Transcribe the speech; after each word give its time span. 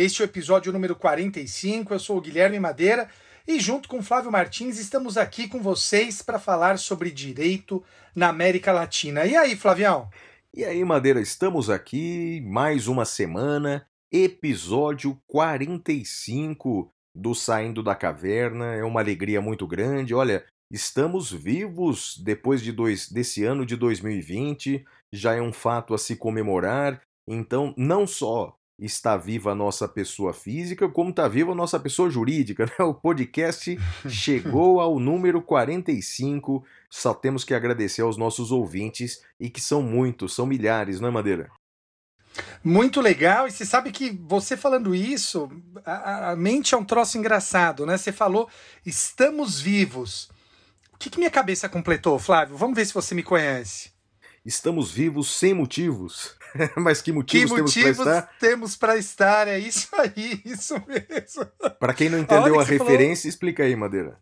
Este 0.00 0.22
é 0.22 0.24
o 0.24 0.28
episódio 0.28 0.72
número 0.72 0.96
45. 0.96 1.92
Eu 1.92 1.98
sou 1.98 2.16
o 2.16 2.20
Guilherme 2.22 2.58
Madeira 2.58 3.06
e, 3.46 3.60
junto 3.60 3.86
com 3.86 4.02
Flávio 4.02 4.32
Martins, 4.32 4.78
estamos 4.78 5.18
aqui 5.18 5.46
com 5.46 5.60
vocês 5.60 6.22
para 6.22 6.38
falar 6.38 6.78
sobre 6.78 7.10
direito 7.10 7.84
na 8.16 8.28
América 8.28 8.72
Latina. 8.72 9.26
E 9.26 9.36
aí, 9.36 9.54
Flavião? 9.54 10.08
E 10.54 10.64
aí, 10.64 10.82
Madeira, 10.86 11.20
estamos 11.20 11.68
aqui 11.68 12.42
mais 12.46 12.88
uma 12.88 13.04
semana, 13.04 13.86
episódio 14.10 15.20
45 15.26 16.90
do 17.14 17.34
Saindo 17.34 17.82
da 17.82 17.94
Caverna. 17.94 18.74
É 18.74 18.82
uma 18.82 19.00
alegria 19.00 19.42
muito 19.42 19.66
grande. 19.66 20.14
Olha, 20.14 20.46
estamos 20.72 21.30
vivos 21.30 22.16
depois 22.24 22.62
de 22.62 22.72
dois, 22.72 23.06
desse 23.06 23.44
ano 23.44 23.66
de 23.66 23.76
2020, 23.76 24.82
já 25.12 25.34
é 25.34 25.42
um 25.42 25.52
fato 25.52 25.92
a 25.92 25.98
se 25.98 26.16
comemorar. 26.16 27.02
Então, 27.28 27.74
não 27.76 28.06
só 28.06 28.56
está 28.80 29.16
viva 29.16 29.52
a 29.52 29.54
nossa 29.54 29.86
pessoa 29.86 30.32
física, 30.32 30.88
como 30.88 31.10
está 31.10 31.28
viva 31.28 31.52
a 31.52 31.54
nossa 31.54 31.78
pessoa 31.78 32.10
jurídica. 32.10 32.64
Né? 32.78 32.84
O 32.84 32.94
podcast 32.94 33.78
chegou 34.08 34.80
ao 34.80 34.98
número 34.98 35.42
45. 35.42 36.64
Só 36.88 37.12
temos 37.12 37.44
que 37.44 37.52
agradecer 37.52 38.02
aos 38.02 38.16
nossos 38.16 38.50
ouvintes, 38.50 39.22
e 39.38 39.50
que 39.50 39.60
são 39.60 39.82
muitos, 39.82 40.34
são 40.34 40.46
milhares, 40.46 41.00
não 41.00 41.08
é, 41.08 41.10
Madeira? 41.10 41.50
Muito 42.62 43.00
legal, 43.00 43.46
e 43.46 43.50
você 43.50 43.64
sabe 43.64 43.90
que 43.90 44.10
você 44.10 44.56
falando 44.56 44.94
isso, 44.94 45.50
a, 45.84 46.30
a 46.30 46.36
mente 46.36 46.74
é 46.74 46.78
um 46.78 46.84
troço 46.84 47.18
engraçado, 47.18 47.84
né? 47.84 47.96
Você 47.96 48.12
falou, 48.12 48.48
estamos 48.84 49.60
vivos. 49.60 50.30
O 50.92 50.98
que, 50.98 51.10
que 51.10 51.18
minha 51.18 51.30
cabeça 51.30 51.68
completou, 51.68 52.18
Flávio? 52.18 52.56
Vamos 52.56 52.76
ver 52.76 52.84
se 52.86 52.94
você 52.94 53.14
me 53.14 53.22
conhece. 53.22 53.90
Estamos 54.44 54.90
vivos 54.90 55.30
sem 55.30 55.52
motivos. 55.52 56.36
Mas 56.76 57.00
que 57.02 57.12
motivos, 57.12 57.50
que 57.50 57.56
temos 57.56 57.74
motivos 57.74 57.96
para 57.96 58.18
estar? 58.18 58.38
temos 58.38 58.76
para 58.76 58.96
estar? 58.96 59.48
É 59.48 59.58
isso 59.58 59.88
aí, 59.96 60.40
isso 60.44 60.74
mesmo. 60.86 61.46
Para 61.78 61.94
quem 61.94 62.08
não 62.08 62.18
entendeu 62.18 62.58
a 62.58 62.64
você 62.64 62.72
referência, 62.72 63.28
explica 63.28 63.62
aí, 63.62 63.74
Madeira. 63.76 64.18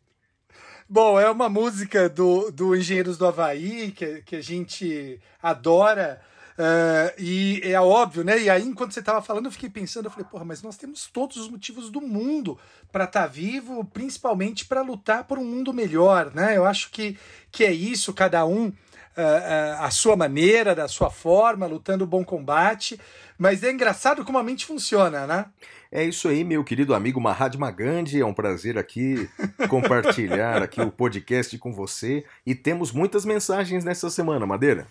Bom, 0.89 1.20
é 1.20 1.31
uma 1.31 1.51
música 1.51 2.09
do, 2.09 2.51
do 2.51 2.75
Engenheiros 2.75 3.19
do 3.19 3.27
Havaí, 3.27 3.91
que, 3.91 4.23
que 4.23 4.37
a 4.37 4.41
gente 4.41 5.20
adora. 5.43 6.19
eh, 6.57 7.15
e 7.19 7.61
é 7.62 7.79
óbvio, 7.79 8.25
né? 8.25 8.41
E 8.41 8.48
aí, 8.48 8.65
enquanto 8.65 8.92
você 8.92 9.01
estava 9.01 9.20
falando, 9.20 9.45
eu 9.45 9.53
fiquei 9.53 9.69
pensando, 9.69 10.07
eu 10.07 10.11
falei, 10.11 10.27
porra, 10.31 10.47
mas 10.47 10.63
nós 10.63 10.79
temos 10.79 11.07
todos 11.07 11.37
os 11.37 11.51
motivos 11.51 11.91
do 11.91 12.01
mundo 12.01 12.59
para 12.91 13.05
estar 13.05 13.27
vivo, 13.27 13.85
principalmente 13.85 14.65
para 14.65 14.81
lutar 14.81 15.25
por 15.25 15.39
um 15.39 15.45
mundo 15.45 15.75
melhor, 15.75 16.33
né? 16.35 16.57
Eu 16.57 16.65
acho 16.65 16.91
que, 16.91 17.19
que 17.53 17.65
é 17.65 17.70
isso, 17.73 18.15
cada 18.15 18.47
um 18.47 18.73
eh, 19.19 19.22
eh, 19.22 19.77
a 19.80 19.91
sua 19.91 20.14
maneira, 20.14 20.77
da 20.77 20.86
sua 20.86 21.11
forma, 21.11 21.66
lutando 21.66 22.05
o 22.05 22.06
bom 22.06 22.24
combate. 22.24 23.00
Mas 23.36 23.64
é 23.64 23.72
engraçado 23.72 24.24
como 24.24 24.38
a 24.38 24.44
mente 24.44 24.64
funciona, 24.64 25.27
né? 25.27 25.47
É 25.91 26.05
isso 26.05 26.28
aí, 26.28 26.44
meu 26.44 26.62
querido 26.62 26.94
amigo 26.94 27.20
Mahatma 27.20 27.69
Gandhi. 27.72 28.20
É 28.20 28.24
um 28.24 28.33
prazer 28.33 28.78
aqui 28.78 29.28
compartilhar 29.69 30.62
aqui 30.62 30.80
o 30.80 30.92
podcast 30.92 31.58
com 31.58 31.73
você. 31.73 32.24
E 32.46 32.55
temos 32.55 32.92
muitas 32.92 33.24
mensagens 33.24 33.84
nessa 33.84 34.08
semana, 34.08 34.46
Madeira. 34.46 34.86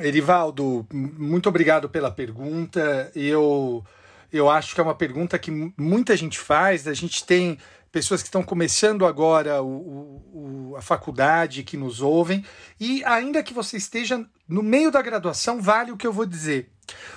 Erivaldo, 0.00 0.86
muito 0.92 1.48
obrigado 1.48 1.88
pela 1.88 2.10
pergunta. 2.10 3.10
Eu, 3.14 3.84
eu 4.32 4.48
acho 4.50 4.74
que 4.74 4.80
é 4.80 4.84
uma 4.84 4.94
pergunta 4.94 5.38
que 5.38 5.50
mu- 5.50 5.72
muita 5.78 6.16
gente 6.16 6.38
faz. 6.38 6.86
A 6.88 6.94
gente 6.94 7.24
tem 7.24 7.58
pessoas 7.92 8.22
que 8.22 8.28
estão 8.28 8.42
começando 8.42 9.06
agora 9.06 9.62
o- 9.62 10.70
o- 10.72 10.76
a 10.76 10.82
faculdade, 10.82 11.62
que 11.62 11.76
nos 11.76 12.00
ouvem, 12.00 12.44
e 12.80 13.04
ainda 13.04 13.42
que 13.42 13.54
você 13.54 13.76
esteja 13.76 14.24
no 14.48 14.62
meio 14.62 14.90
da 14.90 15.00
graduação, 15.00 15.62
vale 15.62 15.92
o 15.92 15.96
que 15.96 16.06
eu 16.06 16.12
vou 16.12 16.26
dizer. 16.26 16.70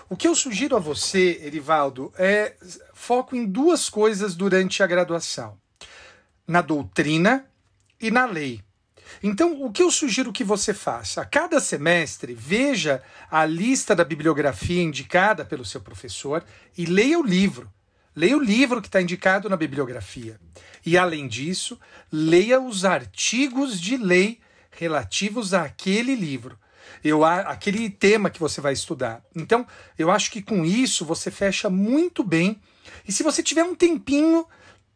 O 0.10 0.16
que 0.16 0.28
eu 0.28 0.36
sugiro 0.36 0.76
a 0.76 0.80
você, 0.80 1.42
Erivaldo, 1.44 2.14
é 2.18 2.56
foco 2.94 3.36
em 3.36 3.46
duas 3.46 3.90
coisas 3.90 4.36
durante 4.36 4.82
a 4.84 4.88
graduação: 4.88 5.58
na 6.48 6.62
doutrina 6.62 7.46
e 8.00 8.12
na 8.12 8.26
lei. 8.26 8.62
Então, 9.22 9.64
o 9.64 9.72
que 9.72 9.82
eu 9.82 9.92
sugiro 9.92 10.34
que 10.34 10.44
você 10.44 10.74
faça? 10.74 11.22
A 11.22 11.26
cada 11.26 11.60
semestre, 11.60 12.34
veja 12.34 13.02
a 13.30 13.46
lista 13.46 13.96
da 13.96 14.04
bibliografia 14.04 14.82
indicada 14.82 15.46
pelo 15.46 15.66
seu 15.66 15.82
professor 15.82 16.44
e 16.78 16.86
leia 16.86 17.20
o 17.20 17.26
livro. 17.26 17.72
Leia 18.16 18.36
o 18.36 18.44
livro 18.44 18.82
que 18.82 18.88
está 18.88 19.02
indicado 19.02 19.50
na 19.50 19.56
bibliografia. 19.56 20.40
E, 20.86 20.98
além 20.98 21.28
disso, 21.28 21.80
leia 22.12 22.60
os 22.60 22.86
artigos 22.86 23.80
de 23.80 23.98
lei 23.98 24.40
relativos 24.72 25.54
àquele 25.54 26.16
livro. 26.16 26.58
Eu, 27.04 27.24
aquele 27.24 27.90
tema 27.90 28.30
que 28.30 28.40
você 28.40 28.60
vai 28.60 28.74
estudar. 28.74 29.24
Então, 29.36 29.68
eu 29.98 30.10
acho 30.10 30.32
que 30.32 30.42
com 30.42 30.66
isso 30.66 31.06
você 31.06 31.30
fecha 31.30 31.70
muito 31.70 32.24
bem. 32.24 32.60
E 33.08 33.12
se 33.12 33.22
você 33.22 33.44
tiver 33.44 33.64
um 33.64 33.76
tempinho, 33.76 34.48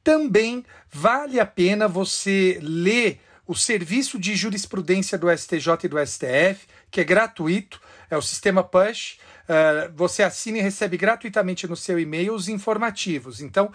também 0.03 0.65
vale 0.91 1.39
a 1.39 1.45
pena 1.45 1.87
você 1.87 2.59
ler 2.61 3.21
o 3.51 3.53
serviço 3.53 4.17
de 4.17 4.33
jurisprudência 4.33 5.17
do 5.17 5.29
STJ 5.29 5.73
e 5.83 5.87
do 5.89 5.97
STF, 6.07 6.65
que 6.89 7.01
é 7.01 7.03
gratuito, 7.03 7.81
é 8.09 8.15
o 8.15 8.21
sistema 8.21 8.63
Push. 8.63 9.19
Uh, 9.43 9.91
você 9.93 10.23
assina 10.23 10.59
e 10.59 10.61
recebe 10.61 10.95
gratuitamente 10.95 11.67
no 11.67 11.75
seu 11.75 11.99
e-mail 11.99 12.33
os 12.33 12.47
informativos. 12.47 13.41
Então, 13.41 13.69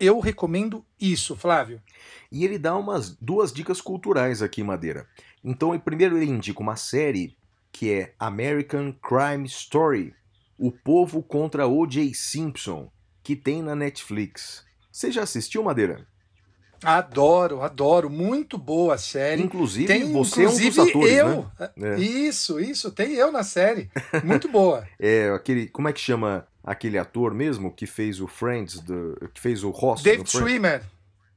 eu 0.00 0.18
recomendo 0.18 0.84
isso, 1.00 1.36
Flávio. 1.36 1.80
E 2.32 2.44
ele 2.44 2.58
dá 2.58 2.76
umas 2.76 3.10
duas 3.10 3.52
dicas 3.52 3.80
culturais 3.80 4.42
aqui, 4.42 4.64
Madeira. 4.64 5.06
Então, 5.44 5.78
primeiro 5.78 6.16
ele 6.16 6.28
indica 6.28 6.60
uma 6.60 6.74
série 6.74 7.36
que 7.70 7.92
é 7.92 8.14
American 8.18 8.92
Crime 8.94 9.46
Story, 9.46 10.12
O 10.58 10.72
Povo 10.72 11.22
contra 11.22 11.68
O.J. 11.68 12.12
Simpson, 12.14 12.90
que 13.22 13.36
tem 13.36 13.62
na 13.62 13.76
Netflix. 13.76 14.64
Você 14.90 15.12
já 15.12 15.22
assistiu, 15.22 15.62
Madeira? 15.62 16.04
Adoro, 16.82 17.62
adoro. 17.62 18.10
Muito 18.10 18.56
boa 18.58 18.94
a 18.94 18.98
série. 18.98 19.42
Inclusive, 19.42 19.86
tem, 19.86 20.12
você 20.12 20.42
inclusive 20.42 20.66
é 20.78 20.82
um 20.82 20.84
dos 20.84 20.88
atores, 20.90 21.12
eu. 21.12 21.46
né? 21.78 21.96
É. 21.96 22.00
Isso, 22.00 22.58
isso. 22.60 22.90
Tem 22.90 23.12
eu 23.14 23.30
na 23.32 23.42
série. 23.42 23.90
Muito 24.22 24.48
boa. 24.48 24.86
É, 24.98 25.30
aquele. 25.30 25.68
Como 25.68 25.88
é 25.88 25.92
que 25.92 26.00
chama 26.00 26.46
aquele 26.62 26.98
ator 26.98 27.34
mesmo 27.34 27.70
que 27.72 27.86
fez 27.86 28.20
o 28.20 28.26
Friends, 28.26 28.80
do, 28.80 29.16
que 29.34 29.40
fez 29.40 29.62
o 29.62 29.70
Ross? 29.70 30.02
David? 30.02 30.30
Swimmer. 30.30 30.82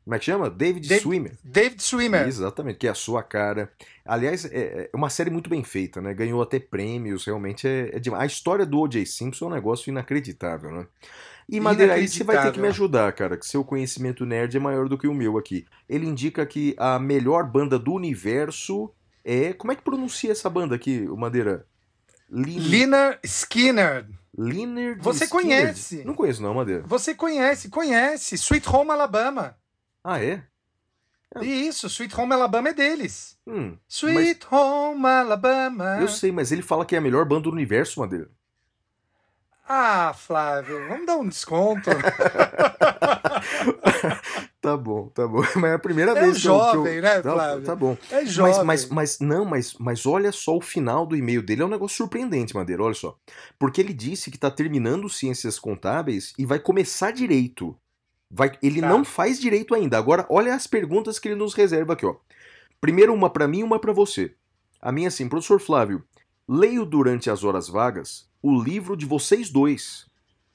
Como 0.04 0.16
é 0.16 0.20
que 0.20 0.26
chama? 0.26 0.50
David, 0.50 0.88
David- 0.88 1.04
Swimmer. 1.04 1.34
David 1.44 1.84
Swimmer. 1.84 2.26
Exatamente, 2.28 2.78
que 2.80 2.88
é 2.88 2.90
a 2.92 2.96
sua 2.96 3.22
cara. 3.22 3.70
Aliás, 4.06 4.46
é 4.46 4.90
é 4.92 4.96
uma 4.96 5.10
série 5.10 5.30
muito 5.30 5.50
bem 5.50 5.66
feita, 5.66 6.00
né? 6.02 6.14
Ganhou 6.14 6.42
até 6.42 6.60
prêmios, 6.62 7.26
realmente 7.26 7.68
é, 7.68 7.90
é 7.94 8.00
demais. 8.00 8.24
A 8.24 8.26
história 8.26 8.66
do 8.66 8.80
O.J. 8.80 9.06
Simpson 9.06 9.46
é 9.46 9.48
um 9.50 9.54
negócio 9.56 9.90
inacreditável, 9.90 10.72
né? 10.72 10.88
E, 11.50 11.60
Madeira, 11.62 11.94
aí 11.94 12.08
você 12.08 12.24
vai 12.24 12.42
ter 12.42 12.52
que 12.52 12.60
me 12.60 12.68
ajudar, 12.68 13.12
cara, 13.14 13.38
que 13.38 13.46
seu 13.46 13.64
conhecimento 13.64 14.26
nerd 14.26 14.58
é 14.58 14.60
maior 14.60 14.90
do 14.90 14.98
que 14.98 15.08
o 15.08 15.14
meu 15.14 15.38
aqui. 15.38 15.66
Ele 15.88 16.06
indica 16.06 16.46
que 16.46 16.76
a 16.78 17.00
melhor 17.00 17.50
banda 17.50 17.80
do 17.80 17.94
universo 17.94 18.92
é. 19.24 19.54
Como 19.54 19.72
é 19.72 19.76
que 19.76 19.82
pronuncia 19.82 20.32
essa 20.32 20.50
banda 20.50 20.76
aqui, 20.76 21.08
Madeira? 21.08 21.66
Lin... 22.30 22.60
Lina 22.60 23.18
Skinner. 23.24 24.08
Lynyrd 24.38 25.02
Você 25.02 25.24
Skynyrd. 25.24 25.64
conhece. 25.64 26.04
Não 26.04 26.14
conheço, 26.14 26.44
não, 26.44 26.54
Madeira. 26.54 26.84
Você 26.86 27.16
conhece, 27.16 27.70
conhece. 27.70 28.36
Sweet 28.36 28.70
Home 28.70 28.92
Alabama. 28.92 29.58
Ah, 30.04 30.22
é? 30.22 30.44
É. 31.36 31.44
Isso, 31.44 31.88
Sweet 31.88 32.16
Home 32.20 32.34
Alabama 32.34 32.70
é 32.70 32.74
deles. 32.74 33.38
Hum, 33.48 33.78
Sweet 33.88 34.46
Home 34.52 35.06
Alabama. 35.06 35.98
eu 36.00 36.08
sei, 36.08 36.32
mas 36.32 36.52
ele 36.52 36.62
fala 36.62 36.86
que 36.86 36.96
é 36.96 37.00
a 37.00 37.02
melhor 37.02 37.26
banda 37.26 37.44
do 37.44 37.52
universo, 37.52 38.00
Madeira. 38.00 38.30
Ah, 39.68 40.14
Flávio, 40.16 40.88
vamos 40.88 41.06
dar 41.06 41.18
um 41.18 41.28
desconto. 41.28 41.90
Tá 44.60 44.76
bom, 44.76 45.08
tá 45.10 45.26
bom. 45.28 45.42
Mas 45.56 45.64
é 45.72 45.74
a 45.76 45.80
primeira 45.80 46.12
É 46.12 46.22
vez 46.22 46.38
um 46.38 46.42
que 46.42 46.48
eu- 46.48 46.54
eu- 46.54 46.60
jovem, 46.74 47.02
né, 47.02 47.22
tá, 47.22 47.32
Flávio? 47.32 47.64
Tá 47.66 47.76
bom. 47.76 47.98
É 48.12 48.26
jovem. 48.26 48.54
Mas, 48.54 48.64
mas, 48.66 48.90
mas, 48.90 49.20
não, 49.20 49.46
mas, 49.46 49.74
mas 49.80 50.06
olha 50.06 50.32
só 50.32 50.58
o 50.58 50.62
final 50.62 51.06
do 51.06 51.16
e-mail 51.16 51.42
dele. 51.42 51.62
É 51.62 51.66
um 51.66 51.70
negócio 51.70 51.96
surpreendente, 51.96 52.54
Madeira, 52.56 52.84
olha 52.84 52.94
só. 52.94 53.16
Porque 53.58 53.80
ele 53.80 53.94
disse 53.94 54.30
que 54.30 54.38
tá 54.38 54.52
terminando 54.52 55.08
ciências 55.10 55.58
contábeis 55.58 56.34
e 56.38 56.46
vai 56.46 56.60
começar 56.60 57.12
direito. 57.12 57.78
Vai, 58.30 58.52
ele 58.62 58.82
Tá. 58.82 58.90
não 58.90 59.06
faz 59.06 59.40
direito 59.40 59.74
ainda. 59.74 59.98
Agora, 59.98 60.26
olha 60.30 60.54
as 60.54 60.68
perguntas 60.68 61.18
que 61.18 61.30
ele 61.30 61.36
nos 61.36 61.54
reserva 61.54 61.94
aqui, 61.94 62.06
ó. 62.06 62.16
Primeiro 62.82 63.14
uma 63.14 63.30
pra 63.30 63.48
mim 63.48 63.60
e 63.60 63.64
uma 63.64 63.80
pra 63.80 63.94
você. 63.94 64.34
A 64.82 64.92
minha 64.92 65.08
assim, 65.08 65.30
professor 65.30 65.62
Flávio, 65.62 66.04
leio 66.48 66.86
durante 66.86 67.30
as 67.30 67.44
horas 67.44 67.68
vagas 67.68 68.28
o 68.42 68.62
livro 68.62 68.96
de 68.96 69.06
vocês 69.06 69.50
dois. 69.50 70.06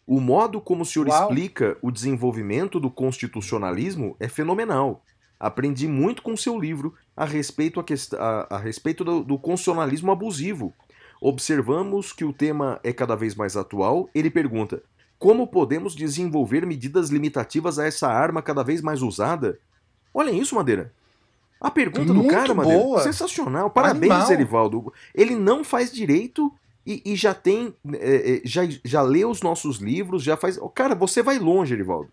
O 0.07 0.21
modo 0.21 0.61
como 0.61 0.83
o 0.83 0.87
senhor 0.87 1.09
Uau. 1.09 1.23
explica 1.29 1.77
o 1.83 1.91
desenvolvimento 1.91 2.81
do 2.81 2.91
constitucionalismo 2.91 4.17
é 4.19 4.29
fenomenal. 4.29 5.05
Aprendi 5.39 5.87
muito 5.89 6.23
com 6.23 6.37
seu 6.37 6.59
livro 6.59 6.95
a 7.17 7.25
respeito, 7.25 7.81
a 7.81 7.85
quest- 7.85 8.15
a- 8.15 8.47
a 8.51 8.59
respeito 8.59 9.05
do, 9.05 9.23
do 9.25 9.39
constitucionalismo 9.39 10.11
abusivo. 10.13 10.73
Observamos 11.21 12.13
que 12.13 12.25
o 12.25 12.33
tema 12.33 12.81
é 12.83 12.93
cada 12.93 13.15
vez 13.17 13.35
mais 13.35 13.57
atual. 13.57 14.09
Ele 14.15 14.31
pergunta: 14.31 14.83
como 15.19 15.47
podemos 15.47 15.95
desenvolver 15.95 16.67
medidas 16.67 17.11
limitativas 17.11 17.79
a 17.79 17.87
essa 17.87 18.09
arma 18.09 18.43
cada 18.43 18.63
vez 18.63 18.81
mais 18.81 19.03
usada? 19.03 19.59
Olhem 20.13 20.39
isso, 20.41 20.55
Madeira. 20.55 20.93
A 21.63 21.71
pergunta 21.71 22.07
do 22.07 22.15
Muito 22.15 22.31
cara, 22.31 22.53
Madeira, 22.53 22.79
boa. 22.83 23.01
sensacional. 23.03 23.71
Parabéns, 23.71 24.11
Animal. 24.13 24.33
Erivaldo. 24.33 24.93
Ele 25.15 25.37
não 25.37 25.63
faz 25.63 25.93
direito 25.93 26.53
e, 26.85 27.01
e 27.05 27.15
já 27.15 27.33
tem, 27.33 27.73
é, 27.95 28.37
é, 28.37 28.41
já, 28.45 28.63
já 28.85 29.01
lê 29.01 29.25
os 29.25 29.41
nossos 29.43 29.77
livros, 29.79 30.25
já 30.25 30.37
faz. 30.37 30.59
Cara, 30.75 30.95
você 30.97 31.23
vai 31.23 31.39
longe, 31.39 31.73
Erivaldo. 31.73 32.11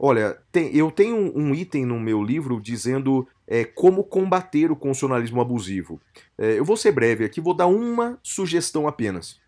Olha, 0.00 0.38
tem- 0.50 0.74
eu 0.74 0.90
tenho 0.90 1.16
um, 1.16 1.32
um 1.50 1.54
item 1.54 1.84
no 1.84 2.00
meu 2.00 2.22
livro 2.22 2.60
dizendo 2.60 3.28
é, 3.46 3.64
como 3.64 4.02
combater 4.04 4.70
o 4.70 4.76
constitucionalismo 4.76 5.40
abusivo. 5.40 6.00
É, 6.38 6.58
eu 6.58 6.64
vou 6.64 6.76
ser 6.76 6.92
breve 6.92 7.24
aqui, 7.24 7.40
vou 7.40 7.52
dar 7.52 7.66
uma 7.66 8.18
sugestão 8.22 8.88
apenas. 8.88 9.38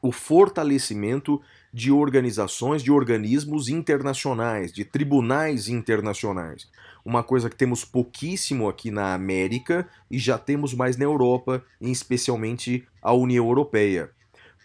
O 0.00 0.12
fortalecimento 0.12 1.40
de 1.74 1.92
organizações, 1.92 2.82
de 2.82 2.90
organismos 2.90 3.68
internacionais, 3.68 4.72
de 4.72 4.84
tribunais 4.84 5.68
internacionais. 5.68 6.68
Uma 7.08 7.22
coisa 7.22 7.48
que 7.48 7.56
temos 7.56 7.86
pouquíssimo 7.86 8.68
aqui 8.68 8.90
na 8.90 9.14
América 9.14 9.88
e 10.10 10.18
já 10.18 10.36
temos 10.36 10.74
mais 10.74 10.98
na 10.98 11.06
Europa, 11.06 11.64
e 11.80 11.90
especialmente 11.90 12.86
a 13.00 13.14
União 13.14 13.46
Europeia. 13.46 14.10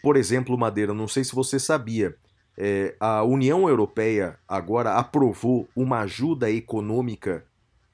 Por 0.01 0.17
exemplo, 0.17 0.57
Madeira, 0.57 0.93
não 0.93 1.07
sei 1.07 1.23
se 1.23 1.33
você 1.33 1.57
sabia, 1.57 2.17
é, 2.57 2.97
a 2.99 3.23
União 3.23 3.69
Europeia 3.69 4.37
agora 4.45 4.95
aprovou 4.95 5.69
uma 5.73 6.01
ajuda 6.01 6.51
econômica 6.51 7.45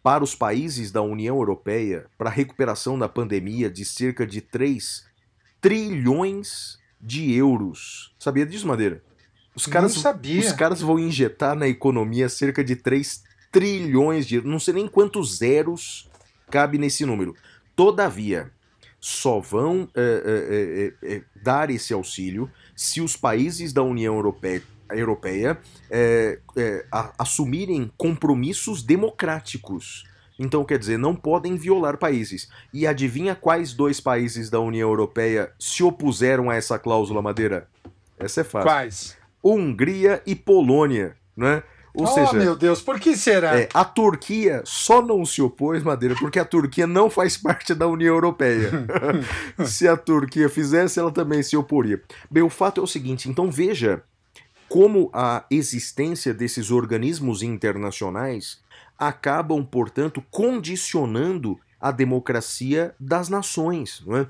para 0.01 0.23
os 0.23 0.33
países 0.33 0.91
da 0.91 1.03
União 1.03 1.37
Europeia 1.37 2.07
para 2.17 2.31
a 2.31 2.33
recuperação 2.33 2.97
da 2.97 3.07
pandemia 3.07 3.69
de 3.69 3.85
cerca 3.85 4.25
de 4.25 4.41
3 4.41 5.05
trilhões 5.61 6.79
de 6.99 7.31
euros. 7.35 8.15
Sabia 8.17 8.47
disso, 8.47 8.67
Madeira? 8.67 9.03
Os 9.53 9.67
caras, 9.67 9.95
os 9.95 10.51
caras 10.53 10.81
vão 10.81 10.97
injetar 10.97 11.55
na 11.55 11.67
economia 11.67 12.27
cerca 12.29 12.63
de 12.63 12.75
3 12.75 13.28
trilhões 13.51 14.27
de 14.27 14.41
Não 14.41 14.59
sei 14.59 14.73
nem 14.75 14.87
quantos 14.87 15.37
zeros 15.37 16.09
cabe 16.49 16.77
nesse 16.77 17.05
número. 17.05 17.35
Todavia, 17.75 18.51
só 18.99 19.39
vão 19.39 19.87
é, 19.95 20.93
é, 21.01 21.15
é, 21.15 21.21
dar 21.41 21.69
esse 21.69 21.93
auxílio 21.93 22.49
se 22.75 22.99
os 23.01 23.15
países 23.15 23.71
da 23.71 23.81
União 23.83 24.15
Europeia, 24.15 24.61
Europeia 24.91 25.57
é, 25.89 26.39
é, 26.57 26.85
a- 26.91 27.13
assumirem 27.17 27.91
compromissos 27.97 28.83
democráticos. 28.83 30.05
Então, 30.37 30.63
quer 30.63 30.79
dizer, 30.79 30.97
não 30.97 31.15
podem 31.15 31.55
violar 31.57 31.97
países. 31.97 32.49
E 32.73 32.87
adivinha 32.87 33.35
quais 33.35 33.73
dois 33.73 33.99
países 33.99 34.49
da 34.49 34.59
União 34.59 34.89
Europeia 34.89 35.51
se 35.59 35.83
opuseram 35.83 36.49
a 36.49 36.55
essa 36.55 36.79
cláusula, 36.79 37.21
Madeira? 37.21 37.67
Essa 38.17 38.41
é 38.41 38.43
fácil. 38.43 38.69
Quais? 38.69 39.17
Hungria 39.43 40.21
e 40.25 40.35
Polônia, 40.35 41.15
né? 41.35 41.63
Ou 41.94 42.03
oh, 42.03 42.07
seja, 42.07 42.33
meu 42.33 42.56
Deus, 42.56 42.81
por 42.81 43.00
que 43.00 43.18
será? 43.18 43.59
é, 43.59 43.69
a 43.74 43.83
Turquia 43.83 44.62
só 44.65 45.01
não 45.01 45.25
se 45.25 45.42
opôs, 45.42 45.81
Madeira, 45.81 46.16
porque 46.19 46.40
a 46.40 46.45
Turquia 46.45 46.85
não 46.85 47.09
faz 47.09 47.35
parte 47.37 47.73
da 47.73 47.87
União 47.87 48.13
Europeia. 48.13 48.71
se 49.66 49.87
a 49.87 49.97
Turquia 49.97 50.49
fizesse, 50.49 50.99
ela 50.99 51.11
também 51.11 51.42
se 51.42 51.57
oporia. 51.57 52.02
Bem, 52.30 52.44
o 52.44 52.49
fato 52.49 52.80
é 52.80 52.83
o 52.83 52.87
seguinte, 52.87 53.30
então 53.30 53.49
veja 53.49 54.04
como 54.68 55.09
a 55.11 55.45
existência 55.49 56.31
desses 56.31 56.69
organismos 56.69 57.42
internacionais 57.42 58.61
acabam, 58.97 59.66
portanto, 59.66 60.23
condicionando 60.30 61.59
a 61.80 61.92
democracia 61.92 62.94
das 62.99 63.30
nações, 63.30 64.04
não 64.06 64.18
é? 64.18 64.28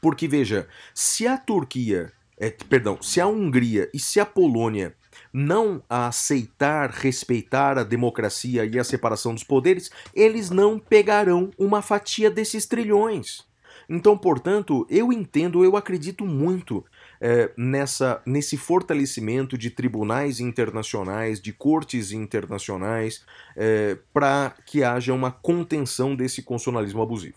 Porque 0.00 0.26
veja, 0.26 0.68
se 0.94 1.26
a 1.26 1.38
Turquia, 1.38 2.12
é, 2.38 2.50
perdão, 2.50 3.00
se 3.00 3.20
a 3.20 3.26
Hungria 3.26 3.88
e 3.94 3.98
se 3.98 4.18
a 4.18 4.26
Polônia 4.26 4.94
não 5.32 5.82
aceitar, 5.88 6.90
respeitar 6.90 7.78
a 7.78 7.84
democracia 7.84 8.64
e 8.64 8.78
a 8.78 8.84
separação 8.84 9.32
dos 9.32 9.44
poderes, 9.44 9.90
eles 10.14 10.50
não 10.50 10.78
pegarão 10.78 11.50
uma 11.56 11.80
fatia 11.80 12.30
desses 12.30 12.66
trilhões. 12.66 13.44
Então, 13.88 14.16
portanto, 14.16 14.86
eu 14.88 15.12
entendo, 15.12 15.64
eu 15.64 15.76
acredito 15.76 16.24
muito 16.24 16.84
é, 17.20 17.50
nessa, 17.56 18.20
nesse 18.26 18.56
fortalecimento 18.56 19.56
de 19.56 19.70
tribunais 19.70 20.40
internacionais, 20.40 21.40
de 21.40 21.52
cortes 21.52 22.12
internacionais, 22.12 23.24
é, 23.56 23.96
para 24.12 24.54
que 24.66 24.82
haja 24.82 25.12
uma 25.12 25.30
contenção 25.30 26.14
desse 26.14 26.42
constitucionalismo 26.42 27.02
abusivo. 27.02 27.36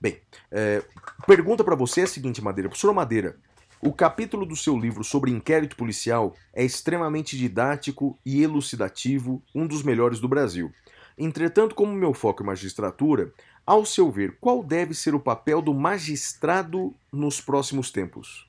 Bem, 0.00 0.18
é, 0.50 0.82
pergunta 1.26 1.64
para 1.64 1.74
você 1.74 2.02
é 2.02 2.04
a 2.04 2.08
seguinte, 2.08 2.42
Madeira. 2.42 2.68
Professor 2.68 2.92
Madeira, 2.92 3.36
o 3.80 3.92
capítulo 3.92 4.46
do 4.46 4.56
seu 4.56 4.76
livro 4.76 5.04
sobre 5.04 5.30
inquérito 5.30 5.76
policial 5.76 6.34
é 6.54 6.64
extremamente 6.64 7.36
didático 7.36 8.18
e 8.24 8.42
elucidativo, 8.42 9.42
um 9.54 9.66
dos 9.66 9.82
melhores 9.82 10.18
do 10.18 10.28
Brasil. 10.28 10.72
Entretanto, 11.18 11.74
como 11.74 11.92
meu 11.92 12.12
foco 12.12 12.42
é 12.42 12.46
magistratura, 12.46 13.32
ao 13.66 13.84
seu 13.84 14.10
ver, 14.10 14.36
qual 14.40 14.62
deve 14.62 14.94
ser 14.94 15.14
o 15.14 15.20
papel 15.20 15.60
do 15.60 15.74
magistrado 15.74 16.94
nos 17.12 17.40
próximos 17.40 17.90
tempos? 17.90 18.46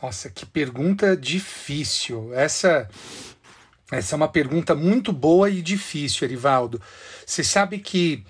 Nossa, 0.00 0.30
que 0.30 0.46
pergunta 0.46 1.16
difícil. 1.16 2.32
Essa, 2.34 2.88
essa 3.90 4.14
é 4.14 4.16
uma 4.16 4.28
pergunta 4.28 4.74
muito 4.74 5.12
boa 5.12 5.50
e 5.50 5.62
difícil, 5.62 6.26
Erivaldo. 6.26 6.80
Você 7.26 7.42
sabe 7.42 7.78
que 7.78 8.24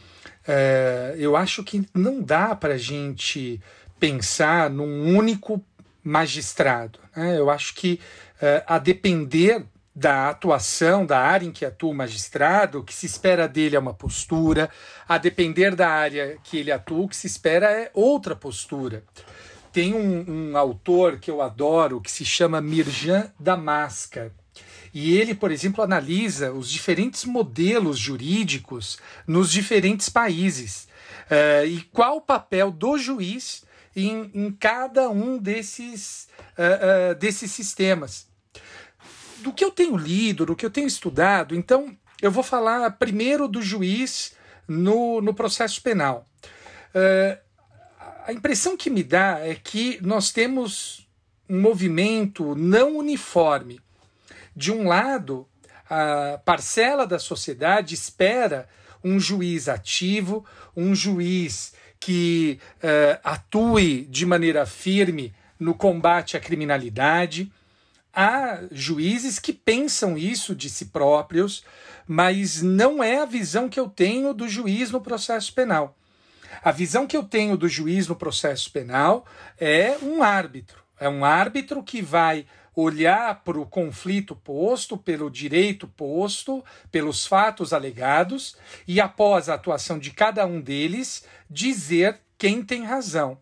é, 0.46 1.16
eu 1.18 1.36
acho 1.36 1.64
que 1.64 1.86
não 1.92 2.22
dá 2.22 2.54
para 2.54 2.78
gente 2.78 3.60
pensar 3.98 4.70
num 4.70 5.16
único 5.16 5.64
magistrado. 6.02 6.98
Né? 7.16 7.38
Eu 7.38 7.50
acho 7.50 7.74
que 7.74 8.00
é, 8.40 8.62
a 8.66 8.78
depender 8.78 9.64
da 9.94 10.28
atuação, 10.28 11.06
da 11.06 11.18
área 11.18 11.46
em 11.46 11.50
que 11.50 11.64
atua 11.64 11.90
o 11.90 11.94
magistrado, 11.94 12.80
o 12.80 12.84
que 12.84 12.92
se 12.92 13.06
espera 13.06 13.48
dele 13.48 13.76
é 13.76 13.78
uma 13.78 13.94
postura, 13.94 14.68
a 15.08 15.16
depender 15.16 15.74
da 15.74 15.88
área 15.88 16.36
que 16.44 16.58
ele 16.58 16.70
atua, 16.70 17.04
o 17.04 17.08
que 17.08 17.16
se 17.16 17.26
espera 17.26 17.70
é 17.70 17.90
outra 17.94 18.36
postura. 18.36 19.02
Tem 19.72 19.94
um, 19.94 20.50
um 20.50 20.56
autor 20.56 21.18
que 21.18 21.30
eu 21.30 21.40
adoro 21.40 22.00
que 22.00 22.10
se 22.10 22.26
chama 22.26 22.60
Mirjan 22.60 23.30
Damaska. 23.40 24.32
E 24.92 25.16
ele, 25.16 25.34
por 25.34 25.50
exemplo, 25.50 25.82
analisa 25.82 26.52
os 26.52 26.70
diferentes 26.70 27.24
modelos 27.24 27.98
jurídicos 27.98 28.98
nos 29.26 29.50
diferentes 29.50 30.08
países 30.08 30.88
uh, 31.30 31.66
e 31.66 31.82
qual 31.92 32.16
o 32.16 32.22
papel 32.22 32.70
do 32.70 32.96
juiz 32.96 33.65
em, 33.96 34.30
em 34.34 34.52
cada 34.52 35.08
um 35.08 35.38
desses, 35.38 36.28
uh, 36.58 37.12
uh, 37.12 37.14
desses 37.14 37.50
sistemas 37.50 38.28
do 39.38 39.52
que 39.52 39.64
eu 39.64 39.70
tenho 39.70 39.96
lido, 39.96 40.46
do 40.46 40.56
que 40.56 40.66
eu 40.66 40.70
tenho 40.70 40.86
estudado, 40.86 41.54
então 41.54 41.96
eu 42.20 42.30
vou 42.30 42.42
falar 42.42 42.90
primeiro 42.92 43.46
do 43.46 43.62
juiz 43.62 44.34
no, 44.66 45.20
no 45.20 45.34
processo 45.34 45.80
penal. 45.82 46.26
Uh, 46.94 47.38
a 48.26 48.32
impressão 48.32 48.76
que 48.76 48.90
me 48.90 49.02
dá 49.02 49.38
é 49.40 49.54
que 49.54 50.00
nós 50.02 50.32
temos 50.32 51.06
um 51.48 51.60
movimento 51.60 52.54
não 52.56 52.96
uniforme. 52.96 53.80
De 54.54 54.72
um 54.72 54.88
lado, 54.88 55.46
a 55.88 56.40
parcela 56.44 57.06
da 57.06 57.18
sociedade 57.18 57.94
espera 57.94 58.68
um 59.04 59.20
juiz 59.20 59.68
ativo, 59.68 60.44
um 60.76 60.94
juiz 60.94 61.72
que 61.98 62.58
uh, 62.76 63.20
atue 63.24 64.06
de 64.10 64.24
maneira 64.26 64.66
firme 64.66 65.34
no 65.58 65.74
combate 65.74 66.36
à 66.36 66.40
criminalidade, 66.40 67.50
há 68.12 68.60
juízes 68.70 69.38
que 69.38 69.52
pensam 69.52 70.16
isso 70.16 70.54
de 70.54 70.70
si 70.70 70.86
próprios, 70.86 71.64
mas 72.06 72.62
não 72.62 73.02
é 73.02 73.18
a 73.18 73.26
visão 73.26 73.68
que 73.68 73.78
eu 73.78 73.88
tenho 73.88 74.32
do 74.32 74.48
juiz 74.48 74.90
no 74.90 75.00
processo 75.00 75.52
penal. 75.52 75.96
A 76.62 76.70
visão 76.70 77.06
que 77.06 77.16
eu 77.16 77.22
tenho 77.22 77.56
do 77.56 77.68
juiz 77.68 78.08
no 78.08 78.16
processo 78.16 78.70
penal 78.70 79.26
é 79.58 79.96
um 80.02 80.22
árbitro. 80.22 80.82
É 80.98 81.08
um 81.08 81.24
árbitro 81.24 81.82
que 81.82 82.00
vai 82.00 82.46
olhar 82.76 83.42
para 83.42 83.58
o 83.58 83.64
conflito 83.64 84.36
posto, 84.36 84.98
pelo 84.98 85.30
direito 85.30 85.88
posto, 85.88 86.62
pelos 86.92 87.26
fatos 87.26 87.72
alegados 87.72 88.54
e, 88.86 89.00
após 89.00 89.48
a 89.48 89.54
atuação 89.54 89.98
de 89.98 90.10
cada 90.10 90.44
um 90.44 90.60
deles, 90.60 91.24
dizer 91.48 92.20
quem 92.36 92.62
tem 92.62 92.84
razão. 92.84 93.38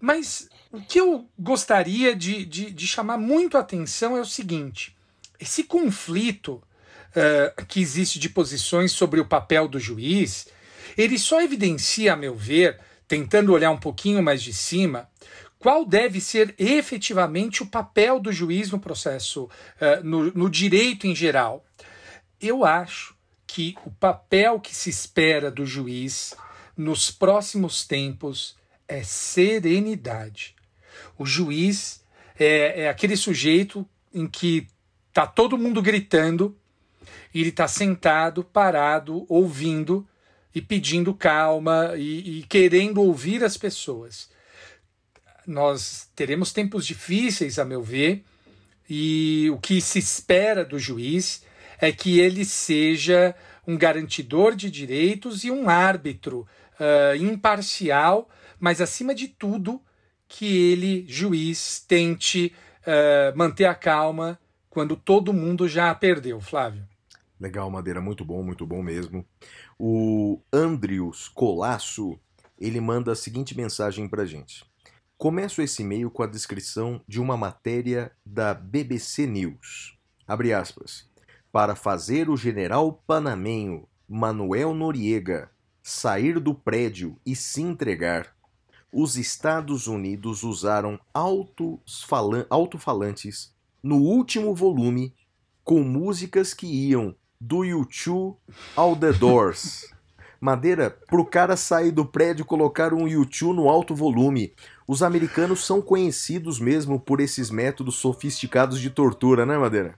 Mas 0.00 0.50
o 0.72 0.80
que 0.80 1.00
eu 1.00 1.28
gostaria 1.38 2.14
de, 2.14 2.44
de, 2.44 2.70
de 2.72 2.86
chamar 2.86 3.16
muito 3.16 3.56
a 3.56 3.60
atenção 3.60 4.16
é 4.16 4.20
o 4.20 4.26
seguinte: 4.26 4.96
esse 5.38 5.62
conflito 5.62 6.54
uh, 6.54 7.64
que 7.66 7.80
existe 7.80 8.18
de 8.18 8.28
posições 8.28 8.90
sobre 8.90 9.20
o 9.20 9.26
papel 9.26 9.68
do 9.68 9.78
juiz, 9.78 10.48
ele 10.98 11.18
só 11.18 11.40
evidencia, 11.40 12.14
a 12.14 12.16
meu 12.16 12.34
ver, 12.34 12.80
tentando 13.06 13.52
olhar 13.52 13.70
um 13.70 13.78
pouquinho 13.78 14.22
mais 14.22 14.42
de 14.42 14.52
cima, 14.52 15.08
qual 15.66 15.84
deve 15.84 16.20
ser 16.20 16.54
efetivamente 16.60 17.60
o 17.60 17.66
papel 17.66 18.20
do 18.20 18.30
juiz 18.30 18.70
no 18.70 18.78
processo, 18.78 19.46
uh, 19.46 20.04
no, 20.04 20.32
no 20.32 20.48
direito 20.48 21.08
em 21.08 21.12
geral. 21.12 21.66
Eu 22.40 22.64
acho 22.64 23.16
que 23.48 23.74
o 23.84 23.90
papel 23.90 24.60
que 24.60 24.72
se 24.72 24.88
espera 24.88 25.50
do 25.50 25.66
juiz 25.66 26.36
nos 26.76 27.10
próximos 27.10 27.84
tempos 27.84 28.56
é 28.86 29.02
serenidade. 29.02 30.54
O 31.18 31.26
juiz 31.26 32.00
é, 32.38 32.82
é 32.82 32.88
aquele 32.88 33.16
sujeito 33.16 33.84
em 34.14 34.28
que 34.28 34.68
tá 35.12 35.26
todo 35.26 35.58
mundo 35.58 35.82
gritando 35.82 36.56
e 37.34 37.40
ele 37.40 37.48
está 37.48 37.66
sentado, 37.66 38.44
parado, 38.44 39.26
ouvindo 39.28 40.06
e 40.54 40.62
pedindo 40.62 41.12
calma 41.12 41.94
e, 41.96 42.38
e 42.38 42.42
querendo 42.44 43.02
ouvir 43.02 43.42
as 43.42 43.56
pessoas. 43.56 44.35
Nós 45.46 46.10
teremos 46.16 46.52
tempos 46.52 46.86
difíceis, 46.86 47.58
a 47.58 47.64
meu 47.64 47.82
ver, 47.82 48.24
e 48.88 49.48
o 49.52 49.58
que 49.58 49.80
se 49.80 49.98
espera 49.98 50.64
do 50.64 50.78
juiz 50.78 51.44
é 51.80 51.92
que 51.92 52.18
ele 52.18 52.44
seja 52.44 53.34
um 53.66 53.76
garantidor 53.76 54.54
de 54.54 54.70
direitos 54.70 55.44
e 55.44 55.50
um 55.50 55.68
árbitro 55.68 56.46
uh, 56.80 57.16
imparcial, 57.16 58.28
mas 58.58 58.80
acima 58.80 59.14
de 59.14 59.28
tudo 59.28 59.80
que 60.28 60.72
ele, 60.72 61.04
juiz, 61.08 61.84
tente 61.86 62.52
uh, 62.82 63.36
manter 63.36 63.66
a 63.66 63.74
calma 63.74 64.38
quando 64.70 64.96
todo 64.96 65.32
mundo 65.32 65.68
já 65.68 65.94
perdeu, 65.94 66.40
Flávio. 66.40 66.86
Legal, 67.38 67.70
Madeira, 67.70 68.00
muito 68.00 68.24
bom, 68.24 68.42
muito 68.42 68.66
bom 68.66 68.82
mesmo. 68.82 69.24
O 69.78 70.40
Andrius 70.52 71.28
Colasso, 71.28 72.18
ele 72.58 72.80
manda 72.80 73.12
a 73.12 73.16
seguinte 73.16 73.56
mensagem 73.56 74.08
pra 74.08 74.24
gente. 74.24 74.64
Começo 75.18 75.62
esse 75.62 75.82
e-mail 75.82 76.10
com 76.10 76.22
a 76.22 76.26
descrição 76.26 77.00
de 77.08 77.18
uma 77.18 77.38
matéria 77.38 78.12
da 78.24 78.52
BBC 78.52 79.26
News. 79.26 79.96
Abre 80.28 80.52
aspas. 80.52 81.08
Para 81.50 81.74
fazer 81.74 82.28
o 82.28 82.36
general 82.36 83.02
panamenho 83.06 83.88
Manuel 84.06 84.74
Noriega 84.74 85.50
sair 85.82 86.38
do 86.38 86.54
prédio 86.54 87.18
e 87.24 87.34
se 87.34 87.62
entregar, 87.62 88.36
os 88.92 89.16
Estados 89.16 89.86
Unidos 89.86 90.42
usaram 90.42 91.00
alto-falantes 91.14 93.54
no 93.82 93.96
último 93.96 94.54
volume 94.54 95.14
com 95.64 95.82
músicas 95.82 96.52
que 96.52 96.66
iam 96.66 97.16
do 97.40 97.64
YouTube 97.64 98.36
ao 98.76 98.94
The 98.94 99.14
Doors. 99.14 99.90
Madeira, 100.38 100.90
pro 100.90 101.24
cara 101.24 101.56
sair 101.56 101.90
do 101.90 102.04
prédio 102.04 102.42
e 102.42 102.46
colocar 102.46 102.92
um 102.92 103.08
YouTube 103.08 103.56
no 103.56 103.70
alto 103.70 103.94
volume. 103.94 104.52
Os 104.86 105.02
americanos 105.02 105.64
são 105.64 105.82
conhecidos 105.82 106.60
mesmo 106.60 107.00
por 107.00 107.20
esses 107.20 107.50
métodos 107.50 107.96
sofisticados 107.96 108.80
de 108.80 108.88
tortura, 108.90 109.44
né, 109.44 109.58
Madeira? 109.58 109.94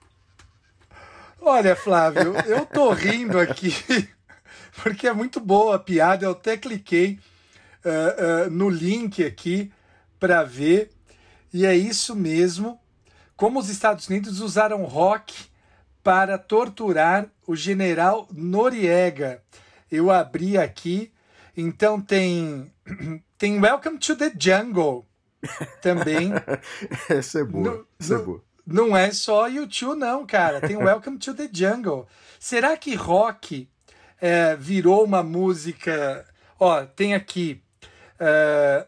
Olha, 1.39 1.75
Flávio, 1.75 2.33
eu 2.47 2.65
tô 2.65 2.91
rindo 2.91 3.39
aqui 3.39 3.73
porque 4.81 5.07
é 5.07 5.13
muito 5.13 5.39
boa 5.39 5.75
a 5.75 5.79
piada. 5.79 6.25
Eu 6.25 6.31
até 6.31 6.57
cliquei 6.57 7.19
uh, 7.85 8.47
uh, 8.47 8.49
no 8.49 8.69
link 8.69 9.23
aqui 9.23 9.71
para 10.19 10.43
ver. 10.43 10.91
E 11.53 11.65
é 11.65 11.75
isso 11.75 12.15
mesmo. 12.15 12.79
Como 13.35 13.59
os 13.59 13.69
Estados 13.69 14.07
Unidos 14.07 14.41
usaram 14.41 14.83
rock 14.83 15.33
para 16.03 16.37
torturar 16.37 17.27
o 17.47 17.55
general 17.55 18.27
Noriega. 18.31 19.41
Eu 19.91 20.11
abri 20.11 20.57
aqui. 20.57 21.11
Então 21.55 21.99
tem 21.99 22.71
tem 23.37 23.59
Welcome 23.59 23.97
to 23.99 24.15
the 24.15 24.31
Jungle 24.37 25.05
também. 25.81 26.31
Essa 27.09 27.39
é 27.39 27.43
boa. 27.43 27.63
No, 27.63 27.87
Essa 27.99 28.15
no, 28.15 28.21
é 28.21 28.25
boa. 28.25 28.43
Não 28.65 28.97
é 28.97 29.11
só 29.11 29.47
YouTube, 29.47 29.97
não, 29.97 30.25
cara. 30.25 30.61
Tem 30.61 30.77
Welcome 30.81 31.17
to 31.17 31.33
the 31.33 31.49
Jungle. 31.51 32.07
Será 32.39 32.77
que 32.77 32.95
rock 32.95 33.69
é, 34.19 34.55
virou 34.55 35.03
uma 35.03 35.23
música? 35.23 36.25
Ó, 36.59 36.85
tem 36.85 37.13
aqui 37.13 37.63
Uh, 38.19 38.85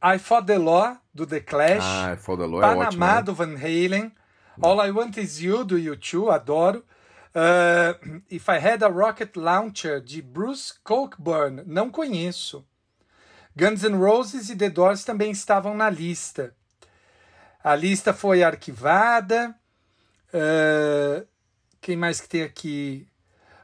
I 0.00 0.18
Fought 0.18 0.46
the 0.46 0.58
Law, 0.58 0.96
do 1.12 1.26
The 1.26 1.40
Clash. 1.40 1.82
Ah, 1.82 2.12
I 2.12 2.16
Fought 2.16 2.38
the 2.40 2.46
Law 2.46 2.60
Panamá, 2.60 2.84
é 2.84 2.86
ótimo, 2.86 3.04
né? 3.04 3.22
do 3.22 3.34
Van 3.34 3.56
Halen. 3.56 4.12
All 4.62 4.80
I 4.80 4.90
Want 4.90 5.16
Is 5.16 5.40
You, 5.40 5.64
do 5.64 5.76
U2, 5.76 6.32
adoro. 6.32 6.84
Uh, 7.34 8.20
If 8.30 8.48
I 8.48 8.58
Had 8.58 8.82
a 8.82 8.88
Rocket 8.88 9.36
Launcher, 9.36 10.00
de 10.00 10.22
Bruce 10.22 10.74
Cockburn, 10.84 11.62
não 11.66 11.90
conheço. 11.90 12.64
Guns 13.56 13.82
N' 13.82 13.96
Roses 13.96 14.48
e 14.50 14.56
The 14.56 14.70
Doors 14.70 15.04
também 15.04 15.30
estavam 15.30 15.74
na 15.74 15.90
lista. 15.90 16.54
A 17.62 17.74
lista 17.74 18.14
foi 18.14 18.42
arquivada. 18.42 19.54
Uh, 20.32 21.26
quem 21.80 21.96
mais 21.96 22.20
que 22.20 22.28
tem 22.28 22.42
aqui? 22.42 23.06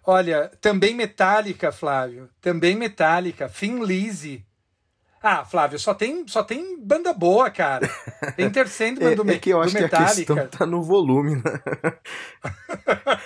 Olha, 0.04 0.50
também 0.60 0.94
Metallica, 0.94 1.72
Flávio. 1.72 2.28
Também 2.40 2.76
Metallica. 2.76 3.48
Finn 3.48 3.82
Lizzy. 3.82 4.44
Ah, 5.22 5.44
Flávio, 5.44 5.76
só 5.76 5.92
tem, 5.92 6.28
só 6.28 6.44
tem 6.44 6.78
banda 6.78 7.12
boa, 7.12 7.50
cara. 7.50 7.90
Enter 8.38 8.68
Sandman 8.68 9.10
é, 9.12 9.14
do, 9.16 9.28
é 9.28 9.38
que 9.38 9.50
eu 9.50 9.60
acho 9.60 9.74
Metallica. 9.74 10.34
que 10.34 10.40
a 10.40 10.44
questão 10.44 10.58
tá 10.58 10.66
no 10.66 10.82
volume, 10.82 11.36
né? 11.36 11.42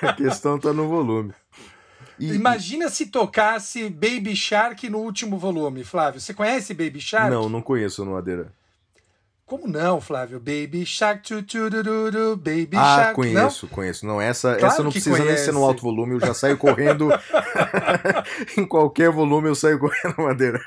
a 0.00 0.12
questão 0.14 0.59
tá 0.59 0.73
no 0.73 0.88
volume. 0.88 1.35
E, 2.20 2.34
Imagina 2.34 2.88
se 2.88 3.06
tocasse 3.06 3.88
Baby 3.88 4.36
Shark 4.36 4.88
no 4.88 4.98
último 4.98 5.38
volume, 5.38 5.82
Flávio. 5.82 6.20
Você 6.20 6.34
conhece 6.34 6.74
Baby 6.74 7.00
Shark? 7.00 7.30
Não, 7.30 7.48
não 7.48 7.62
conheço 7.62 8.04
no 8.04 8.12
Madeira. 8.12 8.52
Como 9.50 9.66
não, 9.66 10.00
Flávio? 10.00 10.38
Baby 10.38 10.87
Shark, 10.87 11.25
tu, 11.25 11.42
tu, 11.42 11.69
tu, 11.69 11.83
tu, 11.83 12.37
Baby 12.37 12.76
ah, 12.76 12.99
Shark. 12.99 13.14
conheço, 13.16 13.66
não? 13.66 13.75
conheço. 13.75 14.07
Não, 14.07 14.21
essa, 14.21 14.54
Claro 14.54 14.75
essa 14.75 14.83
não 14.85 14.92
precisa 14.92 15.25
nem 15.25 15.37
ser 15.37 15.50
no 15.50 15.54
conhece. 15.54 15.69
alto 15.69 15.83
volume, 15.83 16.12
eu 16.12 16.21
já 16.21 16.33
saio 16.33 16.57
correndo. 16.57 17.09
em 18.57 18.64
qualquer 18.64 19.11
volume 19.11 19.49
eu 19.49 19.57
saio 19.57 19.80
correndo 19.80 20.14
madeira. 20.23 20.61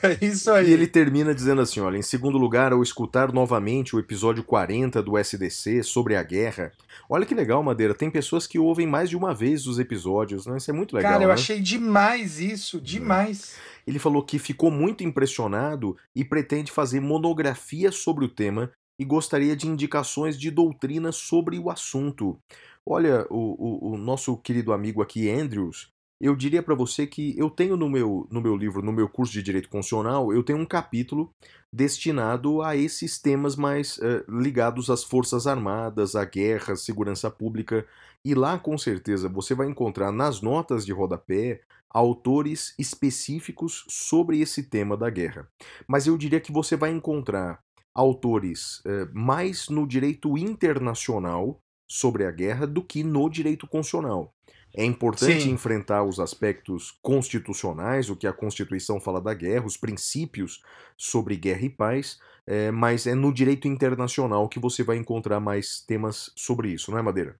É 0.00 0.24
isso 0.24 0.48
aí. 0.52 0.70
E 0.70 0.72
ele 0.72 0.86
termina 0.86 1.34
dizendo 1.34 1.60
assim: 1.60 1.80
olha, 1.80 1.98
em 1.98 2.02
segundo 2.02 2.38
lugar, 2.38 2.72
ao 2.72 2.84
escutar 2.84 3.32
novamente 3.32 3.96
o 3.96 3.98
episódio 3.98 4.44
40 4.44 5.02
do 5.02 5.18
SDC 5.18 5.82
sobre 5.82 6.14
a 6.14 6.22
guerra. 6.22 6.70
Olha 7.08 7.26
que 7.26 7.34
legal, 7.34 7.60
Madeira. 7.64 7.94
Tem 7.94 8.08
pessoas 8.08 8.46
que 8.46 8.60
ouvem 8.60 8.86
mais 8.86 9.10
de 9.10 9.16
uma 9.16 9.34
vez 9.34 9.66
os 9.66 9.80
episódios, 9.80 10.46
né? 10.46 10.56
Isso 10.56 10.70
é 10.70 10.74
muito 10.74 10.94
legal. 10.94 11.10
Cara, 11.10 11.24
eu 11.24 11.28
né? 11.28 11.34
achei 11.34 11.58
demais 11.58 12.38
isso, 12.38 12.80
demais. 12.80 13.56
Ele 13.90 13.98
falou 13.98 14.22
que 14.22 14.38
ficou 14.38 14.70
muito 14.70 15.02
impressionado 15.02 15.96
e 16.14 16.24
pretende 16.24 16.70
fazer 16.70 17.00
monografia 17.00 17.90
sobre 17.90 18.24
o 18.24 18.28
tema 18.28 18.70
e 18.96 19.04
gostaria 19.04 19.56
de 19.56 19.66
indicações 19.66 20.38
de 20.38 20.48
doutrina 20.48 21.10
sobre 21.10 21.58
o 21.58 21.68
assunto. 21.68 22.38
Olha, 22.86 23.26
o, 23.28 23.90
o, 23.90 23.94
o 23.94 23.98
nosso 23.98 24.36
querido 24.36 24.72
amigo 24.72 25.02
aqui, 25.02 25.28
Andrews, 25.28 25.90
eu 26.20 26.36
diria 26.36 26.62
para 26.62 26.76
você 26.76 27.04
que 27.04 27.36
eu 27.36 27.50
tenho 27.50 27.76
no 27.76 27.90
meu, 27.90 28.28
no 28.30 28.40
meu 28.40 28.56
livro, 28.56 28.80
no 28.80 28.92
meu 28.92 29.08
curso 29.08 29.32
de 29.32 29.42
Direito 29.42 29.68
Constitucional, 29.68 30.32
eu 30.32 30.44
tenho 30.44 30.60
um 30.60 30.66
capítulo 30.66 31.34
destinado 31.72 32.62
a 32.62 32.76
esses 32.76 33.18
temas 33.18 33.56
mais 33.56 33.98
eh, 34.00 34.24
ligados 34.28 34.88
às 34.88 35.02
Forças 35.02 35.48
Armadas, 35.48 36.14
à 36.14 36.24
guerra, 36.24 36.76
segurança 36.76 37.28
pública. 37.28 37.84
E 38.24 38.36
lá, 38.36 38.56
com 38.56 38.78
certeza, 38.78 39.28
você 39.28 39.52
vai 39.52 39.66
encontrar 39.66 40.12
nas 40.12 40.40
notas 40.40 40.86
de 40.86 40.92
rodapé 40.92 41.62
autores 41.90 42.74
específicos 42.78 43.84
sobre 43.88 44.40
esse 44.40 44.62
tema 44.62 44.96
da 44.96 45.10
guerra. 45.10 45.48
Mas 45.86 46.06
eu 46.06 46.16
diria 46.16 46.40
que 46.40 46.52
você 46.52 46.76
vai 46.76 46.90
encontrar 46.90 47.60
autores 47.94 48.80
eh, 48.86 49.08
mais 49.12 49.68
no 49.68 49.86
direito 49.86 50.38
internacional 50.38 51.60
sobre 51.88 52.24
a 52.24 52.30
guerra 52.30 52.66
do 52.66 52.82
que 52.82 53.02
no 53.02 53.28
direito 53.28 53.66
constitucional. 53.66 54.32
É 54.72 54.84
importante 54.84 55.42
Sim. 55.42 55.50
enfrentar 55.50 56.04
os 56.04 56.20
aspectos 56.20 56.96
constitucionais, 57.02 58.08
o 58.08 58.14
que 58.14 58.28
a 58.28 58.32
Constituição 58.32 59.00
fala 59.00 59.20
da 59.20 59.34
guerra, 59.34 59.66
os 59.66 59.76
princípios 59.76 60.62
sobre 60.96 61.36
guerra 61.36 61.62
e 61.62 61.68
paz, 61.68 62.20
eh, 62.46 62.70
mas 62.70 63.08
é 63.08 63.14
no 63.14 63.34
direito 63.34 63.66
internacional 63.66 64.48
que 64.48 64.60
você 64.60 64.84
vai 64.84 64.96
encontrar 64.96 65.40
mais 65.40 65.80
temas 65.80 66.30
sobre 66.36 66.68
isso, 66.68 66.92
não 66.92 66.98
é, 66.98 67.02
Madeira? 67.02 67.34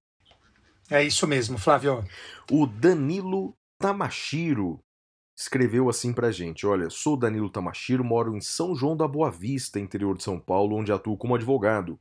É 0.89 1.01
isso 1.01 1.25
mesmo, 1.25 1.57
Flávio. 1.57 2.03
O 2.51 2.67
Danilo 2.67 3.55
Tamashiro 3.81 4.79
escreveu 5.35 5.89
assim 5.89 6.13
pra 6.13 6.31
gente: 6.31 6.67
Olha, 6.67 6.87
sou 6.91 7.17
Danilo 7.17 7.49
Tamashiro, 7.49 8.03
moro 8.03 8.37
em 8.37 8.39
São 8.39 8.75
João 8.75 8.95
da 8.95 9.07
Boa 9.07 9.31
Vista, 9.31 9.79
interior 9.79 10.15
de 10.15 10.23
São 10.23 10.39
Paulo, 10.39 10.77
onde 10.77 10.91
atuo 10.91 11.17
como 11.17 11.33
advogado. 11.33 11.99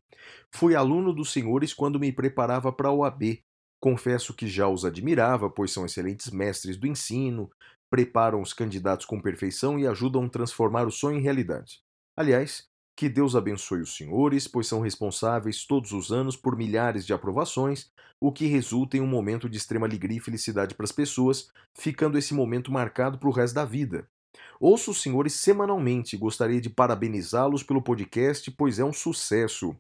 Fui 0.55 0.77
aluno 0.77 1.11
dos 1.15 1.33
senhores 1.33 1.73
quando 1.73 1.99
me 1.99 2.13
preparava 2.13 2.71
para 2.71 2.91
a 2.91 2.93
OAB. 2.93 3.43
Confesso 3.81 4.35
que 4.35 4.47
já 4.47 4.69
os 4.69 4.85
admirava, 4.85 5.49
pois 5.49 5.73
são 5.73 5.87
excelentes 5.87 6.31
mestres 6.31 6.77
do 6.77 6.87
ensino, 6.87 7.51
preparam 7.91 8.43
os 8.43 8.53
candidatos 8.53 9.07
com 9.07 9.19
perfeição 9.19 9.79
e 9.79 9.87
ajudam 9.87 10.25
a 10.25 10.29
transformar 10.29 10.87
o 10.87 10.93
sonho 10.93 11.19
em 11.19 11.23
realidade. 11.23 11.81
Aliás, 12.15 12.69
que 12.97 13.09
Deus 13.09 13.35
abençoe 13.35 13.81
os 13.81 13.97
senhores, 13.97 14.47
pois 14.47 14.67
são 14.67 14.81
responsáveis 14.81 15.65
todos 15.65 15.93
os 15.93 16.13
anos 16.13 16.37
por 16.37 16.57
milhares 16.57 17.07
de 17.07 17.13
aprovações, 17.13 17.91
o 18.21 18.31
que 18.31 18.47
resulta 18.47 18.97
em 18.97 19.01
um 19.01 19.07
momento 19.07 19.49
de 19.49 19.57
extrema 19.57 19.87
alegria 19.87 20.19
e 20.19 20.21
felicidade 20.21 20.75
para 20.75 20.85
as 20.85 20.93
pessoas, 20.93 21.51
ficando 21.75 22.19
esse 22.19 22.35
momento 22.35 22.71
marcado 22.71 23.19
para 23.19 23.29
o 23.29 23.33
resto 23.33 23.55
da 23.55 23.65
vida. 23.65 24.07
Ouço 24.61 24.91
os 24.91 25.01
senhores 25.01 25.33
semanalmente 25.33 26.15
e 26.15 26.19
gostaria 26.19 26.61
de 26.61 26.69
parabenizá-los 26.69 27.63
pelo 27.63 27.81
podcast, 27.81 28.51
pois 28.51 28.79
é 28.79 28.85
um 28.85 28.93
sucesso. 28.93 29.75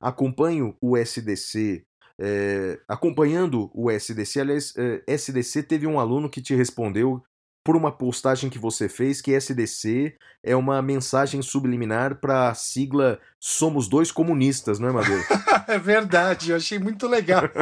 Acompanho 0.00 0.76
o 0.80 0.96
SDC. 0.96 1.84
é, 2.18 2.80
acompanhando 2.88 3.70
o 3.74 3.90
SDC, 3.90 4.40
aliás, 4.40 4.74
é, 4.76 5.02
SDC 5.06 5.62
teve 5.62 5.86
um 5.86 6.00
aluno 6.00 6.30
que 6.30 6.40
te 6.40 6.54
respondeu 6.54 7.22
por 7.66 7.74
uma 7.74 7.90
postagem 7.90 8.48
que 8.48 8.60
você 8.60 8.88
fez 8.88 9.20
que 9.20 9.32
SDC 9.32 10.16
é 10.40 10.54
uma 10.54 10.80
mensagem 10.80 11.42
subliminar 11.42 12.20
para 12.20 12.48
a 12.48 12.54
sigla 12.54 13.18
Somos 13.40 13.88
Dois 13.88 14.12
Comunistas, 14.12 14.78
não 14.78 14.88
é, 14.88 14.92
Madeira? 14.92 15.24
É 15.66 15.76
verdade, 15.76 16.50
eu 16.50 16.56
achei 16.56 16.78
muito 16.78 17.08
legal. 17.08 17.42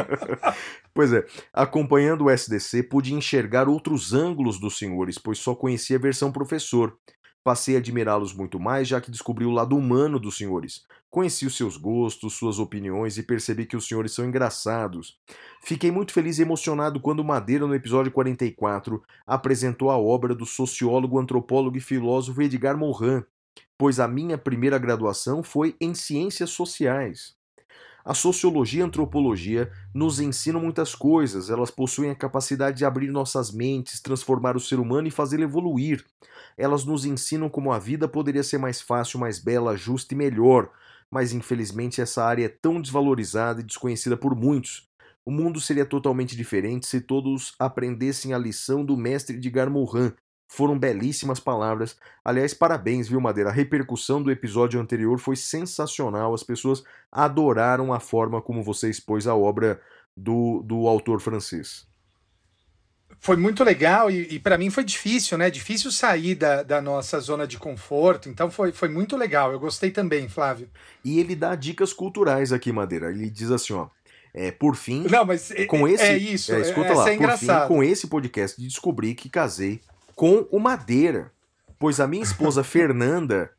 Pois 0.93 1.11
é, 1.11 1.25
acompanhando 1.51 2.25
o 2.25 2.29
SDC, 2.29 2.83
pude 2.83 3.13
enxergar 3.13 3.67
outros 3.67 4.13
ângulos 4.13 4.57
dos 4.57 4.77
senhores, 4.77 5.17
pois 5.17 5.39
só 5.39 5.53
conhecia 5.53 5.97
a 5.97 5.99
versão 5.99 6.31
professor. 6.31 6.97
Passei 7.43 7.75
a 7.75 7.79
admirá-los 7.79 8.33
muito 8.33 8.57
mais, 8.59 8.87
já 8.87 9.01
que 9.01 9.11
descobri 9.11 9.43
o 9.45 9.51
lado 9.51 9.75
humano 9.75 10.17
dos 10.17 10.37
senhores. 10.37 10.85
Conheci 11.15 11.45
os 11.45 11.55
seus 11.55 11.77
gostos, 11.77 12.33
suas 12.33 12.59
opiniões 12.59 13.17
e 13.17 13.23
percebi 13.23 13.65
que 13.65 13.77
os 13.77 13.87
senhores 13.87 14.11
são 14.11 14.25
engraçados. 14.25 15.17
Fiquei 15.63 15.89
muito 15.89 16.11
feliz 16.11 16.39
e 16.39 16.41
emocionado 16.41 16.99
quando 16.99 17.23
Madeira, 17.23 17.65
no 17.65 17.73
episódio 17.73 18.11
44, 18.11 19.01
apresentou 19.25 19.89
a 19.89 19.97
obra 19.97 20.35
do 20.35 20.45
sociólogo, 20.45 21.17
antropólogo 21.17 21.77
e 21.77 21.79
filósofo 21.79 22.41
Edgar 22.41 22.77
Morin, 22.77 23.23
pois 23.77 23.97
a 23.97 24.09
minha 24.09 24.37
primeira 24.37 24.77
graduação 24.77 25.41
foi 25.41 25.73
em 25.79 25.93
Ciências 25.93 26.49
Sociais. 26.49 27.33
A 28.03 28.13
sociologia 28.13 28.81
e 28.81 28.83
a 28.83 28.85
antropologia 28.85 29.71
nos 29.93 30.19
ensinam 30.19 30.59
muitas 30.59 30.93
coisas, 30.93 31.49
elas 31.49 31.71
possuem 31.71 32.11
a 32.11 32.15
capacidade 32.15 32.79
de 32.79 32.83
abrir 32.83 33.09
nossas 33.09 33.51
mentes, 33.51 34.01
transformar 34.01 34.57
o 34.57 34.59
ser 34.59 34.81
humano 34.81 35.07
e 35.07 35.11
fazê-lo 35.11 35.43
evoluir. 35.43 36.03
Elas 36.57 36.83
nos 36.83 37.05
ensinam 37.05 37.47
como 37.47 37.71
a 37.71 37.79
vida 37.79 38.05
poderia 38.05 38.43
ser 38.43 38.57
mais 38.57 38.81
fácil, 38.81 39.17
mais 39.17 39.39
bela, 39.39 39.77
justa 39.77 40.13
e 40.13 40.17
melhor, 40.17 40.69
mas 41.11 41.33
infelizmente 41.33 42.01
essa 42.01 42.23
área 42.23 42.45
é 42.45 42.49
tão 42.49 42.81
desvalorizada 42.81 43.61
e 43.61 43.63
desconhecida 43.63 44.17
por 44.17 44.35
muitos. 44.35 44.87
O 45.25 45.31
mundo 45.31 45.59
seria 45.59 45.85
totalmente 45.85 46.35
diferente 46.35 46.85
se 46.85 47.01
todos 47.01 47.55
aprendessem 47.57 48.33
a 48.33 48.37
lição 48.37 48.85
do 48.85 48.95
mestre 48.95 49.37
Edgar 49.37 49.69
Morin. 49.69 50.13
Foram 50.47 50.77
belíssimas 50.77 51.39
palavras. 51.39 51.97
Aliás, 52.23 52.53
parabéns, 52.53 53.07
viu, 53.07 53.19
Madeira? 53.19 53.49
A 53.49 53.53
repercussão 53.53 54.21
do 54.21 54.29
episódio 54.29 54.79
anterior 54.79 55.17
foi 55.17 55.35
sensacional. 55.35 56.33
As 56.33 56.43
pessoas 56.43 56.83
adoraram 57.11 57.91
a 57.91 57.99
forma 57.99 58.41
como 58.41 58.61
você 58.61 58.89
expôs 58.89 59.25
a 59.25 59.35
obra 59.35 59.81
do, 60.15 60.61
do 60.63 60.87
autor 60.87 61.19
francês. 61.19 61.87
Foi 63.25 63.35
muito 63.35 63.63
legal 63.63 64.11
e, 64.11 64.35
e 64.35 64.39
para 64.39 64.55
mim 64.55 64.69
foi 64.69 64.83
difícil, 64.83 65.35
né? 65.35 65.49
Difícil 65.49 65.91
sair 65.91 66.35
da, 66.35 66.61
da 66.61 66.79
nossa 66.79 67.19
zona 67.19 67.47
de 67.47 67.57
conforto. 67.57 68.29
Então 68.29 68.51
foi, 68.51 68.71
foi 68.71 68.87
muito 68.87 69.17
legal. 69.17 69.51
Eu 69.51 69.59
gostei 69.59 69.89
também, 69.89 70.29
Flávio. 70.29 70.69
E 71.03 71.19
ele 71.19 71.35
dá 71.35 71.55
dicas 71.55 71.91
culturais 71.91 72.53
aqui, 72.53 72.71
Madeira. 72.71 73.09
Ele 73.09 73.27
diz 73.27 73.49
assim, 73.49 73.73
ó. 73.73 73.87
É, 74.31 74.51
por 74.51 74.75
fim, 74.75 75.07
Não, 75.09 75.25
mas 75.25 75.49
é- 75.49 75.65
com 75.65 75.87
esse, 75.87 76.03
é 76.03 76.15
isso. 76.15 76.53
é, 76.53 76.57
É, 76.57 76.61
escuta 76.61 76.89
essa 76.89 77.01
lá, 77.01 77.09
é 77.11 77.17
por 77.17 77.37
fim, 77.37 77.47
com 77.67 77.83
esse 77.83 78.05
podcast 78.05 78.61
descobri 78.61 79.15
que 79.15 79.27
casei 79.27 79.81
com 80.13 80.45
o 80.51 80.59
Madeira, 80.59 81.31
pois 81.79 81.99
a 81.99 82.07
minha 82.07 82.21
esposa 82.21 82.61
Fernanda 82.63 83.49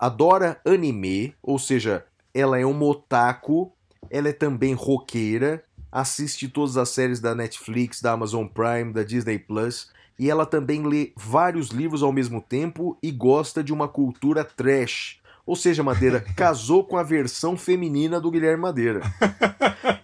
adora 0.00 0.60
anime, 0.64 1.36
ou 1.40 1.56
seja, 1.56 2.04
ela 2.34 2.58
é 2.58 2.66
um 2.66 2.82
otaku, 2.82 3.70
ela 4.10 4.28
é 4.28 4.32
também 4.32 4.74
roqueira, 4.74 5.62
assiste 5.92 6.48
todas 6.48 6.78
as 6.78 6.88
séries 6.88 7.20
da 7.20 7.34
Netflix, 7.34 8.00
da 8.00 8.12
Amazon 8.12 8.46
Prime, 8.46 8.92
da 8.92 9.02
Disney 9.02 9.38
Plus, 9.38 9.90
e 10.18 10.30
ela 10.30 10.46
também 10.46 10.86
lê 10.86 11.12
vários 11.14 11.68
livros 11.68 12.02
ao 12.02 12.12
mesmo 12.12 12.40
tempo 12.40 12.96
e 13.02 13.10
gosta 13.10 13.62
de 13.62 13.72
uma 13.72 13.86
cultura 13.86 14.42
trash. 14.42 15.20
Ou 15.44 15.56
seja, 15.56 15.82
Madeira 15.82 16.20
casou 16.36 16.84
com 16.84 16.96
a 16.96 17.02
versão 17.02 17.56
feminina 17.56 18.20
do 18.20 18.30
Guilherme 18.30 18.62
Madeira. 18.62 19.02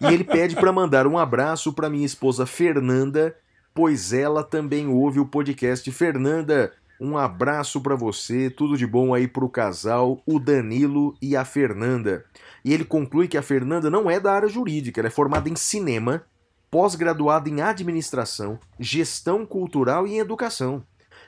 E 0.00 0.12
ele 0.12 0.24
pede 0.24 0.56
para 0.56 0.72
mandar 0.72 1.06
um 1.06 1.16
abraço 1.16 1.72
para 1.72 1.88
minha 1.88 2.06
esposa 2.06 2.44
Fernanda, 2.44 3.34
pois 3.72 4.12
ela 4.12 4.42
também 4.42 4.88
ouve 4.88 5.20
o 5.20 5.26
podcast. 5.26 5.90
Fernanda, 5.92 6.72
um 7.00 7.16
abraço 7.16 7.80
para 7.80 7.94
você, 7.94 8.50
tudo 8.50 8.76
de 8.76 8.86
bom 8.86 9.14
aí 9.14 9.28
pro 9.28 9.48
casal, 9.48 10.20
o 10.26 10.38
Danilo 10.38 11.16
e 11.22 11.36
a 11.36 11.44
Fernanda. 11.44 12.24
E 12.64 12.74
ele 12.74 12.84
conclui 12.84 13.28
que 13.28 13.38
a 13.38 13.42
Fernanda 13.42 13.88
não 13.88 14.10
é 14.10 14.18
da 14.18 14.32
área 14.32 14.48
jurídica, 14.48 15.00
ela 15.00 15.08
é 15.08 15.10
formada 15.10 15.48
em 15.48 15.54
cinema, 15.54 16.24
pós-graduada 16.70 17.48
em 17.48 17.60
administração, 17.60 18.58
gestão 18.80 19.46
cultural 19.46 20.06
e 20.06 20.14
em 20.14 20.18
educação. 20.18 20.82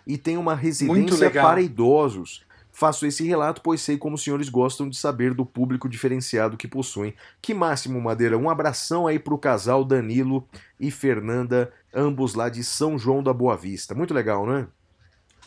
E 0.06 0.18
tem 0.18 0.36
uma 0.36 0.54
residência 0.54 1.30
para 1.30 1.60
idosos. 1.60 2.44
Faço 2.72 3.04
esse 3.04 3.26
relato, 3.26 3.60
pois 3.62 3.80
sei 3.80 3.98
como 3.98 4.14
os 4.14 4.22
senhores 4.22 4.48
gostam 4.48 4.88
de 4.88 4.96
saber 4.96 5.34
do 5.34 5.44
público 5.44 5.88
diferenciado 5.88 6.56
que 6.56 6.68
possuem. 6.68 7.14
Que 7.42 7.52
máximo, 7.52 8.00
Madeira. 8.00 8.38
Um 8.38 8.48
abração 8.48 9.06
aí 9.06 9.18
pro 9.18 9.36
casal 9.36 9.84
Danilo 9.84 10.46
e 10.78 10.90
Fernanda, 10.90 11.72
ambos 11.94 12.34
lá 12.34 12.48
de 12.48 12.64
São 12.64 12.98
João 12.98 13.22
da 13.22 13.32
Boa 13.32 13.56
Vista. 13.56 13.94
Muito 13.94 14.14
legal, 14.14 14.46
né? 14.46 14.66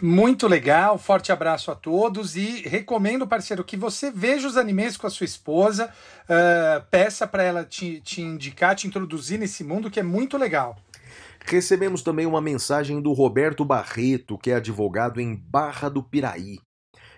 Muito 0.01 0.47
legal, 0.47 0.97
forte 0.97 1.31
abraço 1.31 1.69
a 1.69 1.75
todos 1.75 2.35
e 2.35 2.67
recomendo, 2.67 3.27
parceiro, 3.27 3.63
que 3.63 3.77
você 3.77 4.09
veja 4.09 4.47
os 4.47 4.57
animes 4.57 4.97
com 4.97 5.05
a 5.05 5.09
sua 5.09 5.25
esposa, 5.25 5.93
ah, 6.27 6.83
peça 6.89 7.27
para 7.27 7.43
ela 7.43 7.63
te, 7.63 8.01
te 8.01 8.21
indicar, 8.21 8.75
te 8.75 8.87
introduzir 8.87 9.37
nesse 9.37 9.63
mundo 9.63 9.91
que 9.91 9.99
é 9.99 10.03
muito 10.03 10.37
legal. 10.37 10.75
Recebemos 11.45 12.01
também 12.01 12.25
uma 12.25 12.41
mensagem 12.41 13.01
do 13.01 13.11
Roberto 13.11 13.63
Barreto, 13.63 14.37
que 14.37 14.49
é 14.49 14.55
advogado 14.55 15.19
em 15.19 15.35
Barra 15.35 15.89
do 15.89 16.01
Piraí. 16.01 16.57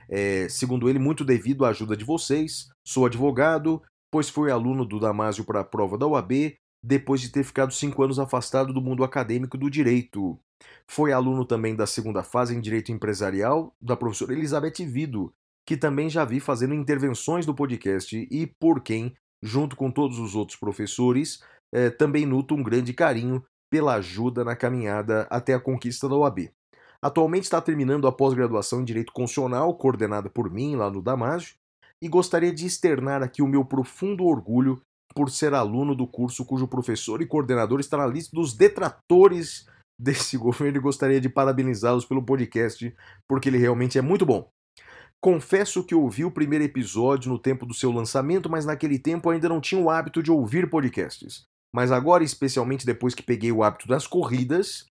É, 0.10 0.48
segundo 0.50 0.90
ele, 0.90 1.00
muito 1.00 1.24
devido 1.24 1.64
à 1.64 1.70
ajuda 1.70 1.96
de 1.96 2.04
vocês. 2.04 2.68
Sou 2.86 3.06
advogado, 3.06 3.82
pois 4.12 4.30
fui 4.30 4.52
aluno 4.52 4.84
do 4.86 5.00
Damásio 5.00 5.46
para 5.46 5.62
a 5.62 5.64
prova 5.64 5.98
da 5.98 6.08
UAB, 6.08 6.56
depois 6.84 7.22
de 7.22 7.30
ter 7.30 7.44
ficado 7.44 7.74
cinco 7.74 8.04
anos 8.04 8.20
afastado 8.20 8.74
do 8.74 8.82
mundo 8.82 9.04
acadêmico 9.04 9.58
do 9.58 9.70
direito. 9.70 10.40
Foi 10.90 11.12
aluno 11.12 11.46
também 11.46 11.76
da 11.76 11.88
segunda 11.88 12.24
fase 12.24 12.56
em 12.56 12.62
Direito 12.62 12.92
Empresarial 12.92 13.76
da 13.82 13.96
professora 13.96 14.34
Elizabeth 14.34 14.86
Vido, 14.86 15.34
que 15.66 15.76
também 15.76 16.10
já 16.10 16.24
vi 16.24 16.40
fazendo 16.40 16.74
intervenções 16.74 17.46
do 17.46 17.56
podcast 17.56 18.16
e 18.30 18.48
por 18.48 18.82
quem, 18.82 19.16
junto 19.42 19.76
com 19.76 19.90
todos 19.90 20.20
os 20.20 20.36
outros 20.36 20.58
professores, 20.58 21.42
eh, 21.74 21.90
também 21.90 22.26
nuto 22.26 22.54
um 22.54 22.62
grande 22.62 22.94
carinho 22.94 23.44
pela 23.70 23.96
ajuda 23.96 24.44
na 24.44 24.56
caminhada 24.56 25.28
até 25.30 25.54
a 25.54 25.60
conquista 25.60 26.08
da 26.08 26.16
UAB. 26.16 26.52
Atualmente 27.02 27.44
está 27.44 27.60
terminando 27.60 28.08
a 28.08 28.12
pós-graduação 28.12 28.82
em 28.82 28.86
Direito 28.86 29.12
Constitucional, 29.12 29.76
coordenada 29.76 30.30
por 30.30 30.50
mim 30.50 30.76
lá 30.76 30.90
no 30.90 31.02
Damásio, 31.02 31.56
e 32.02 32.08
gostaria 32.08 32.54
de 32.54 32.66
externar 32.66 33.24
aqui 33.24 33.42
o 33.42 33.48
meu 33.48 33.66
profundo 33.66 34.24
orgulho 34.26 34.82
por 35.14 35.30
ser 35.30 35.54
aluno 35.54 35.96
do 35.96 36.06
curso 36.06 36.46
cujo 36.46 36.68
professor 36.68 37.22
e 37.22 37.26
coordenador 37.26 37.80
está 37.80 37.98
na 37.98 38.06
lista 38.06 38.36
dos 38.36 38.54
detratores 38.54 39.68
desse 40.00 40.38
governo 40.38 40.78
e 40.78 40.82
gostaria 40.82 41.22
de 41.22 41.30
parabenizá-los 41.30 42.06
pelo 42.06 42.24
podcast, 42.24 42.94
porque 43.28 43.50
ele 43.50 43.58
realmente 43.58 43.98
é 43.98 44.02
muito 44.02 44.26
bom. 44.26 44.50
Confesso 45.22 45.84
que 45.84 45.96
ouvi 45.96 46.24
o 46.24 46.32
primeiro 46.32 46.64
episódio 46.64 47.32
no 47.32 47.40
tempo 47.40 47.66
do 47.66 47.74
seu 47.74 47.92
lançamento, 47.92 48.50
mas 48.50 48.66
naquele 48.66 49.00
tempo 49.00 49.30
ainda 49.30 49.50
não 49.50 49.60
tinha 49.60 49.82
o 49.82 49.90
hábito 49.90 50.22
de 50.22 50.32
ouvir 50.32 50.70
podcasts. 50.70 51.46
Mas 51.74 51.92
agora, 51.92 52.24
especialmente 52.24 52.86
depois 52.86 53.16
que 53.16 53.24
peguei 53.24 53.52
o 53.52 53.64
hábito 53.64 53.88
das 53.88 54.06
corridas, 54.06 54.86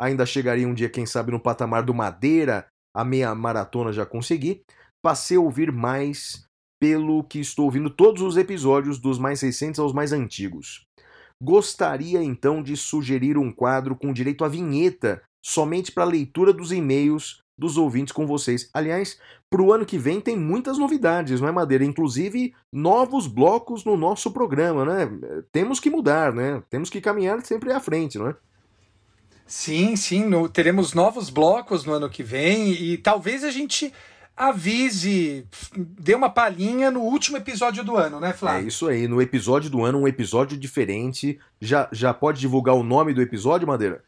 ainda 0.00 0.24
chegaria 0.24 0.66
um 0.66 0.74
dia, 0.74 0.88
quem 0.88 1.04
sabe, 1.04 1.30
no 1.30 1.38
patamar 1.40 1.82
do 1.82 1.92
Madeira, 1.92 2.66
a 2.96 3.04
meia 3.04 3.34
maratona 3.34 3.92
já 3.92 4.06
consegui, 4.06 4.62
passei 5.02 5.36
a 5.36 5.40
ouvir 5.40 5.70
mais 5.70 6.44
pelo 6.80 7.24
que 7.24 7.38
estou 7.38 7.66
ouvindo 7.66 7.90
todos 7.90 8.22
os 8.22 8.36
episódios, 8.36 8.98
dos 8.98 9.18
mais 9.18 9.40
recentes 9.42 9.78
aos 9.78 9.92
mais 9.92 10.12
antigos. 10.12 10.84
Gostaria 11.42 12.22
então 12.22 12.62
de 12.62 12.76
sugerir 12.76 13.36
um 13.36 13.52
quadro 13.52 13.96
com 13.96 14.12
direito 14.12 14.44
à 14.44 14.48
vinheta, 14.48 15.22
somente 15.42 15.92
para 15.92 16.04
leitura 16.04 16.52
dos 16.52 16.72
e-mails 16.72 17.42
dos 17.56 17.76
ouvintes 17.76 18.12
com 18.12 18.26
vocês. 18.26 18.68
Aliás, 18.74 19.18
para 19.48 19.62
o 19.62 19.72
ano 19.72 19.86
que 19.86 19.98
vem 19.98 20.20
tem 20.20 20.36
muitas 20.36 20.76
novidades, 20.78 21.40
não 21.40 21.48
é, 21.48 21.52
Madeira? 21.52 21.84
Inclusive 21.84 22.54
novos 22.72 23.26
blocos 23.26 23.84
no 23.84 23.96
nosso 23.96 24.32
programa, 24.32 24.84
né? 24.84 25.42
Temos 25.52 25.78
que 25.78 25.90
mudar, 25.90 26.32
né? 26.32 26.62
Temos 26.68 26.90
que 26.90 27.00
caminhar 27.00 27.44
sempre 27.44 27.72
à 27.72 27.80
frente, 27.80 28.18
não 28.18 28.28
é? 28.28 28.36
Sim, 29.46 29.94
sim, 29.94 30.24
no, 30.24 30.48
teremos 30.48 30.94
novos 30.94 31.28
blocos 31.28 31.84
no 31.84 31.92
ano 31.92 32.08
que 32.08 32.22
vem 32.22 32.72
e 32.72 32.96
talvez 32.96 33.44
a 33.44 33.50
gente 33.50 33.92
avise, 34.36 35.46
dê 35.76 36.14
uma 36.14 36.28
palhinha 36.28 36.90
no 36.90 37.00
último 37.00 37.36
episódio 37.36 37.84
do 37.84 37.96
ano, 37.96 38.18
né, 38.18 38.32
Flávio? 38.32 38.64
É 38.64 38.68
isso 38.68 38.88
aí, 38.88 39.06
no 39.06 39.22
episódio 39.22 39.70
do 39.70 39.84
ano, 39.84 40.00
um 40.00 40.08
episódio 40.08 40.56
diferente. 40.56 41.38
Já, 41.60 41.88
já 41.92 42.12
pode 42.12 42.40
divulgar 42.40 42.74
o 42.74 42.82
nome 42.82 43.14
do 43.14 43.22
episódio, 43.22 43.66
Madeira? 43.66 44.02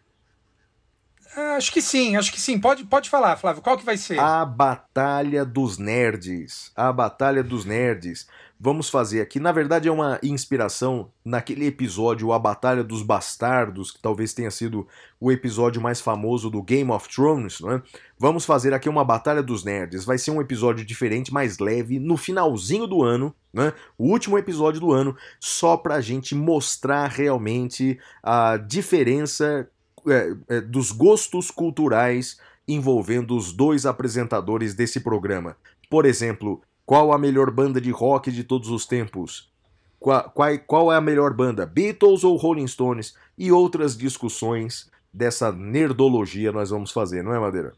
Ah, 1.37 1.57
acho 1.57 1.71
que 1.71 1.83
sim, 1.83 2.17
acho 2.17 2.33
que 2.33 2.41
sim. 2.41 2.59
Pode, 2.59 2.85
pode 2.85 3.11
falar, 3.11 3.37
Flávio. 3.37 3.61
Qual 3.61 3.77
que 3.77 3.85
vai 3.85 3.99
ser? 3.99 4.19
A 4.19 4.45
Batalha 4.45 5.45
dos 5.45 5.77
Nerds. 5.77 6.73
A 6.75 6.91
Batalha 6.91 7.43
dos 7.43 7.67
Nerds. 7.67 8.27
Vamos 8.59 8.89
fazer 8.89 9.21
aqui. 9.21 9.39
Na 9.39 9.53
verdade, 9.53 9.87
é 9.87 9.93
uma 9.93 10.19
inspiração 10.23 11.11
naquele 11.23 11.67
episódio, 11.67 12.33
A 12.33 12.39
Batalha 12.39 12.83
dos 12.83 13.03
Bastardos, 13.03 13.91
que 13.91 14.01
talvez 14.01 14.33
tenha 14.33 14.51
sido 14.51 14.89
o 15.21 15.31
episódio 15.31 15.81
mais 15.81 16.01
famoso 16.01 16.49
do 16.49 16.63
Game 16.63 16.91
of 16.91 17.07
Thrones, 17.09 17.61
não 17.61 17.73
é? 17.73 17.83
Vamos 18.19 18.47
fazer 18.47 18.73
aqui 18.73 18.89
uma 18.89 19.05
Batalha 19.05 19.43
dos 19.43 19.63
Nerds. 19.63 20.07
Vai 20.07 20.17
ser 20.17 20.31
um 20.31 20.41
episódio 20.41 20.87
diferente, 20.87 21.35
mais 21.35 21.59
leve, 21.59 21.99
no 21.99 22.17
finalzinho 22.17 22.87
do 22.87 23.03
ano, 23.03 23.35
né? 23.53 23.75
O 23.99 24.11
último 24.11 24.39
episódio 24.39 24.81
do 24.81 24.91
ano, 24.91 25.15
só 25.39 25.77
pra 25.77 26.01
gente 26.01 26.35
mostrar 26.35 27.09
realmente 27.09 27.99
a 28.23 28.57
diferença 28.57 29.69
é, 30.09 30.35
é, 30.49 30.61
dos 30.63 30.93
gostos 30.93 31.51
culturais 31.51 32.39
envolvendo 32.67 33.37
os 33.37 33.53
dois 33.53 33.85
apresentadores 33.85 34.75
desse 34.75 35.01
programa. 35.01 35.57
Por 35.91 36.05
exemplo, 36.05 36.63
qual 36.87 37.13
a 37.13 37.19
melhor 37.19 37.51
banda 37.51 37.81
de 37.81 37.91
rock 37.91 38.31
de 38.31 38.45
todos 38.45 38.71
os 38.71 38.87
tempos? 38.87 39.51
Qual, 39.99 40.31
qual, 40.31 40.59
qual 40.61 40.93
é 40.93 40.97
a 40.97 41.01
melhor 41.01 41.35
banda, 41.35 41.67
Beatles 41.67 42.23
ou 42.23 42.37
Rolling 42.37 42.69
Stones? 42.69 43.15
E 43.37 43.51
outras 43.51 43.97
discussões 43.97 44.89
dessa 45.13 45.51
nerdologia 45.51 46.53
nós 46.53 46.71
vamos 46.71 46.93
fazer, 46.93 47.25
não 47.25 47.35
é, 47.35 47.41
Madeira? 47.41 47.73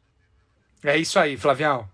É 0.84 0.96
isso 0.96 1.18
aí, 1.18 1.36
Flavião. 1.36 1.88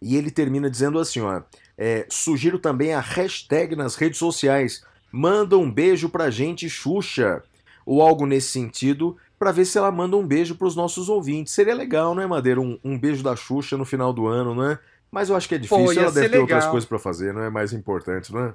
E 0.00 0.16
ele 0.16 0.30
termina 0.30 0.70
dizendo 0.70 0.98
assim, 0.98 1.20
ó, 1.20 1.42
é, 1.76 2.06
sugiro 2.08 2.58
também 2.58 2.94
a 2.94 3.00
hashtag 3.00 3.76
nas 3.76 3.94
redes 3.94 4.18
sociais, 4.18 4.82
manda 5.12 5.58
um 5.58 5.70
beijo 5.70 6.08
pra 6.08 6.30
gente, 6.30 6.68
Xuxa, 6.68 7.42
ou 7.84 8.02
algo 8.02 8.26
nesse 8.26 8.48
sentido, 8.48 9.16
para 9.38 9.52
ver 9.52 9.64
se 9.64 9.78
ela 9.78 9.92
manda 9.92 10.16
um 10.16 10.26
beijo 10.26 10.56
para 10.56 10.66
os 10.66 10.74
nossos 10.74 11.08
ouvintes. 11.08 11.52
Seria 11.52 11.74
legal, 11.74 12.14
não 12.14 12.22
é, 12.22 12.26
Madeira? 12.26 12.60
Um, 12.60 12.78
um, 12.82 12.98
beijo 12.98 13.22
da 13.22 13.36
Xuxa 13.36 13.76
no 13.76 13.84
final 13.84 14.12
do 14.12 14.26
ano, 14.26 14.54
não 14.54 14.64
é? 14.64 14.78
Mas 15.10 15.30
eu 15.30 15.36
acho 15.36 15.48
que 15.48 15.54
é 15.54 15.58
difícil, 15.58 15.84
Pô, 15.84 15.92
ela 15.92 16.12
deve 16.12 16.28
ter 16.28 16.38
legal. 16.38 16.42
outras 16.42 16.66
coisas 16.66 16.88
para 16.88 16.98
fazer, 16.98 17.32
não 17.32 17.42
é 17.42 17.50
mais 17.50 17.72
importante, 17.72 18.32
não 18.32 18.46
é? 18.46 18.54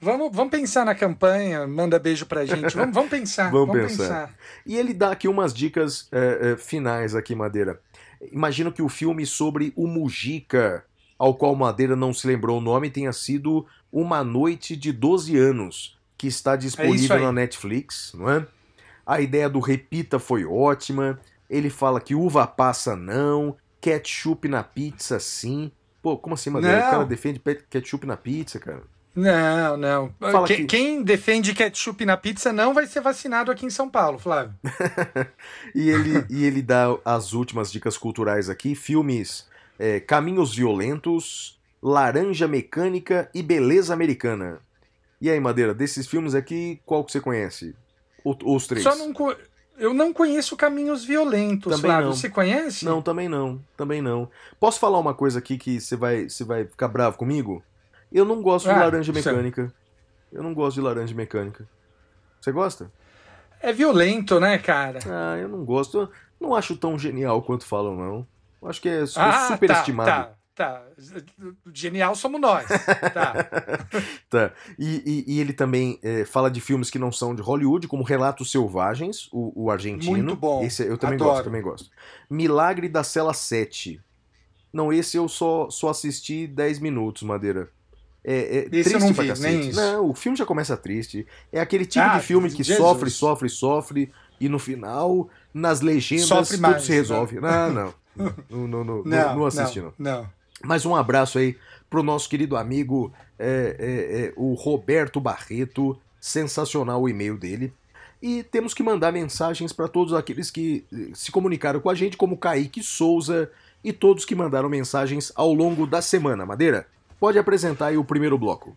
Vamos, 0.00 0.34
vamos 0.34 0.50
pensar 0.50 0.84
na 0.84 0.94
campanha, 0.94 1.66
manda 1.66 1.98
beijo 1.98 2.26
pra 2.26 2.44
gente. 2.44 2.76
Vamos, 2.76 2.94
vamos 2.94 3.10
pensar. 3.10 3.48
vamos, 3.52 3.68
vamos 3.68 3.82
pensar. 3.92 4.28
pensar. 4.28 4.34
E 4.66 4.76
ele 4.76 4.92
dá 4.92 5.10
aqui 5.12 5.28
umas 5.28 5.54
dicas 5.54 6.08
é, 6.12 6.52
é, 6.52 6.56
finais 6.56 7.14
aqui, 7.14 7.34
Madeira. 7.34 7.80
Imagino 8.30 8.72
que 8.72 8.82
o 8.82 8.88
filme 8.88 9.24
sobre 9.24 9.72
o 9.74 9.86
Mujica, 9.86 10.84
ao 11.18 11.34
qual 11.34 11.54
Madeira 11.54 11.96
não 11.96 12.12
se 12.12 12.26
lembrou 12.26 12.58
o 12.58 12.60
nome, 12.60 12.90
tenha 12.90 13.12
sido 13.12 13.66
Uma 13.90 14.22
Noite 14.22 14.76
de 14.76 14.92
12 14.92 15.38
Anos, 15.38 15.98
que 16.18 16.26
está 16.26 16.56
disponível 16.56 17.16
é 17.16 17.20
na 17.20 17.32
Netflix, 17.32 18.12
não 18.14 18.30
é? 18.30 18.46
A 19.06 19.20
ideia 19.20 19.48
do 19.48 19.60
repita 19.60 20.18
foi 20.18 20.44
ótima. 20.44 21.18
Ele 21.48 21.68
fala 21.68 22.00
que 22.00 22.14
uva 22.14 22.46
passa 22.46 22.96
não, 22.96 23.56
ketchup 23.84 24.48
na 24.48 24.62
pizza 24.62 25.20
sim. 25.20 25.70
Pô, 26.00 26.16
como 26.16 26.34
assim, 26.34 26.48
Madeira? 26.48 26.78
O 26.78 26.90
cara 26.90 27.04
defende 27.04 27.38
ketchup 27.68 28.06
na 28.06 28.16
pizza, 28.16 28.58
cara. 28.58 28.82
Não, 29.14 29.76
não. 29.76 30.14
Que, 30.46 30.56
que... 30.56 30.64
Quem 30.64 31.02
defende 31.02 31.54
ketchup 31.54 32.04
na 32.06 32.16
pizza 32.16 32.50
não 32.50 32.72
vai 32.72 32.86
ser 32.86 33.00
vacinado 33.00 33.50
aqui 33.50 33.66
em 33.66 33.70
São 33.70 33.88
Paulo, 33.88 34.18
Flávio. 34.18 34.54
e, 35.74 35.90
ele, 35.90 36.24
e 36.30 36.44
ele 36.44 36.62
dá 36.62 36.96
as 37.04 37.34
últimas 37.34 37.70
dicas 37.70 37.98
culturais 37.98 38.48
aqui: 38.48 38.74
filmes 38.74 39.46
é, 39.78 40.00
Caminhos 40.00 40.54
Violentos, 40.54 41.60
Laranja 41.82 42.48
Mecânica 42.48 43.30
e 43.34 43.42
Beleza 43.42 43.92
Americana. 43.92 44.60
E 45.20 45.30
aí, 45.30 45.38
Madeira, 45.38 45.74
desses 45.74 46.06
filmes 46.06 46.34
aqui, 46.34 46.80
qual 46.86 47.04
que 47.04 47.12
você 47.12 47.20
conhece? 47.20 47.74
os 48.24 48.66
três? 48.66 48.82
Só 48.82 48.96
não, 48.96 49.12
eu 49.76 49.92
não 49.92 50.12
conheço 50.12 50.56
Caminhos 50.56 51.04
Violentos, 51.04 51.74
também 51.76 51.90
Flávio. 51.90 52.06
Não. 52.06 52.14
Você 52.14 52.28
conhece? 52.28 52.84
Não, 52.84 53.02
também 53.02 53.28
não. 53.28 53.60
Também 53.76 54.00
não. 54.00 54.30
Posso 54.60 54.78
falar 54.78 54.98
uma 54.98 55.14
coisa 55.14 55.38
aqui 55.38 55.58
que 55.58 55.80
você 55.80 55.96
vai, 55.96 56.28
você 56.28 56.44
vai 56.44 56.64
ficar 56.64 56.88
bravo 56.88 57.16
comigo? 57.16 57.62
Eu 58.12 58.24
não 58.24 58.40
gosto 58.40 58.70
ah, 58.70 58.74
de 58.74 58.78
Laranja 58.78 59.12
Mecânica. 59.12 59.72
Eu 60.32 60.42
não 60.42 60.54
gosto 60.54 60.76
de 60.76 60.80
Laranja 60.80 61.14
Mecânica. 61.14 61.68
Você 62.40 62.52
gosta? 62.52 62.90
É 63.60 63.72
violento, 63.72 64.38
né, 64.38 64.58
cara? 64.58 64.98
Ah, 65.06 65.38
eu 65.38 65.48
não 65.48 65.64
gosto. 65.64 65.98
Eu 65.98 66.10
não 66.40 66.54
acho 66.54 66.76
tão 66.76 66.98
genial 66.98 67.42
quanto 67.42 67.64
falam, 67.64 67.96
não. 67.96 68.26
Eu 68.62 68.68
acho 68.68 68.80
que 68.80 68.88
é 68.88 69.04
ah, 69.16 69.48
superestimado. 69.48 70.08
Tá, 70.08 70.24
tá. 70.24 70.34
Tá, 70.54 70.84
genial 71.72 72.14
somos 72.14 72.40
nós. 72.40 72.68
Tá. 73.12 73.34
tá. 74.30 74.52
E, 74.78 75.02
e, 75.26 75.34
e, 75.34 75.40
ele 75.40 75.52
também 75.52 75.98
é, 76.00 76.24
fala 76.24 76.48
de 76.48 76.60
filmes 76.60 76.90
que 76.90 76.98
não 76.98 77.10
são 77.10 77.34
de 77.34 77.42
Hollywood, 77.42 77.88
como 77.88 78.04
Relatos 78.04 78.52
Selvagens, 78.52 79.28
o, 79.32 79.64
o 79.64 79.70
argentino. 79.70 80.12
Muito 80.12 80.36
bom. 80.36 80.62
Esse 80.62 80.84
eu 80.84 80.96
também 80.96 81.16
Adoro. 81.16 81.30
gosto, 81.30 81.44
também 81.44 81.62
gosto. 81.62 81.90
Milagre 82.30 82.88
da 82.88 83.02
Cela 83.02 83.34
7. 83.34 84.00
Não, 84.72 84.92
esse 84.92 85.16
eu 85.16 85.28
só, 85.28 85.68
só 85.70 85.88
assisti 85.88 86.46
10 86.46 86.78
minutos, 86.78 87.24
Madeira. 87.24 87.68
É, 88.22 88.58
é 88.58 88.62
triste 88.68 88.98
não 88.98 89.12
pra 89.12 89.26
cacete. 89.26 89.74
Não, 89.74 90.08
o 90.08 90.14
filme 90.14 90.38
já 90.38 90.46
começa 90.46 90.76
triste. 90.76 91.26
É 91.52 91.60
aquele 91.60 91.84
tipo 91.84 92.04
ah, 92.04 92.18
de 92.18 92.24
filme 92.24 92.48
que 92.48 92.62
Jesus. 92.62 92.78
sofre, 92.78 93.10
sofre, 93.10 93.48
sofre, 93.48 94.12
e 94.40 94.48
no 94.48 94.58
final, 94.58 95.28
nas 95.52 95.80
legendas, 95.80 96.26
sofre 96.26 96.56
tudo 96.56 96.62
mais, 96.62 96.84
se 96.84 96.92
resolve. 96.92 97.40
Não, 97.40 97.72
não. 97.72 97.94
Não, 98.16 98.68
não, 98.68 98.84
não, 98.84 99.04
não, 99.04 99.04
não 99.36 99.46
assisti, 99.46 99.80
não. 99.80 99.92
não. 99.98 100.43
Mais 100.64 100.86
um 100.86 100.96
abraço 100.96 101.38
aí 101.38 101.56
pro 101.90 102.02
nosso 102.02 102.28
querido 102.28 102.56
amigo 102.56 103.12
é, 103.38 103.76
é, 103.78 104.24
é, 104.24 104.32
o 104.36 104.54
Roberto 104.54 105.20
Barreto. 105.20 105.98
Sensacional 106.18 107.02
o 107.02 107.08
e-mail 107.08 107.36
dele. 107.36 107.70
E 108.22 108.42
temos 108.42 108.72
que 108.72 108.82
mandar 108.82 109.12
mensagens 109.12 109.74
para 109.74 109.86
todos 109.86 110.14
aqueles 110.14 110.50
que 110.50 110.82
eh, 110.90 111.10
se 111.12 111.30
comunicaram 111.30 111.78
com 111.80 111.90
a 111.90 111.94
gente, 111.94 112.16
como 112.16 112.38
Kaique 112.38 112.82
Souza 112.82 113.50
e 113.84 113.92
todos 113.92 114.24
que 114.24 114.34
mandaram 114.34 114.70
mensagens 114.70 115.30
ao 115.36 115.52
longo 115.52 115.86
da 115.86 116.00
semana. 116.00 116.46
Madeira, 116.46 116.86
pode 117.20 117.38
apresentar 117.38 117.88
aí 117.88 117.98
o 117.98 118.04
primeiro 118.04 118.38
bloco. 118.38 118.74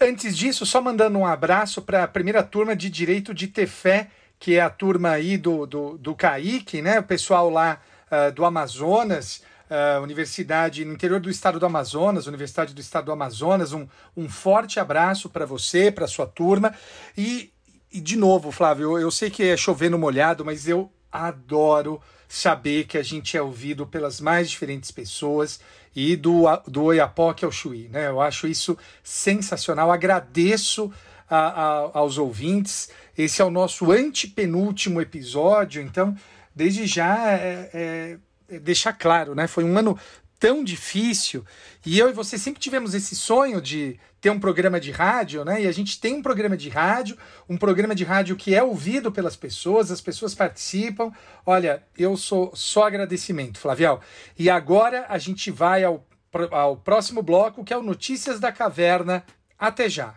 Antes 0.00 0.34
disso, 0.34 0.64
só 0.64 0.80
mandando 0.80 1.18
um 1.18 1.26
abraço 1.26 1.82
para 1.82 2.04
a 2.04 2.08
primeira 2.08 2.42
turma 2.42 2.74
de 2.74 2.88
Direito 2.88 3.34
de 3.34 3.48
Ter 3.48 3.66
Fé, 3.66 4.08
que 4.40 4.54
é 4.54 4.62
a 4.62 4.70
turma 4.70 5.10
aí 5.10 5.36
do, 5.36 5.66
do, 5.66 5.98
do 5.98 6.14
Kaique, 6.14 6.80
né? 6.80 7.00
O 7.00 7.04
pessoal 7.04 7.50
lá 7.50 7.78
uh, 8.10 8.32
do 8.32 8.46
Amazonas. 8.46 9.42
Uh, 9.74 10.02
universidade 10.02 10.84
no 10.84 10.92
interior 10.92 11.20
do 11.20 11.30
estado 11.30 11.58
do 11.58 11.66
Amazonas, 11.66 12.26
Universidade 12.26 12.74
do 12.74 12.80
Estado 12.80 13.06
do 13.06 13.12
Amazonas. 13.12 13.72
Um, 13.72 13.86
um 14.16 14.28
forte 14.28 14.78
abraço 14.78 15.28
para 15.28 15.44
você, 15.44 15.90
para 15.90 16.06
sua 16.06 16.26
turma. 16.26 16.74
E, 17.16 17.52
e, 17.92 18.00
de 18.00 18.16
novo, 18.16 18.52
Flávio, 18.52 18.92
eu, 18.92 18.98
eu 19.00 19.10
sei 19.10 19.30
que 19.30 19.42
é 19.42 19.56
chover 19.56 19.90
no 19.90 19.98
molhado, 19.98 20.44
mas 20.44 20.68
eu 20.68 20.90
adoro 21.10 22.00
saber 22.28 22.84
que 22.84 22.98
a 22.98 23.02
gente 23.02 23.36
é 23.36 23.42
ouvido 23.42 23.86
pelas 23.86 24.20
mais 24.20 24.50
diferentes 24.50 24.90
pessoas 24.90 25.60
e 25.94 26.16
do, 26.16 26.44
do 26.66 26.84
Oiapoque 26.84 27.44
ao 27.44 27.52
Chuí. 27.52 27.88
Né? 27.88 28.08
Eu 28.08 28.20
acho 28.20 28.46
isso 28.46 28.76
sensacional. 29.02 29.92
Agradeço 29.92 30.92
a, 31.28 31.38
a, 31.38 31.98
aos 31.98 32.18
ouvintes. 32.18 32.90
Esse 33.16 33.40
é 33.40 33.44
o 33.44 33.50
nosso 33.50 33.92
antepenúltimo 33.92 35.00
episódio, 35.00 35.80
então, 35.80 36.16
desde 36.54 36.86
já, 36.86 37.30
é, 37.32 37.70
é, 37.72 38.18
deixar 38.58 38.92
claro, 38.92 39.34
né? 39.34 39.46
Foi 39.46 39.64
um 39.64 39.76
ano 39.78 39.98
tão 40.38 40.62
difícil 40.62 41.44
e 41.86 41.98
eu 41.98 42.10
e 42.10 42.12
você 42.12 42.36
sempre 42.36 42.60
tivemos 42.60 42.94
esse 42.94 43.16
sonho 43.16 43.60
de 43.62 43.98
ter 44.20 44.30
um 44.30 44.40
programa 44.40 44.80
de 44.80 44.90
rádio, 44.90 45.44
né? 45.44 45.62
E 45.62 45.66
a 45.66 45.72
gente 45.72 46.00
tem 46.00 46.14
um 46.14 46.22
programa 46.22 46.56
de 46.56 46.68
rádio, 46.70 47.16
um 47.48 47.58
programa 47.58 47.94
de 47.94 48.04
rádio 48.04 48.36
que 48.36 48.54
é 48.54 48.62
ouvido 48.62 49.12
pelas 49.12 49.36
pessoas, 49.36 49.90
as 49.90 50.00
pessoas 50.00 50.34
participam. 50.34 51.12
Olha, 51.44 51.82
eu 51.98 52.16
sou 52.16 52.50
só 52.54 52.86
agradecimento, 52.86 53.58
Flavial. 53.58 54.00
E 54.38 54.48
agora 54.48 55.04
a 55.08 55.18
gente 55.18 55.50
vai 55.50 55.84
ao, 55.84 56.06
ao 56.50 56.76
próximo 56.76 57.22
bloco, 57.22 57.64
que 57.64 57.74
é 57.74 57.76
o 57.76 57.82
Notícias 57.82 58.40
da 58.40 58.50
Caverna. 58.50 59.24
Até 59.58 59.88
já. 59.90 60.14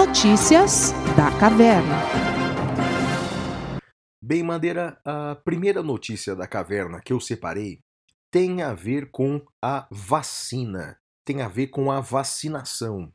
Notícias 0.00 0.92
da 1.14 1.30
Caverna. 1.38 1.98
Bem, 4.22 4.42
Madeira, 4.42 4.98
a 5.04 5.34
primeira 5.34 5.82
notícia 5.82 6.34
da 6.34 6.46
caverna 6.46 7.02
que 7.02 7.12
eu 7.12 7.20
separei 7.20 7.80
tem 8.30 8.62
a 8.62 8.72
ver 8.72 9.10
com 9.10 9.44
a 9.62 9.86
vacina, 9.90 10.98
tem 11.22 11.42
a 11.42 11.48
ver 11.48 11.66
com 11.66 11.92
a 11.92 12.00
vacinação. 12.00 13.12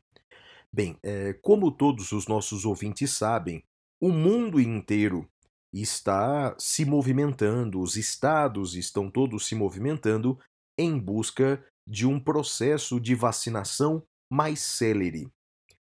Bem, 0.72 0.96
é, 1.02 1.32
como 1.42 1.72
todos 1.72 2.12
os 2.12 2.28
nossos 2.28 2.64
ouvintes 2.64 3.10
sabem, 3.10 3.64
o 4.00 4.10
mundo 4.12 4.60
inteiro 4.60 5.28
está 5.72 6.54
se 6.56 6.84
movimentando, 6.84 7.80
os 7.80 7.96
estados 7.96 8.76
estão 8.76 9.10
todos 9.10 9.48
se 9.48 9.56
movimentando 9.56 10.38
em 10.78 10.96
busca 10.96 11.60
de 11.84 12.06
um 12.06 12.20
processo 12.20 13.00
de 13.00 13.16
vacinação 13.16 14.04
mais 14.30 14.60
célere. 14.60 15.28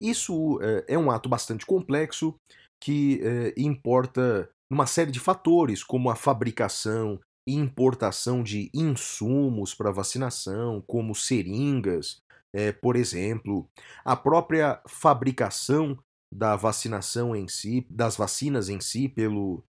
Isso 0.01 0.60
é, 0.62 0.93
é 0.93 0.97
um 0.97 1.10
ato 1.12 1.27
bastante 1.27 1.65
complexo 1.65 2.36
que 2.79 3.19
é, 3.23 3.53
importa 3.57 4.49
numa 4.69 4.86
série 4.86 5.12
de 5.12 5.19
fatores, 5.19 5.83
como 5.83 6.10
a 6.10 6.15
fabricação 6.15 7.19
e 7.47 7.55
importação 7.55 8.43
de 8.43 8.69
insumos 8.73 9.73
para 9.73 9.91
vacinação, 9.91 10.83
como 10.86 11.15
seringas, 11.15 12.17
é, 12.53 12.71
por 12.71 12.95
exemplo, 12.95 13.67
a 14.03 14.15
própria 14.15 14.81
fabricação 14.88 15.97
da 16.33 16.55
vacinação 16.57 17.36
em 17.36 17.47
si, 17.47 17.88
das 17.89 18.17
vacinas 18.17 18.67
em 18.67 18.81
si, 18.81 19.07
pelo, 19.07 19.63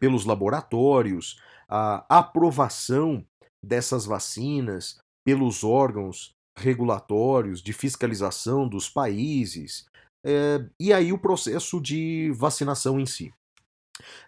pelos 0.00 0.24
laboratórios, 0.24 1.40
a 1.68 2.04
aprovação 2.18 3.24
dessas 3.64 4.04
vacinas 4.04 4.98
pelos 5.24 5.62
órgãos 5.62 6.34
regulatórios, 6.62 7.62
de 7.62 7.72
fiscalização 7.72 8.68
dos 8.68 8.88
países, 8.88 9.86
é, 10.24 10.64
e 10.80 10.92
aí 10.92 11.12
o 11.12 11.18
processo 11.18 11.80
de 11.80 12.30
vacinação 12.32 12.98
em 12.98 13.06
si. 13.06 13.32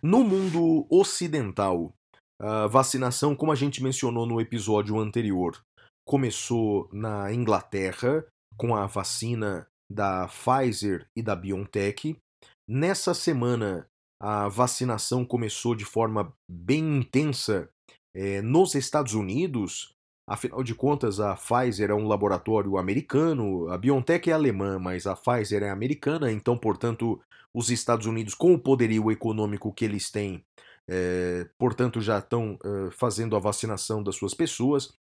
No 0.02 0.22
mundo 0.24 0.86
ocidental, 0.90 1.94
a 2.40 2.66
vacinação, 2.66 3.34
como 3.34 3.52
a 3.52 3.54
gente 3.54 3.82
mencionou 3.82 4.26
no 4.26 4.40
episódio 4.40 4.98
anterior, 4.98 5.60
começou 6.06 6.88
na 6.92 7.32
Inglaterra 7.32 8.26
com 8.56 8.74
a 8.74 8.86
vacina 8.86 9.66
da 9.90 10.28
Pfizer 10.28 11.06
e 11.16 11.22
da 11.22 11.34
BioNTech. 11.34 12.16
Nessa 12.68 13.14
semana, 13.14 13.86
a 14.20 14.48
vacinação 14.48 15.24
começou 15.24 15.74
de 15.74 15.84
forma 15.84 16.32
bem 16.50 16.98
intensa 16.98 17.68
é, 18.14 18.40
nos 18.42 18.74
Estados 18.74 19.14
Unidos, 19.14 19.93
Afinal 20.26 20.62
de 20.62 20.74
contas, 20.74 21.20
a 21.20 21.34
Pfizer 21.34 21.90
é 21.90 21.94
um 21.94 22.08
laboratório 22.08 22.78
americano, 22.78 23.68
a 23.68 23.76
BioNTech 23.76 24.30
é 24.30 24.32
alemã, 24.32 24.78
mas 24.78 25.06
a 25.06 25.14
Pfizer 25.14 25.62
é 25.62 25.68
americana, 25.68 26.32
então, 26.32 26.56
portanto, 26.56 27.20
os 27.52 27.70
Estados 27.70 28.06
Unidos, 28.06 28.34
com 28.34 28.54
o 28.54 28.58
poderio 28.58 29.10
econômico 29.10 29.72
que 29.72 29.84
eles 29.84 30.10
têm, 30.10 30.42
é, 30.88 31.46
portanto, 31.58 32.00
já 32.00 32.18
estão 32.18 32.58
é, 32.64 32.90
fazendo 32.90 33.36
a 33.36 33.38
vacinação 33.38 34.02
das 34.02 34.16
suas 34.16 34.32
pessoas. 34.32 34.94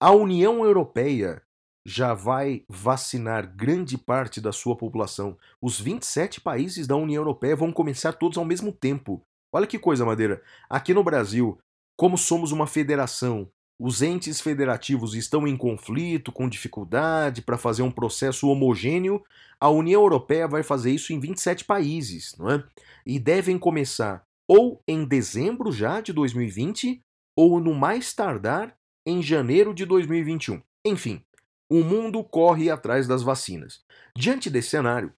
A 0.00 0.10
União 0.10 0.64
Europeia 0.64 1.40
já 1.86 2.14
vai 2.14 2.64
vacinar 2.68 3.54
grande 3.54 3.96
parte 3.96 4.40
da 4.40 4.52
sua 4.52 4.76
população. 4.76 5.36
Os 5.60 5.78
27 5.80 6.40
países 6.40 6.86
da 6.86 6.96
União 6.96 7.20
Europeia 7.20 7.54
vão 7.54 7.72
começar 7.72 8.12
todos 8.12 8.38
ao 8.38 8.44
mesmo 8.44 8.72
tempo. 8.72 9.22
Olha 9.52 9.66
que 9.66 9.78
coisa, 9.78 10.04
Madeira. 10.04 10.42
Aqui 10.68 10.94
no 10.94 11.04
Brasil, 11.04 11.58
como 11.96 12.16
somos 12.16 12.52
uma 12.52 12.66
federação 12.66 13.48
os 13.78 14.02
entes 14.02 14.40
federativos 14.40 15.14
estão 15.14 15.46
em 15.46 15.56
conflito, 15.56 16.30
com 16.30 16.48
dificuldade 16.48 17.42
para 17.42 17.58
fazer 17.58 17.82
um 17.82 17.90
processo 17.90 18.48
homogêneo, 18.48 19.22
a 19.58 19.68
União 19.68 20.02
Europeia 20.02 20.46
vai 20.46 20.62
fazer 20.62 20.92
isso 20.92 21.12
em 21.12 21.18
27 21.18 21.64
países, 21.64 22.34
não 22.38 22.50
é? 22.50 22.64
E 23.04 23.18
devem 23.18 23.58
começar 23.58 24.24
ou 24.46 24.82
em 24.86 25.04
dezembro 25.04 25.72
já 25.72 26.00
de 26.00 26.12
2020 26.12 27.02
ou 27.36 27.58
no 27.58 27.74
mais 27.74 28.12
tardar 28.12 28.76
em 29.06 29.22
janeiro 29.22 29.74
de 29.74 29.84
2021. 29.84 30.62
Enfim, 30.84 31.24
o 31.68 31.82
mundo 31.82 32.22
corre 32.22 32.70
atrás 32.70 33.06
das 33.06 33.22
vacinas. 33.22 33.82
Diante 34.16 34.48
desse 34.48 34.70
cenário, 34.70 35.12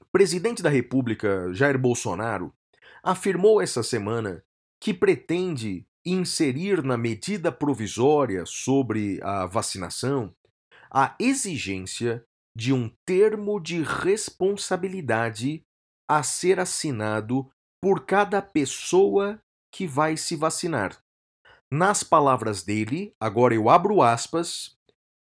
o 0.00 0.06
presidente 0.10 0.62
da 0.62 0.70
República, 0.70 1.52
Jair 1.52 1.78
Bolsonaro, 1.78 2.52
afirmou 3.02 3.60
essa 3.60 3.82
semana 3.82 4.42
que 4.80 4.92
pretende 4.92 5.86
inserir 6.04 6.82
na 6.82 6.96
medida 6.96 7.52
provisória 7.52 8.44
sobre 8.46 9.20
a 9.22 9.46
vacinação 9.46 10.34
a 10.94 11.16
exigência 11.18 12.22
de 12.54 12.70
um 12.70 12.90
termo 13.06 13.58
de 13.58 13.82
responsabilidade 13.82 15.64
a 16.06 16.22
ser 16.22 16.60
assinado 16.60 17.50
por 17.82 18.04
cada 18.04 18.42
pessoa 18.42 19.42
que 19.74 19.86
vai 19.86 20.18
se 20.18 20.36
vacinar. 20.36 21.02
Nas 21.72 22.02
palavras 22.02 22.62
dele, 22.62 23.14
agora 23.18 23.54
eu 23.54 23.70
abro 23.70 24.02
aspas, 24.02 24.76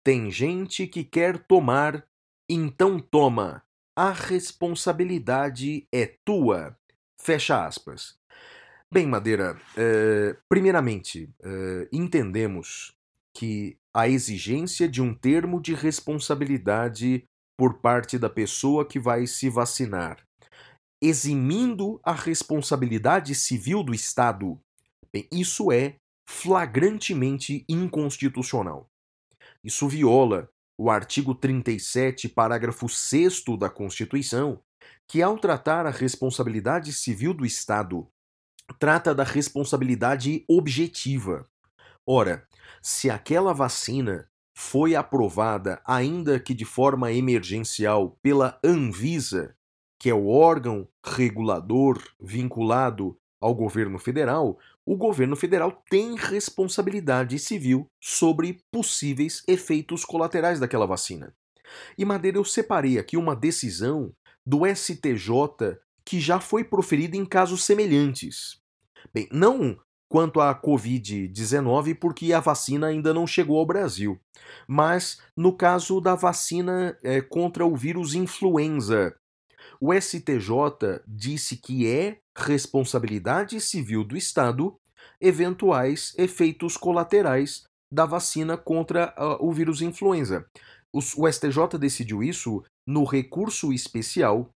tem 0.04 0.30
gente 0.30 0.86
que 0.86 1.02
quer 1.02 1.44
tomar, 1.44 2.06
então 2.48 3.00
toma. 3.00 3.64
A 3.96 4.12
responsabilidade 4.12 5.88
é 5.92 6.06
tua. 6.24 6.78
Fecha 7.20 7.66
aspas. 7.66 8.17
Bem, 8.90 9.06
Madeira, 9.06 9.60
é, 9.76 10.34
primeiramente, 10.48 11.28
é, 11.42 11.88
entendemos 11.92 12.94
que 13.36 13.76
a 13.94 14.08
exigência 14.08 14.88
de 14.88 15.02
um 15.02 15.14
termo 15.14 15.60
de 15.60 15.74
responsabilidade 15.74 17.24
por 17.58 17.80
parte 17.80 18.18
da 18.18 18.30
pessoa 18.30 18.86
que 18.86 18.98
vai 18.98 19.26
se 19.26 19.50
vacinar, 19.50 20.24
eximindo 21.02 22.00
a 22.02 22.12
responsabilidade 22.12 23.34
civil 23.34 23.82
do 23.82 23.92
Estado, 23.92 24.58
bem, 25.12 25.28
isso 25.30 25.70
é 25.70 25.96
flagrantemente 26.26 27.66
inconstitucional. 27.68 28.86
Isso 29.62 29.86
viola 29.86 30.48
o 30.80 30.90
artigo 30.90 31.34
37, 31.34 32.26
parágrafo 32.26 32.88
6 32.88 33.44
da 33.58 33.68
Constituição, 33.68 34.62
que, 35.06 35.20
ao 35.20 35.38
tratar 35.38 35.84
a 35.84 35.90
responsabilidade 35.90 36.92
civil 36.92 37.34
do 37.34 37.44
Estado 37.44 38.08
trata 38.78 39.14
da 39.14 39.24
responsabilidade 39.24 40.44
objetiva. 40.48 41.48
Ora, 42.06 42.46
se 42.82 43.10
aquela 43.10 43.52
vacina 43.52 44.28
foi 44.56 44.94
aprovada, 44.94 45.80
ainda 45.84 46.40
que 46.40 46.52
de 46.52 46.64
forma 46.64 47.12
emergencial, 47.12 48.18
pela 48.22 48.58
Anvisa, 48.64 49.54
que 49.98 50.10
é 50.10 50.14
o 50.14 50.28
órgão 50.28 50.88
regulador 51.04 52.02
vinculado 52.20 53.16
ao 53.40 53.54
governo 53.54 53.98
federal, 53.98 54.58
o 54.84 54.96
governo 54.96 55.36
federal 55.36 55.82
tem 55.90 56.16
responsabilidade 56.16 57.38
civil 57.38 57.86
sobre 58.02 58.60
possíveis 58.72 59.42
efeitos 59.46 60.04
colaterais 60.04 60.58
daquela 60.58 60.86
vacina. 60.86 61.34
E 61.96 62.04
Madeira, 62.04 62.38
eu 62.38 62.44
separei 62.44 62.98
aqui 62.98 63.16
uma 63.16 63.36
decisão 63.36 64.12
do 64.46 64.66
STJ 64.66 65.78
que 66.08 66.18
já 66.18 66.40
foi 66.40 66.64
proferida 66.64 67.18
em 67.18 67.26
casos 67.26 67.64
semelhantes. 67.64 68.62
Bem, 69.12 69.28
não 69.30 69.78
quanto 70.08 70.40
à 70.40 70.58
Covid-19 70.58 71.98
porque 71.98 72.32
a 72.32 72.40
vacina 72.40 72.86
ainda 72.86 73.12
não 73.12 73.26
chegou 73.26 73.58
ao 73.58 73.66
Brasil. 73.66 74.18
Mas 74.66 75.20
no 75.36 75.54
caso 75.54 76.00
da 76.00 76.14
vacina 76.14 76.96
é, 77.02 77.20
contra 77.20 77.66
o 77.66 77.76
vírus 77.76 78.14
influenza, 78.14 79.14
o 79.78 79.92
STJ 79.92 81.02
disse 81.06 81.58
que 81.58 81.86
é 81.86 82.20
responsabilidade 82.34 83.60
civil 83.60 84.02
do 84.02 84.16
Estado 84.16 84.74
eventuais 85.20 86.14
efeitos 86.16 86.78
colaterais 86.78 87.64
da 87.92 88.06
vacina 88.06 88.56
contra 88.56 89.14
uh, 89.18 89.46
o 89.46 89.52
vírus 89.52 89.82
influenza. 89.82 90.46
O, 90.90 91.00
o 91.00 91.30
STJ 91.30 91.78
decidiu 91.78 92.22
isso 92.22 92.64
no 92.86 93.04
recurso 93.04 93.74
especial 93.74 94.48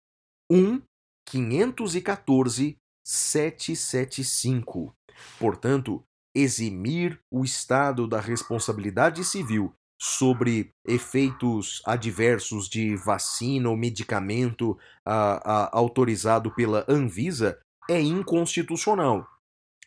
1.514 1.27 2.77
775. 3.03 4.95
Portanto, 5.39 6.03
eximir 6.33 7.19
o 7.29 7.43
Estado 7.43 8.07
da 8.07 8.19
responsabilidade 8.19 9.23
civil 9.25 9.73
sobre 9.99 10.73
efeitos 10.87 11.81
adversos 11.85 12.67
de 12.67 12.95
vacina 12.95 13.69
ou 13.69 13.77
medicamento 13.77 14.77
a, 15.05 15.65
a, 15.65 15.77
autorizado 15.77 16.49
pela 16.55 16.83
Anvisa 16.87 17.59
é 17.89 18.01
inconstitucional. 18.01 19.27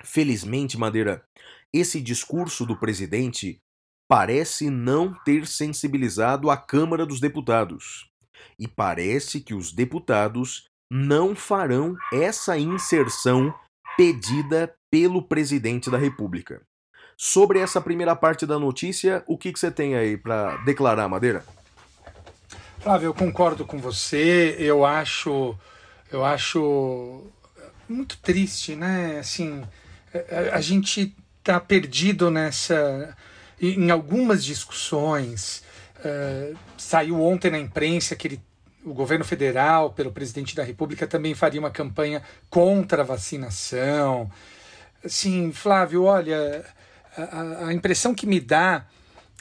Felizmente, 0.04 0.78
Madeira, 0.78 1.24
esse 1.72 2.00
discurso 2.00 2.64
do 2.64 2.78
presidente 2.78 3.60
parece 4.08 4.70
não 4.70 5.12
ter 5.24 5.46
sensibilizado 5.46 6.48
a 6.50 6.56
Câmara 6.56 7.04
dos 7.04 7.18
Deputados. 7.18 8.08
E 8.58 8.68
parece 8.68 9.40
que 9.40 9.54
os 9.54 9.72
deputados 9.72 10.68
não 10.90 11.34
farão 11.34 11.96
essa 12.12 12.58
inserção 12.58 13.54
pedida 13.96 14.74
pelo 14.90 15.22
presidente 15.22 15.90
da 15.90 15.98
República. 15.98 16.62
Sobre 17.16 17.60
essa 17.60 17.80
primeira 17.80 18.14
parte 18.16 18.44
da 18.44 18.58
notícia, 18.58 19.22
o 19.26 19.38
que, 19.38 19.52
que 19.52 19.58
você 19.58 19.70
tem 19.70 19.94
aí 19.94 20.16
para 20.16 20.56
declarar, 20.58 21.08
Madeira? 21.08 21.44
Flávio, 22.80 23.06
eu 23.06 23.14
concordo 23.14 23.64
com 23.64 23.78
você. 23.78 24.56
Eu 24.58 24.84
acho, 24.84 25.56
eu 26.12 26.24
acho 26.24 27.24
muito 27.88 28.18
triste, 28.18 28.74
né? 28.74 29.18
Assim, 29.18 29.64
a, 30.52 30.60
gente 30.60 31.14
está 31.38 31.58
perdido 31.58 32.30
nessa, 32.30 33.16
em 33.60 33.90
algumas 33.90 34.44
discussões. 34.44 35.62
Uh, 35.98 36.56
saiu 36.76 37.20
ontem 37.22 37.50
na 37.50 37.58
imprensa 37.58 38.14
que 38.14 38.28
ele 38.28 38.42
o 38.84 38.92
governo 38.92 39.24
federal, 39.24 39.90
pelo 39.90 40.12
presidente 40.12 40.54
da 40.54 40.62
República, 40.62 41.06
também 41.06 41.34
faria 41.34 41.60
uma 41.60 41.70
campanha 41.70 42.22
contra 42.50 43.02
a 43.02 43.04
vacinação. 43.04 44.30
Assim, 45.04 45.52
Flávio, 45.52 46.04
olha, 46.04 46.64
a, 47.16 47.68
a 47.68 47.72
impressão 47.72 48.14
que 48.14 48.26
me 48.26 48.40
dá, 48.40 48.86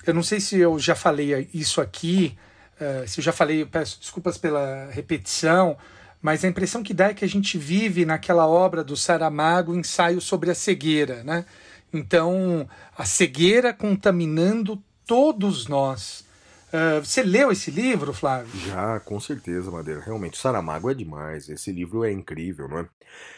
eu 0.06 0.14
não 0.14 0.24
sei 0.24 0.40
se 0.40 0.58
eu 0.60 0.80
já 0.80 0.96
falei 0.96 1.50
isso 1.54 1.82
aqui, 1.82 2.38
uh, 2.80 3.08
se 3.08 3.20
eu 3.20 3.24
já 3.24 3.32
falei, 3.32 3.66
peço 3.66 4.00
desculpas 4.00 4.38
pela 4.38 4.90
repetição, 4.92 5.78
mas 6.22 6.46
a 6.46 6.48
impressão 6.48 6.82
que 6.82 6.94
dá 6.94 7.10
é 7.10 7.14
que 7.14 7.26
a 7.26 7.30
gente 7.30 7.58
vive 7.58 8.06
naquela 8.06 8.48
obra 8.48 8.84
do 8.84 8.96
Saramago, 8.96 9.76
ensaio 9.76 10.22
sobre 10.22 10.50
a 10.52 10.56
cegueira, 10.56 11.22
né? 11.24 11.46
Então, 11.92 12.68
a 12.98 13.06
cegueira 13.06 13.74
contaminando 13.74 14.82
todos 15.06 15.68
nós. 15.68 16.26
Uh, 16.74 17.06
você 17.06 17.22
leu 17.22 17.52
esse 17.52 17.70
livro, 17.70 18.12
Flávio? 18.12 18.60
Já, 18.62 19.00
com 19.00 19.20
certeza, 19.20 19.70
Madeira. 19.70 20.02
Realmente, 20.02 20.40
Saramago 20.40 20.90
é 20.90 20.94
demais. 20.96 21.48
Esse 21.48 21.72
livro 21.72 22.04
é 22.04 22.12
incrível, 22.12 22.68
não 22.68 22.80
é? 22.80 22.90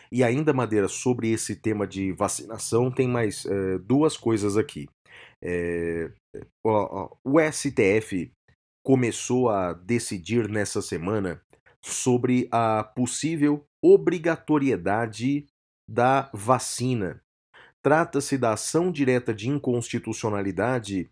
E 0.10 0.24
ainda, 0.24 0.54
Madeira, 0.54 0.88
sobre 0.88 1.32
esse 1.32 1.54
tema 1.54 1.86
de 1.86 2.14
vacinação, 2.14 2.90
tem 2.90 3.10
mais 3.10 3.44
uh, 3.44 3.78
duas 3.80 4.16
coisas 4.16 4.56
aqui. 4.56 4.88
É, 5.42 6.10
o, 6.64 7.18
o 7.26 7.52
STF 7.52 8.32
começou 8.86 9.50
a 9.50 9.74
decidir 9.74 10.48
nessa 10.48 10.82
semana 10.82 11.42
sobre 11.84 12.48
a 12.52 12.84
possível 12.84 13.66
obrigatoriedade 13.84 15.46
da 15.90 16.30
vacina. 16.34 17.22
Trata-se 17.84 18.38
da 18.38 18.54
ação 18.54 18.92
direta 18.92 19.34
de 19.34 19.50
inconstitucionalidade 19.50 21.10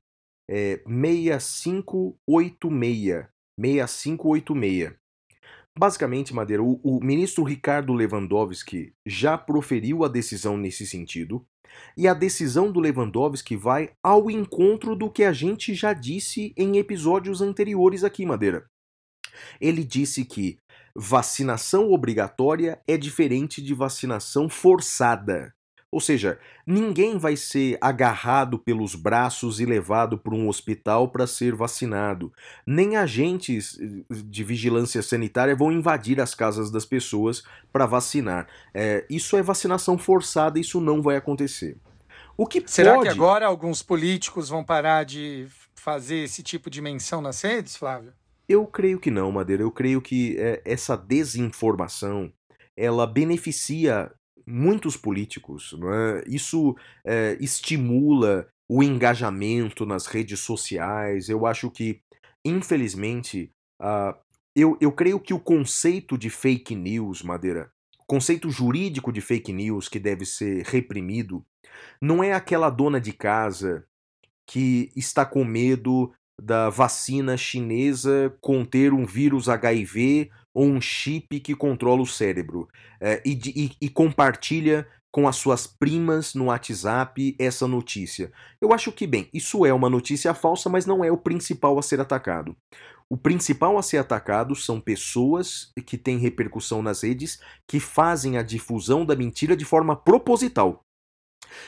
é, 0.49 0.81
6586. 0.85 3.27
6586. 3.57 4.93
Basicamente, 5.77 6.33
Madeira, 6.33 6.61
o, 6.61 6.79
o, 6.83 7.03
ministro 7.03 7.43
Ricardo 7.43 7.93
Lewandowski 7.93 8.93
já 9.05 9.37
proferiu 9.37 10.03
a 10.03 10.07
decisão 10.07 10.55
nesse 10.55 10.85
sentido, 10.85 11.43
e 11.97 12.07
a 12.07 12.13
decisão 12.13 12.71
do 12.71 12.79
Lewandowski 12.79 13.55
vai 13.55 13.91
ao 14.03 14.29
encontro 14.29 14.95
do 14.95 15.09
que 15.09 15.23
a 15.23 15.33
gente 15.33 15.73
já 15.73 15.91
disse 15.91 16.53
em 16.55 16.77
episódios 16.77 17.41
anteriores 17.41 18.03
aqui, 18.03 18.23
Madeira. 18.23 18.67
Ele 19.59 19.83
disse 19.83 20.23
que 20.23 20.59
vacinação 20.95 21.91
obrigatória 21.91 22.79
é 22.87 22.95
diferente 22.95 23.59
de 23.59 23.73
vacinação 23.73 24.47
forçada. 24.47 25.51
Ou 25.93 25.99
seja, 25.99 26.39
ninguém 26.65 27.19
vai 27.19 27.35
ser 27.35 27.77
agarrado 27.79 28.57
pelos 28.57 28.95
braços 28.95 29.59
e 29.59 29.65
levado 29.65 30.17
para 30.17 30.33
um 30.33 30.49
hospital 30.49 31.09
para 31.09 31.27
ser 31.27 31.53
vacinado. 31.53 32.33
Nem 32.65 32.97
agentes 32.97 33.77
eh, 33.79 34.03
de 34.09 34.43
vigilância 34.43 35.03
sanitária 35.03 35.55
vão 35.55 35.71
invadir 35.71 36.19
as 36.19 36.33
casas 36.33 36.71
das 36.71 36.83
pessoas 36.83 37.43
para 37.71 37.85
vacinar. 37.85 38.47
É, 38.73 39.05
isso 39.07 39.37
é 39.37 39.43
vacinação 39.43 39.95
forçada, 39.95 40.59
isso 40.59 40.81
não 40.81 40.99
vai 40.99 41.15
acontecer. 41.15 41.77
O 42.35 42.47
que 42.47 42.63
Será 42.65 42.95
pode... 42.95 43.09
que 43.09 43.13
agora 43.13 43.45
alguns 43.45 43.83
políticos 43.83 44.49
vão 44.49 44.63
parar 44.63 45.03
de 45.03 45.47
fazer 45.75 46.23
esse 46.23 46.41
tipo 46.41 46.71
de 46.71 46.81
menção 46.81 47.21
nas 47.21 47.39
redes, 47.41 47.75
Flávio? 47.75 48.13
Eu 48.49 48.65
creio 48.65 48.99
que 48.99 49.11
não, 49.11 49.31
Madeira. 49.31 49.61
Eu 49.61 49.71
creio 49.71 50.01
que 50.01 50.35
é, 50.39 50.59
essa 50.65 50.97
desinformação 50.97 52.33
ela 52.75 53.05
beneficia 53.05 54.11
muitos 54.45 54.97
políticos. 54.97 55.73
É? 55.73 56.23
Isso 56.27 56.75
é, 57.05 57.37
estimula 57.39 58.47
o 58.69 58.81
engajamento 58.81 59.85
nas 59.85 60.05
redes 60.05 60.39
sociais. 60.39 61.29
Eu 61.29 61.45
acho 61.45 61.69
que, 61.69 62.01
infelizmente, 62.45 63.51
uh, 63.81 64.17
eu, 64.55 64.77
eu 64.79 64.91
creio 64.91 65.19
que 65.19 65.33
o 65.33 65.39
conceito 65.39 66.17
de 66.17 66.29
fake 66.29 66.75
news, 66.75 67.21
Madeira, 67.21 67.71
conceito 68.07 68.49
jurídico 68.49 69.11
de 69.11 69.21
fake 69.21 69.51
news 69.51 69.87
que 69.87 69.99
deve 69.99 70.25
ser 70.25 70.63
reprimido, 70.65 71.45
não 72.01 72.23
é 72.23 72.33
aquela 72.33 72.69
dona 72.69 72.99
de 72.99 73.11
casa 73.11 73.85
que 74.47 74.91
está 74.95 75.25
com 75.25 75.43
medo 75.43 76.13
da 76.41 76.69
vacina 76.69 77.37
chinesa 77.37 78.35
conter 78.41 78.93
um 78.93 79.05
vírus 79.05 79.47
HIV 79.47 80.29
ou 80.53 80.65
um 80.65 80.79
chip 80.79 81.39
que 81.39 81.55
controla 81.55 82.01
o 82.01 82.07
cérebro 82.07 82.67
é, 83.01 83.21
e, 83.25 83.31
e, 83.55 83.71
e 83.81 83.89
compartilha 83.89 84.87
com 85.11 85.27
as 85.27 85.35
suas 85.35 85.67
primas 85.67 86.33
no 86.33 86.45
WhatsApp 86.45 87.35
essa 87.39 87.67
notícia. 87.67 88.31
Eu 88.59 88.73
acho 88.73 88.91
que, 88.91 89.05
bem, 89.05 89.29
isso 89.31 89.63
é 89.65 89.71
uma 89.71 89.89
notícia 89.89 90.33
falsa, 90.33 90.69
mas 90.69 90.87
não 90.87 91.03
é 91.03 91.11
o 91.11 91.17
principal 91.17 91.77
a 91.77 91.83
ser 91.83 92.01
atacado. 92.01 92.55
O 93.07 93.15
principal 93.15 93.77
a 93.77 93.83
ser 93.83 93.97
atacado 93.97 94.55
são 94.55 94.81
pessoas 94.81 95.71
que 95.85 95.99
têm 95.99 96.17
repercussão 96.17 96.81
nas 96.81 97.03
redes 97.03 97.39
que 97.67 97.79
fazem 97.79 98.37
a 98.37 98.41
difusão 98.41 99.05
da 99.05 99.15
mentira 99.15 99.55
de 99.55 99.65
forma 99.65 99.95
proposital. 99.95 100.83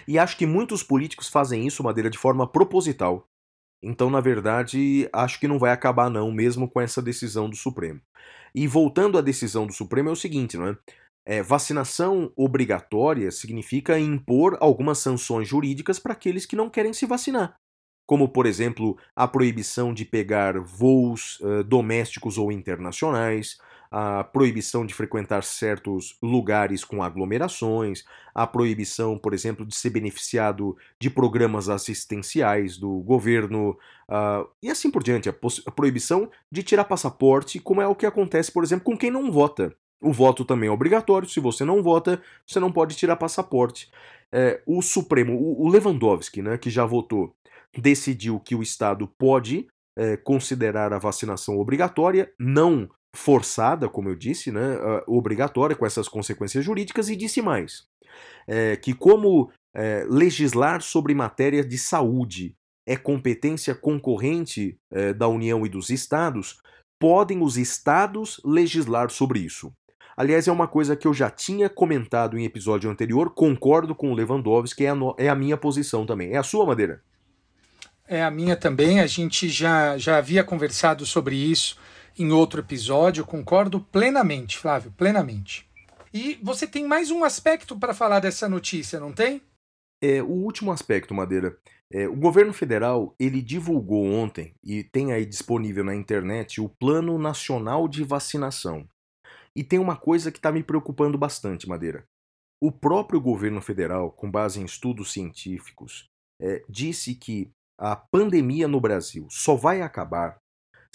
E 0.07 0.17
acho 0.17 0.37
que 0.37 0.47
muitos 0.47 0.81
políticos 0.81 1.27
fazem 1.27 1.67
isso, 1.67 1.83
Madeira, 1.83 2.09
de 2.09 2.17
forma 2.17 2.47
proposital. 2.47 3.27
Então, 3.83 4.09
na 4.09 4.19
verdade, 4.19 5.07
acho 5.13 5.39
que 5.39 5.47
não 5.47 5.59
vai 5.59 5.71
acabar 5.71 6.09
não, 6.09 6.31
mesmo 6.31 6.67
com 6.67 6.81
essa 6.81 6.99
decisão 6.99 7.47
do 7.47 7.55
Supremo. 7.55 8.01
E 8.55 8.67
voltando 8.67 9.17
à 9.17 9.21
decisão 9.21 9.67
do 9.67 9.73
Supremo 9.73 10.07
é 10.07 10.11
o 10.13 10.15
seguinte, 10.15 10.55
não 10.55 10.69
é? 10.69 10.77
É, 11.25 11.43
vacinação 11.43 12.31
obrigatória 12.37 13.29
significa 13.29 13.99
impor 13.99 14.57
algumas 14.61 14.99
sanções 14.99 15.45
jurídicas 15.45 15.99
para 15.99 16.13
aqueles 16.13 16.45
que 16.45 16.55
não 16.55 16.69
querem 16.69 16.93
se 16.93 17.05
vacinar. 17.05 17.57
Como, 18.07 18.29
por 18.29 18.45
exemplo, 18.45 18.97
a 19.13 19.27
proibição 19.27 19.93
de 19.93 20.05
pegar 20.05 20.57
voos 20.57 21.37
uh, 21.41 21.65
domésticos 21.65 22.37
ou 22.37 22.49
internacionais, 22.49 23.57
a 23.97 24.25
proibição 24.25 24.85
de 24.85 24.93
frequentar 24.93 25.41
certos 25.41 26.17
lugares 26.21 26.83
com 26.83 27.01
aglomerações, 27.01 28.03
a 28.33 28.45
proibição, 28.45 29.17
por 29.17 29.33
exemplo, 29.33 29.65
de 29.65 29.73
ser 29.73 29.89
beneficiado 29.89 30.75
de 30.99 31.09
programas 31.09 31.69
assistenciais 31.69 32.77
do 32.77 32.99
governo 32.99 33.69
uh, 34.09 34.45
e 34.61 34.69
assim 34.69 34.91
por 34.91 35.01
diante, 35.01 35.29
a, 35.29 35.33
a 35.65 35.71
proibição 35.71 36.29
de 36.51 36.61
tirar 36.61 36.83
passaporte, 36.83 37.57
como 37.57 37.79
é 37.79 37.87
o 37.87 37.95
que 37.95 38.05
acontece, 38.05 38.51
por 38.51 38.65
exemplo, 38.65 38.83
com 38.83 38.97
quem 38.97 39.09
não 39.09 39.31
vota. 39.31 39.73
O 40.01 40.11
voto 40.11 40.43
também 40.43 40.67
é 40.67 40.71
obrigatório, 40.73 41.29
se 41.29 41.39
você 41.39 41.63
não 41.63 41.81
vota, 41.81 42.21
você 42.45 42.59
não 42.59 42.73
pode 42.73 42.97
tirar 42.97 43.15
passaporte. 43.15 43.89
É, 44.29 44.61
o 44.65 44.81
Supremo, 44.81 45.39
o 45.39 45.69
Lewandowski, 45.69 46.41
né, 46.41 46.57
que 46.57 46.69
já 46.69 46.85
votou, 46.85 47.33
decidiu 47.73 48.41
que 48.41 48.55
o 48.55 48.61
Estado 48.61 49.07
pode 49.17 49.69
é, 49.97 50.17
considerar 50.17 50.91
a 50.91 50.99
vacinação 50.99 51.57
obrigatória, 51.57 52.29
não 52.37 52.89
forçada, 53.15 53.89
como 53.89 54.09
eu 54.09 54.15
disse, 54.15 54.51
né, 54.51 54.77
obrigatória, 55.07 55.75
com 55.75 55.85
essas 55.85 56.07
consequências 56.07 56.63
jurídicas, 56.63 57.09
e 57.09 57.15
disse 57.15 57.41
mais: 57.41 57.87
é, 58.47 58.75
que 58.75 58.93
como 58.93 59.51
é, 59.73 60.05
legislar 60.07 60.81
sobre 60.81 61.13
matéria 61.13 61.63
de 61.63 61.77
saúde 61.77 62.55
é 62.87 62.95
competência 62.95 63.73
concorrente 63.73 64.77
é, 64.91 65.13
da 65.13 65.27
União 65.27 65.65
e 65.65 65.69
dos 65.69 65.89
Estados, 65.89 66.59
podem 66.99 67.41
os 67.41 67.57
Estados 67.57 68.39
legislar 68.45 69.09
sobre 69.09 69.39
isso. 69.39 69.73
Aliás, 70.15 70.47
é 70.47 70.51
uma 70.51 70.67
coisa 70.67 70.95
que 70.95 71.07
eu 71.07 71.13
já 71.13 71.29
tinha 71.29 71.67
comentado 71.67 72.37
em 72.37 72.45
episódio 72.45 72.89
anterior, 72.89 73.33
concordo 73.33 73.93
com 73.93 74.11
o 74.11 74.13
Lewandowski, 74.13 74.85
é 74.85 74.89
a, 74.89 74.95
no, 74.95 75.13
é 75.17 75.27
a 75.27 75.35
minha 75.35 75.57
posição 75.57 76.05
também. 76.05 76.31
É 76.31 76.37
a 76.37 76.43
sua, 76.43 76.65
Madeira? 76.65 77.01
É 78.07 78.23
a 78.23 78.31
minha 78.31 78.55
também, 78.55 78.99
a 78.99 79.07
gente 79.07 79.49
já, 79.49 79.97
já 79.97 80.17
havia 80.17 80.43
conversado 80.43 81.05
sobre 81.05 81.35
isso 81.35 81.77
em 82.17 82.31
outro 82.31 82.61
episódio, 82.61 83.25
concordo 83.25 83.79
plenamente, 83.79 84.57
Flávio, 84.57 84.91
plenamente. 84.91 85.69
E 86.13 86.39
você 86.41 86.65
tem 86.65 86.87
mais 86.87 87.11
um 87.11 87.23
aspecto 87.23 87.77
para 87.77 87.93
falar 87.93 88.19
dessa 88.19 88.47
notícia, 88.47 88.99
não 88.99 89.11
tem? 89.11 89.41
É, 90.01 90.21
o 90.21 90.29
último 90.29 90.71
aspecto, 90.71 91.13
Madeira. 91.13 91.57
É, 91.91 92.07
o 92.07 92.15
governo 92.15 92.53
federal 92.53 93.13
ele 93.19 93.41
divulgou 93.41 94.05
ontem 94.05 94.53
e 94.63 94.83
tem 94.83 95.13
aí 95.13 95.25
disponível 95.25 95.83
na 95.83 95.93
internet 95.93 96.59
o 96.59 96.69
Plano 96.69 97.17
Nacional 97.17 97.87
de 97.87 98.03
Vacinação. 98.03 98.87
E 99.55 99.63
tem 99.63 99.79
uma 99.79 99.95
coisa 99.95 100.31
que 100.31 100.39
está 100.39 100.51
me 100.51 100.63
preocupando 100.63 101.17
bastante, 101.17 101.67
Madeira. 101.67 102.05
O 102.61 102.71
próprio 102.71 103.21
governo 103.21 103.61
federal, 103.61 104.11
com 104.11 104.29
base 104.29 104.59
em 104.59 104.65
estudos 104.65 105.11
científicos, 105.11 106.05
é, 106.41 106.63
disse 106.67 107.15
que 107.15 107.51
a 107.77 107.95
pandemia 107.95 108.67
no 108.67 108.79
Brasil 108.79 109.27
só 109.29 109.55
vai 109.55 109.81
acabar 109.81 110.37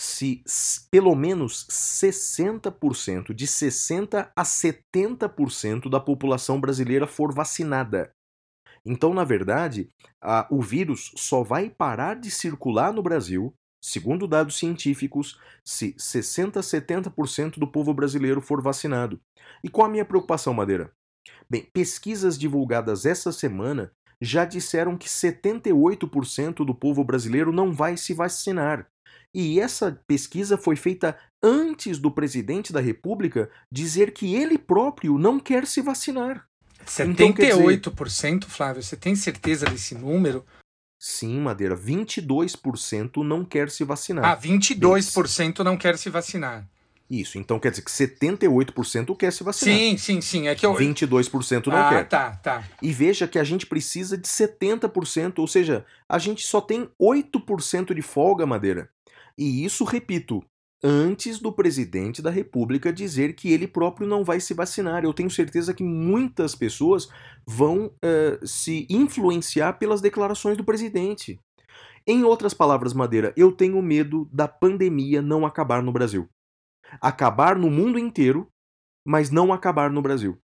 se 0.01 0.43
pelo 0.91 1.15
menos 1.15 1.67
60%, 1.69 3.35
de 3.35 3.47
60% 3.47 4.31
a 4.35 4.43
70% 4.43 5.91
da 5.91 6.01
população 6.01 6.59
brasileira 6.59 7.07
for 7.07 7.35
vacinada. 7.35 8.11
Então, 8.85 9.13
na 9.13 9.25
verdade, 9.25 9.91
a, 10.23 10.47
o 10.51 10.63
vírus 10.63 11.13
só 11.17 11.43
vai 11.43 11.69
parar 11.69 12.19
de 12.19 12.31
circular 12.31 12.95
no 12.95 13.03
Brasil, 13.03 13.53
segundo 13.79 14.27
dados 14.27 14.57
científicos, 14.57 15.39
se 15.63 15.93
60% 15.93 16.57
a 16.57 16.61
70% 16.61 17.59
do 17.59 17.67
povo 17.67 17.93
brasileiro 17.93 18.41
for 18.41 18.63
vacinado. 18.63 19.21
E 19.63 19.69
qual 19.69 19.87
a 19.87 19.91
minha 19.91 20.05
preocupação, 20.05 20.55
Madeira? 20.55 20.91
Bem, 21.49 21.69
pesquisas 21.75 22.39
divulgadas 22.39 23.05
essa 23.05 23.33
semana 23.33 23.93
já 24.19 24.47
disseram 24.47 24.97
que 24.97 25.09
78% 25.09 26.65
do 26.65 26.75
povo 26.75 27.05
brasileiro 27.05 27.53
não 27.53 27.71
vai 27.71 27.99
se 27.99 28.15
vacinar. 28.15 28.89
E 29.35 29.61
essa 29.61 30.01
pesquisa 30.07 30.59
foi 30.59 30.77
feita 30.77 31.17
antes 31.43 31.99
do 31.99 32.11
presidente 32.11 32.73
da 32.73 32.81
República 32.81 33.49
dizer 33.71 34.13
que 34.13 34.35
ele 34.35 34.59
próprio 34.59 35.19
não 35.19 35.39
quer 35.39 35.67
se 35.67 35.81
vacinar. 35.81 36.45
78%, 36.85 37.09
então, 37.09 37.33
dizer... 37.33 38.49
Flávio, 38.49 38.83
você 38.83 38.97
tem 38.97 39.15
certeza 39.15 39.67
desse 39.67 39.95
número? 39.95 40.45
Sim, 40.99 41.41
Madeira, 41.41 41.77
22% 41.77 43.23
não 43.25 43.45
quer 43.45 43.71
se 43.71 43.85
vacinar. 43.85 44.25
Ah, 44.25 44.37
22% 44.37 45.61
não 45.61 45.77
quer 45.77 45.97
se 45.97 46.11
vacinar. 46.11 46.69
Isso, 47.09 47.39
então 47.39 47.59
quer 47.59 47.71
dizer 47.71 47.83
que 47.83 47.91
78% 47.91 49.17
quer 49.17 49.33
se 49.33 49.43
vacinar. 49.43 49.77
Sim, 49.77 49.97
sim, 49.97 50.21
sim. 50.21 50.47
É 50.47 50.55
que 50.55 50.65
eu... 50.65 50.75
22% 50.75 51.67
não 51.67 51.77
ah, 51.77 51.89
quer. 51.89 52.09
tá, 52.09 52.37
tá. 52.37 52.65
E 52.81 52.93
veja 52.93 53.27
que 53.27 53.39
a 53.39 53.43
gente 53.43 53.67
precisa 53.67 54.17
de 54.17 54.29
70%, 54.29 55.39
ou 55.39 55.47
seja, 55.49 55.85
a 56.09 56.19
gente 56.19 56.47
só 56.47 56.61
tem 56.61 56.89
8% 57.01 57.95
de 57.95 58.03
folga, 58.03 58.47
Madeira. 58.47 58.89
E 59.41 59.65
isso, 59.65 59.85
repito, 59.85 60.45
antes 60.85 61.39
do 61.39 61.51
presidente 61.51 62.21
da 62.21 62.29
República 62.29 62.93
dizer 62.93 63.35
que 63.35 63.51
ele 63.51 63.67
próprio 63.67 64.07
não 64.07 64.23
vai 64.23 64.39
se 64.39 64.53
vacinar. 64.53 65.03
Eu 65.03 65.15
tenho 65.15 65.31
certeza 65.31 65.73
que 65.73 65.83
muitas 65.83 66.55
pessoas 66.55 67.09
vão 67.47 67.87
uh, 67.87 68.47
se 68.47 68.87
influenciar 68.91 69.79
pelas 69.79 70.03
declarações 70.03 70.59
do 70.59 70.65
presidente. 70.65 71.41
Em 72.07 72.23
outras 72.23 72.53
palavras, 72.53 72.93
Madeira, 72.93 73.33
eu 73.37 73.51
tenho 73.51 73.81
medo 73.81 74.29
da 74.33 74.47
pandemia 74.47 75.23
não 75.23 75.47
acabar 75.47 75.83
no 75.83 75.93
Brasil. 75.93 76.29
Acabar 77.01 77.57
no 77.57 77.71
mundo 77.71 77.99
inteiro, 77.99 78.47
mas 79.07 79.31
não 79.31 79.53
acabar 79.53 79.91
no 79.91 80.03
Brasil. 80.03 80.39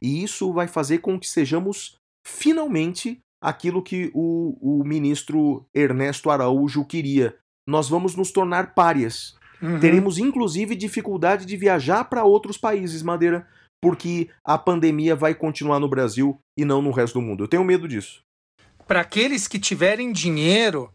E 0.00 0.22
isso 0.22 0.52
vai 0.52 0.68
fazer 0.68 0.98
com 0.98 1.18
que 1.18 1.28
sejamos 1.28 1.96
finalmente 2.26 3.20
aquilo 3.42 3.82
que 3.82 4.10
o, 4.14 4.80
o 4.80 4.84
ministro 4.84 5.66
Ernesto 5.74 6.30
Araújo 6.30 6.84
queria. 6.84 7.36
Nós 7.66 7.88
vamos 7.88 8.14
nos 8.16 8.30
tornar 8.30 8.74
párias 8.74 9.34
Uhum. 9.62 9.78
Teremos 9.78 10.18
inclusive 10.18 10.74
dificuldade 10.74 11.46
de 11.46 11.56
viajar 11.56 12.04
para 12.04 12.24
outros 12.24 12.58
países, 12.58 13.00
Madeira, 13.00 13.46
porque 13.80 14.28
a 14.44 14.58
pandemia 14.58 15.14
vai 15.14 15.34
continuar 15.34 15.78
no 15.78 15.88
Brasil 15.88 16.38
e 16.56 16.64
não 16.64 16.82
no 16.82 16.90
resto 16.90 17.14
do 17.14 17.22
mundo. 17.22 17.44
Eu 17.44 17.48
tenho 17.48 17.64
medo 17.64 17.86
disso. 17.86 18.22
Para 18.88 19.00
aqueles 19.00 19.46
que 19.46 19.60
tiverem 19.60 20.12
dinheiro 20.12 20.92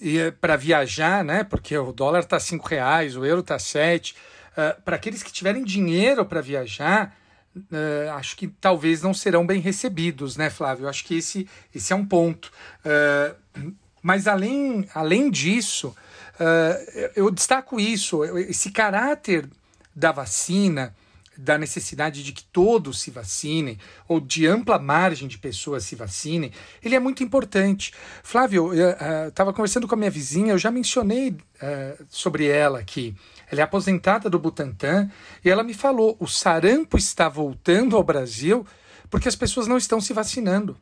eh, 0.00 0.30
para 0.30 0.56
viajar, 0.56 1.24
né? 1.24 1.42
Porque 1.42 1.76
o 1.76 1.92
dólar 1.92 2.20
está 2.20 2.38
cinco 2.38 2.68
reais, 2.68 3.16
o 3.16 3.24
euro 3.24 3.40
está 3.40 3.58
sete. 3.58 4.14
Uh, 4.52 4.82
para 4.82 4.96
aqueles 4.96 5.22
que 5.22 5.32
tiverem 5.32 5.64
dinheiro 5.64 6.24
para 6.26 6.42
viajar, 6.42 7.16
uh, 7.56 8.10
acho 8.14 8.36
que 8.36 8.48
talvez 8.48 9.00
não 9.00 9.14
serão 9.14 9.46
bem 9.46 9.60
recebidos, 9.60 10.36
né, 10.36 10.50
Flávio? 10.50 10.88
Acho 10.88 11.04
que 11.04 11.16
esse, 11.16 11.48
esse 11.74 11.92
é 11.92 11.96
um 11.96 12.04
ponto. 12.04 12.50
Uh, 12.84 13.72
mas 14.02 14.26
além, 14.26 14.88
além 14.94 15.30
disso, 15.30 15.94
Uh, 16.40 17.10
eu 17.14 17.30
destaco 17.30 17.78
isso, 17.78 18.24
esse 18.38 18.70
caráter 18.70 19.46
da 19.94 20.10
vacina, 20.10 20.96
da 21.36 21.58
necessidade 21.58 22.22
de 22.22 22.32
que 22.32 22.42
todos 22.44 22.98
se 22.98 23.10
vacinem, 23.10 23.78
ou 24.08 24.18
de 24.18 24.46
ampla 24.46 24.78
margem 24.78 25.28
de 25.28 25.36
pessoas 25.36 25.84
se 25.84 25.94
vacinem, 25.94 26.50
ele 26.82 26.94
é 26.94 26.98
muito 26.98 27.22
importante. 27.22 27.92
Flávio, 28.22 28.72
eu 28.72 29.28
estava 29.28 29.52
conversando 29.52 29.86
com 29.86 29.94
a 29.94 29.98
minha 29.98 30.10
vizinha, 30.10 30.54
eu 30.54 30.58
já 30.58 30.70
mencionei 30.70 31.28
uh, 31.30 32.06
sobre 32.08 32.46
ela 32.46 32.78
aqui. 32.78 33.14
Ela 33.52 33.60
é 33.60 33.64
aposentada 33.64 34.30
do 34.30 34.38
Butantan 34.38 35.10
e 35.44 35.50
ela 35.50 35.62
me 35.62 35.74
falou: 35.74 36.16
o 36.18 36.26
sarampo 36.26 36.96
está 36.96 37.28
voltando 37.28 37.96
ao 37.96 38.02
Brasil 38.02 38.66
porque 39.10 39.28
as 39.28 39.36
pessoas 39.36 39.66
não 39.66 39.76
estão 39.76 40.00
se 40.00 40.14
vacinando. 40.14 40.74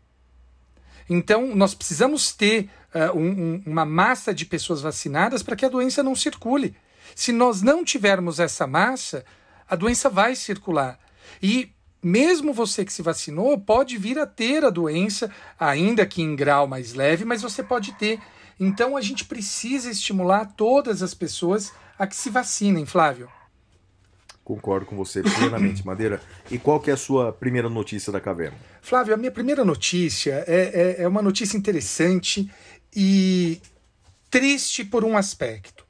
Então, 1.09 1.55
nós 1.55 1.75
precisamos 1.75 2.33
ter 2.33 2.69
uh, 2.95 3.17
um, 3.17 3.31
um, 3.31 3.63
uma 3.67 3.85
massa 3.85 4.35
de 4.35 4.45
pessoas 4.45 4.81
vacinadas 4.81 5.43
para 5.43 5.57
que 5.57 5.65
a 5.65 5.69
doença 5.69 6.03
não 6.03 6.15
circule. 6.15 6.77
Se 7.15 7.33
nós 7.33 7.63
não 7.63 7.85
tivermos 7.85 8.39
essa 8.39 8.67
massa, 8.67 9.25
a 9.69 9.75
doença 9.75 10.09
vai 10.11 10.35
circular. 10.35 10.99
E 11.43 11.71
mesmo 12.03 12.53
você 12.53 12.85
que 12.85 12.93
se 12.93 13.03
vacinou 13.03 13.59
pode 13.59 13.97
vir 13.97 14.19
a 14.19 14.27
ter 14.27 14.65
a 14.65 14.71
doença, 14.71 15.31
ainda 15.59 16.07
que 16.07 16.23
em 16.23 16.37
grau 16.37 16.67
mais 16.67 16.95
leve, 16.95 17.25
mas 17.25 17.43
você 17.43 17.63
pode 17.63 17.93
ter. 17.93 18.21
Então 18.61 18.97
a 18.97 19.01
gente 19.01 19.25
precisa 19.25 19.91
estimular 19.91 20.53
todas 20.57 21.03
as 21.03 21.15
pessoas 21.15 21.73
a 21.99 22.07
que 22.07 22.17
se 22.17 22.31
vacinem, 22.31 22.87
Flávio. 22.87 23.29
Concordo 24.49 24.87
com 24.87 24.97
você 24.97 25.23
plenamente, 25.23 25.85
Madeira. 25.87 26.23
E 26.51 26.59
qual 26.59 26.81
que 26.81 26.89
é 26.89 26.95
a 26.95 26.97
sua 26.97 27.31
primeira 27.31 27.69
notícia 27.69 28.11
da 28.11 28.19
caverna? 28.19 28.57
Flávio, 28.81 29.13
a 29.13 29.17
minha 29.19 29.31
primeira 29.31 29.63
notícia 29.63 30.43
é, 30.47 30.97
é, 30.99 31.03
é 31.03 31.07
uma 31.07 31.21
notícia 31.21 31.59
interessante 31.59 32.51
e 32.97 33.61
triste 34.31 34.87
por 34.87 35.05
um 35.05 35.19
aspecto. 35.19 35.85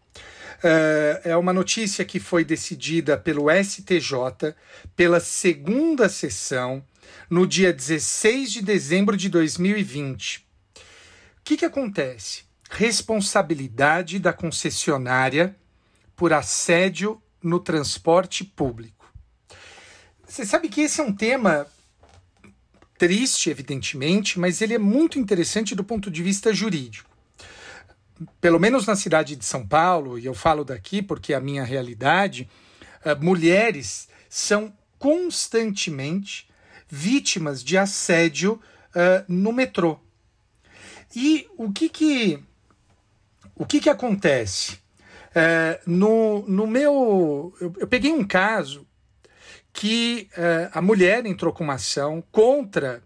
Uh, 0.59 1.23
é 1.23 1.37
uma 1.37 1.53
notícia 1.53 2.05
que 2.05 2.19
foi 2.19 2.45
decidida 2.45 3.17
pelo 3.17 3.47
STJ 3.49 4.57
pela 4.97 5.21
segunda 5.21 6.09
sessão 6.09 6.83
no 7.31 7.47
dia 7.47 7.73
16 7.73 8.51
de 8.51 8.63
dezembro 8.63 9.17
de 9.17 9.29
2020. 9.29 10.39
O 10.39 10.81
que, 11.45 11.59
que 11.59 11.65
acontece? 11.65 12.43
Responsabilidade 12.69 14.19
da 14.19 14.33
concessionária 14.33 15.55
por 16.17 16.33
assédio 16.33 17.23
no 17.43 17.61
transporte 17.61 18.45
público. 18.45 19.07
Você 20.27 20.45
sabe 20.45 20.69
que 20.69 20.83
esse 20.83 21.01
é 21.01 21.05
um 21.05 21.15
tema 21.15 21.67
triste, 22.99 23.49
evidentemente, 23.49 24.39
mas 24.39 24.61
ele 24.61 24.75
é 24.75 24.79
muito 24.79 25.19
interessante 25.19 25.75
do 25.75 25.85
ponto 25.85 26.11
de 26.11 26.23
vista 26.23 26.53
jurídico. 26.53 27.09
Pelo 28.41 28.59
menos 28.59 28.87
na 28.87 28.97
cidade 28.97 29.37
de 29.37 29.45
São 29.45 29.67
Paulo, 29.67 30.19
e 30.19 30.27
eu 30.27 30.35
falo 30.35 30.65
daqui 30.65 31.01
porque 31.01 31.33
é 31.33 31.37
a 31.37 31.41
minha 31.41 31.65
realidade, 31.65 32.51
uh, 33.07 33.25
mulheres 33.25 34.09
são 34.29 34.77
constantemente 34.99 36.49
vítimas 36.89 37.63
de 37.63 37.79
assédio 37.79 38.55
uh, 38.55 39.25
no 39.29 39.53
metrô. 39.53 40.01
E 41.15 41.47
o 41.57 41.73
que 41.73 41.89
que, 41.89 42.43
o 43.55 43.65
que, 43.65 43.81
que 43.81 43.89
acontece? 43.89 44.79
Uh, 45.39 45.79
no, 45.87 46.45
no 46.49 46.67
meu. 46.67 47.55
Eu, 47.61 47.73
eu 47.79 47.87
peguei 47.87 48.11
um 48.11 48.27
caso 48.27 48.85
que 49.73 50.29
uh, 50.33 50.71
a 50.73 50.83
mulher 50.83 51.25
entrou 51.27 51.53
com 51.53 51.63
uma 51.63 51.75
ação 51.75 52.21
contra, 52.33 53.01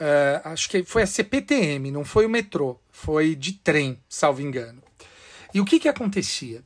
uh, 0.00 0.48
acho 0.48 0.68
que 0.68 0.84
foi 0.84 1.02
a 1.02 1.06
CPTM, 1.06 1.90
não 1.90 2.04
foi 2.04 2.26
o 2.26 2.30
metrô, 2.30 2.78
foi 2.92 3.34
de 3.34 3.54
trem, 3.54 4.00
salvo 4.08 4.40
engano. 4.40 4.80
E 5.52 5.60
o 5.60 5.64
que, 5.64 5.80
que 5.80 5.88
acontecia? 5.88 6.62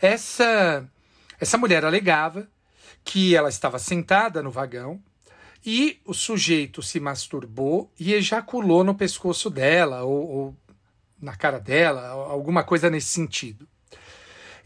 Essa, 0.00 0.84
essa 1.38 1.56
mulher 1.56 1.84
alegava 1.84 2.48
que 3.04 3.36
ela 3.36 3.48
estava 3.48 3.78
sentada 3.78 4.42
no 4.42 4.50
vagão 4.50 5.00
e 5.64 6.00
o 6.04 6.12
sujeito 6.12 6.82
se 6.82 6.98
masturbou 6.98 7.92
e 7.98 8.12
ejaculou 8.12 8.82
no 8.82 8.96
pescoço 8.96 9.50
dela 9.50 10.02
ou, 10.02 10.28
ou 10.28 10.56
na 11.20 11.36
cara 11.36 11.60
dela, 11.60 12.08
alguma 12.08 12.64
coisa 12.64 12.90
nesse 12.90 13.08
sentido. 13.10 13.68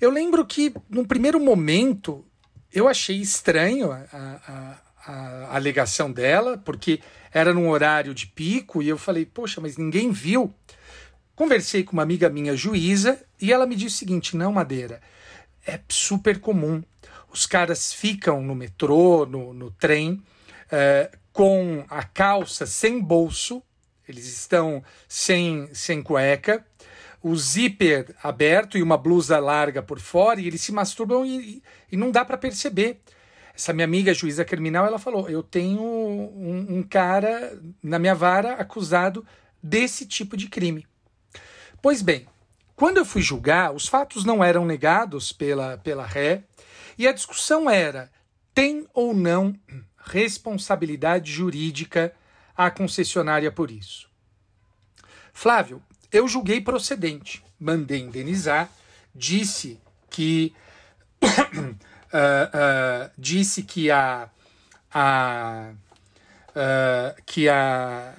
Eu 0.03 0.11
lembro 0.11 0.45
que, 0.45 0.75
num 0.91 1.05
primeiro 1.05 1.39
momento, 1.39 2.25
eu 2.73 2.89
achei 2.89 3.19
estranho 3.19 3.93
a, 3.93 4.05
a, 4.13 4.81
a, 5.07 5.55
alegação 5.55 6.11
dela, 6.11 6.59
porque 6.59 6.99
era 7.33 7.55
num 7.55 7.69
horário 7.69 8.13
de 8.13 8.27
pico, 8.27 8.83
e 8.83 8.89
eu 8.89 8.99
falei, 8.99 9.25
poxa, 9.25 9.61
mas 9.61 9.77
ninguém 9.77 10.11
viu. 10.11 10.53
Conversei 11.37 11.85
com 11.85 11.93
uma 11.93 12.03
amiga 12.03 12.29
minha 12.29 12.57
juíza 12.57 13.23
e 13.41 13.53
ela 13.53 13.65
me 13.65 13.77
disse 13.77 13.95
o 13.95 13.99
seguinte: 14.01 14.37
não, 14.37 14.51
Madeira, 14.51 15.01
é 15.65 15.79
super 15.89 16.41
comum. 16.41 16.83
Os 17.33 17.47
caras 17.47 17.93
ficam 17.93 18.43
no 18.43 18.57
metrô, 18.57 19.25
no, 19.25 19.55
no 19.55 19.71
trem, 19.71 20.21
é, 20.69 21.13
com 21.33 21.85
a 21.89 22.03
calça 22.03 22.67
sem 22.67 23.01
bolso, 23.01 23.63
eles 24.09 24.27
estão 24.27 24.83
sem, 25.07 25.73
sem 25.73 26.03
cueca, 26.03 26.67
o 27.23 27.37
zíper 27.37 28.15
aberto 28.23 28.77
e 28.77 28.83
uma 28.83 28.97
blusa 28.97 29.39
larga 29.39 29.83
por 29.83 30.01
fora, 30.01 30.41
e 30.41 30.47
eles 30.47 30.61
se 30.61 30.73
masturbam 30.73 31.25
e, 31.25 31.63
e 31.91 31.97
não 31.97 32.11
dá 32.11 32.25
para 32.25 32.37
perceber. 32.37 33.01
Essa 33.55 33.73
minha 33.73 33.85
amiga 33.85 34.15
juíza 34.15 34.45
criminal, 34.45 34.87
ela 34.87 34.99
falou: 34.99 35.29
Eu 35.29 35.43
tenho 35.43 35.83
um, 35.83 36.79
um 36.79 36.83
cara 36.83 37.61
na 37.83 37.99
minha 37.99 38.15
vara 38.15 38.55
acusado 38.55 39.25
desse 39.63 40.07
tipo 40.07 40.37
de 40.37 40.49
crime. 40.49 40.87
Pois 41.81 42.03
bem, 42.03 42.27
quando 42.75 42.97
eu 42.97 43.05
fui 43.05 43.23
julgar, 43.23 43.73
os 43.73 43.87
fatos 43.87 44.25
não 44.25 44.43
eram 44.43 44.65
negados 44.65 45.33
pela, 45.33 45.79
pela 45.79 46.07
ré 46.07 46.45
e 46.99 47.07
a 47.07 47.13
discussão 47.13 47.69
era: 47.69 48.11
tem 48.55 48.87
ou 48.93 49.15
não 49.15 49.55
responsabilidade 50.05 51.31
jurídica 51.31 52.15
a 52.57 52.71
concessionária 52.71 53.53
por 53.53 53.71
isso? 53.71 54.11
Flávio, 55.33 55.83
eu 56.13 56.29
julguei 56.29 56.61
procedente, 56.61 57.43
mandei 57.59 58.01
indenizar, 58.01 58.71
disse 59.15 59.81
que 60.11 60.55
uh, 61.23 61.27
uh, 61.73 63.11
disse 63.17 63.63
que 63.63 63.91
a, 63.91 64.29
a 64.93 65.73
uh, 66.51 67.23
que 67.25 67.49
a 67.49 68.15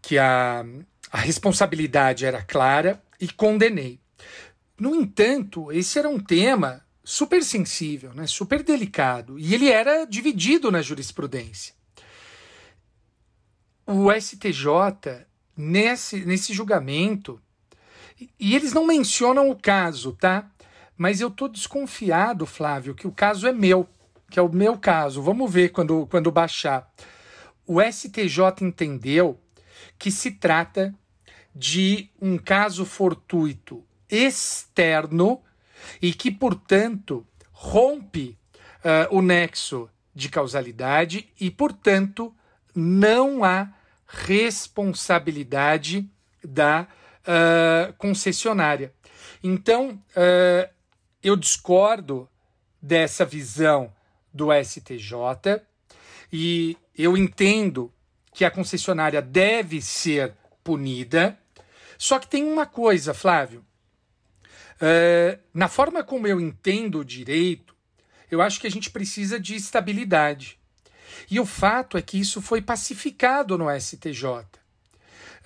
que 0.00 0.18
a 0.18 0.64
a 1.10 1.18
responsabilidade 1.18 2.24
era 2.24 2.42
clara 2.42 3.02
e 3.20 3.28
condenei. 3.28 3.98
No 4.78 4.94
entanto, 4.94 5.72
esse 5.72 5.98
era 5.98 6.08
um 6.08 6.20
tema 6.20 6.84
super 7.02 7.42
sensível, 7.42 8.14
né, 8.14 8.26
super 8.26 8.62
delicado, 8.62 9.38
e 9.38 9.54
ele 9.54 9.68
era 9.68 10.04
dividido 10.04 10.70
na 10.70 10.80
jurisprudência. 10.80 11.74
O 13.84 14.12
STJ, 14.12 15.26
nesse, 15.56 16.24
nesse 16.24 16.52
julgamento, 16.52 17.40
e 18.38 18.54
eles 18.54 18.72
não 18.72 18.86
mencionam 18.86 19.50
o 19.50 19.56
caso, 19.56 20.12
tá? 20.12 20.50
Mas 20.96 21.20
eu 21.20 21.28
estou 21.28 21.48
desconfiado, 21.48 22.44
Flávio, 22.44 22.94
que 22.94 23.06
o 23.06 23.12
caso 23.12 23.46
é 23.46 23.52
meu, 23.52 23.88
que 24.30 24.38
é 24.38 24.42
o 24.42 24.52
meu 24.52 24.76
caso. 24.76 25.22
Vamos 25.22 25.50
ver 25.50 25.70
quando, 25.70 26.06
quando 26.06 26.30
baixar. 26.30 26.90
O 27.66 27.80
STJ 27.80 28.62
entendeu 28.62 29.40
que 29.98 30.10
se 30.10 30.32
trata 30.32 30.94
de 31.54 32.10
um 32.20 32.36
caso 32.36 32.84
fortuito 32.84 33.82
externo 34.08 35.40
e 36.02 36.12
que, 36.12 36.30
portanto, 36.30 37.26
rompe 37.50 38.38
uh, 38.84 39.16
o 39.16 39.22
nexo 39.22 39.88
de 40.14 40.28
causalidade 40.28 41.28
e, 41.40 41.50
portanto, 41.50 42.34
não 42.74 43.42
há 43.42 43.72
responsabilidade 44.10 46.08
da 46.42 46.86
uh, 47.22 47.92
concessionária. 47.94 48.92
Então, 49.42 50.02
uh, 50.10 50.68
eu 51.22 51.36
discordo 51.36 52.28
dessa 52.82 53.24
visão 53.24 53.92
do 54.32 54.48
STJ 54.52 55.62
e 56.32 56.76
eu 56.96 57.16
entendo 57.16 57.92
que 58.32 58.44
a 58.44 58.50
concessionária 58.50 59.22
deve 59.22 59.80
ser 59.80 60.34
punida. 60.62 61.38
Só 61.98 62.18
que 62.18 62.28
tem 62.28 62.44
uma 62.44 62.66
coisa, 62.66 63.14
Flávio. 63.14 63.64
Uh, 64.76 65.38
na 65.52 65.68
forma 65.68 66.02
como 66.02 66.26
eu 66.26 66.40
entendo 66.40 67.00
o 67.00 67.04
direito, 67.04 67.76
eu 68.30 68.40
acho 68.40 68.60
que 68.60 68.66
a 68.66 68.70
gente 68.70 68.90
precisa 68.90 69.38
de 69.38 69.54
estabilidade. 69.54 70.59
E 71.30 71.40
o 71.40 71.46
fato 71.46 71.96
é 71.96 72.02
que 72.02 72.18
isso 72.18 72.40
foi 72.40 72.60
pacificado 72.60 73.56
no 73.56 73.66
STJ. 73.78 74.44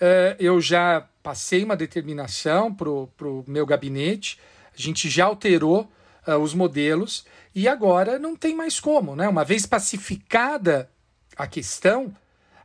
Eh, 0.00 0.36
eu 0.38 0.60
já 0.60 1.08
passei 1.22 1.64
uma 1.64 1.76
determinação 1.76 2.72
para 2.74 2.88
o 2.88 3.44
meu 3.46 3.64
gabinete, 3.64 4.38
a 4.76 4.80
gente 4.80 5.08
já 5.08 5.26
alterou 5.26 5.90
uh, 6.26 6.36
os 6.36 6.52
modelos 6.52 7.24
e 7.54 7.68
agora 7.68 8.18
não 8.18 8.34
tem 8.36 8.54
mais 8.54 8.80
como. 8.80 9.14
Né? 9.14 9.28
Uma 9.28 9.44
vez 9.44 9.64
pacificada 9.64 10.90
a 11.36 11.46
questão, 11.46 12.12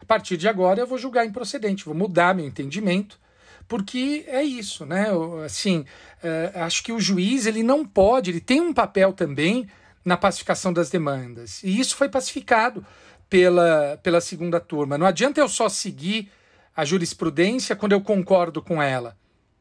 partir 0.10 0.38
de 0.38 0.47
agora 0.47 0.80
eu 0.80 0.88
vou 0.88 0.97
julgar 0.97 1.24
improcedente, 1.24 1.86
vou 1.86 1.93
mudar 1.93 2.34
meu 2.34 2.47
entendimento, 2.47 3.20
porque 3.68 4.26
é 4.28 4.41
isso, 4.41 4.84
né? 4.84 5.06
Assim, 5.45 5.86
é, 6.24 6.52
acho 6.56 6.84
que 6.84 6.91
o 6.91 7.00
juiz 7.00 7.45
ele 7.45 7.62
não 7.62 7.86
pode, 7.86 8.32
ele 8.32 8.41
tem 8.41 8.60
um 8.60 8.74
papel 8.74 9.14
também 9.14 9.70
na 10.04 10.18
pacificação 10.18 10.72
das 10.72 10.89
demandas. 10.89 11.64
E 11.64 11.80
isso 11.80 11.95
foi 11.95 12.10
pacificado 12.10 12.86
pela, 13.30 14.00
pela 14.02 14.22
segunda 14.22 14.60
turma. 14.60 14.97
Não 14.97 15.06
adianta 15.06 15.39
eu 15.39 15.47
só 15.47 15.70
seguir 15.70 16.32
a 16.76 16.84
jurisprudência 16.86 17.76
quando 17.76 17.91
eu 17.91 18.02
concordo 18.02 18.62
com 18.62 18.82
ela. 18.82 19.18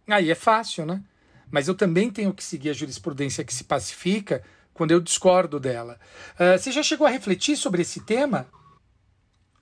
Aí 0.07 0.31
é 0.31 0.35
fácil, 0.35 0.87
né? 0.87 1.03
Mas 1.51 1.69
eu 1.69 1.75
também 1.75 2.11
tenho 2.11 2.33
que 2.33 2.45
seguir 2.45 2.71
a 2.71 2.75
jurisprudência 2.75 3.45
que 3.45 3.53
se 3.53 3.65
pacifica 3.65 4.43
quando 4.73 4.93
eu 4.93 5.01
discordo 5.01 5.59
dela. 5.59 5.99
Uh, 6.35 6.59
você 6.59 6.71
já 6.71 6.83
chegou 6.83 7.07
a 7.07 7.11
refletir 7.11 7.57
sobre 7.57 7.83
esse 7.83 8.01
tema? 8.01 8.47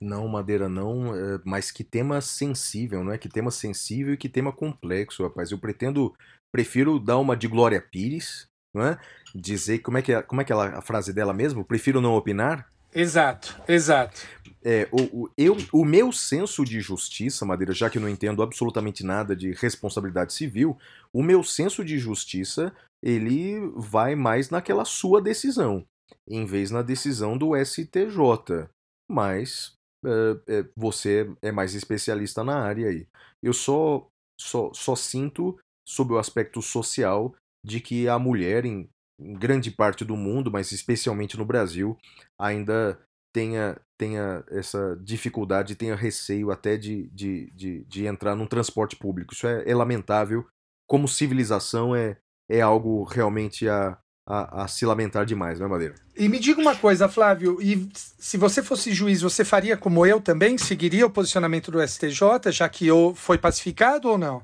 Não, 0.01 0.29
Madeira, 0.29 0.69
não, 0.69 1.17
é, 1.17 1.41
mas 1.45 1.71
que 1.71 1.83
tema 1.83 2.21
sensível, 2.21 3.03
não 3.03 3.13
é? 3.13 3.19
Que 3.19 3.31
tema 3.31 3.51
sensível 3.51 4.13
e 4.13 4.17
que 4.17 4.29
tema 4.29 4.53
complexo, 4.53 5.23
rapaz. 5.23 5.51
Eu 5.51 5.59
pretendo, 5.59 6.15
prefiro 6.53 7.01
dar 7.01 7.17
uma 7.17 7.35
de 7.35 7.49
Glória 7.49 7.81
Pires, 7.81 8.47
não 8.77 8.85
é? 8.85 8.99
Dizer, 9.35 9.79
como 9.79 9.99
é 9.99 10.03
que 10.03 10.13
é, 10.13 10.23
como 10.23 10.41
é, 10.41 10.45
que 10.45 10.53
é 10.53 10.57
a 10.57 10.81
frase 10.81 11.13
dela 11.13 11.33
mesmo? 11.33 11.65
Prefiro 11.65 12.01
não 12.01 12.15
opinar? 12.15 12.69
Exato, 12.95 13.61
exato. 13.69 14.23
É, 14.65 14.89
o, 14.91 15.25
o, 15.25 15.31
eu, 15.37 15.57
o 15.73 15.85
meu 15.85 16.13
senso 16.13 16.65
de 16.65 16.81
justiça, 16.81 17.45
Madeira, 17.45 17.73
já 17.73 17.91
que 17.91 17.99
eu 17.99 18.03
não 18.03 18.09
entendo 18.09 18.43
absolutamente 18.43 19.05
nada 19.05 19.35
de 19.35 19.53
responsabilidade 19.53 20.33
civil, 20.33 20.79
o 21.13 21.23
meu 21.23 21.43
senso 21.43 21.85
de 21.85 21.99
justiça, 21.99 22.75
ele 23.03 23.61
vai 23.77 24.15
mais 24.15 24.51
naquela 24.51 24.85
sua 24.85 25.21
decisão, 25.21 25.85
em 26.29 26.45
vez 26.45 26.71
na 26.71 26.83
decisão 26.83 27.37
do 27.37 27.53
STJ. 27.57 28.69
Mas 29.11 29.73
é, 30.05 30.59
é, 30.59 30.65
você 30.77 31.31
é 31.43 31.53
mais 31.53 31.75
especialista 31.75 32.43
na 32.43 32.61
área 32.61 32.89
aí. 32.89 33.07
Eu 33.43 33.53
só, 33.53 34.09
só, 34.41 34.73
só 34.73 34.97
sinto, 34.97 35.59
sob 35.87 36.15
o 36.15 36.19
aspecto 36.19 36.61
social, 36.61 37.35
de 37.67 37.81
que 37.81 38.09
a 38.09 38.17
mulher, 38.17 38.65
em, 38.65 38.89
em 39.19 39.35
grande 39.35 39.73
parte 39.73 40.05
do 40.05 40.17
mundo, 40.17 40.53
mas 40.53 40.71
especialmente 40.71 41.37
no 41.37 41.45
Brasil, 41.45 41.99
ainda 42.39 42.97
tenha, 43.35 43.77
tenha 43.99 44.45
essa 44.49 44.97
dificuldade, 45.03 45.75
tenha 45.75 45.97
receio 45.97 46.53
até 46.53 46.77
de, 46.77 47.11
de, 47.13 47.51
de, 47.53 47.85
de 47.85 48.07
entrar 48.07 48.37
num 48.37 48.47
transporte 48.47 48.95
público. 48.95 49.35
Isso 49.35 49.49
é, 49.49 49.69
é 49.69 49.75
lamentável. 49.75 50.47
Como 50.89 51.09
civilização, 51.09 51.95
é, 51.97 52.17
é 52.49 52.61
algo 52.61 53.03
realmente 53.03 53.69
a, 53.69 53.99
a, 54.25 54.63
a, 54.63 54.69
se 54.69 54.87
lamentar 54.87 55.27
demais, 55.27 55.59
né, 55.59 55.67
Madeira? 55.67 55.97
E 56.17 56.29
me 56.29 56.39
diga 56.39 56.61
uma 56.61 56.77
coisa, 56.77 57.09
Flávio, 57.09 57.61
e 57.61 57.89
se 57.93 58.37
você 58.37 58.63
fosse 58.63 58.95
juiz, 58.95 59.23
você 59.23 59.45
faria 59.45 59.77
como 59.77 60.07
eu 60.07 60.21
também? 60.21 60.57
Seguiria 60.57 61.05
o 61.05 61.11
posicionamento 61.11 61.73
do 61.73 61.85
STJ, 61.85 62.53
já 62.53 62.69
que 62.69 62.87
eu 62.87 63.13
foi 63.17 63.39
pacificado 63.39 64.09
ou 64.09 64.17
não? 64.17 64.41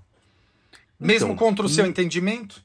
Mesmo 0.99 1.33
então, 1.33 1.37
contra 1.37 1.65
o 1.65 1.69
seu 1.69 1.87
entendimento? 1.87 2.65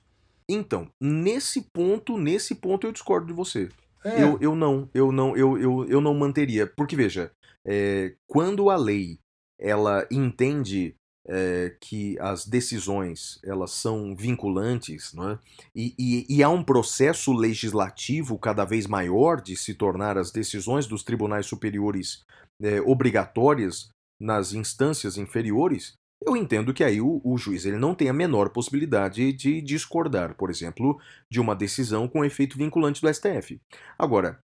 Então, 0.49 0.89
nesse 1.01 1.69
ponto, 1.73 2.17
nesse 2.17 2.55
ponto 2.55 2.87
eu 2.87 2.91
discordo 2.91 3.27
de 3.27 3.33
você. 3.33 3.69
É. 4.03 4.23
Eu, 4.23 4.37
eu 4.39 4.55
não, 4.55 4.89
eu 4.93 5.11
não, 5.11 5.35
eu, 5.35 5.57
eu, 5.57 5.85
eu 5.87 6.01
não 6.01 6.13
manteria. 6.13 6.65
Porque, 6.65 6.95
veja, 6.95 7.31
é, 7.65 8.15
quando 8.27 8.69
a 8.69 8.77
lei 8.77 9.19
ela 9.59 10.07
entende 10.11 10.95
é, 11.27 11.75
que 11.81 12.17
as 12.19 12.45
decisões 12.45 13.39
elas 13.43 13.71
são 13.71 14.15
vinculantes, 14.15 15.13
é? 15.13 15.39
e, 15.75 15.93
e, 15.99 16.37
e, 16.37 16.43
há 16.43 16.49
um 16.49 16.63
processo 16.63 17.33
legislativo 17.33 18.39
cada 18.39 18.63
vez 18.63 18.87
maior 18.87 19.41
de 19.41 19.57
se 19.57 19.73
tornar 19.73 20.17
as 20.17 20.31
decisões 20.31 20.87
dos 20.87 21.03
tribunais 21.03 21.45
superiores 21.45 22.23
é, 22.61 22.79
obrigatórias 22.81 23.89
nas 24.19 24.53
instâncias 24.53 25.17
inferiores, 25.17 25.93
eu 26.25 26.35
entendo 26.35 26.73
que 26.73 26.83
aí 26.83 26.99
o, 26.99 27.21
o, 27.23 27.37
juiz 27.37 27.65
ele 27.65 27.77
não 27.77 27.93
tem 27.93 28.09
a 28.09 28.13
menor 28.13 28.49
possibilidade 28.49 29.31
de 29.33 29.61
discordar, 29.61 30.35
por 30.35 30.49
exemplo, 30.49 30.99
de 31.29 31.39
uma 31.39 31.55
decisão 31.55 32.07
com 32.07 32.25
efeito 32.25 32.57
vinculante 32.57 33.01
do 33.01 33.13
STF. 33.13 33.61
Agora, 33.97 34.39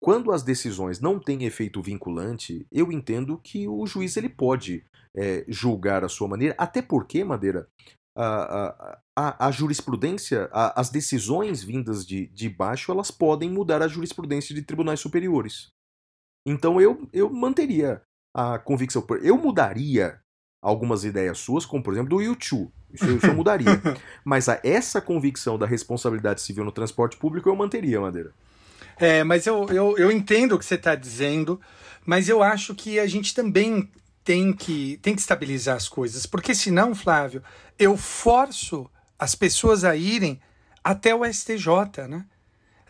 quando 0.00 0.32
as 0.32 0.42
decisões 0.42 1.00
não 1.00 1.18
têm 1.18 1.44
efeito 1.44 1.80
vinculante, 1.80 2.66
eu 2.70 2.92
entendo 2.92 3.38
que 3.38 3.66
o 3.66 3.86
juiz 3.86 4.16
ele 4.16 4.28
pode 4.28 4.84
é, 5.16 5.44
julgar 5.48 6.04
a 6.04 6.08
sua 6.08 6.28
maneira, 6.28 6.54
até 6.58 6.82
porque, 6.82 7.24
Madeira, 7.24 7.66
a, 8.16 8.98
a, 9.16 9.46
a, 9.46 9.50
jurisprudência, 9.50 10.48
a, 10.52 10.78
as 10.80 10.90
decisões 10.90 11.64
vindas 11.64 12.06
de, 12.06 12.26
de 12.28 12.48
baixo, 12.48 12.92
elas 12.92 13.10
podem 13.10 13.50
mudar 13.50 13.82
a 13.82 13.88
jurisprudência 13.88 14.54
de 14.54 14.62
tribunais 14.62 15.00
superiores. 15.00 15.72
Então 16.46 16.80
eu, 16.80 17.08
eu 17.12 17.30
manteria 17.30 18.02
a 18.34 18.58
convicção. 18.58 19.04
Eu 19.22 19.38
mudaria 19.38 20.20
algumas 20.64 21.04
ideias 21.04 21.38
suas, 21.38 21.66
como 21.66 21.82
por 21.82 21.92
exemplo 21.92 22.16
do 22.16 22.22
YouTube. 22.22 22.72
Isso, 22.92 23.10
isso 23.10 23.26
eu 23.26 23.34
mudaria. 23.34 23.80
Mas 24.24 24.48
a, 24.48 24.58
essa 24.64 25.00
convicção 25.00 25.58
da 25.58 25.66
responsabilidade 25.66 26.40
civil 26.40 26.64
no 26.64 26.72
transporte 26.72 27.18
público 27.18 27.48
eu 27.48 27.54
manteria, 27.54 28.00
Madeira. 28.00 28.32
É, 28.96 29.24
mas 29.24 29.44
eu, 29.44 29.66
eu, 29.70 29.98
eu 29.98 30.12
entendo 30.12 30.54
o 30.54 30.58
que 30.58 30.64
você 30.64 30.76
está 30.76 30.94
dizendo, 30.94 31.60
mas 32.06 32.28
eu 32.28 32.44
acho 32.44 32.76
que 32.76 33.00
a 33.00 33.06
gente 33.08 33.34
também 33.34 33.90
tem 34.22 34.52
que, 34.52 35.00
tem 35.02 35.16
que 35.16 35.20
estabilizar 35.20 35.74
as 35.74 35.88
coisas, 35.88 36.26
porque 36.26 36.54
senão, 36.54 36.94
Flávio, 36.94 37.42
eu 37.76 37.96
forço 37.96 38.88
as 39.18 39.34
pessoas 39.34 39.82
a 39.82 39.96
irem 39.96 40.40
até 40.82 41.12
o 41.12 41.24
STJ, 41.24 42.06
né? 42.08 42.24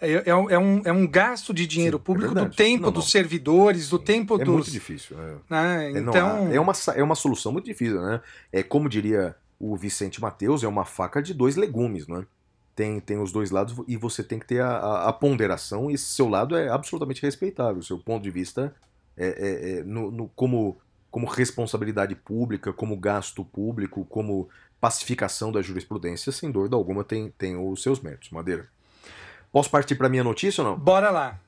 É, 0.05 0.13
é, 0.13 0.31
é, 0.31 0.59
um, 0.59 0.83
é 0.85 0.93
um 0.93 1.07
gasto 1.07 1.53
de 1.53 1.67
dinheiro 1.67 1.97
Sim, 1.97 2.03
é 2.03 2.05
público, 2.05 2.39
é 2.39 2.45
do 2.45 2.51
tempo 2.51 2.85
não, 2.85 2.93
dos 2.93 3.11
servidores, 3.11 3.89
do 3.89 3.99
tempo 3.99 4.35
é 4.35 4.39
dos. 4.39 4.49
É 4.49 4.51
muito 4.51 4.71
difícil. 4.71 5.17
Né? 5.49 5.93
Então... 5.97 6.53
é, 6.53 6.61
uma, 6.61 6.73
é 6.95 7.03
uma 7.03 7.15
solução 7.15 7.53
muito 7.53 7.67
difícil, 7.67 8.01
né? 8.01 8.21
É 8.53 8.63
como 8.63 8.89
diria 8.89 9.37
o 9.59 9.77
Vicente 9.77 10.21
Mateus, 10.21 10.63
é 10.63 10.69
uma 10.69 10.85
faca 10.85 11.23
de 11.23 11.33
dois 11.33 11.57
legumes, 11.57 12.07
né? 12.07 12.25
Tem, 12.75 12.99
tem 13.01 13.19
os 13.19 13.31
dois 13.31 13.51
lados 13.51 13.75
e 13.87 13.97
você 13.97 14.23
tem 14.23 14.39
que 14.39 14.47
ter 14.47 14.61
a, 14.61 14.69
a, 14.69 15.09
a 15.09 15.13
ponderação, 15.13 15.91
e 15.91 15.95
esse 15.95 16.07
seu 16.07 16.29
lado 16.29 16.57
é 16.57 16.69
absolutamente 16.69 17.23
respeitável. 17.23 17.79
O 17.79 17.85
seu 17.85 17.99
ponto 17.99 18.23
de 18.23 18.31
vista 18.31 18.75
é, 19.17 19.79
é 19.79 19.85
no, 19.85 20.11
no, 20.11 20.29
como 20.35 20.77
como 21.15 21.29
responsabilidade 21.29 22.17
pública, 22.17 22.73
como 22.73 22.97
gasto 22.97 23.45
público, 23.45 24.05
como 24.07 24.49
pacificação 24.81 25.53
da 25.53 25.63
jurisprudência, 25.63 26.33
sem 26.33 26.51
dúvida 26.51 26.75
alguma 26.75 27.05
tem, 27.05 27.31
tem 27.39 27.57
os 27.57 27.85
seus 27.85 28.01
méritos. 28.01 28.31
Madeira. 28.31 28.69
Posso 29.55 29.71
partir 29.71 29.95
para 29.95 30.09
minha 30.09 30.25
notícia 30.25 30.65
ou 30.65 30.71
não? 30.71 30.77
Bora 30.77 31.13
lá. 31.13 31.41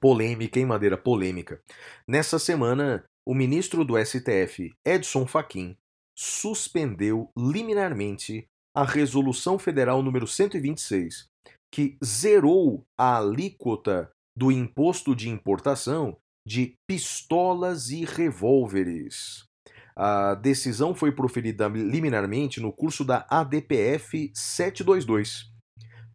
Polêmica, 0.00 0.58
hein, 0.58 0.66
Madeira? 0.66 0.96
Polêmica. 0.98 1.62
Nessa 2.04 2.36
semana, 2.36 3.04
o 3.24 3.32
ministro 3.32 3.84
do 3.84 3.94
STF, 3.96 4.72
Edson 4.84 5.24
Fachin, 5.24 5.76
suspendeu 6.18 7.30
liminarmente 7.38 8.44
a 8.76 8.82
Resolução 8.82 9.56
Federal 9.56 10.02
número 10.02 10.26
126, 10.26 11.28
que 11.72 11.96
zerou 12.04 12.84
a 12.98 13.18
alíquota 13.18 14.10
do 14.36 14.50
imposto 14.50 15.14
de 15.14 15.28
importação 15.28 16.16
de 16.44 16.74
pistolas 16.88 17.90
e 17.90 18.04
revólveres. 18.04 19.44
A 19.94 20.34
decisão 20.34 20.92
foi 20.92 21.12
proferida 21.12 21.68
liminarmente 21.68 22.60
no 22.60 22.72
curso 22.72 23.04
da 23.04 23.24
ADPF 23.30 24.32
722, 24.34 25.51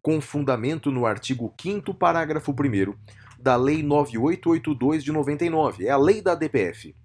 com 0.08 0.22
fundamento 0.22 0.90
no 0.90 1.04
artigo 1.04 1.54
5 1.60 1.92
parágrafo 1.92 2.50
1 2.50 2.94
da 3.38 3.56
Lei 3.56 3.82
9882 3.82 5.04
de 5.04 5.12
99, 5.12 5.84
é 5.84 5.90
a 5.90 5.98
lei 5.98 6.22
da 6.22 6.32
ADPF. 6.32 6.96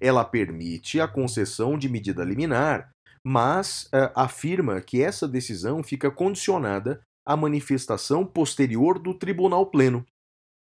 Ela 0.00 0.24
permite 0.24 1.00
a 1.00 1.08
concessão 1.08 1.76
de 1.76 1.88
medida 1.88 2.22
liminar, 2.22 2.88
mas 3.26 3.86
uh, 3.86 4.14
afirma 4.14 4.80
que 4.80 5.02
essa 5.02 5.26
decisão 5.26 5.82
fica 5.82 6.08
condicionada 6.08 7.02
à 7.26 7.36
manifestação 7.36 8.24
posterior 8.24 8.96
do 8.96 9.12
Tribunal 9.12 9.66
Pleno. 9.66 10.06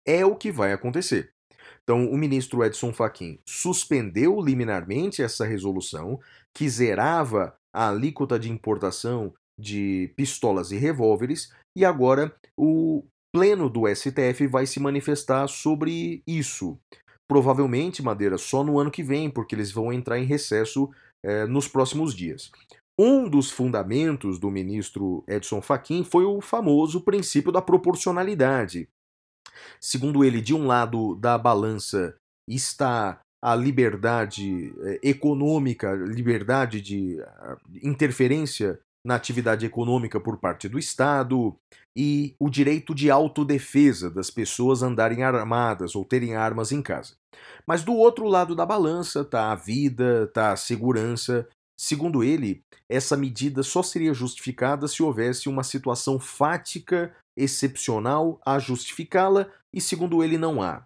É 0.04 0.26
o 0.26 0.36
que 0.36 0.52
vai 0.52 0.74
acontecer. 0.74 1.32
Então, 1.84 2.10
o 2.10 2.18
ministro 2.18 2.64
Edson 2.66 2.92
Fachin 2.92 3.38
suspendeu 3.46 4.42
liminarmente 4.42 5.22
essa 5.22 5.46
resolução 5.46 6.20
que 6.52 6.68
zerava 6.68 7.56
a 7.72 7.90
alíquota 7.90 8.40
de 8.40 8.50
importação 8.50 9.32
de 9.62 10.12
pistolas 10.18 10.72
e 10.72 10.78
revólveres, 10.78 11.52
e 11.76 11.86
agora 11.86 12.36
o 12.58 13.04
pleno 13.34 13.70
do 13.70 13.88
STF 13.88 14.48
vai 14.48 14.66
se 14.66 14.80
manifestar 14.80 15.48
sobre 15.48 16.22
isso. 16.28 16.78
Provavelmente, 17.28 18.04
Madeira, 18.04 18.38
só 18.38 18.64
no 18.64 18.78
ano 18.78 18.92
que 18.92 19.04
vem, 19.04 19.30
porque 19.30 19.56
eles 19.56 19.72
vão 19.72 19.94
entrar 19.94 20.20
em 20.20 20.26
recesso 20.26 20.90
eh, 21.24 21.46
nos 21.46 21.68
próximos 21.68 22.14
dias. 22.14 22.52
Um 23.00 23.30
dos 23.30 23.50
fundamentos 23.50 24.38
do 24.38 24.52
ministro 24.52 25.24
Edson 25.28 25.62
Fachin 25.62 26.04
foi 26.04 26.26
o 26.26 26.42
famoso 26.42 27.02
princípio 27.02 27.52
da 27.52 27.62
proporcionalidade, 27.62 28.90
Segundo 29.80 30.24
ele, 30.24 30.42
de 30.42 30.54
um 30.54 30.66
lado 30.68 31.16
da 31.16 31.38
balança 31.38 32.16
está 32.48 33.22
a 33.44 33.56
liberdade 33.56 34.74
eh, 34.82 35.00
econômica, 35.04 35.94
liberdade 35.94 36.82
de 36.82 37.20
ah, 37.22 37.58
interferência 37.82 38.80
na 39.04 39.16
atividade 39.16 39.66
econômica 39.66 40.20
por 40.20 40.38
parte 40.38 40.70
do 40.70 40.78
Estado 40.78 41.56
e 41.96 42.36
o 42.40 42.50
direito 42.50 42.94
de 42.94 43.10
autodefesa 43.10 44.10
das 44.10 44.30
pessoas 44.30 44.84
andarem 44.84 45.24
armadas 45.24 45.96
ou 45.96 46.06
terem 46.06 46.36
armas 46.36 46.72
em 46.72 46.82
casa. 46.82 47.16
Mas 47.66 47.84
do 47.84 47.94
outro 47.94 48.26
lado 48.28 48.56
da 48.56 48.66
balança 48.66 49.22
está 49.22 49.52
a 49.52 49.56
vida, 49.56 50.26
está 50.26 50.52
a 50.52 50.58
segurança. 50.58 51.48
Segundo 51.78 52.24
ele, 52.24 52.64
essa 52.88 53.18
medida 53.18 53.64
só 53.64 53.82
seria 53.82 54.14
justificada 54.14 54.88
se 54.88 55.02
houvesse 55.02 55.50
uma 55.50 55.64
situação 55.64 56.20
fática 56.20 57.16
excepcional 57.36 58.40
a 58.46 58.60
justificá-la 58.60 59.48
e, 59.74 59.82
segundo 59.82 60.24
ele, 60.24 60.38
não 60.38 60.62
há. 60.62 60.86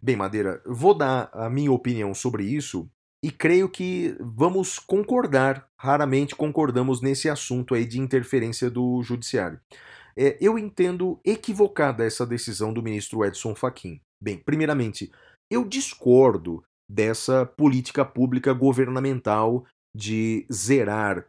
Bem, 0.00 0.16
Madeira, 0.16 0.62
vou 0.64 0.94
dar 0.94 1.30
a 1.32 1.50
minha 1.50 1.72
opinião 1.72 2.14
sobre 2.14 2.44
isso 2.44 2.88
e 3.24 3.30
creio 3.30 3.70
que 3.70 4.14
vamos 4.20 4.78
concordar, 4.78 5.66
raramente 5.80 6.36
concordamos 6.36 7.00
nesse 7.00 7.26
assunto 7.26 7.74
aí 7.74 7.86
de 7.86 7.98
interferência 7.98 8.68
do 8.68 9.02
judiciário. 9.02 9.58
É, 10.14 10.36
eu 10.42 10.58
entendo 10.58 11.18
equivocada 11.24 12.04
essa 12.04 12.26
decisão 12.26 12.70
do 12.70 12.82
ministro 12.82 13.24
Edson 13.24 13.54
Fachin. 13.54 13.98
Bem, 14.22 14.36
primeiramente, 14.36 15.10
eu 15.50 15.64
discordo 15.64 16.62
dessa 16.86 17.46
política 17.46 18.04
pública 18.04 18.52
governamental 18.52 19.64
de 19.96 20.46
zerar 20.52 21.24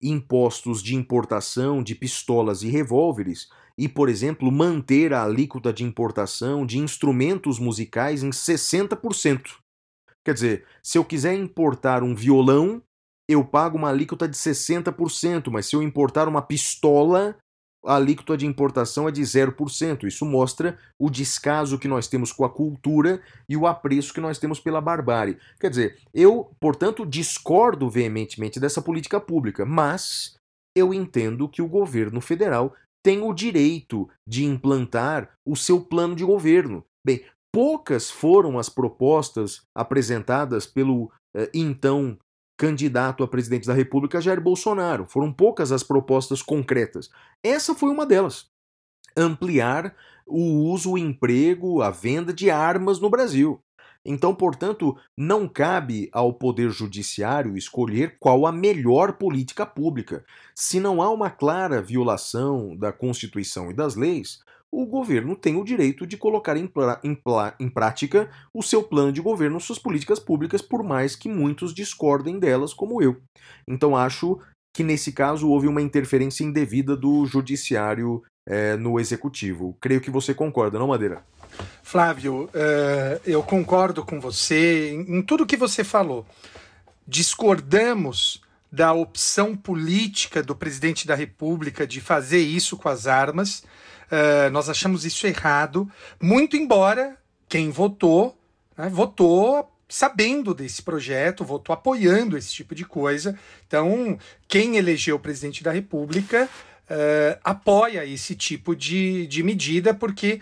impostos 0.00 0.80
de 0.80 0.94
importação 0.94 1.82
de 1.82 1.96
pistolas 1.96 2.62
e 2.62 2.68
revólveres 2.68 3.48
e, 3.76 3.88
por 3.88 4.08
exemplo, 4.08 4.52
manter 4.52 5.12
a 5.12 5.24
alíquota 5.24 5.72
de 5.72 5.82
importação 5.82 6.64
de 6.64 6.78
instrumentos 6.78 7.58
musicais 7.58 8.22
em 8.22 8.30
60%. 8.30 9.61
Quer 10.24 10.34
dizer, 10.34 10.66
se 10.82 10.98
eu 10.98 11.04
quiser 11.04 11.34
importar 11.34 12.02
um 12.02 12.14
violão, 12.14 12.82
eu 13.28 13.44
pago 13.44 13.76
uma 13.76 13.88
alíquota 13.88 14.28
de 14.28 14.36
60%, 14.36 15.50
mas 15.50 15.66
se 15.66 15.76
eu 15.76 15.82
importar 15.82 16.28
uma 16.28 16.42
pistola, 16.42 17.36
a 17.84 17.96
alíquota 17.96 18.36
de 18.36 18.46
importação 18.46 19.08
é 19.08 19.12
de 19.12 19.22
0%. 19.22 20.04
Isso 20.04 20.24
mostra 20.24 20.78
o 20.98 21.10
descaso 21.10 21.78
que 21.78 21.88
nós 21.88 22.06
temos 22.06 22.32
com 22.32 22.44
a 22.44 22.50
cultura 22.50 23.20
e 23.48 23.56
o 23.56 23.66
apreço 23.66 24.14
que 24.14 24.20
nós 24.20 24.38
temos 24.38 24.60
pela 24.60 24.80
barbárie. 24.80 25.38
Quer 25.60 25.70
dizer, 25.70 25.98
eu, 26.14 26.50
portanto, 26.60 27.04
discordo 27.04 27.90
veementemente 27.90 28.60
dessa 28.60 28.80
política 28.80 29.20
pública, 29.20 29.64
mas 29.66 30.36
eu 30.76 30.94
entendo 30.94 31.48
que 31.48 31.60
o 31.60 31.68
governo 31.68 32.20
federal 32.20 32.74
tem 33.04 33.20
o 33.20 33.32
direito 33.32 34.08
de 34.28 34.44
implantar 34.44 35.30
o 35.46 35.56
seu 35.56 35.80
plano 35.80 36.14
de 36.14 36.24
governo. 36.24 36.84
Bem, 37.04 37.24
poucas 37.52 38.10
foram 38.10 38.58
as 38.58 38.68
propostas 38.68 39.62
apresentadas 39.74 40.66
pelo 40.66 41.12
eh, 41.36 41.50
então 41.52 42.18
candidato 42.56 43.22
a 43.22 43.28
presidente 43.28 43.66
da 43.66 43.74
República 43.74 44.20
Jair 44.20 44.40
Bolsonaro. 44.40 45.06
Foram 45.08 45.32
poucas 45.32 45.72
as 45.72 45.82
propostas 45.82 46.40
concretas. 46.40 47.10
Essa 47.44 47.74
foi 47.74 47.90
uma 47.90 48.06
delas. 48.06 48.46
Ampliar 49.16 49.94
o 50.26 50.70
uso, 50.70 50.92
o 50.92 50.98
emprego, 50.98 51.82
a 51.82 51.90
venda 51.90 52.32
de 52.32 52.50
armas 52.50 53.00
no 53.00 53.10
Brasil. 53.10 53.60
Então, 54.04 54.34
portanto, 54.34 54.96
não 55.16 55.46
cabe 55.46 56.08
ao 56.12 56.32
Poder 56.32 56.70
Judiciário 56.70 57.56
escolher 57.56 58.16
qual 58.18 58.46
a 58.46 58.52
melhor 58.52 59.12
política 59.14 59.64
pública. 59.64 60.24
Se 60.54 60.80
não 60.80 61.00
há 61.00 61.10
uma 61.10 61.30
clara 61.30 61.80
violação 61.80 62.76
da 62.76 62.92
Constituição 62.92 63.70
e 63.70 63.74
das 63.74 63.94
leis, 63.94 64.40
o 64.72 64.86
governo 64.86 65.36
tem 65.36 65.56
o 65.56 65.64
direito 65.64 66.06
de 66.06 66.16
colocar 66.16 66.56
em, 66.56 66.70
em, 67.04 67.22
em, 67.60 67.68
prática 67.68 68.30
o 68.54 68.62
seu 68.62 68.82
plano 68.82 69.12
de 69.12 69.20
governo, 69.20 69.60
suas 69.60 69.78
políticas 69.78 70.18
públicas, 70.18 70.62
por 70.62 70.82
mais 70.82 71.14
que 71.14 71.28
muitos 71.28 71.74
discordem 71.74 72.38
delas, 72.38 72.72
como 72.72 73.02
eu. 73.02 73.20
Então, 73.68 73.94
acho 73.94 74.40
que 74.74 74.82
nesse 74.82 75.12
caso 75.12 75.50
houve 75.50 75.68
uma 75.68 75.82
interferência 75.82 76.42
indevida 76.42 76.96
do 76.96 77.26
judiciário 77.26 78.22
é, 78.48 78.74
no 78.76 78.98
executivo. 78.98 79.76
Creio 79.78 80.00
que 80.00 80.10
você 80.10 80.32
concorda, 80.32 80.78
não, 80.78 80.88
Madeira? 80.88 81.22
Flávio, 81.82 82.44
uh, 82.44 83.20
eu 83.26 83.42
concordo 83.42 84.02
com 84.02 84.18
você 84.18 84.92
em, 84.92 85.18
em 85.18 85.22
tudo 85.22 85.44
que 85.44 85.56
você 85.56 85.84
falou. 85.84 86.26
Discordamos 87.06 88.40
da 88.70 88.94
opção 88.94 89.54
política 89.54 90.42
do 90.42 90.56
presidente 90.56 91.06
da 91.06 91.14
República 91.14 91.86
de 91.86 92.00
fazer 92.00 92.38
isso 92.38 92.78
com 92.78 92.88
as 92.88 93.06
armas. 93.06 93.64
Uh, 94.12 94.50
nós 94.50 94.68
achamos 94.68 95.06
isso 95.06 95.26
errado, 95.26 95.90
muito 96.20 96.54
embora 96.54 97.16
quem 97.48 97.70
votou, 97.70 98.38
né, 98.76 98.90
votou 98.90 99.72
sabendo 99.88 100.54
desse 100.54 100.82
projeto, 100.82 101.44
votou 101.44 101.72
apoiando 101.72 102.36
esse 102.36 102.52
tipo 102.52 102.74
de 102.74 102.84
coisa. 102.84 103.38
Então, 103.66 104.18
quem 104.46 104.76
elegeu 104.76 105.16
o 105.16 105.20
presidente 105.20 105.64
da 105.64 105.70
República 105.70 106.44
uh, 106.44 107.40
apoia 107.42 108.04
esse 108.04 108.34
tipo 108.34 108.76
de, 108.76 109.26
de 109.26 109.42
medida 109.42 109.94
porque 109.94 110.40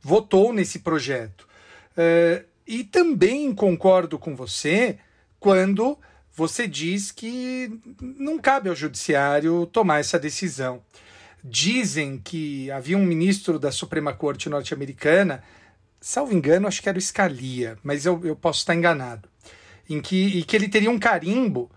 votou 0.00 0.52
nesse 0.52 0.80
projeto. 0.80 1.48
Uh, 1.92 2.44
e 2.66 2.84
também 2.84 3.52
concordo 3.52 4.18
com 4.18 4.36
você 4.36 4.98
quando 5.38 5.98
você 6.34 6.66
diz 6.66 7.10
que 7.10 7.70
não 8.00 8.38
cabe 8.38 8.68
ao 8.68 8.74
judiciário 8.74 9.66
tomar 9.66 9.98
essa 10.00 10.18
decisão. 10.18 10.82
Dizem 11.42 12.18
que 12.18 12.70
havia 12.70 12.98
um 12.98 13.04
ministro 13.04 13.58
da 13.58 13.72
Suprema 13.72 14.12
Corte 14.12 14.48
norte-americana, 14.48 15.42
salvo 16.00 16.34
engano, 16.34 16.68
acho 16.68 16.82
que 16.82 16.88
era 16.88 16.98
o 16.98 17.00
Scalia, 17.00 17.78
mas 17.82 18.04
eu, 18.04 18.20
eu 18.24 18.36
posso 18.36 18.60
estar 18.60 18.74
enganado, 18.74 19.28
em 19.88 20.00
que, 20.00 20.38
e 20.38 20.42
que 20.44 20.54
ele 20.54 20.68
teria 20.68 20.90
um 20.90 20.98
carimbo, 20.98 21.70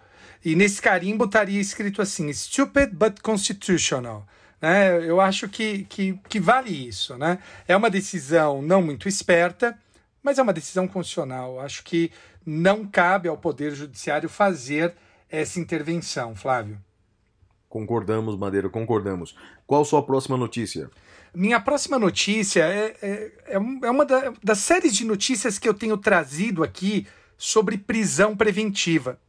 e 0.44 0.56
nesse 0.56 0.82
carimbo 0.82 1.26
estaria 1.26 1.62
escrito 1.62 2.02
assim: 2.02 2.32
stupid 2.34 2.94
but 2.94 3.22
constitutional. 3.22 4.28
Né? 4.62 5.10
Eu 5.10 5.22
acho 5.22 5.48
que, 5.48 5.86
que, 5.86 6.20
que 6.28 6.40
vale 6.40 6.88
isso. 6.88 7.18
Né? 7.18 7.40
É 7.68 7.76
uma 7.76 7.90
decisão 7.90 8.62
não 8.62 8.82
muito 8.82 9.08
esperta, 9.08 9.78
mas 10.22 10.38
é 10.38 10.42
uma 10.42 10.54
decisão 10.54 10.88
constitucional. 10.88 11.60
Acho 11.60 11.84
que 11.84 12.12
não 12.46 12.86
cabe 12.86 13.28
ao 13.28 13.38
Poder 13.38 13.74
Judiciário 13.74 14.30
fazer 14.30 14.94
essa 15.30 15.60
intervenção, 15.60 16.36
Flávio. 16.36 16.78
Concordamos, 17.74 18.38
Madeira, 18.38 18.70
concordamos. 18.70 19.36
Qual 19.66 19.84
sua 19.84 20.04
próxima 20.04 20.38
notícia? 20.38 20.92
Minha 21.34 21.60
próxima 21.60 21.98
notícia 21.98 22.62
é, 22.62 22.96
é, 23.02 23.32
é, 23.48 23.56
é 23.56 23.90
uma 23.90 24.06
da, 24.06 24.32
das 24.44 24.60
séries 24.60 24.96
de 24.96 25.04
notícias 25.04 25.58
que 25.58 25.68
eu 25.68 25.74
tenho 25.74 25.98
trazido 25.98 26.64
aqui 26.64 27.08
sobre 27.36 27.80
prisão 27.80 28.38
preventiva. 28.38 29.20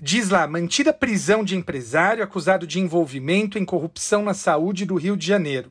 Diz 0.00 0.30
lá: 0.30 0.48
mantida 0.48 0.94
prisão 0.94 1.44
de 1.44 1.56
empresário 1.56 2.24
acusado 2.24 2.66
de 2.66 2.80
envolvimento 2.80 3.58
em 3.58 3.66
corrupção 3.66 4.22
na 4.24 4.32
saúde 4.32 4.86
do 4.86 4.94
Rio 4.94 5.14
de 5.14 5.26
Janeiro. 5.26 5.70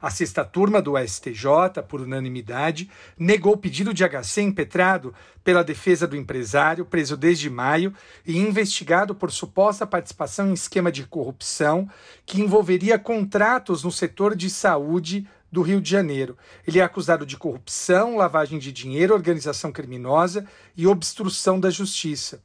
A 0.00 0.10
sexta 0.10 0.44
turma 0.44 0.80
do 0.80 0.94
STJ, 0.96 1.82
por 1.88 2.00
unanimidade, 2.00 2.88
negou 3.18 3.54
o 3.54 3.58
pedido 3.58 3.92
de 3.92 4.04
HC 4.04 4.42
impetrado 4.42 5.14
pela 5.42 5.64
defesa 5.64 6.06
do 6.06 6.16
empresário, 6.16 6.84
preso 6.84 7.16
desde 7.16 7.50
maio 7.50 7.92
e 8.24 8.38
investigado 8.38 9.14
por 9.14 9.32
suposta 9.32 9.86
participação 9.86 10.50
em 10.50 10.54
esquema 10.54 10.92
de 10.92 11.04
corrupção 11.04 11.88
que 12.24 12.40
envolveria 12.40 12.98
contratos 12.98 13.82
no 13.82 13.90
setor 13.90 14.36
de 14.36 14.48
saúde 14.48 15.26
do 15.50 15.62
Rio 15.62 15.80
de 15.80 15.90
Janeiro. 15.90 16.36
Ele 16.66 16.78
é 16.78 16.82
acusado 16.82 17.24
de 17.26 17.36
corrupção, 17.36 18.16
lavagem 18.16 18.58
de 18.58 18.70
dinheiro, 18.70 19.14
organização 19.14 19.72
criminosa 19.72 20.46
e 20.76 20.86
obstrução 20.86 21.58
da 21.58 21.70
justiça. 21.70 22.42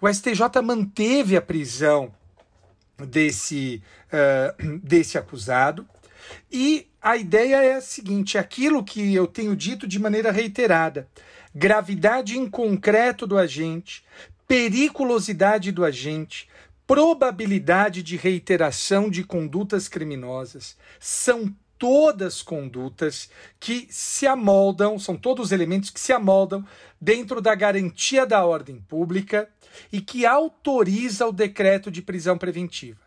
O 0.00 0.08
STJ 0.08 0.62
manteve 0.62 1.36
a 1.36 1.42
prisão 1.42 2.12
desse, 2.98 3.82
uh, 4.08 4.78
desse 4.78 5.18
acusado 5.18 5.86
e 6.50 6.88
a 7.00 7.16
ideia 7.16 7.62
é 7.62 7.74
a 7.74 7.80
seguinte: 7.80 8.38
aquilo 8.38 8.84
que 8.84 9.14
eu 9.14 9.26
tenho 9.26 9.54
dito 9.54 9.86
de 9.86 9.98
maneira 9.98 10.30
reiterada, 10.30 11.08
gravidade 11.54 12.38
em 12.38 12.48
concreto 12.48 13.26
do 13.26 13.38
agente, 13.38 14.04
periculosidade 14.46 15.72
do 15.72 15.84
agente, 15.84 16.48
probabilidade 16.86 18.02
de 18.02 18.16
reiteração 18.16 19.10
de 19.10 19.24
condutas 19.24 19.88
criminosas, 19.88 20.76
são 21.00 21.54
todas 21.78 22.42
condutas 22.42 23.28
que 23.60 23.86
se 23.90 24.26
amoldam, 24.26 24.98
são 24.98 25.16
todos 25.16 25.52
elementos 25.52 25.90
que 25.90 26.00
se 26.00 26.12
amoldam 26.12 26.64
dentro 27.00 27.40
da 27.40 27.54
garantia 27.54 28.26
da 28.26 28.44
ordem 28.44 28.80
pública 28.80 29.48
e 29.92 30.00
que 30.00 30.24
autoriza 30.24 31.26
o 31.26 31.32
decreto 31.32 31.90
de 31.90 32.00
prisão 32.00 32.38
preventiva. 32.38 33.00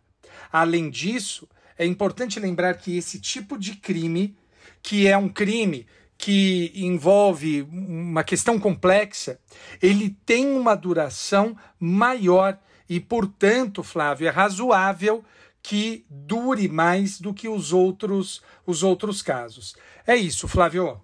Além 0.51 0.89
disso, 0.89 1.47
é 1.79 1.85
importante 1.85 2.41
lembrar 2.41 2.75
que 2.75 2.97
esse 2.97 3.21
tipo 3.21 3.57
de 3.57 3.77
crime, 3.77 4.35
que 4.83 5.07
é 5.07 5.17
um 5.17 5.29
crime 5.29 5.87
que 6.17 6.73
envolve 6.75 7.61
uma 7.71 8.21
questão 8.21 8.59
complexa, 8.59 9.39
ele 9.81 10.09
tem 10.25 10.45
uma 10.45 10.75
duração 10.75 11.55
maior 11.79 12.59
e, 12.89 12.99
portanto, 12.99 13.81
Flávio, 13.81 14.27
é 14.27 14.29
razoável 14.29 15.23
que 15.63 16.05
dure 16.09 16.67
mais 16.67 17.17
do 17.17 17.33
que 17.33 17.47
os 17.47 17.71
outros 17.71 18.41
os 18.67 18.83
outros 18.83 19.21
casos. 19.21 19.73
É 20.05 20.17
isso, 20.17 20.49
Flávio. 20.49 20.99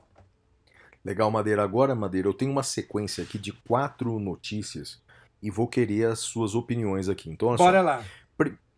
Legal, 1.05 1.31
Madeira. 1.31 1.63
Agora, 1.63 1.95
Madeira, 1.95 2.27
eu 2.27 2.33
tenho 2.33 2.51
uma 2.51 2.63
sequência 2.63 3.23
aqui 3.23 3.37
de 3.37 3.53
quatro 3.53 4.19
notícias 4.19 5.01
e 5.41 5.49
vou 5.49 5.67
querer 5.67 6.07
as 6.07 6.19
suas 6.19 6.53
opiniões 6.53 7.07
aqui. 7.07 7.29
Então, 7.29 7.55
Bora 7.55 7.79
só. 7.79 7.85
lá. 7.85 8.03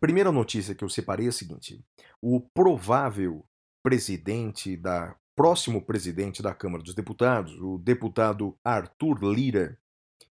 Primeira 0.00 0.30
notícia 0.30 0.74
que 0.74 0.84
eu 0.84 0.88
separei 0.88 1.26
é 1.26 1.28
a 1.30 1.32
seguinte: 1.32 1.84
o 2.22 2.40
provável 2.40 3.44
presidente 3.82 4.76
da 4.76 5.16
próximo 5.34 5.80
presidente 5.80 6.42
da 6.42 6.52
Câmara 6.52 6.82
dos 6.82 6.96
Deputados, 6.96 7.56
o 7.60 7.78
deputado 7.78 8.58
Arthur 8.64 9.22
Lira, 9.22 9.78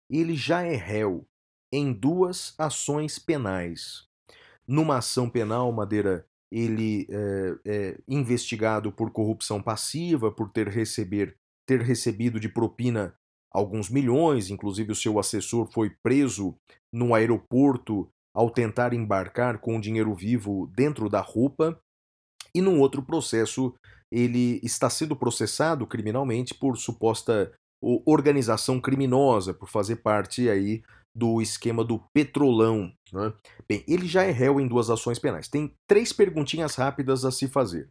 ele 0.09 0.35
já 0.35 0.63
é 0.63 0.75
réu 0.75 1.27
em 1.71 1.93
duas 1.93 2.55
ações 2.57 3.19
penais. 3.19 4.07
Numa 4.67 4.97
ação 4.97 5.29
penal, 5.29 5.71
Madeira, 5.71 6.25
ele 6.51 7.07
é, 7.07 7.55
é 7.65 7.97
investigado 8.07 8.91
por 8.91 9.11
corrupção 9.11 9.61
passiva, 9.61 10.31
por 10.31 10.49
ter, 10.49 10.67
receber, 10.67 11.37
ter 11.67 11.81
recebido 11.81 12.39
de 12.39 12.49
propina 12.49 13.15
alguns 13.51 13.89
milhões, 13.89 14.49
inclusive 14.49 14.91
o 14.91 14.95
seu 14.95 15.19
assessor 15.19 15.71
foi 15.71 15.91
preso 16.01 16.57
no 16.91 17.13
aeroporto 17.13 18.11
ao 18.35 18.49
tentar 18.49 18.93
embarcar 18.93 19.59
com 19.59 19.77
o 19.77 19.81
dinheiro 19.81 20.13
vivo 20.13 20.69
dentro 20.75 21.09
da 21.09 21.21
roupa, 21.21 21.79
e 22.53 22.61
num 22.61 22.79
outro 22.79 23.01
processo 23.01 23.73
ele 24.11 24.59
está 24.61 24.89
sendo 24.89 25.15
processado 25.15 25.87
criminalmente 25.87 26.53
por 26.53 26.77
suposta 26.77 27.51
organização 28.05 28.79
criminosa, 28.79 29.53
por 29.53 29.69
fazer 29.69 29.97
parte 29.97 30.49
aí 30.49 30.83
do 31.15 31.41
esquema 31.41 31.83
do 31.83 31.99
petrolão. 32.13 32.91
Né? 33.11 33.33
Bem, 33.69 33.83
ele 33.87 34.07
já 34.07 34.23
é 34.23 34.31
réu 34.31 34.59
em 34.59 34.67
duas 34.67 34.89
ações 34.89 35.19
penais. 35.19 35.47
Tem 35.47 35.73
três 35.87 36.11
perguntinhas 36.11 36.75
rápidas 36.75 37.23
a 37.23 37.31
se 37.31 37.47
fazer. 37.47 37.89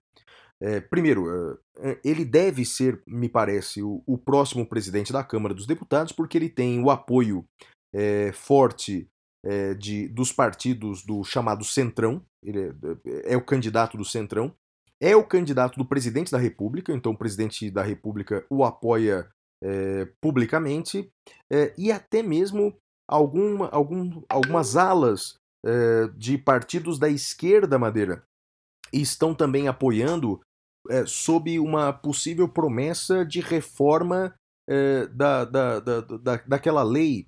É, 0.61 0.81
primeiro, 0.81 1.59
é, 1.79 1.99
ele 2.05 2.25
deve 2.25 2.65
ser, 2.65 3.03
me 3.07 3.29
parece, 3.29 3.83
o, 3.83 4.03
o, 4.07 4.17
próximo 4.17 4.67
presidente 4.67 5.13
da 5.13 5.25
Câmara 5.25 5.55
dos 5.55 5.67
Deputados, 5.67 6.13
porque 6.13 6.39
ele 6.39 6.49
tem 6.49 6.83
o 6.83 6.91
apoio 6.91 7.45
é, 7.93 8.33
forte 8.33 9.09
é, 9.45 9.75
de, 9.75 10.09
dos 10.09 10.33
partidos 10.33 11.05
do 11.05 11.23
chamado 11.23 11.65
Centrão, 11.65 12.25
ele 12.43 12.71
é, 13.05 13.35
é, 13.35 13.37
o 13.37 13.45
candidato 13.45 13.97
do 13.97 14.05
Centrão, 14.05 14.55
é 15.01 15.15
o 15.15 15.27
candidato 15.27 15.77
do 15.77 15.85
presidente 15.85 16.33
da 16.33 16.39
República, 16.39 16.93
então 16.93 17.13
o 17.13 17.19
presidente 17.19 17.71
da 17.71 17.83
República 17.83 18.45
o 18.49 18.65
apoia 18.65 19.29
é, 19.63 20.09
publicamente, 20.21 21.11
é, 21.53 21.75
e 21.77 21.93
até 21.93 22.23
mesmo 22.23 22.75
alguma, 23.09 23.69
algum, 23.69 24.23
algumas 24.29 24.77
alas 24.77 25.35
é, 25.65 26.09
de 26.17 26.39
partidos 26.39 26.99
da 26.99 27.09
esquerda, 27.09 27.79
Madeira, 27.79 28.25
estão 28.93 29.35
também 29.35 29.69
apoiando 29.69 30.41
é, 30.89 31.05
sob 31.05 31.59
uma 31.59 31.93
possível 31.93 32.49
promessa 32.49 33.25
de 33.25 33.41
reforma 33.41 34.35
da, 35.15 35.45
da, 35.45 35.79
da, 35.79 36.01
da, 36.01 36.37
daquela 36.47 36.83
lei 36.83 37.27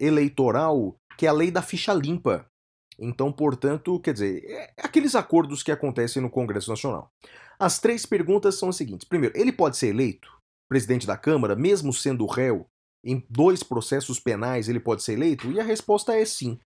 eleitoral 0.00 0.96
que 1.16 1.26
é 1.26 1.28
a 1.28 1.32
lei 1.32 1.50
da 1.50 1.62
ficha 1.62 1.92
limpa. 1.92 2.46
Então, 2.98 3.30
portanto, 3.30 4.00
quer 4.00 4.14
dizer, 4.14 4.44
é 4.46 4.72
aqueles 4.78 5.14
acordos 5.14 5.62
que 5.62 5.70
acontecem 5.70 6.22
no 6.22 6.30
Congresso 6.30 6.70
Nacional. 6.70 7.10
As 7.58 7.78
três 7.78 8.06
perguntas 8.06 8.54
são 8.54 8.68
as 8.68 8.76
seguintes. 8.76 9.06
Primeiro, 9.06 9.36
ele 9.36 9.52
pode 9.52 9.76
ser 9.76 9.88
eleito 9.88 10.36
presidente 10.68 11.06
da 11.06 11.16
Câmara, 11.16 11.54
mesmo 11.54 11.92
sendo 11.92 12.26
réu 12.26 12.66
em 13.04 13.24
dois 13.30 13.62
processos 13.62 14.18
penais, 14.18 14.68
ele 14.68 14.80
pode 14.80 15.02
ser 15.02 15.12
eleito? 15.12 15.50
E 15.50 15.60
a 15.60 15.64
resposta 15.64 16.14
é 16.14 16.24
sim. 16.24 16.58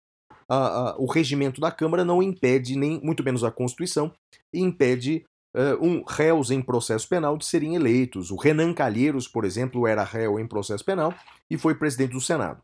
o 0.97 1.05
regimento 1.05 1.59
da 1.59 1.71
Câmara 1.71 2.05
não 2.05 2.23
impede, 2.23 2.77
nem 2.77 2.99
muito 3.03 3.23
menos 3.23 3.43
a 3.43 3.51
Constituição, 3.51 4.13
impede 4.53 5.25
uh, 5.55 5.85
um 5.85 6.03
réus 6.07 6.49
em 6.49 6.61
processo 6.61 7.07
penal 7.09 7.37
de 7.37 7.45
serem 7.45 7.75
eleitos. 7.75 8.31
O 8.31 8.37
Renan 8.37 8.73
Calheiros, 8.73 9.27
por 9.27 9.43
exemplo, 9.43 9.85
era 9.85 10.03
réu 10.03 10.39
em 10.39 10.47
processo 10.47 10.83
penal 10.83 11.13
e 11.49 11.57
foi 11.57 11.75
presidente 11.75 12.13
do 12.13 12.21
Senado. 12.21 12.61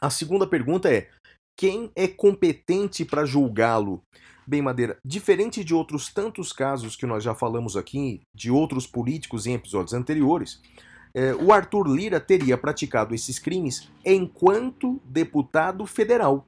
A 0.00 0.10
segunda 0.10 0.46
pergunta 0.46 0.92
é: 0.92 1.08
quem 1.56 1.90
é 1.94 2.08
competente 2.08 3.04
para 3.04 3.24
julgá-lo? 3.24 4.02
Bem, 4.46 4.60
Madeira, 4.60 4.98
diferente 5.04 5.64
de 5.64 5.74
outros 5.74 6.12
tantos 6.12 6.52
casos 6.52 6.96
que 6.96 7.06
nós 7.06 7.24
já 7.24 7.34
falamos 7.34 7.76
aqui, 7.76 8.20
de 8.34 8.50
outros 8.50 8.86
políticos 8.86 9.46
em 9.46 9.54
episódios 9.54 9.94
anteriores, 9.94 10.60
é, 11.14 11.34
o 11.34 11.52
Arthur 11.52 11.86
Lira 11.88 12.20
teria 12.20 12.58
praticado 12.58 13.14
esses 13.14 13.38
crimes 13.38 13.88
enquanto 14.04 15.00
deputado 15.04 15.86
federal. 15.86 16.44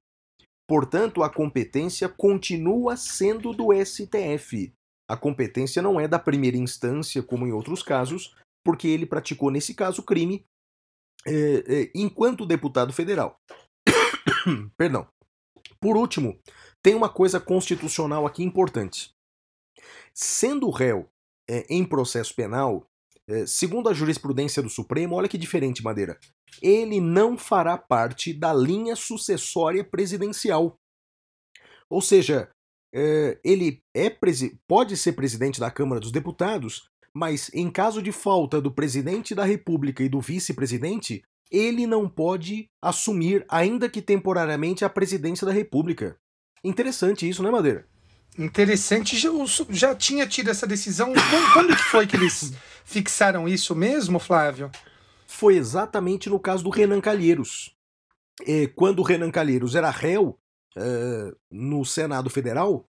Portanto, 0.68 1.22
a 1.22 1.30
competência 1.30 2.09
continua 2.09 2.97
sendo 2.97 3.53
do 3.53 3.68
STF. 3.72 4.72
a 5.09 5.16
competência 5.16 5.80
não 5.80 6.01
é 6.01 6.09
da 6.09 6.18
primeira 6.18 6.57
instância, 6.57 7.22
como 7.22 7.47
em 7.47 7.53
outros 7.53 7.80
casos, 7.80 8.34
porque 8.64 8.88
ele 8.88 9.07
praticou, 9.07 9.53
nesse 9.53 9.72
caso, 9.72 10.03
crime 10.03 10.44
é, 11.27 11.83
é, 11.83 11.91
enquanto 11.95 12.47
deputado 12.47 12.93
federal. 12.93 13.39
Perdão. 14.77 15.07
Por 15.81 15.97
último, 15.97 16.39
tem 16.83 16.95
uma 16.95 17.09
coisa 17.09 17.41
constitucional 17.41 18.27
aqui 18.27 18.43
importante. 18.43 19.11
Sendo 20.14 20.70
réu 20.70 21.09
é, 21.49 21.66
em 21.68 21.85
processo 21.85 22.35
penal, 22.35 22.87
é, 23.29 23.45
segundo 23.45 23.89
a 23.89 23.93
jurisprudência 23.95 24.62
do 24.62 24.70
Supremo, 24.70 25.16
olha 25.16 25.29
que 25.29 25.37
diferente, 25.37 25.83
Madeira. 25.83 26.18
Ele 26.62 27.01
não 27.01 27.37
fará 27.37 27.77
parte 27.77 28.33
da 28.33 28.55
linha 28.55 28.97
sucessória 28.97 29.85
presidencial. 29.85 30.77
Ou 31.91 32.01
seja, 32.01 32.51
é, 32.95 33.39
ele 33.45 33.83
é 33.95 34.11
pode 34.66 34.97
ser 34.97 35.12
presidente 35.12 35.61
da 35.61 35.70
Câmara 35.70 36.01
dos 36.01 36.12
Deputados, 36.12 36.89
mas 37.17 37.51
em 37.55 37.71
caso 37.71 38.03
de 38.03 38.12
falta 38.12 38.61
do 38.61 38.71
presidente 38.71 39.35
da 39.35 39.43
República 39.43 40.03
e 40.03 40.09
do 40.09 40.21
vice-presidente, 40.21 41.25
ele 41.51 41.87
não 41.87 42.07
pode 42.07 42.69
assumir, 42.83 43.43
ainda 43.49 43.89
que 43.89 44.03
temporariamente, 44.03 44.85
a 44.85 44.91
presidência 44.91 45.47
da 45.47 45.53
República. 45.53 46.19
Interessante 46.62 47.27
isso, 47.27 47.43
né, 47.43 47.51
Madeira? 47.51 47.89
Interessante. 48.39 49.17
Já, 49.17 49.31
já 49.71 49.95
tinha 49.95 50.27
tido 50.27 50.51
essa 50.51 50.67
decisão. 50.67 51.14
Quando, 51.14 51.53
quando 51.55 51.77
que 51.77 51.85
foi 51.85 52.07
que 52.07 52.17
eles 52.17 52.53
fixaram 52.85 53.49
isso 53.49 53.75
mesmo, 53.75 54.19
Flávio? 54.19 54.71
Foi 55.27 55.57
exatamente 55.57 56.29
no 56.29 56.39
caso 56.39 56.62
do 56.62 56.69
Renan 56.69 57.01
Calheiros. 57.01 57.75
É, 58.47 58.67
quando 58.67 58.99
o 58.99 59.03
Renan 59.03 59.31
Calheiros 59.31 59.75
era 59.75 59.89
réu 59.89 60.39
uh, 60.77 61.35
no 61.51 61.83
Senado 61.83 62.29
Federal, 62.29 62.87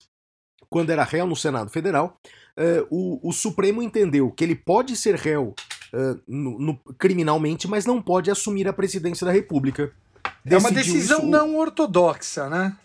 quando 0.70 0.92
era 0.92 1.04
réu 1.04 1.26
no 1.26 1.36
Senado 1.36 1.72
Federal, 1.72 2.20
uh, 2.58 2.88
o, 2.90 3.30
o, 3.30 3.32
Supremo 3.32 3.82
entendeu 3.82 4.32
que 4.32 4.44
ele 4.44 4.56
pode 4.56 4.96
ser 4.96 5.16
réu 5.16 5.54
uh, 5.94 6.22
no, 6.28 6.60
no, 6.60 6.78
criminalmente, 6.98 7.68
mas 7.68 7.86
não 7.86 8.02
pode 8.02 8.32
assumir 8.32 8.68
a 8.68 8.74
presidência 8.74 9.26
da 9.26 9.32
República. 9.32 9.92
Decidiu 10.44 10.58
é 10.58 10.60
uma 10.60 10.72
decisão 10.72 11.20
isso... 11.20 11.28
não 11.28 11.58
ortodoxa, 11.58 12.50
né? 12.50 12.76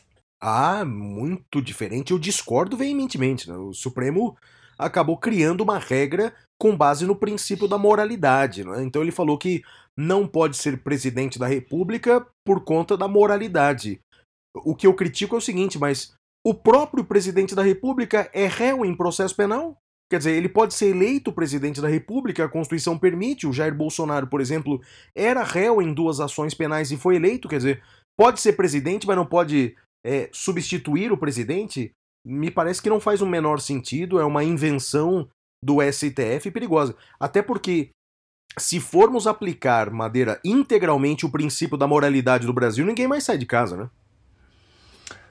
Ah, 0.41 0.85
muito 0.85 1.63
diferente. 1.63 2.13
Eu 2.13 2.19
discordo 2.19 2.77
veementemente. 2.77 3.49
Né? 3.49 3.57
O 3.57 3.73
Supremo 3.73 4.37
acabou 4.79 5.17
criando 5.17 5.63
uma 5.63 5.79
regra 5.79 6.35
com 6.59 6.77
base 6.77 7.07
no 7.07 7.17
princípio 7.17 7.67
da 7.67 7.79
moralidade. 7.79 8.65
Né? 8.65 8.83
Então 8.83 9.03
ele 9.03 9.13
falou 9.13 9.39
que 9.39 9.63
não 9.97 10.27
pode 10.27 10.57
ser 10.57 10.83
presidente 10.83 11.39
da 11.39 11.47
República 11.47 12.27
por 12.45 12.63
conta 12.65 12.97
da 12.97 13.09
moralidade. 13.09 14.01
O 14.55 14.75
que 14.75 14.87
eu 14.87 14.95
critico 14.95 15.35
é 15.35 15.39
o 15.39 15.43
seguinte, 15.43 15.79
mas 15.79 16.15
o 16.47 16.55
próprio 16.55 17.05
presidente 17.05 17.57
da 17.57 17.63
República 17.63 18.31
é 18.33 18.47
réu 18.47 18.85
em 18.85 18.95
processo 18.95 19.35
penal? 19.35 19.77
Quer 20.09 20.19
dizer, 20.19 20.31
ele 20.31 20.49
pode 20.49 20.75
ser 20.75 20.91
eleito 20.91 21.33
presidente 21.33 21.81
da 21.81 21.89
República, 21.89 22.45
a 22.45 22.49
Constituição 22.49 22.97
permite. 22.97 23.49
O 23.49 23.53
Jair 23.53 23.75
Bolsonaro, 23.75 24.29
por 24.29 24.41
exemplo, 24.41 24.81
era 25.13 25.43
réu 25.43 25.83
em 25.83 25.93
duas 25.93 26.21
ações 26.21 26.55
penais 26.55 26.93
e 26.93 26.97
foi 26.97 27.17
eleito. 27.17 27.49
Quer 27.49 27.57
dizer, 27.57 27.83
pode 28.17 28.41
ser 28.41 28.53
presidente, 28.53 29.09
mas 29.09 29.17
não 29.17 29.27
pode 29.27 29.75
é, 30.07 30.29
substituir 30.33 31.11
o 31.11 31.19
presidente, 31.19 31.91
me 32.25 32.49
parece 32.49 32.81
que 32.81 32.89
não 32.89 33.01
faz 33.01 33.21
o 33.21 33.27
menor 33.27 33.59
sentido, 33.59 34.21
é 34.21 34.25
uma 34.25 34.45
invenção 34.45 35.29
do 35.61 35.79
STF 35.83 36.53
perigosa. 36.53 36.95
Até 37.19 37.43
porque, 37.43 37.91
se 38.57 38.79
formos 38.79 39.27
aplicar, 39.27 39.91
Madeira, 39.91 40.41
integralmente 40.45 41.27
o 41.27 41.33
princípio 41.33 41.77
da 41.77 41.89
moralidade 41.89 42.47
do 42.47 42.53
Brasil, 42.53 42.87
ninguém 42.87 43.09
mais 43.09 43.25
sai 43.25 43.37
de 43.37 43.47
casa, 43.47 43.77
né? 43.77 43.91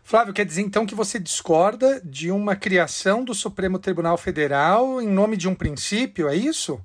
Flávio, 0.08 0.36
quer 0.36 0.46
dizer 0.46 0.62
então 0.62 0.86
que 0.86 0.94
você 0.94 1.20
discorda 1.20 2.00
de 2.06 2.30
uma 2.30 2.56
criação 2.56 3.24
do 3.24 3.34
Supremo 3.34 3.80
Tribunal 3.80 4.16
Federal 4.20 5.02
em 5.02 5.08
nome 5.08 5.36
de 5.36 5.50
um 5.50 5.56
princípio, 5.56 6.30
é 6.30 6.36
isso? 6.36 6.80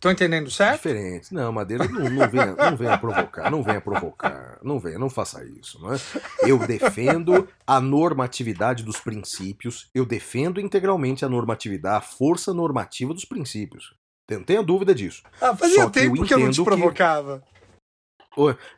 Tô 0.00 0.10
entendendo 0.10 0.50
certo? 0.50 0.82
Diferente. 0.82 1.32
Não, 1.32 1.52
Madeira, 1.52 1.86
não, 1.86 2.10
não, 2.10 2.28
venha, 2.28 2.56
não 2.56 2.76
venha 2.76 2.98
provocar, 2.98 3.50
não 3.52 3.62
venha 3.62 3.80
provocar, 3.80 4.58
não 4.64 4.80
venha, 4.80 4.98
não 4.98 5.08
faça 5.08 5.44
isso. 5.44 5.80
Não 5.80 5.94
é? 5.94 6.00
Eu 6.42 6.58
defendo 6.58 7.48
a 7.64 7.80
normatividade 7.80 8.82
dos 8.82 8.98
princípios, 8.98 9.88
eu 9.94 10.04
defendo 10.04 10.60
integralmente 10.60 11.24
a 11.24 11.28
normatividade, 11.28 11.98
a 11.98 12.00
força 12.00 12.52
normativa 12.52 13.14
dos 13.14 13.24
princípios. 13.24 13.94
Não 14.28 14.42
tenha 14.42 14.60
dúvida 14.60 14.92
disso. 14.92 15.22
Ah, 15.40 15.54
fazia 15.56 15.82
só 15.82 15.88
tempo 15.88 16.14
que 16.16 16.20
eu, 16.22 16.26
que 16.26 16.34
eu 16.34 16.40
não 16.40 16.50
te 16.50 16.64
provocava. 16.64 17.44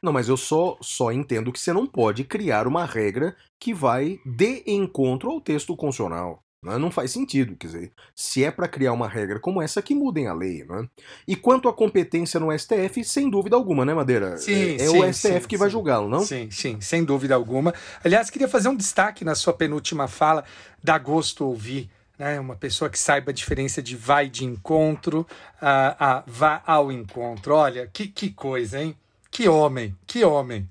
Não, 0.02 0.12
mas 0.12 0.28
eu 0.28 0.36
só, 0.36 0.76
só 0.80 1.12
entendo 1.12 1.52
que 1.52 1.60
você 1.60 1.72
não 1.72 1.86
pode 1.86 2.24
criar 2.24 2.66
uma 2.66 2.84
regra 2.84 3.36
que 3.58 3.74
vai 3.74 4.20
de 4.24 4.62
encontro 4.66 5.30
ao 5.30 5.40
texto 5.40 5.76
constitucional. 5.76 6.42
Né? 6.62 6.76
Não 6.76 6.90
faz 6.90 7.12
sentido, 7.12 7.56
quer 7.56 7.68
dizer, 7.68 7.92
se 8.14 8.44
é 8.44 8.50
para 8.50 8.66
criar 8.66 8.92
uma 8.92 9.08
regra 9.08 9.38
como 9.38 9.62
essa, 9.62 9.80
que 9.80 9.94
mudem 9.94 10.26
a 10.26 10.34
lei. 10.34 10.64
Né? 10.64 10.88
E 11.26 11.36
quanto 11.36 11.68
à 11.68 11.72
competência 11.72 12.40
no 12.40 12.56
STF, 12.56 13.04
sem 13.04 13.30
dúvida 13.30 13.54
alguma, 13.54 13.84
né, 13.84 13.94
Madeira? 13.94 14.36
Sim, 14.38 14.52
é, 14.52 14.74
é 14.74 14.78
sim, 14.78 14.98
o 14.98 15.12
STF 15.12 15.40
sim, 15.42 15.48
que 15.48 15.56
vai 15.56 15.70
julgá-lo, 15.70 16.08
não? 16.08 16.20
Sim, 16.20 16.50
sim, 16.50 16.80
sem 16.80 17.04
dúvida 17.04 17.34
alguma. 17.34 17.72
Aliás, 18.02 18.28
queria 18.28 18.48
fazer 18.48 18.68
um 18.68 18.76
destaque 18.76 19.24
na 19.24 19.34
sua 19.34 19.52
penúltima 19.52 20.08
fala, 20.08 20.44
dá 20.82 20.98
gosto 20.98 21.44
ouvir. 21.44 21.90
Né, 22.18 22.40
uma 22.40 22.56
pessoa 22.56 22.90
que 22.90 22.98
saiba 22.98 23.30
a 23.30 23.34
diferença 23.34 23.80
de 23.80 23.94
vai 23.94 24.28
de 24.28 24.44
encontro 24.44 25.24
a, 25.60 26.16
a 26.16 26.24
vá 26.26 26.60
ao 26.66 26.90
encontro. 26.90 27.54
Olha, 27.54 27.86
que, 27.86 28.08
que 28.08 28.30
coisa, 28.30 28.82
hein? 28.82 28.96
Que 29.30 29.48
homem, 29.48 29.96
que 30.06 30.24
homem. 30.24 30.68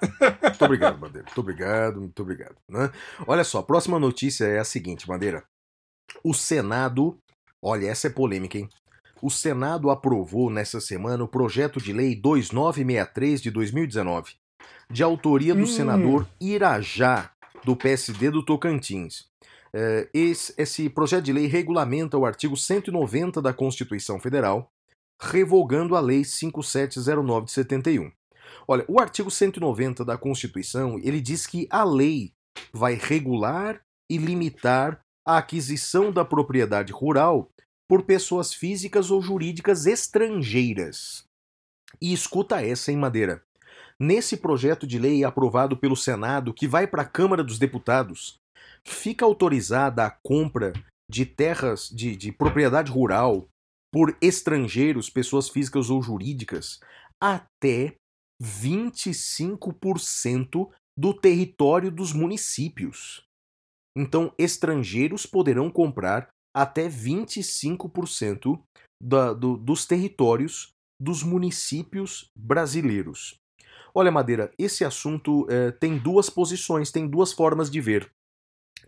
Muito 0.42 0.64
obrigado, 0.64 0.98
Bandeira. 0.98 1.26
Muito 1.26 1.40
obrigado, 1.40 2.00
muito 2.00 2.22
obrigado. 2.22 2.56
Né? 2.68 2.90
Olha 3.26 3.44
só, 3.44 3.60
a 3.60 3.62
próxima 3.62 3.98
notícia 3.98 4.44
é 4.44 4.58
a 4.58 4.64
seguinte, 4.64 5.06
Bandeira. 5.06 5.44
O 6.24 6.34
Senado, 6.34 7.16
olha, 7.62 7.86
essa 7.86 8.08
é 8.08 8.10
polêmica, 8.10 8.58
hein? 8.58 8.68
O 9.22 9.30
Senado 9.30 9.88
aprovou 9.88 10.50
nessa 10.50 10.80
semana 10.80 11.22
o 11.22 11.28
projeto 11.28 11.80
de 11.80 11.92
lei 11.92 12.16
2963 12.16 13.40
de 13.40 13.50
2019, 13.52 14.32
de 14.90 15.02
autoria 15.04 15.54
do 15.54 15.62
hum. 15.62 15.66
senador 15.66 16.26
Irajá, 16.40 17.30
do 17.64 17.76
PSD 17.76 18.32
do 18.32 18.44
Tocantins. 18.44 19.30
Esse, 20.12 20.52
esse 20.58 20.90
projeto 20.90 21.24
de 21.24 21.32
lei 21.32 21.46
regulamenta 21.46 22.18
o 22.18 22.26
artigo 22.26 22.56
190 22.56 23.40
da 23.40 23.54
Constituição 23.54 24.18
Federal, 24.18 24.71
revogando 25.22 25.94
a 25.94 26.00
Lei 26.00 26.24
5709 26.24 27.46
de 27.46 27.52
71. 27.52 28.10
Olha, 28.66 28.84
o 28.88 29.00
artigo 29.00 29.30
190 29.30 30.04
da 30.04 30.18
Constituição, 30.18 30.98
ele 30.98 31.20
diz 31.20 31.46
que 31.46 31.68
a 31.70 31.84
lei 31.84 32.32
vai 32.72 32.94
regular 32.94 33.80
e 34.10 34.18
limitar 34.18 35.00
a 35.26 35.38
aquisição 35.38 36.12
da 36.12 36.24
propriedade 36.24 36.92
rural 36.92 37.48
por 37.88 38.02
pessoas 38.02 38.52
físicas 38.52 39.10
ou 39.10 39.22
jurídicas 39.22 39.86
estrangeiras. 39.86 41.24
E 42.00 42.12
escuta 42.12 42.64
essa, 42.64 42.90
em 42.90 42.96
Madeira. 42.96 43.42
Nesse 44.00 44.36
projeto 44.36 44.86
de 44.86 44.98
lei 44.98 45.22
aprovado 45.22 45.76
pelo 45.76 45.96
Senado, 45.96 46.52
que 46.52 46.66
vai 46.66 46.86
para 46.86 47.02
a 47.02 47.08
Câmara 47.08 47.44
dos 47.44 47.58
Deputados, 47.58 48.34
fica 48.84 49.24
autorizada 49.24 50.04
a 50.04 50.10
compra 50.10 50.72
de 51.08 51.24
terras 51.24 51.88
de, 51.88 52.16
de 52.16 52.32
propriedade 52.32 52.90
rural 52.90 53.48
por 53.92 54.16
estrangeiros, 54.20 55.10
pessoas 55.10 55.48
físicas 55.48 55.90
ou 55.90 56.02
jurídicas, 56.02 56.80
até 57.20 57.94
25% 58.42 60.70
do 60.98 61.14
território 61.14 61.90
dos 61.90 62.12
municípios. 62.12 63.24
Então, 63.96 64.34
estrangeiros 64.38 65.26
poderão 65.26 65.70
comprar 65.70 66.28
até 66.54 66.88
25% 66.88 68.60
da, 69.02 69.32
do, 69.32 69.56
dos 69.56 69.86
territórios 69.86 70.72
dos 71.00 71.22
municípios 71.22 72.26
brasileiros. 72.36 73.36
Olha, 73.94 74.10
Madeira, 74.10 74.50
esse 74.58 74.84
assunto 74.84 75.46
é, 75.50 75.70
tem 75.70 75.98
duas 75.98 76.30
posições, 76.30 76.90
tem 76.90 77.06
duas 77.06 77.32
formas 77.32 77.70
de 77.70 77.80
ver. 77.80 78.10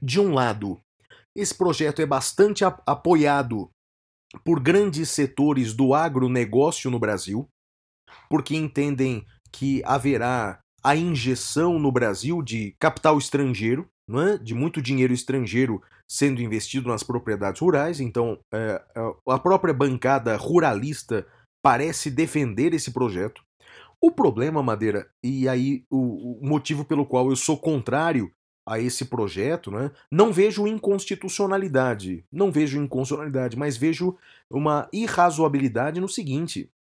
De 0.01 0.19
um 0.19 0.33
lado, 0.33 0.81
esse 1.37 1.55
projeto 1.55 2.01
é 2.01 2.07
bastante 2.07 2.65
apoiado 2.65 3.69
por 4.43 4.61
grandes 4.61 5.11
setores 5.11 5.75
do 5.75 5.95
agronegócio 5.95 6.91
no 6.91 6.99
Brasil, 6.99 7.49
porque 8.29 8.57
entendem 8.57 9.25
que 9.53 9.83
haverá 9.85 10.59
a 10.83 10.97
injeção 10.97 11.79
no 11.79 11.91
Brasil 11.91 12.43
de 12.43 12.75
capital 12.79 13.17
estrangeiro, 13.17 13.87
é? 14.11 14.37
de 14.39 14.55
muito 14.55 14.83
dinheiro 14.83 15.15
estrangeiro 15.15 15.83
sendo 16.11 16.43
investido 16.43 16.89
nas 16.89 17.03
propriedades 17.03 17.61
rurais. 17.61 18.01
Então, 18.01 18.39
é, 18.53 18.83
é, 18.95 19.33
a 19.33 19.39
própria 19.39 19.73
bancada 19.73 20.37
ruralista 20.37 21.27
parece 21.63 22.11
defender 22.11 22.75
esse 22.75 22.93
projeto. 22.93 23.43
O 24.01 24.11
problema, 24.11 24.63
Madeira, 24.63 25.09
e 25.23 25.49
aí 25.49 25.85
o, 25.91 26.39
o 26.39 26.47
motivo 26.47 26.85
pelo 26.85 27.07
qual 27.07 27.31
eu 27.31 27.37
sou 27.37 27.57
contrário 27.57 28.31
a 28.67 28.79
esse 28.79 29.05
projeto, 29.05 29.71
né? 29.71 29.91
não 30.11 30.33
vejo 30.33 30.67
inconstitucionalidade, 30.67 32.25
não 32.33 32.51
vejo 32.51 32.79
inconstitucionalidade, 32.79 33.57
mas 33.57 33.77
vejo 33.77 34.17
uma 34.51 34.89
irrazoabilidade 34.93 36.01
no 36.01 36.09
seguinte: 36.09 36.71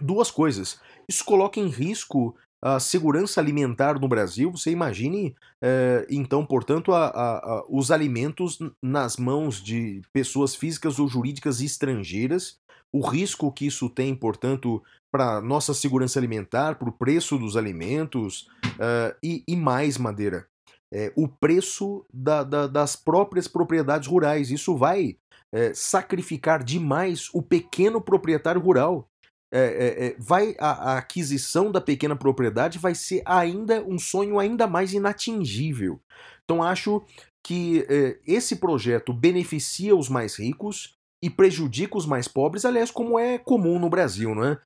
duas 0.00 0.30
coisas. 0.30 0.80
Isso 1.08 1.24
coloca 1.24 1.60
em 1.60 1.68
risco 1.68 2.34
a 2.62 2.78
segurança 2.78 3.40
alimentar 3.40 3.98
no 3.98 4.06
Brasil, 4.06 4.52
você 4.52 4.70
imagine, 4.70 5.34
é, 5.60 6.06
então, 6.08 6.46
portanto, 6.46 6.92
a, 6.92 7.06
a, 7.06 7.38
a, 7.38 7.64
os 7.68 7.90
alimentos 7.90 8.60
nas 8.80 9.16
mãos 9.16 9.60
de 9.60 10.00
pessoas 10.12 10.54
físicas 10.54 11.00
ou 11.00 11.08
jurídicas 11.08 11.60
estrangeiras, 11.60 12.60
o 12.92 13.00
risco 13.04 13.50
que 13.50 13.66
isso 13.66 13.90
tem, 13.90 14.14
portanto, 14.14 14.80
para 15.10 15.40
nossa 15.40 15.74
segurança 15.74 16.20
alimentar, 16.20 16.76
para 16.76 16.88
o 16.88 16.92
preço 16.92 17.36
dos 17.36 17.56
alimentos 17.56 18.48
uh, 18.76 19.16
e, 19.22 19.42
e, 19.48 19.56
mais, 19.56 19.98
Madeira, 19.98 20.46
é, 20.92 21.10
o 21.16 21.26
preço 21.26 22.04
da, 22.12 22.44
da, 22.44 22.66
das 22.66 22.94
próprias 22.94 23.48
propriedades 23.48 24.06
rurais. 24.06 24.50
Isso 24.50 24.76
vai 24.76 25.16
é, 25.52 25.72
sacrificar 25.74 26.62
demais 26.62 27.28
o 27.32 27.42
pequeno 27.42 28.00
proprietário 28.00 28.60
rural. 28.60 29.08
É, 29.54 29.60
é, 29.60 30.06
é, 30.06 30.16
vai 30.18 30.54
a, 30.58 30.92
a, 30.92 30.98
aquisição 30.98 31.70
da 31.70 31.80
pequena 31.80 32.16
propriedade 32.16 32.78
vai 32.78 32.94
ser 32.94 33.22
ainda 33.26 33.84
um 33.84 33.98
sonho 33.98 34.38
ainda 34.38 34.66
mais 34.66 34.92
inatingível. 34.92 36.00
Então 36.44 36.62
acho 36.62 37.02
que 37.44 37.84
é, 37.88 38.18
esse 38.26 38.56
projeto 38.56 39.12
beneficia 39.12 39.94
os 39.94 40.08
mais 40.08 40.36
ricos 40.36 40.94
e 41.22 41.28
prejudica 41.28 41.98
os 41.98 42.06
mais 42.06 42.26
pobres, 42.26 42.64
aliás, 42.64 42.90
como 42.90 43.18
é 43.18 43.38
comum 43.38 43.78
no 43.78 43.90
Brasil, 43.90 44.34
não 44.34 44.44
é? 44.44 44.58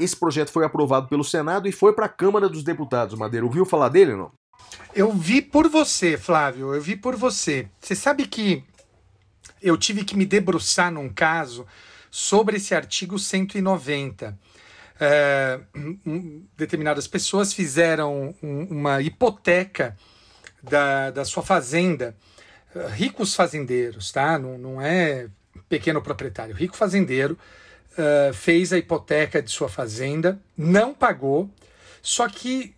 esse 0.00 0.16
projeto 0.16 0.50
foi 0.50 0.64
aprovado 0.64 1.06
pelo 1.06 1.22
Senado 1.22 1.68
e 1.68 1.72
foi 1.72 1.92
para 1.92 2.06
a 2.06 2.08
Câmara 2.08 2.48
dos 2.48 2.64
Deputados. 2.64 3.16
Madeira, 3.16 3.46
ouviu 3.46 3.64
falar 3.64 3.88
dele 3.88 4.16
não? 4.16 4.32
Eu 4.94 5.12
vi 5.12 5.40
por 5.40 5.68
você, 5.68 6.16
Flávio. 6.16 6.74
Eu 6.74 6.82
vi 6.82 6.96
por 6.96 7.16
você. 7.16 7.68
Você 7.80 7.94
sabe 7.94 8.26
que 8.26 8.64
eu 9.62 9.76
tive 9.76 10.04
que 10.04 10.16
me 10.16 10.26
debruçar 10.26 10.90
num 10.90 11.08
caso 11.08 11.66
sobre 12.10 12.56
esse 12.56 12.74
artigo 12.74 13.18
190. 13.18 14.36
É, 15.02 15.60
um, 16.04 16.44
determinadas 16.56 17.06
pessoas 17.06 17.52
fizeram 17.52 18.34
um, 18.42 18.64
uma 18.64 19.00
hipoteca 19.00 19.96
da, 20.62 21.10
da 21.10 21.24
sua 21.24 21.42
fazenda. 21.42 22.16
Ricos 22.94 23.34
fazendeiros, 23.34 24.12
tá? 24.12 24.38
Não, 24.38 24.58
não 24.58 24.82
é 24.82 25.28
pequeno 25.68 26.02
proprietário. 26.02 26.54
Rico 26.54 26.76
fazendeiro 26.76 27.38
uh, 27.92 28.32
fez 28.34 28.72
a 28.72 28.78
hipoteca 28.78 29.42
de 29.42 29.50
sua 29.50 29.68
fazenda, 29.68 30.40
não 30.56 30.94
pagou, 30.94 31.50
só 32.02 32.28
que 32.28 32.74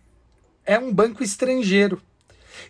é 0.65 0.77
um 0.77 0.93
banco 0.93 1.23
estrangeiro. 1.23 2.01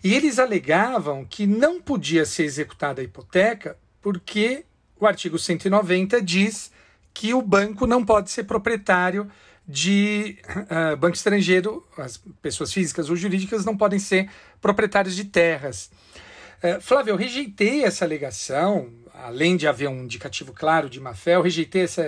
E 0.04 0.14
eles 0.14 0.39
alegavam 0.39 1.26
que 1.26 1.46
não 1.46 1.82
podia 1.82 2.26
ser 2.26 2.44
executada 2.44 3.02
a 3.02 3.04
hipoteca 3.04 3.78
porque 4.02 4.66
o 5.00 5.06
artigo 5.06 5.38
190 5.38 6.22
diz 6.22 6.72
que 7.14 7.34
o 7.34 7.41
banco 7.41 7.86
não 7.86 8.04
pode 8.04 8.32
ser 8.32 8.44
proprietário 8.44 9.30
de 9.68 10.38
uh, 10.50 10.98
banco 10.98 11.16
estrangeiro, 11.16 11.88
as 11.98 12.18
pessoas 12.41 12.74
físicas 12.74 13.10
ou 13.10 13.16
jurídicas 13.16 13.64
não 13.64 13.78
podem 13.78 14.00
ser 14.00 14.30
proprietários 14.62 15.16
de 15.16 15.26
terras. 15.26 15.89
Uh, 16.62 16.82
Flávio, 16.82 17.12
eu 17.12 17.16
rejeitei 17.16 17.84
essa 17.84 18.04
alegação, 18.04 18.91
além 19.14 19.56
de 19.56 19.68
haver 19.68 19.88
um 19.88 20.04
indicativo 20.04 20.52
claro 20.52 20.89
de 20.89 21.00
má-fé, 21.00 21.36
eu 21.36 21.41
rejeitei 21.41 21.84
essa, 21.84 22.04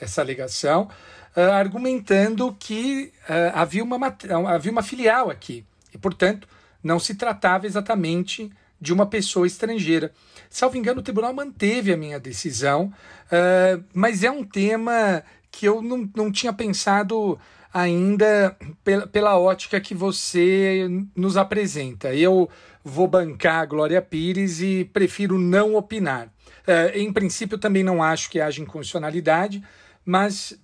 essa 0.00 0.20
alegação, 0.22 0.88
uh, 1.36 1.52
argumentando 1.52 2.56
que 2.58 3.12
havia, 3.52 3.84
uma, 3.84 4.16
havia 4.48 4.72
uma 4.72 4.82
filial 4.82 5.30
aqui, 5.30 5.64
e, 5.92 5.98
portanto, 5.98 6.48
não 6.82 6.98
se 6.98 7.14
tratava 7.14 7.66
exatamente 7.66 8.50
de 8.80 8.92
uma 8.92 9.06
pessoa 9.06 9.46
estrangeira. 9.46 10.12
Salvo 10.48 10.76
engano, 10.76 11.00
o 11.00 11.02
tribunal 11.02 11.32
manteve 11.32 11.92
a 11.92 11.96
minha 11.96 12.20
decisão, 12.20 12.92
uh, 13.26 13.82
mas 13.92 14.22
é 14.22 14.30
um 14.30 14.44
tema 14.44 15.22
que 15.50 15.66
eu 15.66 15.80
não, 15.82 16.08
não 16.14 16.30
tinha 16.30 16.52
pensado 16.52 17.38
ainda 17.72 18.56
pela, 18.84 19.06
pela 19.06 19.38
ótica 19.38 19.80
que 19.80 19.94
você 19.94 20.88
nos 21.14 21.36
apresenta. 21.36 22.14
Eu 22.14 22.48
vou 22.84 23.08
bancar 23.08 23.62
a 23.62 23.66
Glória 23.66 24.00
Pires 24.00 24.60
e 24.60 24.84
prefiro 24.84 25.38
não 25.38 25.74
opinar. 25.74 26.26
Uh, 26.26 26.94
em 26.94 27.12
princípio, 27.12 27.58
também 27.58 27.82
não 27.82 28.02
acho 28.02 28.30
que 28.30 28.40
haja 28.40 28.62
inconstitucionalidade, 28.62 29.62
mas 30.04 30.58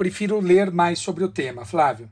prefiro 0.00 0.40
ler 0.40 0.70
mais 0.70 0.98
sobre 0.98 1.22
o 1.22 1.28
tema. 1.28 1.62
Flávio. 1.66 2.10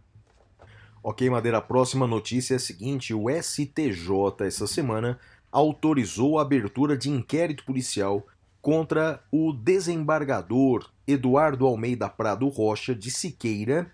Ok, 1.03 1.31
Madeira, 1.31 1.57
a 1.57 1.63
próxima 1.63 2.07
notícia 2.07 2.53
é 2.53 2.57
a 2.57 2.61
seguinte: 2.61 3.15
o 3.15 3.31
STJ 3.31 4.45
essa 4.45 4.67
semana 4.67 5.19
autorizou 5.51 6.39
a 6.39 6.43
abertura 6.43 6.99
de 6.99 7.09
inquérito 7.09 7.65
policial 7.65 8.27
contra 8.61 9.25
o 9.33 9.55
desembargador 9.55 10.91
Eduardo 11.07 11.67
Almeida 11.67 12.11
Prado 12.11 12.47
Rocha 12.49 12.95
de 12.95 13.11
Siqueira 13.11 13.91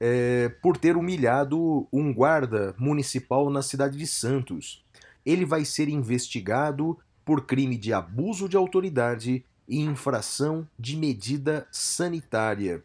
é, 0.00 0.48
por 0.60 0.76
ter 0.76 0.96
humilhado 0.96 1.86
um 1.92 2.12
guarda 2.12 2.74
municipal 2.76 3.48
na 3.48 3.62
cidade 3.62 3.96
de 3.96 4.08
Santos. 4.08 4.84
Ele 5.24 5.44
vai 5.44 5.64
ser 5.64 5.88
investigado 5.88 6.98
por 7.24 7.46
crime 7.46 7.76
de 7.76 7.92
abuso 7.92 8.48
de 8.48 8.56
autoridade 8.56 9.44
e 9.68 9.80
infração 9.80 10.66
de 10.76 10.96
medida 10.96 11.68
sanitária. 11.70 12.82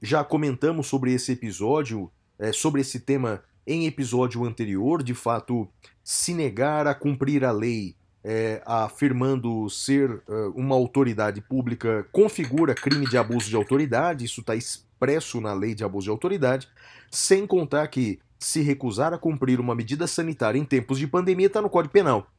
Já 0.00 0.22
comentamos 0.22 0.86
sobre 0.86 1.12
esse 1.12 1.32
episódio, 1.32 2.10
é, 2.38 2.52
sobre 2.52 2.80
esse 2.80 3.00
tema 3.00 3.42
em 3.66 3.86
episódio 3.86 4.44
anterior, 4.44 5.02
de 5.02 5.12
fato, 5.12 5.68
se 6.02 6.32
negar 6.32 6.86
a 6.86 6.94
cumprir 6.94 7.44
a 7.44 7.50
lei, 7.50 7.96
é, 8.24 8.62
afirmando 8.64 9.68
ser 9.68 10.10
uh, 10.10 10.50
uma 10.54 10.74
autoridade 10.74 11.40
pública, 11.40 12.06
configura 12.10 12.74
crime 12.74 13.06
de 13.06 13.18
abuso 13.18 13.48
de 13.48 13.56
autoridade, 13.56 14.24
isso 14.24 14.40
está 14.40 14.56
expresso 14.56 15.40
na 15.40 15.52
lei 15.52 15.74
de 15.74 15.84
abuso 15.84 16.04
de 16.04 16.10
autoridade, 16.10 16.68
sem 17.10 17.46
contar 17.46 17.86
que 17.88 18.18
se 18.38 18.62
recusar 18.62 19.12
a 19.12 19.18
cumprir 19.18 19.60
uma 19.60 19.74
medida 19.74 20.06
sanitária 20.06 20.58
em 20.58 20.64
tempos 20.64 20.98
de 20.98 21.06
pandemia 21.06 21.48
está 21.48 21.60
no 21.60 21.68
Código 21.68 21.92
Penal. 21.92 22.30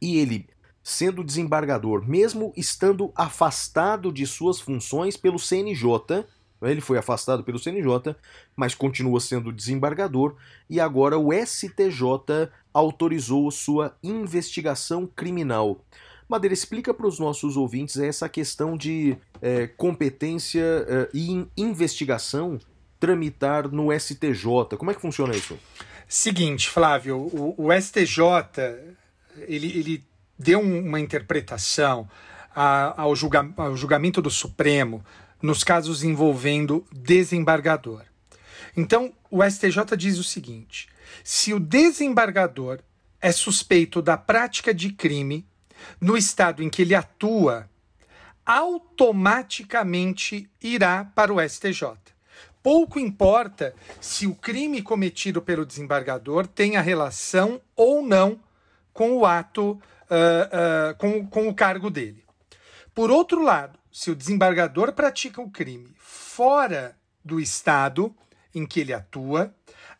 E 0.00 0.18
ele, 0.18 0.48
sendo 0.82 1.22
desembargador, 1.22 2.06
mesmo 2.06 2.52
estando 2.56 3.12
afastado 3.14 4.12
de 4.12 4.26
suas 4.26 4.60
funções 4.60 5.16
pelo 5.16 5.38
CNJ, 5.38 6.24
ele 6.62 6.80
foi 6.80 6.98
afastado 6.98 7.44
pelo 7.44 7.58
CNJ, 7.58 8.14
mas 8.54 8.74
continua 8.74 9.20
sendo 9.20 9.52
desembargador, 9.52 10.36
e 10.68 10.80
agora 10.80 11.18
o 11.18 11.32
STJ 11.32 12.50
autorizou 12.72 13.50
sua 13.50 13.96
investigação 14.02 15.06
criminal. 15.06 15.84
Madeira, 16.28 16.54
explica 16.54 16.92
para 16.92 17.06
os 17.06 17.18
nossos 17.18 17.56
ouvintes 17.56 17.96
essa 17.98 18.28
questão 18.28 18.76
de 18.76 19.16
é, 19.40 19.66
competência 19.66 20.84
é, 20.88 21.08
e 21.14 21.46
investigação 21.56 22.58
tramitar 22.98 23.68
no 23.68 23.96
STJ. 23.96 24.76
Como 24.76 24.90
é 24.90 24.94
que 24.94 25.00
funciona 25.00 25.36
isso? 25.36 25.56
Seguinte, 26.08 26.68
Flávio, 26.68 27.16
o, 27.16 27.54
o 27.56 27.80
STJ 27.80 28.16
ele, 29.46 29.78
ele 29.78 30.04
deu 30.38 30.60
uma 30.60 31.00
interpretação 31.00 32.08
ao, 32.54 33.14
julga, 33.14 33.48
ao 33.56 33.76
julgamento 33.76 34.22
do 34.22 34.30
Supremo 34.30 35.04
nos 35.42 35.62
casos 35.62 36.02
envolvendo 36.02 36.86
desembargador. 36.92 38.02
Então, 38.76 39.12
o 39.30 39.42
STJ 39.42 39.96
diz 39.96 40.18
o 40.18 40.24
seguinte: 40.24 40.88
se 41.24 41.54
o 41.54 41.60
desembargador 41.60 42.80
é 43.20 43.32
suspeito 43.32 44.00
da 44.02 44.16
prática 44.16 44.74
de 44.74 44.92
crime 44.92 45.46
no 46.00 46.16
estado 46.16 46.62
em 46.62 46.70
que 46.70 46.82
ele 46.82 46.94
atua, 46.94 47.68
automaticamente 48.44 50.48
irá 50.62 51.04
para 51.04 51.32
o 51.32 51.40
STJ. 51.40 51.96
Pouco 52.62 52.98
importa 52.98 53.74
se 54.00 54.26
o 54.26 54.34
crime 54.34 54.82
cometido 54.82 55.40
pelo 55.40 55.64
desembargador 55.64 56.46
tenha 56.46 56.80
relação 56.80 57.60
ou 57.74 58.02
não 58.02 58.38
com 58.92 59.12
o 59.12 59.26
ato, 59.26 59.72
uh, 59.72 59.78
uh, 59.78 60.94
com, 60.98 61.26
com 61.26 61.48
o 61.48 61.54
cargo 61.54 61.90
dele. 61.90 62.24
Por 62.94 63.10
outro 63.10 63.42
lado, 63.42 63.78
se 63.96 64.10
o 64.10 64.14
desembargador 64.14 64.92
pratica 64.92 65.40
um 65.40 65.48
crime 65.48 65.90
fora 65.96 66.98
do 67.24 67.40
estado 67.40 68.14
em 68.54 68.66
que 68.66 68.80
ele 68.80 68.92
atua, 68.92 69.54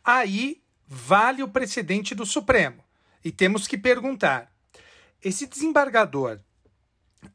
aí 0.05 0.61
vale 0.85 1.41
o 1.41 1.47
precedente 1.47 2.13
do 2.13 2.23
Supremo. 2.23 2.83
E 3.25 3.31
temos 3.31 3.67
que 3.67 3.75
perguntar: 3.75 4.51
esse 5.19 5.47
desembargador 5.47 6.39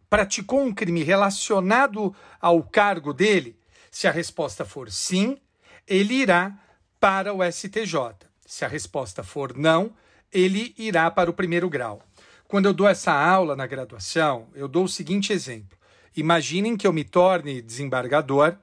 praticou 0.09 0.63
um 0.63 0.73
crime 0.73 1.03
relacionado 1.03 2.15
ao 2.41 2.63
cargo 2.63 3.13
dele? 3.13 3.59
Se 3.91 4.07
a 4.07 4.13
resposta 4.13 4.65
for 4.65 4.89
sim, 4.89 5.39
ele 5.85 6.15
irá 6.15 6.57
para 7.01 7.35
o 7.35 7.43
STJ. 7.43 8.15
Se 8.47 8.65
a 8.65 8.69
resposta 8.69 9.25
for 9.25 9.59
não, 9.59 9.93
ele 10.33 10.73
irá 10.79 11.11
para 11.11 11.29
o 11.29 11.35
primeiro 11.35 11.69
grau. 11.69 12.01
Quando 12.47 12.67
eu 12.67 12.73
dou 12.73 12.87
essa 12.87 13.13
aula 13.13 13.57
na 13.57 13.67
graduação, 13.67 14.47
eu 14.55 14.69
dou 14.69 14.85
o 14.85 14.89
seguinte 14.89 15.33
exemplo. 15.33 15.82
Imaginem 16.17 16.77
que 16.77 16.87
eu 16.87 16.93
me 16.93 17.05
torne 17.05 17.63
desembargador 17.63 18.57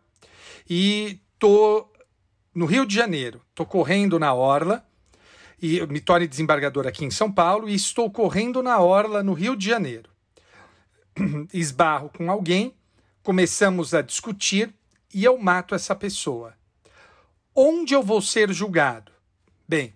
e 0.69 1.19
tô 1.37 1.87
no 2.53 2.65
Rio 2.65 2.85
de 2.85 2.95
Janeiro, 2.95 3.41
tô 3.55 3.65
correndo 3.65 4.19
na 4.19 4.33
orla 4.33 4.85
e 5.61 5.85
me 5.87 5.99
torne 5.99 6.27
desembargador 6.27 6.87
aqui 6.87 7.03
em 7.03 7.11
São 7.11 7.31
Paulo 7.31 7.67
e 7.67 7.73
estou 7.73 8.09
correndo 8.11 8.61
na 8.61 8.79
orla 8.79 9.23
no 9.23 9.33
Rio 9.33 9.55
de 9.55 9.65
Janeiro. 9.65 10.09
Esbarro 11.53 12.09
com 12.09 12.31
alguém, 12.31 12.73
começamos 13.23 13.93
a 13.93 14.01
discutir 14.01 14.73
e 15.13 15.23
eu 15.23 15.37
mato 15.37 15.73
essa 15.73 15.95
pessoa. 15.95 16.53
onde 17.55 17.93
eu 17.93 18.03
vou 18.03 18.21
ser 18.21 18.53
julgado? 18.53 19.11
Bem, 19.67 19.93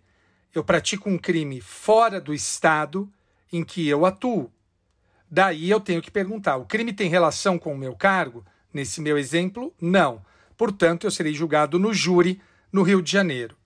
eu 0.54 0.64
pratico 0.64 1.10
um 1.10 1.18
crime 1.18 1.62
fora 1.62 2.20
do 2.20 2.34
estado 2.34 3.12
em 3.51 3.64
que 3.64 3.88
eu 3.88 4.06
atuo. 4.06 4.51
Daí 5.34 5.71
eu 5.71 5.79
tenho 5.79 5.99
que 5.99 6.11
perguntar: 6.11 6.57
o 6.57 6.65
crime 6.65 6.93
tem 6.93 7.09
relação 7.09 7.57
com 7.57 7.73
o 7.73 7.77
meu 7.77 7.95
cargo? 7.95 8.45
Nesse 8.71 9.01
meu 9.01 9.17
exemplo, 9.17 9.73
não. 9.81 10.21
Portanto, 10.55 11.07
eu 11.07 11.11
serei 11.11 11.34
julgado 11.34 11.79
no 11.79 11.91
júri 11.91 12.39
no 12.71 12.84
Rio 12.84 13.01
de 13.01 13.11
Janeiro. 13.11 13.57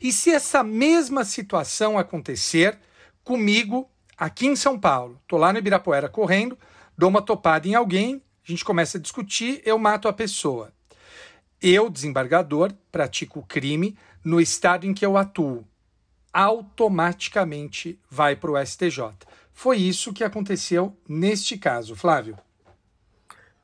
E 0.00 0.12
se 0.12 0.30
essa 0.30 0.62
mesma 0.62 1.24
situação 1.24 1.98
acontecer 1.98 2.78
comigo 3.24 3.90
aqui 4.16 4.46
em 4.46 4.54
São 4.54 4.78
Paulo? 4.78 5.18
Estou 5.22 5.40
lá 5.40 5.52
no 5.52 5.58
Ibirapuera 5.58 6.08
correndo, 6.08 6.56
dou 6.96 7.08
uma 7.08 7.20
topada 7.20 7.66
em 7.66 7.74
alguém, 7.74 8.22
a 8.46 8.50
gente 8.52 8.64
começa 8.64 8.96
a 8.96 9.00
discutir, 9.00 9.60
eu 9.64 9.76
mato 9.76 10.06
a 10.06 10.12
pessoa. 10.12 10.72
Eu, 11.60 11.90
desembargador, 11.90 12.72
pratico 12.92 13.40
o 13.40 13.46
crime 13.46 13.98
no 14.24 14.40
estado 14.40 14.86
em 14.86 14.94
que 14.94 15.04
eu 15.04 15.16
atuo. 15.16 15.66
Automaticamente 16.32 17.98
vai 18.08 18.36
para 18.36 18.52
o 18.52 18.64
STJ. 18.64 19.16
Foi 19.58 19.76
isso 19.76 20.12
que 20.12 20.22
aconteceu 20.22 20.96
neste 21.08 21.58
caso, 21.58 21.96
Flávio. 21.96 22.38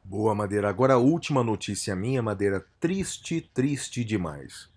Boa, 0.03 0.34
Madeira. 0.34 0.68
Agora 0.68 0.95
a 0.95 0.99
última 0.99 1.45
notícia 1.45 1.95
minha, 1.95 2.20
Madeira. 2.20 2.66
Triste, 2.80 3.40
triste 3.55 4.05
demais. 4.05 4.68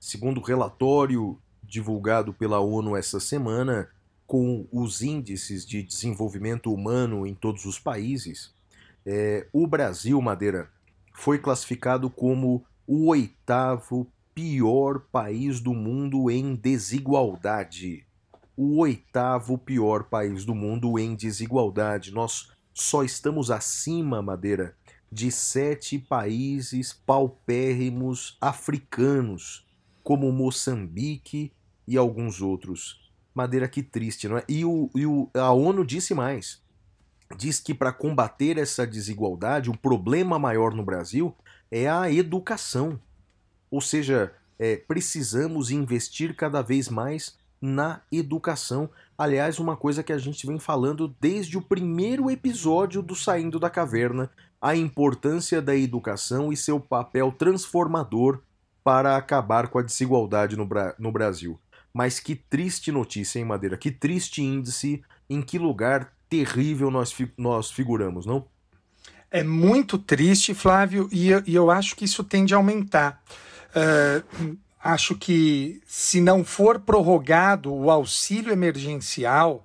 Segundo 0.00 0.38
o 0.38 0.42
relatório 0.42 1.38
divulgado 1.62 2.32
pela 2.32 2.60
ONU 2.60 2.96
essa 2.96 3.20
semana, 3.20 3.90
com 4.26 4.66
os 4.72 5.02
índices 5.02 5.66
de 5.66 5.82
desenvolvimento 5.82 6.72
humano 6.72 7.26
em 7.26 7.34
todos 7.34 7.66
os 7.66 7.78
países, 7.78 8.54
é, 9.04 9.46
o 9.52 9.66
Brasil, 9.66 10.18
Madeira, 10.22 10.70
foi 11.12 11.38
classificado 11.38 12.08
como 12.08 12.64
o 12.86 13.08
oitavo 13.08 14.10
pior 14.34 15.00
país 15.12 15.60
do 15.60 15.74
mundo 15.74 16.30
em 16.30 16.54
desigualdade 16.54 18.06
o 18.56 18.78
oitavo 18.78 19.58
pior 19.58 20.04
país 20.04 20.44
do 20.44 20.54
mundo 20.54 20.98
em 20.98 21.14
desigualdade. 21.14 22.12
Nós 22.12 22.50
só 22.72 23.02
estamos 23.02 23.50
acima, 23.50 24.22
Madeira, 24.22 24.76
de 25.10 25.30
sete 25.30 25.98
países 25.98 26.92
paupérrimos 26.92 28.36
africanos, 28.40 29.64
como 30.02 30.32
Moçambique 30.32 31.52
e 31.86 31.96
alguns 31.96 32.40
outros. 32.40 33.10
Madeira, 33.34 33.68
que 33.68 33.82
triste, 33.82 34.28
não 34.28 34.38
é? 34.38 34.44
E, 34.48 34.64
o, 34.64 34.90
e 34.94 35.06
o, 35.06 35.28
a 35.34 35.52
ONU 35.52 35.84
disse 35.84 36.14
mais. 36.14 36.62
Diz 37.36 37.58
que 37.58 37.74
para 37.74 37.92
combater 37.92 38.58
essa 38.58 38.86
desigualdade, 38.86 39.70
o 39.70 39.76
problema 39.76 40.38
maior 40.38 40.74
no 40.74 40.84
Brasil 40.84 41.34
é 41.70 41.88
a 41.88 42.10
educação. 42.10 43.00
Ou 43.70 43.80
seja, 43.80 44.32
é, 44.58 44.76
precisamos 44.76 45.70
investir 45.70 46.36
cada 46.36 46.62
vez 46.62 46.88
mais 46.88 47.36
na 47.64 48.02
educação. 48.12 48.90
Aliás, 49.16 49.58
uma 49.58 49.74
coisa 49.74 50.02
que 50.02 50.12
a 50.12 50.18
gente 50.18 50.46
vem 50.46 50.58
falando 50.58 51.16
desde 51.18 51.56
o 51.56 51.62
primeiro 51.62 52.30
episódio 52.30 53.00
do 53.00 53.16
Saindo 53.16 53.58
da 53.58 53.70
Caverna, 53.70 54.30
a 54.60 54.76
importância 54.76 55.62
da 55.62 55.74
educação 55.74 56.52
e 56.52 56.58
seu 56.58 56.78
papel 56.78 57.32
transformador 57.32 58.42
para 58.82 59.16
acabar 59.16 59.68
com 59.68 59.78
a 59.78 59.82
desigualdade 59.82 60.58
no, 60.58 60.66
Bra 60.66 60.94
no 60.98 61.10
Brasil. 61.10 61.58
Mas 61.90 62.20
que 62.20 62.34
triste 62.34 62.92
notícia, 62.92 63.38
hein, 63.38 63.46
Madeira? 63.46 63.78
Que 63.78 63.90
triste 63.90 64.42
índice, 64.42 65.02
em 65.30 65.40
que 65.40 65.58
lugar 65.58 66.12
terrível 66.28 66.90
nós, 66.90 67.12
fi 67.12 67.32
nós 67.38 67.70
figuramos, 67.70 68.26
não? 68.26 68.46
É 69.30 69.42
muito 69.42 69.96
triste, 69.96 70.52
Flávio, 70.52 71.08
e 71.10 71.30
eu, 71.30 71.42
e 71.46 71.54
eu 71.54 71.70
acho 71.70 71.96
que 71.96 72.04
isso 72.04 72.22
tende 72.22 72.52
a 72.52 72.58
aumentar. 72.58 73.22
Uh, 73.70 74.58
acho 74.84 75.16
que 75.16 75.80
se 75.86 76.20
não 76.20 76.44
for 76.44 76.78
prorrogado 76.78 77.72
o 77.72 77.90
auxílio 77.90 78.52
emergencial, 78.52 79.64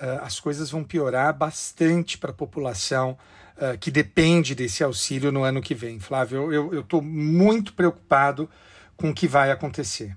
uh, 0.00 0.22
as 0.22 0.40
coisas 0.40 0.70
vão 0.70 0.82
piorar 0.82 1.36
bastante 1.36 2.16
para 2.16 2.30
a 2.30 2.34
população 2.34 3.18
uh, 3.58 3.76
que 3.78 3.90
depende 3.90 4.54
desse 4.54 4.82
auxílio 4.82 5.30
no 5.30 5.44
ano 5.44 5.60
que 5.60 5.74
vem. 5.74 6.00
Flávio, 6.00 6.50
eu 6.50 6.80
estou 6.80 7.02
muito 7.02 7.74
preocupado 7.74 8.48
com 8.96 9.10
o 9.10 9.14
que 9.14 9.28
vai 9.28 9.50
acontecer. 9.50 10.16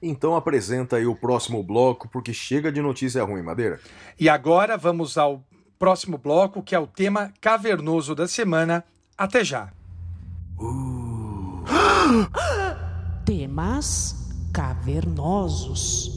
Então 0.00 0.34
apresenta 0.34 0.96
aí 0.96 1.04
o 1.04 1.14
próximo 1.14 1.62
bloco, 1.62 2.08
porque 2.08 2.32
chega 2.32 2.72
de 2.72 2.80
notícia 2.80 3.22
ruim, 3.22 3.42
Madeira. 3.42 3.78
E 4.18 4.26
agora 4.26 4.78
vamos 4.78 5.18
ao 5.18 5.44
próximo 5.78 6.16
bloco, 6.16 6.62
que 6.62 6.74
é 6.74 6.78
o 6.78 6.86
tema 6.86 7.30
cavernoso 7.42 8.14
da 8.14 8.26
semana. 8.26 8.82
Até 9.18 9.44
já. 9.44 9.70
Uh. 10.58 11.62
temas 13.28 14.14
cavernosos. 14.54 16.16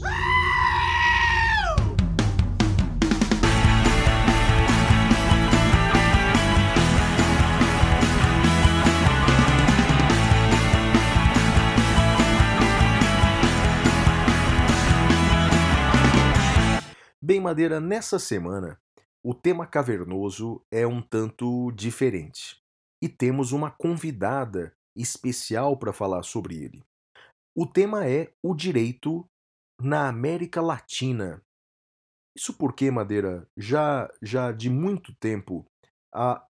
Bem, 17.20 17.38
Madeira, 17.38 17.78
nessa 17.78 18.18
semana, 18.18 18.80
o 19.22 19.34
tema 19.34 19.66
cavernoso 19.66 20.64
é 20.70 20.86
um 20.86 21.02
tanto 21.02 21.70
diferente. 21.72 22.56
E 23.02 23.06
temos 23.06 23.52
uma 23.52 23.70
convidada 23.70 24.74
especial 24.96 25.76
para 25.76 25.92
falar 25.92 26.22
sobre 26.22 26.56
ele. 26.56 26.82
O 27.54 27.66
tema 27.66 28.08
é 28.08 28.32
o 28.42 28.54
direito 28.54 29.26
na 29.80 30.08
América 30.08 30.60
Latina. 30.60 31.42
Isso 32.34 32.56
porque, 32.56 32.90
Madeira, 32.90 33.46
já, 33.56 34.10
já 34.22 34.52
de 34.52 34.70
muito 34.70 35.14
tempo, 35.20 35.66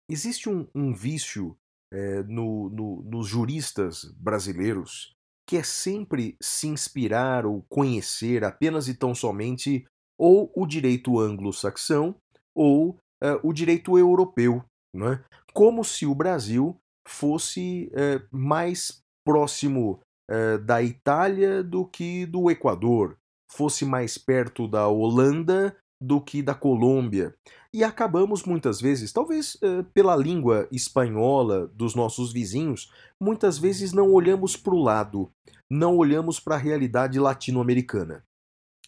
existe 0.08 0.48
um, 0.48 0.68
um 0.74 0.94
vício 0.94 1.56
é, 1.92 2.22
no, 2.24 2.68
no, 2.70 3.02
nos 3.02 3.26
juristas 3.26 4.04
brasileiros 4.16 5.14
que 5.46 5.56
é 5.56 5.62
sempre 5.62 6.36
se 6.40 6.68
inspirar 6.68 7.44
ou 7.44 7.62
conhecer 7.68 8.44
apenas 8.44 8.88
e 8.88 8.94
tão 8.94 9.14
somente 9.14 9.84
ou 10.18 10.50
o 10.56 10.66
direito 10.66 11.18
anglo-saxão 11.18 12.16
ou 12.54 12.98
é, 13.22 13.32
o 13.42 13.52
direito 13.52 13.98
europeu, 13.98 14.64
não 14.94 15.12
é? 15.12 15.24
como 15.52 15.84
se 15.84 16.06
o 16.06 16.14
Brasil 16.14 16.80
fosse 17.06 17.90
é, 17.94 18.22
mais 18.30 19.02
próximo 19.24 20.00
eh, 20.30 20.58
da 20.58 20.82
Itália 20.82 21.62
do 21.62 21.84
que 21.84 22.24
do 22.26 22.50
Equador, 22.50 23.18
fosse 23.50 23.84
mais 23.84 24.16
perto 24.16 24.66
da 24.66 24.88
Holanda 24.88 25.76
do 26.00 26.20
que 26.20 26.42
da 26.42 26.54
Colômbia. 26.54 27.34
E 27.72 27.82
acabamos 27.82 28.44
muitas 28.44 28.80
vezes, 28.80 29.12
talvez 29.12 29.56
uh, 29.56 29.82
pela 29.92 30.14
língua 30.14 30.68
espanhola 30.70 31.66
dos 31.68 31.94
nossos 31.94 32.32
vizinhos, 32.32 32.92
muitas 33.20 33.58
vezes 33.58 33.92
não 33.92 34.12
olhamos 34.12 34.56
para 34.56 34.74
o 34.74 34.82
lado, 34.82 35.30
não 35.70 35.96
olhamos 35.96 36.38
para 36.38 36.54
a 36.54 36.58
realidade 36.58 37.18
latino-americana. 37.18 38.22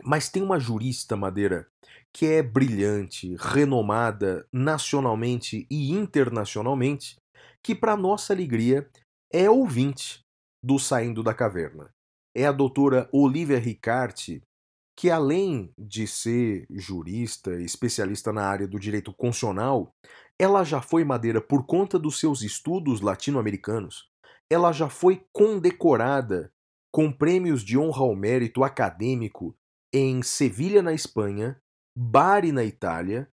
Mas 0.04 0.28
tem 0.28 0.42
uma 0.42 0.58
jurista, 0.58 1.16
Madeira, 1.16 1.66
que 2.14 2.26
é 2.26 2.42
brilhante, 2.42 3.34
renomada 3.38 4.46
nacionalmente 4.52 5.66
e 5.70 5.90
internacionalmente, 5.90 7.16
que, 7.64 7.74
para 7.74 7.96
nossa 7.96 8.32
alegria, 8.32 8.88
é 9.32 9.50
ouvinte 9.50 10.25
do 10.62 10.78
Saindo 10.78 11.22
da 11.22 11.34
Caverna. 11.34 11.90
É 12.34 12.46
a 12.46 12.52
doutora 12.52 13.08
Olivia 13.12 13.58
Ricarte, 13.58 14.42
que 14.98 15.10
além 15.10 15.72
de 15.78 16.06
ser 16.06 16.66
jurista, 16.70 17.60
especialista 17.60 18.32
na 18.32 18.46
área 18.46 18.66
do 18.66 18.78
direito 18.78 19.12
constitucional, 19.12 19.90
ela 20.38 20.64
já 20.64 20.80
foi 20.80 21.04
madeira 21.04 21.40
por 21.40 21.66
conta 21.66 21.98
dos 21.98 22.18
seus 22.18 22.42
estudos 22.42 23.00
latino-americanos. 23.00 24.08
Ela 24.50 24.72
já 24.72 24.88
foi 24.88 25.24
condecorada 25.32 26.52
com 26.92 27.12
prêmios 27.12 27.62
de 27.62 27.76
honra 27.76 28.02
ao 28.02 28.14
mérito 28.14 28.64
acadêmico 28.64 29.54
em 29.92 30.22
Sevilha, 30.22 30.82
na 30.82 30.92
Espanha, 30.92 31.60
Bari, 31.96 32.52
na 32.52 32.64
Itália, 32.64 33.30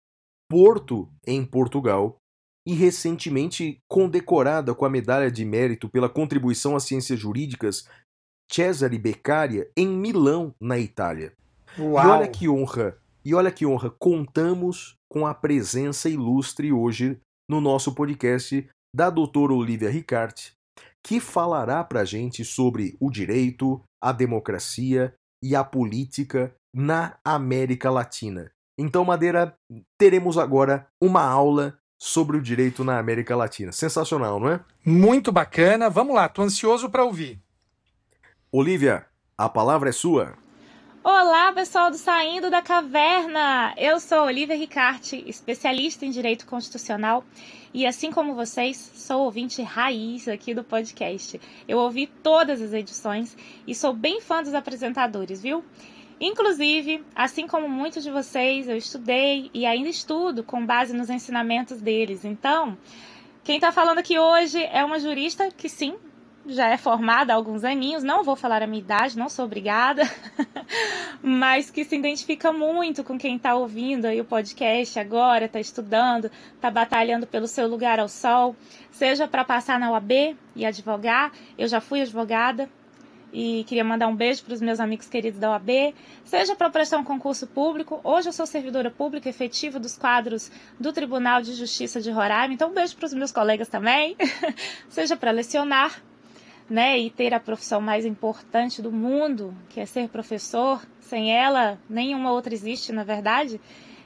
Porto, 0.49 1.11
em 1.25 1.45
Portugal, 1.45 2.17
e 2.65 2.73
recentemente 2.73 3.79
condecorada 3.89 4.73
com 4.73 4.85
a 4.85 4.89
medalha 4.89 5.29
de 5.29 5.43
mérito 5.43 5.89
pela 5.89 6.09
contribuição 6.09 6.75
às 6.75 6.83
ciências 6.83 7.19
jurídicas 7.19 7.87
Cesare 8.51 8.97
Beccaria 8.97 9.69
em 9.75 9.87
Milão, 9.87 10.53
na 10.61 10.77
Itália. 10.77 11.33
Uau. 11.77 12.05
E 12.05 12.09
olha 12.09 12.27
que 12.27 12.47
honra, 12.47 12.97
e 13.25 13.33
olha 13.33 13.51
que 13.51 13.65
honra, 13.65 13.89
contamos 13.89 14.95
com 15.11 15.25
a 15.25 15.33
presença 15.33 16.07
ilustre 16.07 16.71
hoje 16.71 17.19
no 17.49 17.59
nosso 17.59 17.93
podcast 17.93 18.67
da 18.95 19.09
doutora 19.09 19.53
Olivia 19.53 19.89
Ricarte, 19.89 20.53
que 21.05 21.19
falará 21.19 21.83
para 21.83 22.01
a 22.01 22.05
gente 22.05 22.45
sobre 22.45 22.95
o 22.99 23.09
direito, 23.09 23.81
a 24.01 24.11
democracia 24.11 25.13
e 25.43 25.55
a 25.55 25.63
política 25.63 26.55
na 26.73 27.17
América 27.25 27.89
Latina. 27.89 28.51
Então, 28.79 29.03
Madeira, 29.03 29.55
teremos 29.99 30.37
agora 30.37 30.87
uma 31.01 31.23
aula 31.23 31.77
sobre 32.03 32.35
o 32.35 32.41
direito 32.41 32.83
na 32.83 32.99
América 32.99 33.33
Latina. 33.33 33.71
Sensacional, 33.71 34.37
não 34.37 34.49
é? 34.49 34.59
Muito 34.85 35.31
bacana. 35.31 35.89
Vamos 35.89 36.13
lá, 36.13 36.27
tô 36.27 36.41
ansioso 36.41 36.89
para 36.89 37.05
ouvir. 37.05 37.39
Olivia, 38.51 39.05
a 39.37 39.47
palavra 39.47 39.87
é 39.87 39.93
sua. 39.93 40.33
Olá, 41.01 41.53
pessoal 41.53 41.89
do 41.89 41.97
Saindo 41.97 42.51
da 42.51 42.61
Caverna! 42.61 43.73
Eu 43.77 44.01
sou 44.01 44.25
Olivia 44.25 44.57
Ricarte, 44.57 45.23
especialista 45.25 46.05
em 46.05 46.11
Direito 46.11 46.45
Constitucional 46.45 47.23
e, 47.73 47.85
assim 47.85 48.11
como 48.11 48.35
vocês, 48.35 48.75
sou 48.95 49.21
ouvinte 49.21 49.61
raiz 49.61 50.27
aqui 50.27 50.53
do 50.53 50.63
podcast. 50.63 51.39
Eu 51.69 51.77
ouvi 51.77 52.07
todas 52.07 52.61
as 52.61 52.73
edições 52.73 53.37
e 53.65 53.73
sou 53.73 53.93
bem 53.93 54.19
fã 54.19 54.43
dos 54.43 54.53
apresentadores, 54.53 55.41
viu? 55.41 55.63
Inclusive, 56.25 57.03
assim 57.13 57.45
como 57.45 57.67
muitos 57.67 58.01
de 58.01 58.09
vocês, 58.09 58.69
eu 58.69 58.77
estudei 58.77 59.51
e 59.53 59.65
ainda 59.65 59.89
estudo 59.89 60.41
com 60.41 60.65
base 60.65 60.95
nos 60.95 61.09
ensinamentos 61.09 61.81
deles. 61.81 62.23
Então, 62.23 62.77
quem 63.43 63.55
está 63.55 63.73
falando 63.73 63.97
aqui 63.97 64.17
hoje 64.17 64.63
é 64.71 64.85
uma 64.85 64.99
jurista 64.99 65.51
que, 65.51 65.67
sim, 65.67 65.95
já 66.45 66.69
é 66.69 66.77
formada 66.77 67.33
há 67.33 67.35
alguns 67.35 67.65
aninhos, 67.65 68.03
não 68.03 68.23
vou 68.23 68.37
falar 68.37 68.63
a 68.63 68.67
minha 68.67 68.81
idade, 68.81 69.19
não 69.19 69.27
sou 69.27 69.43
obrigada, 69.43 70.03
mas 71.21 71.69
que 71.69 71.83
se 71.83 71.97
identifica 71.97 72.53
muito 72.53 73.03
com 73.03 73.17
quem 73.17 73.35
está 73.35 73.53
ouvindo 73.53 74.05
aí 74.05 74.21
o 74.21 74.25
podcast 74.25 74.97
agora, 74.97 75.43
está 75.43 75.59
estudando, 75.59 76.31
está 76.55 76.71
batalhando 76.71 77.27
pelo 77.27 77.49
seu 77.49 77.67
lugar 77.67 77.99
ao 77.99 78.07
sol, 78.07 78.55
seja 78.91 79.27
para 79.27 79.43
passar 79.43 79.77
na 79.77 79.91
UAB 79.91 80.37
e 80.55 80.65
advogar, 80.65 81.33
eu 81.57 81.67
já 81.67 81.81
fui 81.81 82.01
advogada, 82.01 82.69
e 83.33 83.63
queria 83.63 83.83
mandar 83.83 84.07
um 84.07 84.15
beijo 84.15 84.43
para 84.43 84.53
os 84.53 84.61
meus 84.61 84.79
amigos 84.79 85.09
queridos 85.09 85.39
da 85.39 85.49
OAB, 85.49 85.93
seja 86.23 86.55
para 86.55 86.69
prestar 86.69 86.99
um 86.99 87.03
concurso 87.03 87.47
público. 87.47 87.99
Hoje 88.03 88.29
eu 88.29 88.33
sou 88.33 88.45
servidora 88.45 88.91
pública 88.91 89.27
efetiva 89.27 89.79
dos 89.79 89.97
quadros 89.97 90.51
do 90.79 90.93
Tribunal 90.93 91.41
de 91.41 91.53
Justiça 91.53 91.99
de 91.99 92.11
Roraima, 92.11 92.53
então 92.53 92.69
um 92.69 92.73
beijo 92.73 92.95
para 92.95 93.07
os 93.07 93.13
meus 93.13 93.31
colegas 93.31 93.67
também, 93.67 94.15
seja 94.87 95.17
para 95.17 95.31
lecionar 95.31 95.99
né, 96.69 96.97
e 96.97 97.09
ter 97.09 97.33
a 97.33 97.39
profissão 97.39 97.81
mais 97.81 98.05
importante 98.05 98.81
do 98.81 98.91
mundo, 98.91 99.53
que 99.69 99.79
é 99.79 99.85
ser 99.85 100.07
professor. 100.09 100.81
Sem 101.01 101.35
ela, 101.35 101.77
nenhuma 101.89 102.31
outra 102.31 102.53
existe, 102.53 102.91
na 102.91 103.03
verdade. 103.03 103.59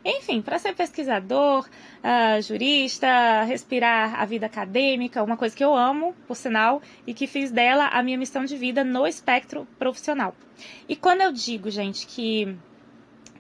Enfim, 0.10 0.42
para 0.42 0.58
ser 0.58 0.74
pesquisador, 0.74 1.68
uh, 1.68 2.42
jurista, 2.42 3.44
respirar 3.44 4.18
a 4.18 4.24
vida 4.24 4.46
acadêmica, 4.46 5.22
uma 5.22 5.36
coisa 5.36 5.54
que 5.54 5.64
eu 5.64 5.76
amo, 5.76 6.16
por 6.26 6.38
sinal, 6.38 6.82
e 7.06 7.14
que 7.14 7.28
fiz 7.28 7.52
dela 7.52 7.88
a 7.88 8.02
minha 8.02 8.18
missão 8.18 8.46
de 8.46 8.56
vida 8.56 8.86
no 8.86 9.06
espectro 9.06 9.68
profissional. 9.78 10.34
E 10.88 10.96
quando 10.96 11.24
eu 11.24 11.34
digo, 11.34 11.70
gente, 11.70 12.08
que 12.08 12.58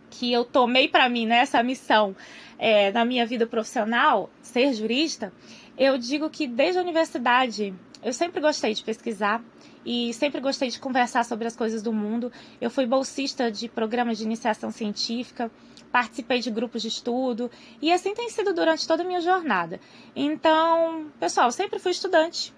que 0.09 0.33
eu 0.33 0.43
tomei 0.43 0.87
para 0.89 1.07
mim 1.07 1.25
né, 1.25 1.43
missão 1.63 2.15
é, 2.57 2.91
na 2.91 3.05
minha 3.05 3.25
vida 3.25 3.45
profissional, 3.45 4.29
ser 4.41 4.73
jurista, 4.73 5.31
eu 5.77 5.97
digo 5.97 6.29
que 6.29 6.47
desde 6.47 6.79
a 6.79 6.81
universidade 6.81 7.73
eu 8.03 8.11
sempre 8.11 8.41
gostei 8.41 8.73
de 8.73 8.83
pesquisar 8.83 9.43
e 9.85 10.13
sempre 10.13 10.41
gostei 10.41 10.69
de 10.69 10.79
conversar 10.79 11.23
sobre 11.23 11.47
as 11.47 11.55
coisas 11.55 11.81
do 11.81 11.93
mundo. 11.93 12.31
Eu 12.59 12.69
fui 12.69 12.85
bolsista 12.85 13.51
de 13.51 13.69
programas 13.69 14.17
de 14.17 14.23
iniciação 14.23 14.69
científica, 14.71 15.49
participei 15.91 16.39
de 16.39 16.51
grupos 16.51 16.81
de 16.81 16.87
estudo 16.87 17.49
e 17.81 17.91
assim 17.91 18.13
tem 18.13 18.29
sido 18.29 18.53
durante 18.53 18.87
toda 18.87 19.03
a 19.03 19.05
minha 19.05 19.21
jornada. 19.21 19.79
Então, 20.15 21.11
pessoal, 21.19 21.51
sempre 21.51 21.79
fui 21.79 21.91
estudante 21.91 22.53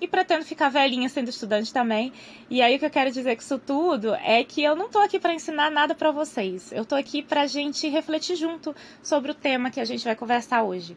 e 0.00 0.06
pretendo 0.06 0.44
ficar 0.44 0.68
velhinha 0.68 1.08
sendo 1.08 1.30
estudante 1.30 1.72
também. 1.72 2.12
E 2.50 2.60
aí 2.60 2.76
o 2.76 2.78
que 2.78 2.84
eu 2.84 2.90
quero 2.90 3.10
dizer 3.10 3.34
com 3.36 3.42
isso 3.42 3.58
tudo 3.58 4.14
é 4.16 4.44
que 4.44 4.62
eu 4.62 4.76
não 4.76 4.86
estou 4.86 5.02
aqui 5.02 5.18
para 5.18 5.34
ensinar 5.34 5.70
nada 5.70 5.94
para 5.94 6.10
vocês. 6.10 6.70
Eu 6.72 6.82
estou 6.82 6.98
aqui 6.98 7.22
para 7.22 7.42
a 7.42 7.46
gente 7.46 7.88
refletir 7.88 8.36
junto 8.36 8.74
sobre 9.02 9.30
o 9.30 9.34
tema 9.34 9.70
que 9.70 9.80
a 9.80 9.84
gente 9.84 10.04
vai 10.04 10.14
conversar 10.14 10.62
hoje. 10.62 10.96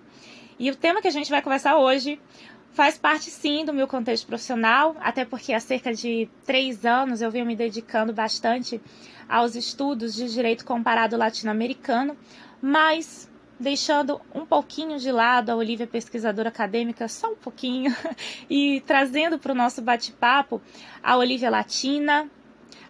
E 0.59 0.69
o 0.69 0.75
tema 0.75 1.01
que 1.01 1.07
a 1.07 1.11
gente 1.11 1.29
vai 1.29 1.41
conversar 1.41 1.77
hoje 1.77 2.19
Faz 2.71 2.97
parte 2.97 3.29
sim 3.29 3.65
do 3.65 3.73
meu 3.73 3.87
contexto 3.87 4.27
profissional, 4.27 4.95
até 4.99 5.25
porque 5.25 5.53
há 5.53 5.59
cerca 5.59 5.93
de 5.93 6.29
três 6.45 6.85
anos 6.85 7.21
eu 7.21 7.31
venho 7.31 7.45
me 7.45 7.55
dedicando 7.55 8.13
bastante 8.13 8.79
aos 9.27 9.55
estudos 9.55 10.15
de 10.15 10.31
direito 10.31 10.63
comparado 10.63 11.17
latino-americano, 11.17 12.15
mas 12.61 13.29
deixando 13.59 14.21
um 14.33 14.45
pouquinho 14.45 14.97
de 14.97 15.11
lado 15.11 15.49
a 15.49 15.55
Olivia 15.55 15.85
pesquisadora 15.85 16.49
acadêmica, 16.49 17.07
só 17.07 17.31
um 17.31 17.35
pouquinho, 17.35 17.93
e 18.49 18.81
trazendo 18.81 19.37
para 19.37 19.51
o 19.51 19.55
nosso 19.55 19.81
bate-papo 19.81 20.61
a 21.03 21.17
Olivia 21.17 21.49
latina, 21.49 22.29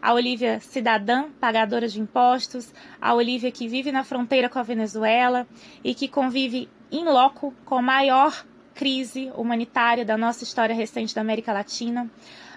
a 0.02 0.14
Olivia 0.14 0.60
cidadã, 0.60 1.30
pagadora 1.40 1.88
de 1.88 2.00
impostos, 2.00 2.74
a 3.02 3.14
Olivia 3.14 3.52
que 3.52 3.68
vive 3.68 3.92
na 3.92 4.04
fronteira 4.04 4.48
com 4.48 4.60
a 4.60 4.64
Venezuela 4.64 5.48
e 5.84 5.96
que 5.96 6.08
convive 6.08 6.70
em 6.92 7.06
loco 7.06 7.54
com 7.66 7.76
a 7.76 7.82
maior 7.82 8.46
crise 8.80 9.30
humanitária 9.36 10.06
da 10.06 10.18
nossa 10.18 10.46
história 10.46 10.74
recente 10.74 11.14
da 11.14 11.20
América 11.20 11.52
Latina. 11.52 12.10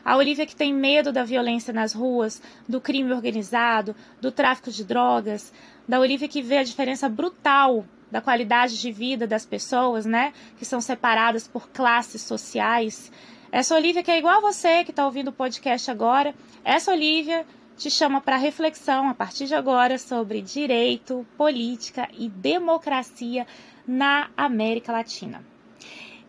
A 0.04 0.16
Olivia 0.16 0.46
que 0.46 0.54
tem 0.54 0.72
medo 0.72 1.10
da 1.10 1.24
violência 1.24 1.72
nas 1.72 1.92
ruas, 1.92 2.40
do 2.68 2.80
crime 2.80 3.12
organizado, 3.12 3.92
do 4.20 4.30
tráfico 4.30 4.70
de 4.70 4.84
drogas, 4.84 5.52
da 5.86 5.98
Olivia 5.98 6.28
que 6.28 6.40
vê 6.40 6.58
a 6.58 6.62
diferença 6.62 7.08
brutal 7.08 7.84
da 8.08 8.20
qualidade 8.20 8.80
de 8.80 8.92
vida 8.92 9.26
das 9.26 9.44
pessoas, 9.44 10.06
né, 10.06 10.32
que 10.56 10.64
são 10.64 10.80
separadas 10.80 11.48
por 11.48 11.68
classes 11.70 12.22
sociais. 12.22 13.10
Essa 13.50 13.74
Olivia 13.74 14.04
que 14.04 14.10
é 14.12 14.18
igual 14.18 14.36
a 14.36 14.52
você 14.52 14.84
que 14.84 14.92
está 14.92 15.04
ouvindo 15.04 15.28
o 15.28 15.32
podcast 15.32 15.90
agora, 15.90 16.32
essa 16.62 16.92
Olivia 16.92 17.44
te 17.76 17.90
chama 17.90 18.20
para 18.20 18.36
reflexão 18.36 19.08
a 19.08 19.14
partir 19.14 19.46
de 19.46 19.56
agora 19.56 19.98
sobre 19.98 20.40
direito, 20.40 21.26
política 21.36 22.08
e 22.16 22.28
democracia 22.28 23.44
na 23.84 24.30
América 24.36 24.92
Latina. 24.92 25.42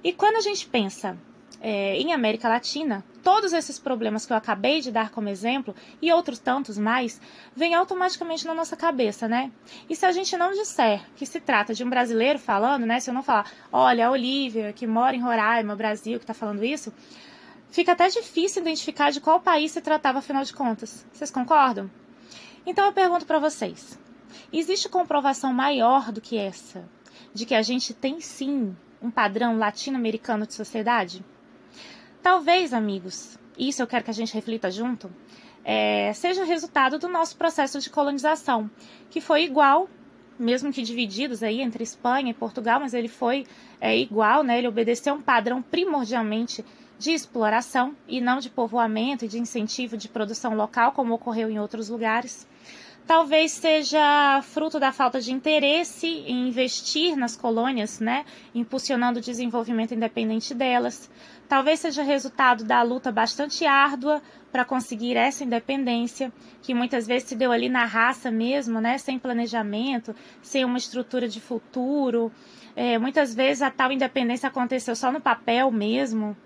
E 0.03 0.11
quando 0.11 0.35
a 0.35 0.41
gente 0.41 0.67
pensa 0.67 1.17
é, 1.61 1.95
em 1.95 2.11
América 2.11 2.49
Latina, 2.49 3.05
todos 3.23 3.53
esses 3.53 3.79
problemas 3.79 4.25
que 4.25 4.33
eu 4.33 4.37
acabei 4.37 4.81
de 4.81 4.91
dar 4.91 5.09
como 5.11 5.29
exemplo 5.29 5.73
e 6.01 6.11
outros 6.11 6.39
tantos 6.39 6.77
mais 6.77 7.21
vêm 7.55 7.73
automaticamente 7.73 8.45
na 8.45 8.53
nossa 8.53 8.75
cabeça, 8.75 9.29
né? 9.29 9.49
E 9.89 9.95
se 9.95 10.05
a 10.05 10.11
gente 10.11 10.35
não 10.35 10.51
disser 10.51 11.01
que 11.15 11.25
se 11.25 11.39
trata 11.39 11.73
de 11.73 11.81
um 11.81 11.89
brasileiro 11.89 12.37
falando, 12.37 12.85
né? 12.85 12.99
Se 12.99 13.09
eu 13.09 13.13
não 13.13 13.23
falar, 13.23 13.49
olha, 13.71 14.07
a 14.07 14.11
Olivia, 14.11 14.73
que 14.73 14.85
mora 14.85 15.15
em 15.15 15.21
Roraima, 15.21 15.73
Brasil, 15.73 16.19
que 16.19 16.25
está 16.25 16.33
falando 16.33 16.65
isso, 16.65 16.93
fica 17.69 17.93
até 17.93 18.09
difícil 18.09 18.61
identificar 18.61 19.09
de 19.09 19.21
qual 19.21 19.39
país 19.39 19.71
se 19.71 19.79
tratava, 19.79 20.19
afinal 20.19 20.43
de 20.43 20.53
contas. 20.53 21.05
Vocês 21.13 21.31
concordam? 21.31 21.89
Então 22.65 22.85
eu 22.85 22.91
pergunto 22.91 23.25
para 23.25 23.39
vocês: 23.39 23.97
existe 24.51 24.89
comprovação 24.89 25.53
maior 25.53 26.11
do 26.11 26.19
que 26.19 26.37
essa 26.37 26.83
de 27.33 27.45
que 27.45 27.55
a 27.55 27.61
gente 27.61 27.93
tem 27.93 28.19
sim 28.19 28.75
um 29.03 29.11
padrão 29.11 29.57
latino-americano 29.57 30.47
de 30.47 30.53
sociedade? 30.53 31.23
Talvez, 32.21 32.73
amigos, 32.73 33.37
isso 33.57 33.81
eu 33.83 33.87
quero 33.87 34.05
que 34.05 34.09
a 34.09 34.13
gente 34.13 34.33
reflita 34.33 34.71
junto, 34.71 35.11
é, 35.63 36.11
seja 36.13 36.45
resultado 36.45 36.97
do 36.97 37.07
nosso 37.07 37.35
processo 37.35 37.79
de 37.79 37.89
colonização, 37.89 38.71
que 39.09 39.19
foi 39.21 39.43
igual, 39.43 39.89
mesmo 40.39 40.71
que 40.71 40.81
divididos 40.81 41.43
aí 41.43 41.61
entre 41.61 41.83
Espanha 41.83 42.31
e 42.31 42.33
Portugal, 42.33 42.79
mas 42.79 42.93
ele 42.93 43.09
foi 43.09 43.45
é, 43.79 43.95
igual, 43.97 44.41
né? 44.41 44.57
Ele 44.57 44.67
obedeceu 44.67 45.13
um 45.13 45.21
padrão 45.21 45.61
primordialmente 45.61 46.65
de 46.97 47.11
exploração 47.11 47.95
e 48.07 48.21
não 48.21 48.39
de 48.39 48.49
povoamento 48.49 49.25
e 49.25 49.27
de 49.27 49.37
incentivo 49.37 49.97
de 49.97 50.07
produção 50.07 50.55
local, 50.55 50.93
como 50.93 51.13
ocorreu 51.13 51.49
em 51.49 51.59
outros 51.59 51.89
lugares. 51.89 52.47
Talvez 53.05 53.51
seja 53.51 54.41
fruto 54.43 54.79
da 54.79 54.93
falta 54.93 55.19
de 55.19 55.33
interesse 55.33 56.07
em 56.07 56.47
investir 56.47 57.17
nas 57.17 57.35
colônias, 57.35 57.99
né, 57.99 58.25
impulsionando 58.55 59.19
o 59.19 59.21
desenvolvimento 59.21 59.93
independente 59.93 60.53
delas. 60.53 61.11
Talvez 61.49 61.81
seja 61.81 62.01
resultado 62.01 62.63
da 62.63 62.81
luta 62.81 63.11
bastante 63.11 63.65
árdua 63.65 64.21
para 64.53 64.63
conseguir 64.63 65.17
essa 65.17 65.43
independência, 65.43 66.31
que 66.61 66.73
muitas 66.73 67.05
vezes 67.05 67.27
se 67.27 67.35
deu 67.35 67.51
ali 67.51 67.67
na 67.67 67.83
raça 67.83 68.31
mesmo, 68.31 68.79
né, 68.79 68.97
sem 68.97 69.19
planejamento, 69.19 70.15
sem 70.41 70.63
uma 70.63 70.77
estrutura 70.77 71.27
de 71.27 71.41
futuro. 71.41 72.31
É, 72.73 72.97
muitas 72.97 73.35
vezes 73.35 73.61
a 73.61 73.69
tal 73.69 73.91
independência 73.91 74.47
aconteceu 74.47 74.95
só 74.95 75.11
no 75.11 75.19
papel 75.19 75.69
mesmo. 75.71 76.37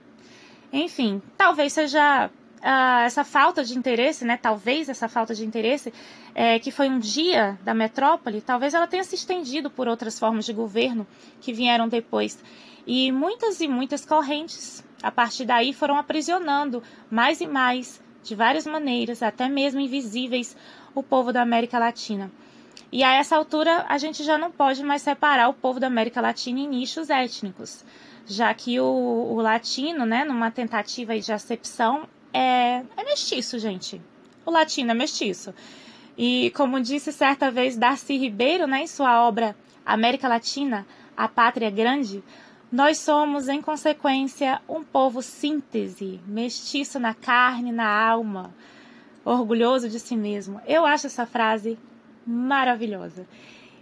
Enfim, 0.73 1.21
talvez 1.37 1.71
seja 1.73 2.31
uh, 2.61 3.05
essa 3.05 3.23
falta 3.23 3.63
de 3.63 3.77
interesse, 3.77 4.25
né? 4.25 4.37
Talvez 4.37 4.89
essa 4.89 5.07
falta 5.07 5.33
de 5.33 5.45
interesse, 5.45 5.93
é, 6.33 6.59
que 6.59 6.71
foi 6.71 6.89
um 6.89 6.99
dia 6.99 7.57
da 7.63 7.73
metrópole, 7.73 8.41
talvez 8.41 8.73
ela 8.73 8.87
tenha 8.87 9.03
se 9.03 9.15
estendido 9.15 9.69
por 9.69 9.87
outras 9.87 10.19
formas 10.19 10.45
de 10.45 10.53
governo 10.53 11.05
que 11.41 11.53
vieram 11.53 11.87
depois. 11.87 12.43
E 12.85 13.11
muitas 13.11 13.59
e 13.59 13.67
muitas 13.67 14.05
correntes, 14.05 14.83
a 15.03 15.11
partir 15.11 15.45
daí, 15.45 15.73
foram 15.73 15.97
aprisionando 15.97 16.81
mais 17.09 17.41
e 17.41 17.47
mais, 17.47 18.01
de 18.23 18.35
várias 18.35 18.65
maneiras, 18.65 19.21
até 19.21 19.47
mesmo 19.47 19.79
invisíveis, 19.79 20.55
o 20.93 21.03
povo 21.03 21.31
da 21.31 21.41
América 21.41 21.77
Latina. 21.77 22.31
E 22.91 23.03
a 23.03 23.13
essa 23.13 23.35
altura, 23.35 23.85
a 23.89 23.97
gente 23.97 24.23
já 24.23 24.37
não 24.37 24.49
pode 24.51 24.81
mais 24.83 25.01
separar 25.01 25.49
o 25.49 25.53
povo 25.53 25.79
da 25.79 25.87
América 25.87 26.21
Latina 26.21 26.59
em 26.59 26.67
nichos 26.67 27.09
étnicos, 27.09 27.83
já 28.25 28.53
que 28.53 28.79
o, 28.79 28.85
o 28.85 29.41
latino, 29.41 30.05
né, 30.05 30.23
numa 30.23 30.49
tentativa 30.49 31.17
de 31.19 31.31
acepção, 31.31 32.07
é, 32.33 32.83
é 32.95 33.03
mestiço, 33.03 33.59
gente. 33.59 34.01
O 34.45 34.51
latino 34.51 34.91
é 34.91 34.93
mestiço. 34.93 35.53
E 36.17 36.51
como 36.55 36.81
disse 36.81 37.11
certa 37.11 37.51
vez 37.51 37.77
Darcy 37.77 38.17
Ribeiro, 38.17 38.65
né, 38.65 38.81
em 38.83 38.87
sua 38.87 39.25
obra 39.27 39.55
América 39.85 40.27
Latina, 40.27 40.85
A 41.15 41.27
Pátria 41.27 41.69
Grande, 41.69 42.23
Nós 42.71 42.97
somos, 42.97 43.47
em 43.47 43.61
consequência, 43.61 44.61
um 44.67 44.83
povo 44.83 45.21
síntese, 45.21 46.19
mestiço 46.27 46.99
na 46.99 47.13
carne, 47.13 47.71
na 47.71 47.87
alma, 47.87 48.53
orgulhoso 49.23 49.87
de 49.89 49.99
si 49.99 50.17
mesmo. 50.17 50.59
Eu 50.67 50.85
acho 50.85 51.07
essa 51.07 51.25
frase 51.25 51.77
maravilhosa. 52.25 53.25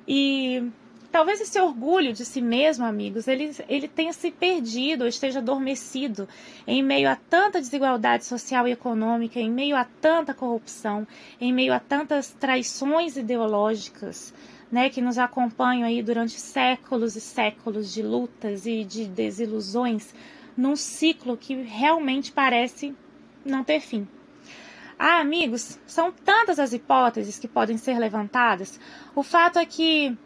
E 0.08 0.70
talvez 1.16 1.40
esse 1.40 1.58
orgulho 1.58 2.12
de 2.12 2.26
si 2.26 2.42
mesmo, 2.42 2.84
amigos, 2.84 3.26
ele, 3.26 3.50
ele 3.70 3.88
tenha 3.88 4.12
se 4.12 4.30
perdido 4.30 5.04
ou 5.04 5.08
esteja 5.08 5.40
adormecido 5.40 6.28
em 6.68 6.84
meio 6.84 7.10
a 7.10 7.16
tanta 7.16 7.62
desigualdade 7.62 8.26
social 8.26 8.68
e 8.68 8.74
econômica, 8.74 9.40
em 9.40 9.50
meio 9.50 9.78
a 9.78 9.86
tanta 9.86 10.34
corrupção, 10.34 11.08
em 11.40 11.54
meio 11.54 11.74
a 11.74 11.80
tantas 11.80 12.32
traições 12.34 13.16
ideológicas. 13.16 14.34
Né, 14.70 14.90
que 14.90 15.00
nos 15.00 15.18
acompanham 15.18 15.88
aí 15.88 16.02
durante 16.02 16.38
séculos 16.40 17.16
e 17.16 17.22
séculos 17.22 17.94
de 17.94 18.02
lutas 18.02 18.66
e 18.66 18.84
de 18.84 19.06
desilusões, 19.06 20.14
num 20.58 20.76
ciclo 20.76 21.38
que 21.38 21.54
realmente 21.62 22.32
parece 22.32 22.94
não 23.46 23.64
ter 23.64 23.80
fim. 23.80 24.06
Ah, 24.98 25.20
amigos, 25.20 25.80
são 25.86 26.12
tantas 26.12 26.58
as 26.58 26.74
hipóteses 26.74 27.38
que 27.38 27.48
podem 27.48 27.78
ser 27.78 28.00
levantadas. 28.00 28.80
O 29.14 29.22
fato 29.22 29.60
é 29.60 29.66
que 29.66 30.18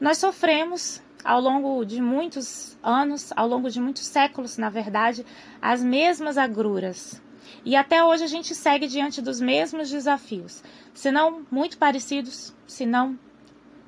nós 0.00 0.18
sofremos 0.18 1.02
ao 1.22 1.40
longo 1.40 1.84
de 1.84 2.00
muitos 2.00 2.78
anos, 2.82 3.32
ao 3.36 3.46
longo 3.46 3.68
de 3.70 3.78
muitos 3.78 4.06
séculos, 4.06 4.56
na 4.56 4.70
verdade, 4.70 5.24
as 5.60 5.82
mesmas 5.82 6.38
agruras. 6.38 7.20
E 7.64 7.76
até 7.76 8.02
hoje 8.02 8.24
a 8.24 8.26
gente 8.26 8.54
segue 8.54 8.86
diante 8.86 9.20
dos 9.20 9.40
mesmos 9.40 9.90
desafios, 9.90 10.62
se 10.94 11.10
não 11.10 11.46
muito 11.50 11.76
parecidos, 11.76 12.54
se 12.66 12.86
não 12.86 13.18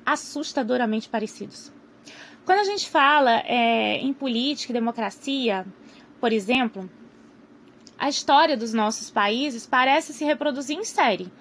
assustadoramente 0.05 1.09
parecidos. 1.09 1.73
Quando 2.45 2.59
a 2.59 2.65
gente 2.65 2.89
fala 2.89 3.39
é, 3.45 3.97
em 3.97 4.13
política 4.13 4.71
e 4.71 4.73
democracia, 4.73 5.65
por 6.19 6.31
exemplo, 6.31 6.89
a 8.03 8.09
história 8.09 8.57
dos 8.57 8.73
nossos 8.73 9.09
países 9.09 9.65
parece 9.65 10.11
se 10.11 10.25
reproduzir 10.25 10.77
em 10.77 10.83
série. 10.83 11.31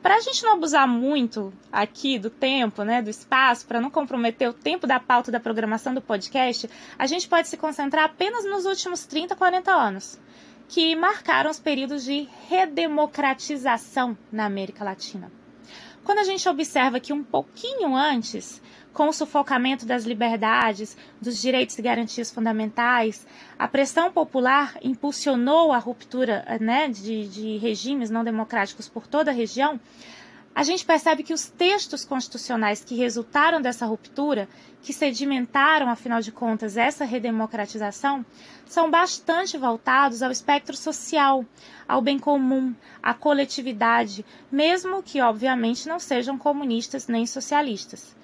Para 0.00 0.14
a 0.14 0.20
gente 0.20 0.44
não 0.44 0.52
abusar 0.52 0.86
muito 0.86 1.52
aqui 1.72 2.16
do 2.16 2.30
tempo, 2.30 2.84
né, 2.84 3.02
do 3.02 3.10
espaço, 3.10 3.66
para 3.66 3.80
não 3.80 3.90
comprometer 3.90 4.48
o 4.48 4.52
tempo 4.52 4.86
da 4.86 5.00
pauta 5.00 5.32
da 5.32 5.40
programação 5.40 5.92
do 5.92 6.00
podcast, 6.00 6.70
a 6.96 7.08
gente 7.08 7.28
pode 7.28 7.48
se 7.48 7.56
concentrar 7.56 8.04
apenas 8.04 8.44
nos 8.44 8.66
últimos 8.66 9.04
30, 9.04 9.34
40 9.34 9.72
anos, 9.72 10.16
que 10.68 10.94
marcaram 10.94 11.50
os 11.50 11.58
períodos 11.58 12.04
de 12.04 12.28
redemocratização 12.48 14.16
na 14.30 14.44
América 14.44 14.84
Latina. 14.84 15.28
Quando 16.04 16.20
a 16.20 16.24
gente 16.24 16.48
observa 16.48 17.00
que 17.00 17.12
um 17.12 17.24
pouquinho 17.24 17.96
antes 17.96 18.62
com 18.92 19.08
o 19.08 19.12
sufocamento 19.12 19.86
das 19.86 20.04
liberdades, 20.04 20.96
dos 21.20 21.40
direitos 21.40 21.78
e 21.78 21.82
garantias 21.82 22.30
fundamentais, 22.30 23.26
a 23.58 23.66
pressão 23.66 24.12
popular 24.12 24.76
impulsionou 24.82 25.72
a 25.72 25.78
ruptura 25.78 26.44
né, 26.60 26.88
de, 26.88 27.26
de 27.28 27.56
regimes 27.58 28.10
não 28.10 28.22
democráticos 28.22 28.88
por 28.88 29.06
toda 29.06 29.30
a 29.30 29.34
região, 29.34 29.80
a 30.54 30.62
gente 30.64 30.84
percebe 30.84 31.22
que 31.22 31.32
os 31.32 31.48
textos 31.48 32.04
constitucionais 32.04 32.84
que 32.84 32.94
resultaram 32.94 33.58
dessa 33.62 33.86
ruptura, 33.86 34.46
que 34.82 34.92
sedimentaram, 34.92 35.88
afinal 35.88 36.20
de 36.20 36.30
contas, 36.30 36.76
essa 36.76 37.06
redemocratização, 37.06 38.24
são 38.66 38.90
bastante 38.90 39.56
voltados 39.56 40.22
ao 40.22 40.30
espectro 40.30 40.76
social, 40.76 41.42
ao 41.88 42.02
bem 42.02 42.18
comum, 42.18 42.74
à 43.02 43.14
coletividade, 43.14 44.26
mesmo 44.50 45.02
que, 45.02 45.22
obviamente, 45.22 45.88
não 45.88 45.98
sejam 45.98 46.36
comunistas 46.36 47.08
nem 47.08 47.26
socialistas 47.26 48.14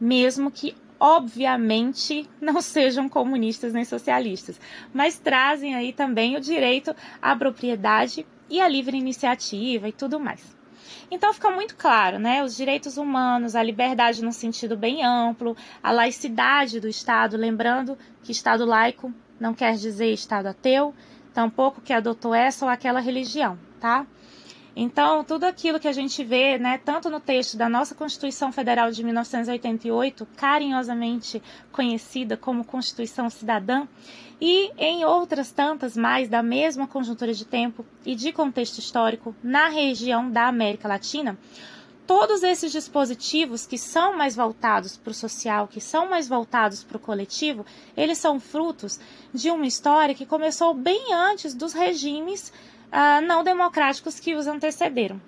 mesmo 0.00 0.50
que 0.50 0.74
obviamente 1.00 2.28
não 2.40 2.60
sejam 2.60 3.08
comunistas 3.08 3.72
nem 3.72 3.84
socialistas, 3.84 4.60
mas 4.92 5.18
trazem 5.18 5.74
aí 5.74 5.92
também 5.92 6.36
o 6.36 6.40
direito 6.40 6.94
à 7.22 7.36
propriedade 7.36 8.26
e 8.50 8.60
à 8.60 8.68
livre 8.68 8.96
iniciativa 8.96 9.88
e 9.88 9.92
tudo 9.92 10.18
mais. 10.18 10.56
Então 11.10 11.32
fica 11.32 11.50
muito 11.50 11.76
claro, 11.76 12.18
né? 12.18 12.42
Os 12.42 12.56
direitos 12.56 12.98
humanos, 12.98 13.54
a 13.54 13.62
liberdade 13.62 14.22
num 14.22 14.32
sentido 14.32 14.76
bem 14.76 15.04
amplo, 15.04 15.56
a 15.82 15.90
laicidade 15.90 16.80
do 16.80 16.88
Estado, 16.88 17.36
lembrando 17.36 17.96
que 18.22 18.32
Estado 18.32 18.66
laico 18.66 19.12
não 19.40 19.54
quer 19.54 19.74
dizer 19.74 20.12
Estado 20.12 20.46
ateu, 20.46 20.94
tampouco 21.32 21.80
que 21.80 21.92
adotou 21.92 22.34
essa 22.34 22.64
ou 22.64 22.70
aquela 22.70 23.00
religião, 23.00 23.58
tá? 23.80 24.06
Então, 24.80 25.24
tudo 25.24 25.42
aquilo 25.42 25.80
que 25.80 25.88
a 25.88 25.92
gente 25.92 26.22
vê, 26.22 26.56
né, 26.56 26.78
tanto 26.78 27.10
no 27.10 27.18
texto 27.18 27.56
da 27.56 27.68
nossa 27.68 27.96
Constituição 27.96 28.52
Federal 28.52 28.92
de 28.92 29.02
1988, 29.02 30.24
carinhosamente 30.36 31.42
conhecida 31.72 32.36
como 32.36 32.64
Constituição 32.64 33.28
Cidadã, 33.28 33.88
e 34.40 34.70
em 34.78 35.04
outras 35.04 35.50
tantas 35.50 35.96
mais 35.96 36.28
da 36.28 36.44
mesma 36.44 36.86
conjuntura 36.86 37.34
de 37.34 37.44
tempo 37.44 37.84
e 38.06 38.14
de 38.14 38.30
contexto 38.30 38.78
histórico 38.78 39.34
na 39.42 39.66
região 39.66 40.30
da 40.30 40.46
América 40.46 40.86
Latina, 40.86 41.36
todos 42.06 42.44
esses 42.44 42.70
dispositivos 42.70 43.66
que 43.66 43.76
são 43.76 44.16
mais 44.16 44.36
voltados 44.36 44.96
para 44.96 45.10
o 45.10 45.14
social, 45.14 45.66
que 45.66 45.80
são 45.80 46.08
mais 46.08 46.28
voltados 46.28 46.84
para 46.84 46.98
o 46.98 47.00
coletivo, 47.00 47.66
eles 47.96 48.18
são 48.18 48.38
frutos 48.38 49.00
de 49.34 49.50
uma 49.50 49.66
história 49.66 50.14
que 50.14 50.24
começou 50.24 50.72
bem 50.72 51.12
antes 51.12 51.52
dos 51.52 51.72
regimes 51.72 52.52
uh, 52.92 53.24
não 53.26 53.42
democráticos 53.42 54.18
que 54.18 54.34
os 54.34 54.46
antecederam. 54.46 55.20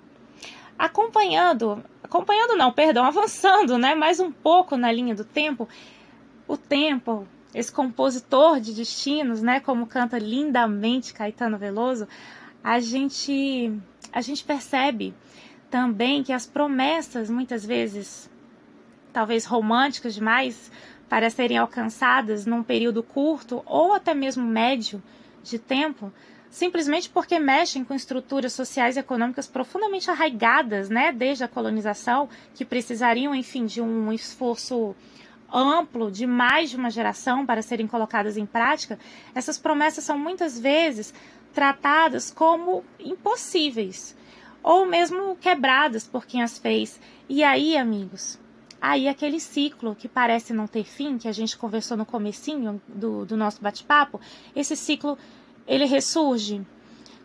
Acompanhando, 0.77 1.83
acompanhando 2.03 2.57
não, 2.57 2.71
perdão, 2.71 3.03
avançando, 3.05 3.77
né, 3.77 3.95
mais 3.95 4.19
um 4.19 4.31
pouco 4.31 4.75
na 4.77 4.91
linha 4.91 5.15
do 5.15 5.23
tempo, 5.23 5.67
o 6.47 6.57
tempo, 6.57 7.27
esse 7.53 7.71
compositor 7.71 8.59
de 8.59 8.73
destinos, 8.73 9.41
né, 9.41 9.59
como 9.59 9.87
canta 9.87 10.17
lindamente 10.17 11.13
Caetano 11.13 11.57
Veloso, 11.57 12.07
a 12.63 12.79
gente 12.79 13.71
a 14.13 14.21
gente 14.21 14.43
percebe 14.43 15.13
também 15.69 16.21
que 16.21 16.33
as 16.33 16.45
promessas 16.45 17.29
muitas 17.29 17.65
vezes 17.65 18.29
talvez 19.13 19.45
românticas 19.45 20.13
demais 20.13 20.71
para 21.07 21.29
serem 21.29 21.57
alcançadas 21.57 22.45
num 22.45 22.61
período 22.61 23.01
curto 23.01 23.63
ou 23.65 23.93
até 23.93 24.13
mesmo 24.13 24.45
médio 24.45 25.01
de 25.43 25.57
tempo 25.57 26.11
simplesmente 26.51 27.09
porque 27.09 27.39
mexem 27.39 27.83
com 27.83 27.95
estruturas 27.95 28.51
sociais 28.51 28.97
e 28.97 28.99
econômicas 28.99 29.47
profundamente 29.47 30.11
arraigadas, 30.11 30.89
né, 30.89 31.11
desde 31.11 31.45
a 31.45 31.47
colonização, 31.47 32.29
que 32.53 32.65
precisariam, 32.65 33.33
enfim, 33.33 33.65
de 33.65 33.81
um 33.81 34.11
esforço 34.11 34.93
amplo 35.51 36.11
de 36.11 36.27
mais 36.27 36.69
de 36.69 36.75
uma 36.75 36.89
geração 36.89 37.45
para 37.45 37.61
serem 37.61 37.87
colocadas 37.87 38.37
em 38.37 38.45
prática, 38.45 38.99
essas 39.33 39.57
promessas 39.57 40.03
são 40.03 40.17
muitas 40.17 40.59
vezes 40.59 41.13
tratadas 41.53 42.31
como 42.31 42.83
impossíveis 42.99 44.15
ou 44.63 44.85
mesmo 44.85 45.35
quebradas 45.37 46.05
por 46.05 46.25
quem 46.25 46.43
as 46.43 46.57
fez. 46.57 46.99
E 47.27 47.43
aí, 47.43 47.75
amigos, 47.75 48.39
aí 48.79 49.07
aquele 49.07 49.39
ciclo 49.39 49.95
que 49.95 50.07
parece 50.07 50.53
não 50.53 50.67
ter 50.67 50.83
fim, 50.83 51.17
que 51.17 51.27
a 51.27 51.31
gente 51.31 51.57
conversou 51.57 51.97
no 51.97 52.05
comecinho 52.05 52.81
do, 52.87 53.25
do 53.25 53.35
nosso 53.35 53.61
bate-papo, 53.61 54.21
esse 54.55 54.75
ciclo 54.75 55.17
ele 55.67 55.85
ressurge 55.85 56.65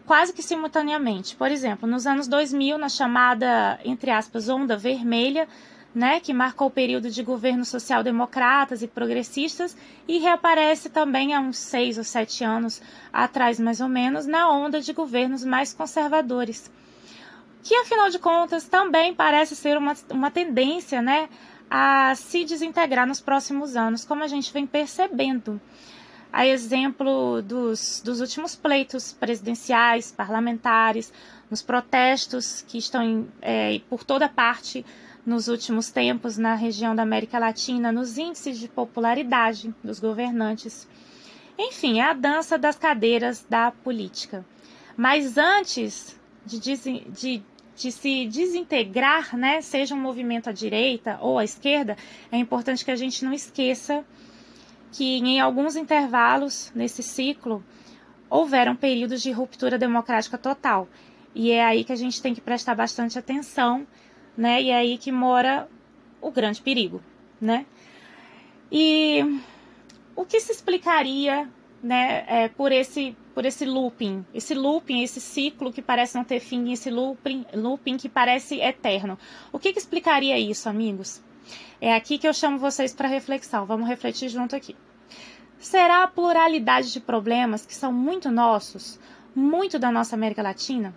quase 0.07 0.33
que 0.33 0.43
simultaneamente. 0.43 1.37
Por 1.37 1.51
exemplo, 1.51 1.89
nos 1.89 2.07
anos 2.07 2.29
2000, 2.29 2.79
na 2.79 2.89
chamada, 2.89 3.79
entre 3.85 4.11
aspas, 4.11 4.49
onda 4.49 4.77
vermelha, 4.77 5.49
né, 5.95 6.21
que 6.21 6.33
marcou 6.33 6.69
o 6.69 6.71
período 6.71 7.11
de 7.11 7.23
governos 7.23 7.69
social-democratas 7.69 8.83
e 8.83 8.87
progressistas, 8.87 9.77
e 10.07 10.19
reaparece 10.19 10.91
também 10.91 11.35
há 11.35 11.41
uns 11.41 11.57
seis 11.57 11.97
ou 11.97 12.05
sete 12.05 12.45
anos 12.45 12.83
atrás, 13.13 13.59
mais 13.59 13.81
ou 13.81 13.89
menos, 13.89 14.27
na 14.27 14.51
onda 14.51 14.81
de 14.81 14.93
governos 14.93 15.43
mais 15.43 15.73
conservadores. 15.73 16.71
Que, 17.63 17.75
afinal 17.77 18.11
de 18.11 18.19
contas, 18.19 18.69
também 18.69 19.15
parece 19.15 19.57
ser 19.57 19.77
uma, 19.79 19.95
uma 20.11 20.31
tendência 20.31 21.01
né, 21.01 21.29
a 21.69 22.15
se 22.15 22.45
desintegrar 22.45 23.07
nos 23.07 23.21
próximos 23.21 23.75
anos, 23.75 24.05
como 24.05 24.23
a 24.23 24.29
gente 24.29 24.53
vem 24.53 24.67
percebendo 24.67 25.61
a 26.33 26.47
exemplo 26.47 27.41
dos, 27.43 28.03
dos 28.05 28.21
últimos 28.21 28.55
pleitos 28.55 29.13
presidenciais, 29.13 30.13
parlamentares, 30.13 31.13
nos 31.51 31.63
protestos 31.63 32.63
que 32.63 32.79
estão 32.79 33.03
em, 33.03 33.29
é, 33.41 33.81
por 33.89 34.05
toda 34.05 34.29
parte 34.29 34.85
nos 35.25 35.49
últimos 35.49 35.91
tempos 35.91 36.39
na 36.39 36.55
região 36.55 36.95
da 36.95 37.03
América 37.03 37.39
Latina, 37.39 37.91
nos 37.91 38.17
índices 38.17 38.59
de 38.59 38.69
popularidade 38.69 39.75
dos 39.83 39.99
governantes. 39.99 40.87
Enfim, 41.59 41.99
é 41.99 42.05
a 42.05 42.13
dança 42.13 42.57
das 42.57 42.77
cadeiras 42.77 43.45
da 43.49 43.71
política. 43.71 44.45
Mas 44.97 45.37
antes 45.37 46.19
de, 46.45 46.59
de, 46.61 47.43
de 47.77 47.93
se 47.93 48.27
desintegrar, 48.27 49.37
né, 49.37 49.61
seja 49.61 49.95
um 49.95 50.01
movimento 50.01 50.49
à 50.49 50.53
direita 50.53 51.19
ou 51.21 51.39
à 51.39 51.45
esquerda, 51.45 51.97
é 52.31 52.37
importante 52.37 52.85
que 52.85 52.91
a 52.91 52.97
gente 52.97 53.25
não 53.25 53.33
esqueça 53.33 54.05
que 54.97 55.19
em 55.19 55.39
alguns 55.39 55.77
intervalos 55.77 56.73
nesse 56.75 57.03
ciclo 57.03 57.63
houveram 58.31 58.75
períodos 58.75 59.21
de 59.21 59.31
ruptura 59.31 59.77
democrática 59.77 60.39
total. 60.39 60.89
E 61.35 61.51
é 61.51 61.63
aí 61.63 61.85
que 61.85 61.93
a 61.93 61.97
gente 61.97 62.23
tem 62.23 62.35
que 62.35 62.41
prestar 62.41 62.75
bastante 62.75 63.19
atenção, 63.19 63.87
né? 64.35 64.63
E 64.63 64.71
é 64.71 64.77
aí 64.77 64.97
que 64.97 65.13
mora 65.13 65.69
o 66.19 66.31
grande 66.31 66.63
perigo, 66.63 67.03
né? 67.39 67.67
E 68.73 69.21
o 70.17 70.25
que 70.25 70.41
se 70.41 70.51
explicaria 70.51 71.47
né, 71.83 72.25
é, 72.27 72.49
por, 72.49 72.73
esse, 72.73 73.15
por 73.35 73.45
esse 73.45 73.67
looping, 73.67 74.25
esse 74.33 74.55
looping, 74.55 75.03
esse 75.03 75.21
ciclo 75.21 75.71
que 75.71 75.83
parece 75.83 76.17
não 76.17 76.25
ter 76.25 76.41
fim, 76.41 76.73
esse 76.73 76.91
looping, 76.91 77.45
looping 77.53 77.99
que 77.99 78.09
parece 78.09 78.61
eterno. 78.61 79.19
O 79.53 79.59
que, 79.59 79.75
que 79.75 79.79
explicaria 79.79 80.39
isso, 80.39 80.71
amigos? 80.71 81.23
É 81.81 81.95
aqui 81.95 82.19
que 82.19 82.27
eu 82.27 82.35
chamo 82.35 82.59
vocês 82.59 82.95
para 82.95 83.09
reflexão. 83.09 83.67
Vamos 83.67 83.89
refletir 83.89 84.29
junto 84.29 84.57
aqui. 84.57 84.75
Será 85.59 86.03
a 86.03 86.09
pluralidade 86.09 86.93
de 86.93 87.01
problemas 87.01 87.65
que 87.65 87.75
são 87.75 87.93
muito 87.93 88.31
nossos, 88.31 89.01
muito 89.35 89.79
da 89.79 89.91
nossa 89.91 90.15
América 90.15 90.43
Latina? 90.43 90.95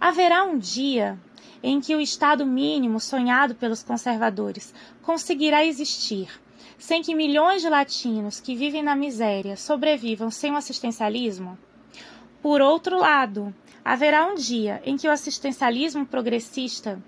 Haverá 0.00 0.44
um 0.44 0.58
dia 0.58 1.18
em 1.62 1.80
que 1.80 1.96
o 1.96 2.00
Estado 2.00 2.44
mínimo 2.44 3.00
sonhado 3.00 3.54
pelos 3.54 3.82
conservadores 3.82 4.74
conseguirá 5.02 5.64
existir, 5.64 6.28
sem 6.76 7.02
que 7.02 7.14
milhões 7.14 7.62
de 7.62 7.70
latinos 7.70 8.38
que 8.38 8.54
vivem 8.54 8.82
na 8.82 8.94
miséria 8.94 9.56
sobrevivam 9.56 10.30
sem 10.30 10.52
o 10.52 10.56
assistencialismo? 10.56 11.58
Por 12.42 12.60
outro 12.60 12.98
lado, 12.98 13.54
haverá 13.82 14.26
um 14.26 14.34
dia 14.34 14.82
em 14.84 14.98
que 14.98 15.08
o 15.08 15.10
assistencialismo 15.10 16.04
progressista 16.04 17.02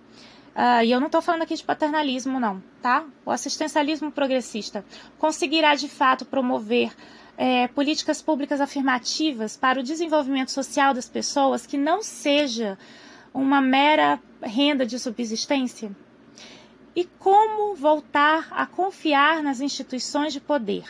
Uh, 0.57 0.83
e 0.83 0.91
eu 0.91 0.99
não 0.99 1.07
estou 1.07 1.21
falando 1.21 1.43
aqui 1.43 1.55
de 1.55 1.63
paternalismo, 1.63 2.41
não, 2.41 2.63
tá? 2.81 3.05
O 3.27 3.31
assistencialismo 3.31 4.11
progressista 4.11 4.83
conseguirá 5.19 5.75
de 5.75 5.87
fato 5.87 6.25
promover 6.25 6.95
é, 7.37 7.69
políticas 7.69 8.23
públicas 8.23 8.59
afirmativas 8.59 9.55
para 9.55 9.79
o 9.79 9.83
desenvolvimento 9.83 10.51
social 10.51 10.95
das 10.95 11.07
pessoas 11.07 11.67
que 11.67 11.77
não 11.77 12.03
seja 12.03 12.79
uma 13.35 13.61
mera 13.61 14.19
renda 14.43 14.87
de 14.87 14.99
subsistência? 14.99 15.95
E 16.95 17.05
como 17.05 17.75
voltar 17.75 18.49
a 18.51 18.65
confiar 18.65 19.43
nas 19.43 19.61
instituições 19.61 20.33
de 20.33 20.41
poder, 20.41 20.85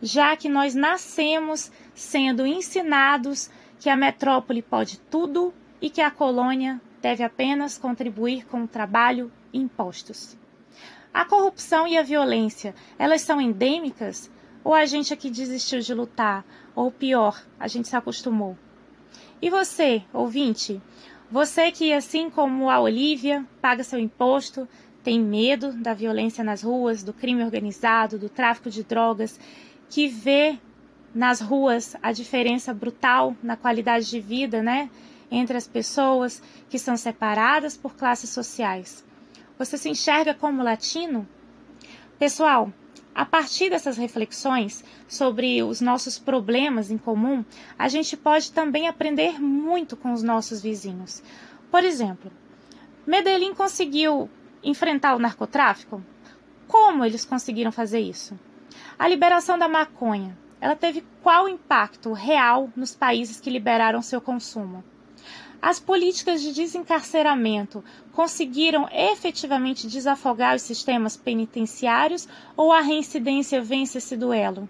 já 0.00 0.36
que 0.36 0.48
nós 0.48 0.76
nascemos 0.76 1.72
sendo 1.92 2.46
ensinados 2.46 3.50
que 3.80 3.90
a 3.90 3.96
metrópole 3.96 4.62
pode 4.62 5.00
tudo 5.10 5.52
e 5.80 5.90
que 5.90 6.00
a 6.00 6.08
colônia 6.08 6.80
deve 7.00 7.22
apenas 7.22 7.78
contribuir 7.78 8.46
com 8.46 8.64
o 8.64 8.68
trabalho 8.68 9.30
e 9.52 9.58
impostos. 9.58 10.36
A 11.12 11.24
corrupção 11.24 11.86
e 11.86 11.96
a 11.96 12.02
violência, 12.02 12.74
elas 12.98 13.22
são 13.22 13.40
endêmicas? 13.40 14.30
Ou 14.62 14.74
a 14.74 14.84
gente 14.84 15.12
aqui 15.12 15.30
desistiu 15.30 15.80
de 15.80 15.94
lutar? 15.94 16.44
Ou 16.74 16.90
pior, 16.90 17.42
a 17.58 17.66
gente 17.66 17.88
se 17.88 17.96
acostumou? 17.96 18.56
E 19.40 19.48
você, 19.48 20.02
ouvinte? 20.12 20.80
Você 21.30 21.70
que, 21.70 21.92
assim 21.92 22.28
como 22.28 22.68
a 22.68 22.80
Olivia, 22.80 23.44
paga 23.60 23.84
seu 23.84 23.98
imposto, 23.98 24.68
tem 25.02 25.20
medo 25.20 25.72
da 25.72 25.94
violência 25.94 26.42
nas 26.42 26.62
ruas, 26.62 27.02
do 27.02 27.12
crime 27.12 27.42
organizado, 27.42 28.18
do 28.18 28.28
tráfico 28.28 28.68
de 28.68 28.82
drogas, 28.82 29.38
que 29.88 30.08
vê 30.08 30.58
nas 31.14 31.40
ruas 31.40 31.96
a 32.02 32.12
diferença 32.12 32.74
brutal 32.74 33.34
na 33.42 33.56
qualidade 33.56 34.10
de 34.10 34.20
vida, 34.20 34.62
né? 34.62 34.90
Entre 35.30 35.56
as 35.56 35.66
pessoas 35.66 36.42
que 36.68 36.78
são 36.78 36.96
separadas 36.96 37.76
por 37.76 37.94
classes 37.94 38.30
sociais. 38.30 39.04
Você 39.58 39.76
se 39.76 39.88
enxerga 39.88 40.34
como 40.34 40.62
latino? 40.62 41.28
Pessoal, 42.18 42.72
a 43.14 43.24
partir 43.24 43.70
dessas 43.70 43.96
reflexões 43.96 44.84
sobre 45.08 45.62
os 45.62 45.80
nossos 45.80 46.18
problemas 46.18 46.90
em 46.90 46.96
comum, 46.96 47.44
a 47.78 47.88
gente 47.88 48.16
pode 48.16 48.52
também 48.52 48.86
aprender 48.86 49.40
muito 49.40 49.96
com 49.96 50.12
os 50.12 50.22
nossos 50.22 50.62
vizinhos. 50.62 51.22
Por 51.70 51.82
exemplo, 51.82 52.30
Medellín 53.06 53.54
conseguiu 53.54 54.30
enfrentar 54.62 55.16
o 55.16 55.18
narcotráfico? 55.18 56.02
Como 56.66 57.04
eles 57.04 57.24
conseguiram 57.24 57.72
fazer 57.72 58.00
isso? 58.00 58.38
A 58.98 59.08
liberação 59.08 59.58
da 59.58 59.66
maconha, 59.66 60.36
ela 60.60 60.76
teve 60.76 61.04
qual 61.22 61.48
impacto 61.48 62.12
real 62.12 62.70
nos 62.76 62.94
países 62.94 63.40
que 63.40 63.50
liberaram 63.50 64.02
seu 64.02 64.20
consumo? 64.20 64.84
As 65.60 65.80
políticas 65.80 66.40
de 66.40 66.52
desencarceramento 66.52 67.84
conseguiram 68.12 68.88
efetivamente 68.92 69.88
desafogar 69.88 70.54
os 70.54 70.62
sistemas 70.62 71.16
penitenciários 71.16 72.28
ou 72.56 72.72
a 72.72 72.80
reincidência 72.80 73.60
vence 73.60 73.98
esse 73.98 74.16
duelo? 74.16 74.68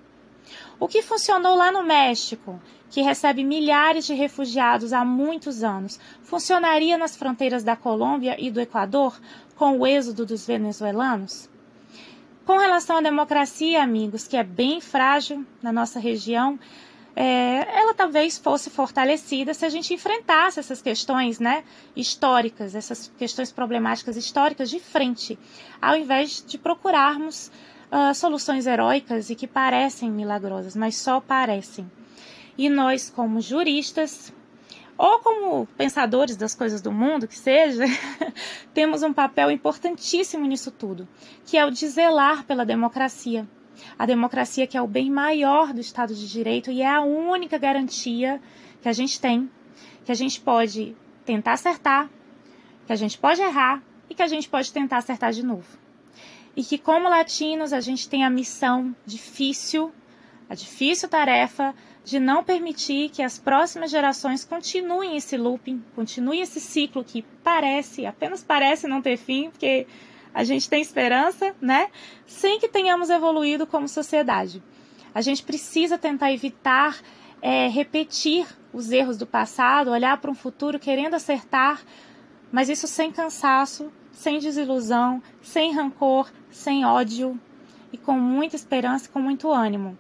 O 0.81 0.89
que 0.89 1.03
funcionou 1.03 1.55
lá 1.55 1.71
no 1.71 1.83
México, 1.83 2.59
que 2.91 3.03
recebe 3.03 3.45
milhares 3.45 4.07
de 4.07 4.15
refugiados 4.15 4.95
há 4.95 5.05
muitos 5.05 5.63
anos, 5.63 6.01
funcionaria 6.23 6.97
nas 6.97 7.17
fronteiras 7.17 7.63
da 7.63 7.77
Colômbia 7.77 8.37
e 8.39 8.51
do 8.51 8.61
Equador 8.61 9.21
com 9.57 9.79
o 9.79 9.87
êxodo 9.87 10.25
dos 10.25 10.47
venezuelanos? 10.47 11.51
Com 12.47 12.57
relação 12.57 12.97
à 12.97 13.01
democracia, 13.03 13.83
amigos, 13.83 14.27
que 14.27 14.37
é 14.37 14.43
bem 14.43 14.81
frágil 14.81 15.45
na 15.61 15.71
nossa 15.71 16.01
região, 16.01 16.59
é, 17.17 17.81
ela 17.81 17.95
talvez 17.95 18.39
fosse 18.39 18.71
fortalecida 18.71 19.53
se 19.53 19.65
a 19.65 19.69
gente 19.69 19.93
enfrentasse 19.93 20.61
essas 20.61 20.81
questões 20.81 21.41
né, 21.41 21.65
históricas, 21.97 22.75
essas 22.75 23.13
questões 23.19 23.51
problemáticas 23.51 24.17
históricas 24.17 24.71
de 24.71 24.79
frente, 24.79 25.39
ao 25.81 25.97
invés 25.97 26.45
de 26.47 26.57
procurarmos 26.59 27.51
uh, 27.91 28.15
soluções 28.15 28.67
heróicas 28.67 29.31
e 29.31 29.35
que 29.35 29.47
parecem 29.47 30.11
milagrosas, 30.11 30.77
mas 30.77 30.97
só 30.97 31.21
parecem. 31.21 31.91
E 32.57 32.69
nós, 32.69 33.11
como 33.11 33.41
juristas, 33.41 34.33
ou 34.97 35.21
como 35.21 35.67
pensadores 35.77 36.37
das 36.37 36.55
coisas 36.55 36.81
do 36.81 36.93
mundo, 36.93 37.27
que 37.29 37.39
seja, 37.39 37.85
temos 38.75 39.03
um 39.03 39.13
papel 39.13 39.51
importantíssimo 39.51 40.47
nisso 40.47 40.71
tudo, 40.71 41.09
que 41.47 41.57
é 41.57 41.65
o 41.65 41.71
de 41.71 41.87
zelar 41.89 42.45
pela 42.45 42.65
democracia 42.65 43.47
a 43.99 44.07
democracia 44.07 44.67
que 44.67 44.77
é 44.77 44.83
o 44.83 44.87
bem 44.87 45.11
maior 45.11 45.73
do 45.73 45.81
Estado 45.81 46.15
de 46.15 46.29
Direito 46.29 46.71
e 46.71 46.83
é 46.83 46.89
a 46.89 47.01
única 47.01 47.59
garantia 47.59 48.41
que 48.81 48.89
a 48.89 48.93
gente 48.93 49.21
tem, 49.21 49.51
que 50.05 50.13
a 50.13 50.15
gente 50.15 50.41
pode 50.41 50.97
tentar 51.25 51.53
acertar, 51.53 52.09
que 52.87 52.93
a 52.93 52.97
gente 52.97 53.19
pode 53.19 53.41
errar 53.41 53.83
e 54.09 54.15
que 54.15 54.23
a 54.23 54.27
gente 54.27 54.49
pode 54.49 54.73
tentar 54.73 54.99
acertar 54.99 55.33
de 55.33 55.45
novo. 55.45 55.79
E 56.57 56.65
que, 56.65 56.79
como 56.79 57.09
latinos, 57.09 57.73
a 57.73 57.81
gente 57.81 58.09
tem 58.09 58.25
a 58.25 58.31
missão 58.31 58.95
difícil, 59.07 59.93
a 60.49 60.55
difícil 60.55 61.09
tarefa 61.09 61.75
de 62.05 62.19
não 62.19 62.43
permitir 62.43 63.11
que 63.11 63.23
as 63.23 63.39
próximas 63.39 63.91
gerações 63.91 64.45
continuem 64.45 65.17
esse 65.17 65.37
looping, 65.37 65.85
continuem 65.95 66.41
esse 66.41 66.59
ciclo 66.59 67.05
que 67.05 67.23
parece, 67.45 68.07
apenas 68.07 68.43
parece 68.43 68.89
não 68.89 69.03
ter 69.03 69.19
fim, 69.19 69.51
porque 69.51 69.87
a 70.33 70.45
gente 70.45 70.69
tem 70.69 70.81
esperança, 70.81 71.55
né? 71.61 71.89
Sem 72.27 72.59
que 72.59 72.69
tenhamos 72.69 73.11
evoluído 73.11 73.67
como 73.67 73.89
sociedade. 73.89 74.63
A 75.15 75.21
gente 75.21 75.43
precisa 75.43 75.99
tentar 75.99 76.33
evitar 76.33 76.99
é, 77.41 77.69
repetir 77.69 78.47
os 78.73 78.91
erros 78.91 79.17
do 79.17 79.27
passado, 79.27 79.91
olhar 79.91 80.19
para 80.19 80.31
um 80.31 80.35
futuro 80.35 80.79
querendo 80.79 81.15
acertar, 81.15 81.81
mas 82.53 82.69
isso 82.69 82.87
sem 82.87 83.11
cansaço, 83.11 83.93
sem 84.13 84.39
desilusão, 84.39 85.23
sem 85.43 85.73
rancor, 85.73 86.31
sem 86.51 86.85
ódio 86.85 87.39
e 87.93 87.97
com 87.97 88.15
muita 88.15 88.57
esperança 88.57 89.07
e 89.07 89.09
com 89.09 89.21
muito 89.21 89.51
ânimo. 89.51 89.97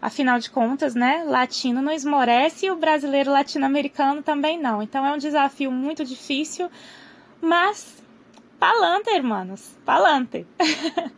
Afinal 0.00 0.38
de 0.38 0.50
contas, 0.50 0.94
né, 0.94 1.24
latino 1.26 1.80
não 1.80 1.92
esmorece 1.92 2.66
e 2.66 2.70
o 2.70 2.76
brasileiro 2.76 3.32
latino-americano 3.32 4.22
também 4.22 4.60
não. 4.60 4.82
Então 4.82 5.04
é 5.04 5.12
um 5.12 5.18
desafio 5.18 5.70
muito 5.70 6.04
difícil, 6.04 6.70
mas 7.40 8.03
Palante, 8.64 9.10
hermanos. 9.10 9.76
Palante. 9.84 10.46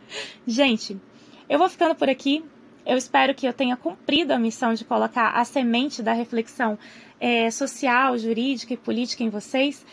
Gente, 0.45 0.99
eu 1.47 1.57
vou 1.57 1.69
ficando 1.69 1.95
por 1.95 2.09
aqui. 2.09 2.43
Eu 2.85 2.97
espero 2.97 3.33
que 3.33 3.45
eu 3.45 3.53
tenha 3.53 3.77
cumprido 3.77 4.33
a 4.33 4.37
missão 4.37 4.73
de 4.73 4.83
colocar 4.83 5.29
a 5.29 5.45
semente 5.45 6.03
da 6.03 6.11
reflexão 6.11 6.77
é, 7.21 7.49
social, 7.49 8.17
jurídica 8.17 8.73
e 8.73 8.77
política 8.77 9.23
em 9.23 9.29
vocês. 9.29 9.85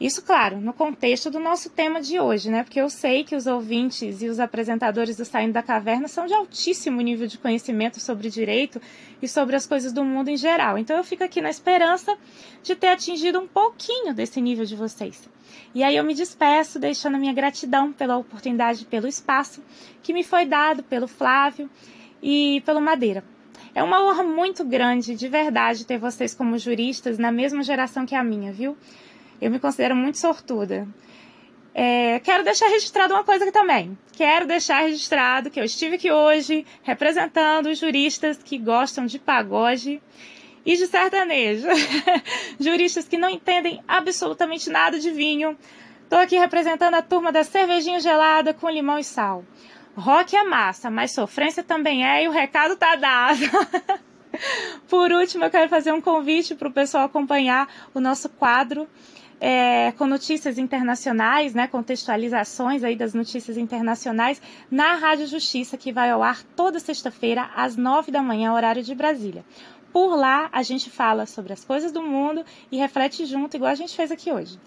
Isso, 0.00 0.22
claro, 0.22 0.60
no 0.60 0.72
contexto 0.72 1.28
do 1.28 1.40
nosso 1.40 1.70
tema 1.70 2.00
de 2.00 2.20
hoje, 2.20 2.48
né? 2.50 2.62
Porque 2.62 2.80
eu 2.80 2.88
sei 2.88 3.24
que 3.24 3.34
os 3.34 3.48
ouvintes 3.48 4.22
e 4.22 4.28
os 4.28 4.38
apresentadores 4.38 5.16
do 5.16 5.24
Saindo 5.24 5.54
da 5.54 5.62
Caverna 5.62 6.06
são 6.06 6.24
de 6.24 6.32
altíssimo 6.32 7.00
nível 7.00 7.26
de 7.26 7.36
conhecimento 7.36 7.98
sobre 7.98 8.30
direito 8.30 8.80
e 9.20 9.26
sobre 9.26 9.56
as 9.56 9.66
coisas 9.66 9.92
do 9.92 10.04
mundo 10.04 10.28
em 10.28 10.36
geral. 10.36 10.78
Então 10.78 10.96
eu 10.96 11.02
fico 11.02 11.24
aqui 11.24 11.40
na 11.40 11.50
esperança 11.50 12.16
de 12.62 12.76
ter 12.76 12.88
atingido 12.88 13.40
um 13.40 13.48
pouquinho 13.48 14.14
desse 14.14 14.40
nível 14.40 14.64
de 14.64 14.76
vocês. 14.76 15.28
E 15.74 15.82
aí 15.82 15.96
eu 15.96 16.04
me 16.04 16.14
despeço, 16.14 16.78
deixando 16.78 17.16
a 17.16 17.18
minha 17.18 17.32
gratidão 17.32 17.92
pela 17.92 18.16
oportunidade, 18.16 18.84
pelo 18.84 19.08
espaço 19.08 19.60
que 20.00 20.12
me 20.12 20.22
foi 20.22 20.46
dado 20.46 20.84
pelo 20.84 21.08
Flávio 21.08 21.68
e 22.22 22.62
pelo 22.64 22.80
Madeira. 22.80 23.24
É 23.74 23.82
uma 23.82 24.04
honra 24.04 24.22
muito 24.22 24.64
grande, 24.64 25.14
de 25.16 25.28
verdade, 25.28 25.84
ter 25.84 25.98
vocês 25.98 26.34
como 26.34 26.56
juristas 26.56 27.18
na 27.18 27.32
mesma 27.32 27.64
geração 27.64 28.06
que 28.06 28.14
a 28.14 28.22
minha, 28.22 28.52
viu? 28.52 28.76
Eu 29.40 29.50
me 29.50 29.58
considero 29.58 29.94
muito 29.94 30.18
sortuda. 30.18 30.86
É, 31.74 32.18
quero 32.20 32.42
deixar 32.42 32.66
registrado 32.68 33.14
uma 33.14 33.22
coisa 33.22 33.44
aqui 33.44 33.52
também. 33.52 33.96
Quero 34.12 34.46
deixar 34.46 34.80
registrado 34.80 35.48
que 35.48 35.60
eu 35.60 35.64
estive 35.64 35.94
aqui 35.94 36.10
hoje 36.10 36.66
representando 36.82 37.66
os 37.66 37.78
juristas 37.78 38.42
que 38.42 38.58
gostam 38.58 39.06
de 39.06 39.18
pagode 39.18 40.02
e 40.66 40.76
de 40.76 40.86
sertanejo. 40.86 41.68
Juristas 42.58 43.06
que 43.06 43.16
não 43.16 43.30
entendem 43.30 43.80
absolutamente 43.86 44.68
nada 44.68 44.98
de 44.98 45.10
vinho. 45.10 45.56
Estou 46.02 46.18
aqui 46.18 46.36
representando 46.36 46.94
a 46.94 47.02
turma 47.02 47.30
da 47.30 47.44
cervejinha 47.44 48.00
gelada 48.00 48.52
com 48.52 48.68
limão 48.68 48.98
e 48.98 49.04
sal. 49.04 49.44
Rock 49.94 50.36
é 50.36 50.42
massa, 50.42 50.90
mas 50.90 51.12
sofrência 51.12 51.62
também 51.62 52.04
é 52.04 52.24
e 52.24 52.28
o 52.28 52.32
recado 52.32 52.76
tá 52.76 52.96
dado. 52.96 53.40
Por 54.88 55.12
último, 55.12 55.44
eu 55.44 55.50
quero 55.50 55.68
fazer 55.68 55.92
um 55.92 56.00
convite 56.00 56.54
para 56.54 56.68
o 56.68 56.72
pessoal 56.72 57.04
acompanhar 57.04 57.68
o 57.94 58.00
nosso 58.00 58.28
quadro 58.28 58.88
é, 59.40 59.92
com 59.92 60.06
notícias 60.06 60.58
internacionais, 60.58 61.54
né, 61.54 61.66
contextualizações 61.66 62.82
aí 62.82 62.96
das 62.96 63.14
notícias 63.14 63.56
internacionais 63.56 64.40
na 64.70 64.94
Rádio 64.94 65.26
Justiça, 65.26 65.76
que 65.76 65.92
vai 65.92 66.10
ao 66.10 66.22
ar 66.22 66.42
toda 66.56 66.80
sexta-feira 66.80 67.50
às 67.54 67.76
nove 67.76 68.10
da 68.10 68.22
manhã, 68.22 68.52
horário 68.52 68.82
de 68.82 68.94
Brasília. 68.94 69.44
Por 69.92 70.16
lá, 70.16 70.48
a 70.52 70.62
gente 70.62 70.90
fala 70.90 71.26
sobre 71.26 71.52
as 71.52 71.64
coisas 71.64 71.92
do 71.92 72.02
mundo 72.02 72.44
e 72.70 72.76
reflete 72.76 73.24
junto, 73.24 73.56
igual 73.56 73.70
a 73.70 73.76
gente 73.76 73.96
fez 73.96 74.10
aqui 74.10 74.30
hoje. 74.30 74.58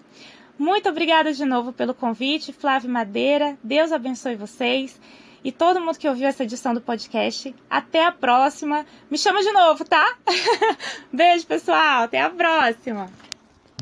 Muito 0.58 0.88
obrigada 0.88 1.32
de 1.32 1.44
novo 1.44 1.72
pelo 1.72 1.94
convite, 1.94 2.52
Flávio 2.52 2.90
Madeira. 2.90 3.56
Deus 3.62 3.92
abençoe 3.92 4.36
vocês 4.36 5.00
e 5.44 5.50
todo 5.50 5.80
mundo 5.80 5.98
que 5.98 6.08
ouviu 6.08 6.28
essa 6.28 6.44
edição 6.44 6.74
do 6.74 6.80
podcast. 6.80 7.54
Até 7.68 8.04
a 8.04 8.12
próxima. 8.12 8.86
Me 9.10 9.18
chama 9.18 9.40
de 9.42 9.50
novo, 9.52 9.84
tá? 9.84 10.16
Beijo, 11.12 11.46
pessoal. 11.46 12.04
Até 12.04 12.20
a 12.20 12.30
próxima. 12.30 13.10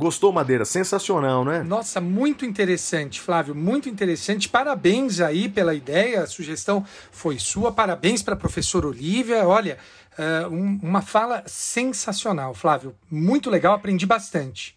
Gostou, 0.01 0.33
Madeira? 0.33 0.65
Sensacional, 0.65 1.45
né? 1.45 1.63
Nossa, 1.63 2.01
muito 2.01 2.47
interessante, 2.47 3.21
Flávio, 3.21 3.55
muito 3.55 3.87
interessante. 3.87 4.49
Parabéns 4.49 5.21
aí 5.21 5.47
pela 5.47 5.75
ideia, 5.75 6.23
a 6.23 6.27
sugestão 6.27 6.83
foi 7.13 7.39
sua. 7.39 7.71
Parabéns 7.71 8.23
para 8.23 8.33
a 8.33 8.37
professora 8.37 8.87
Olivia. 8.87 9.47
Olha, 9.47 9.77
uh, 10.19 10.49
um, 10.49 10.81
uma 10.83 11.03
fala 11.03 11.43
sensacional, 11.47 12.55
Flávio. 12.55 12.95
Muito 13.11 13.51
legal, 13.51 13.75
aprendi 13.75 14.07
bastante. 14.07 14.75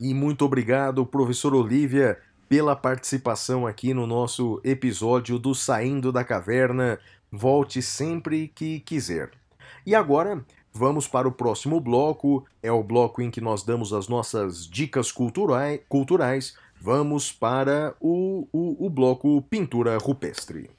E 0.00 0.14
muito 0.14 0.46
obrigado, 0.46 1.04
professor 1.04 1.54
Olivia, 1.54 2.18
pela 2.48 2.74
participação 2.74 3.66
aqui 3.66 3.92
no 3.92 4.06
nosso 4.06 4.62
episódio 4.64 5.38
do 5.38 5.54
Saindo 5.54 6.10
da 6.10 6.24
Caverna. 6.24 6.98
Volte 7.30 7.82
sempre 7.82 8.48
que 8.54 8.80
quiser. 8.80 9.30
E 9.84 9.94
agora 9.94 10.42
Vamos 10.78 11.08
para 11.08 11.26
o 11.26 11.32
próximo 11.32 11.80
bloco, 11.80 12.46
é 12.62 12.70
o 12.70 12.84
bloco 12.84 13.20
em 13.20 13.32
que 13.32 13.40
nós 13.40 13.64
damos 13.64 13.92
as 13.92 14.06
nossas 14.06 14.64
dicas 14.64 15.10
culturais. 15.10 15.80
culturais. 15.88 16.54
Vamos 16.80 17.32
para 17.32 17.96
o, 18.00 18.46
o, 18.52 18.86
o 18.86 18.88
bloco 18.88 19.42
Pintura 19.50 19.98
Rupestre. 19.98 20.70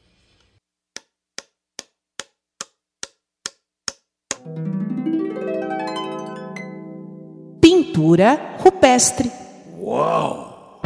Pintura 7.59 8.55
rupestre. 8.57 9.29
Uau! 9.77 10.79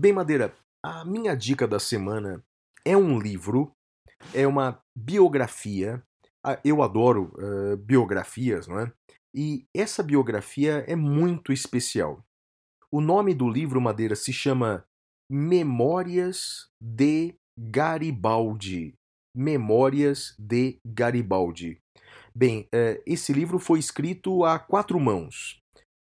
Bem, 0.00 0.14
Madeira, 0.14 0.54
a 0.82 1.04
minha 1.04 1.36
dica 1.36 1.68
da 1.68 1.78
semana 1.78 2.42
é 2.86 2.96
um 2.96 3.18
livro, 3.18 3.70
é 4.32 4.46
uma 4.46 4.82
biografia. 4.96 6.02
Ah, 6.42 6.58
eu 6.64 6.82
adoro 6.82 7.34
uh, 7.34 7.76
biografias, 7.76 8.66
não 8.66 8.80
é? 8.80 8.90
E 9.34 9.66
essa 9.76 10.02
biografia 10.02 10.82
é 10.88 10.96
muito 10.96 11.52
especial. 11.52 12.24
O 12.90 13.02
nome 13.02 13.34
do 13.34 13.46
livro, 13.46 13.78
Madeira, 13.78 14.16
se 14.16 14.32
chama 14.32 14.86
Memórias 15.30 16.70
de 16.82 17.34
Garibaldi. 17.58 18.94
Memórias 19.36 20.34
de 20.38 20.78
Garibaldi. 20.82 21.78
Bem, 22.34 22.62
uh, 22.74 23.02
esse 23.04 23.34
livro 23.34 23.58
foi 23.58 23.78
escrito 23.78 24.46
a 24.46 24.58
quatro 24.58 24.98
mãos 24.98 25.60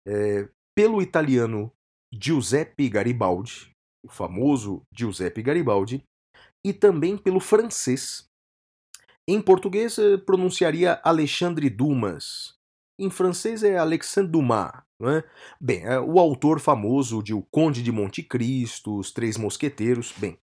uh, 0.07 0.47
pelo 0.77 1.01
italiano 1.01 1.73
Giuseppe 2.13 2.91
Garibaldi, 2.91 3.75
o 4.07 4.09
famoso 4.09 4.83
Giuseppe 4.97 5.43
Garibaldi, 5.43 6.03
e 6.65 6.73
também 6.73 7.19
pelo 7.19 7.41
francês. 7.41 8.29
Em 9.29 9.41
português 9.41 9.99
eh, 9.99 10.17
pronunciaria 10.17 11.01
Alexandre 11.03 11.69
Dumas. 11.69 12.55
Em 12.99 13.11
francês 13.11 13.63
é 13.63 13.77
Alexandre 13.77 14.31
Dumas. 14.31 14.71
É? 15.03 15.25
Bem, 15.61 15.85
é 15.85 16.01
o 16.01 16.19
autor 16.19 16.59
famoso 16.59 17.23
de 17.23 17.35
O 17.35 17.43
Conde 17.51 17.83
de 17.83 17.93
Monte 17.93 18.23
Cristo, 18.23 18.97
Os 18.97 19.13
Três 19.13 19.37
Mosqueteiros. 19.37 20.13
Bem, 20.17 20.39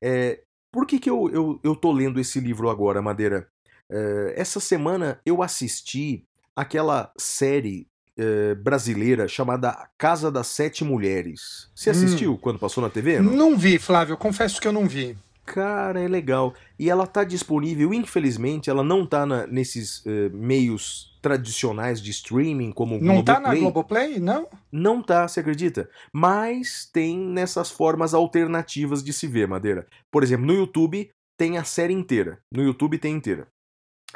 é, 0.00 0.42
por 0.70 0.86
que, 0.86 1.00
que 1.00 1.10
eu, 1.10 1.28
eu, 1.30 1.60
eu 1.64 1.74
tô 1.74 1.90
lendo 1.90 2.20
esse 2.20 2.38
livro 2.38 2.68
agora, 2.68 3.02
Madeira? 3.02 3.50
É, 3.90 4.34
essa 4.36 4.60
semana 4.60 5.20
eu 5.24 5.42
assisti 5.42 6.24
aquela 6.54 7.12
série 7.16 7.88
eh, 8.18 8.54
brasileira 8.56 9.28
chamada 9.28 9.88
Casa 9.96 10.30
das 10.30 10.48
Sete 10.48 10.82
Mulheres. 10.82 11.70
Você 11.74 11.90
assistiu 11.90 12.32
hum. 12.32 12.36
quando 12.36 12.58
passou 12.58 12.82
na 12.82 12.90
TV? 12.90 13.20
Não? 13.20 13.32
não 13.32 13.56
vi, 13.56 13.78
Flávio. 13.78 14.16
Confesso 14.16 14.60
que 14.60 14.66
eu 14.66 14.72
não 14.72 14.88
vi. 14.88 15.16
Cara, 15.46 16.00
é 16.00 16.08
legal. 16.08 16.52
E 16.78 16.90
ela 16.90 17.06
tá 17.06 17.24
disponível, 17.24 17.94
infelizmente, 17.94 18.68
ela 18.68 18.82
não 18.82 19.06
tá 19.06 19.24
na, 19.24 19.46
nesses 19.46 20.04
uh, 20.04 20.30
meios 20.32 21.16
tradicionais 21.22 22.02
de 22.02 22.10
streaming, 22.10 22.72
como 22.72 22.96
o 22.96 23.02
Não 23.02 23.22
tá 23.22 23.40
na 23.40 23.54
Globoplay, 23.54 24.18
não? 24.18 24.48
Não 24.70 25.00
tá, 25.02 25.26
você 25.26 25.40
acredita? 25.40 25.88
Mas 26.12 26.88
tem 26.92 27.16
nessas 27.16 27.70
formas 27.70 28.14
alternativas 28.14 29.02
de 29.02 29.12
se 29.12 29.26
ver, 29.26 29.48
Madeira. 29.48 29.86
Por 30.10 30.22
exemplo, 30.22 30.44
no 30.44 30.54
YouTube 30.54 31.08
tem 31.38 31.56
a 31.56 31.64
série 31.64 31.94
inteira. 31.94 32.40
No 32.52 32.62
YouTube 32.62 32.98
tem 32.98 33.14
inteira. 33.14 33.46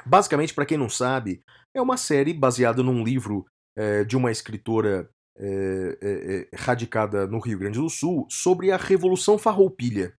Basicamente, 0.04 0.52
para 0.52 0.66
quem 0.66 0.76
não 0.76 0.88
sabe, 0.88 1.42
é 1.74 1.80
uma 1.80 1.96
série 1.96 2.34
baseada 2.34 2.82
num 2.82 3.04
livro 3.04 3.46
é, 3.76 4.04
de 4.04 4.16
uma 4.16 4.30
escritora 4.30 5.08
é, 5.36 6.48
radicada 6.54 7.26
no 7.26 7.38
Rio 7.38 7.58
Grande 7.58 7.78
do 7.78 7.88
Sul 7.88 8.26
sobre 8.30 8.70
a 8.70 8.76
Revolução 8.76 9.38
Farroupilha, 9.38 10.14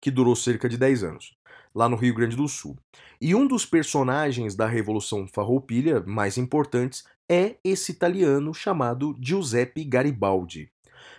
que 0.00 0.10
durou 0.10 0.36
cerca 0.36 0.68
de 0.68 0.76
10 0.76 1.04
anos, 1.04 1.36
lá 1.74 1.88
no 1.88 1.96
Rio 1.96 2.14
Grande 2.14 2.36
do 2.36 2.48
Sul. 2.48 2.76
E 3.20 3.34
um 3.34 3.46
dos 3.46 3.64
personagens 3.64 4.54
da 4.54 4.66
Revolução 4.66 5.26
Farroupilha 5.26 6.02
mais 6.06 6.36
importantes 6.36 7.04
é 7.30 7.56
esse 7.64 7.92
italiano 7.92 8.52
chamado 8.52 9.16
Giuseppe 9.20 9.84
Garibaldi. 9.84 10.70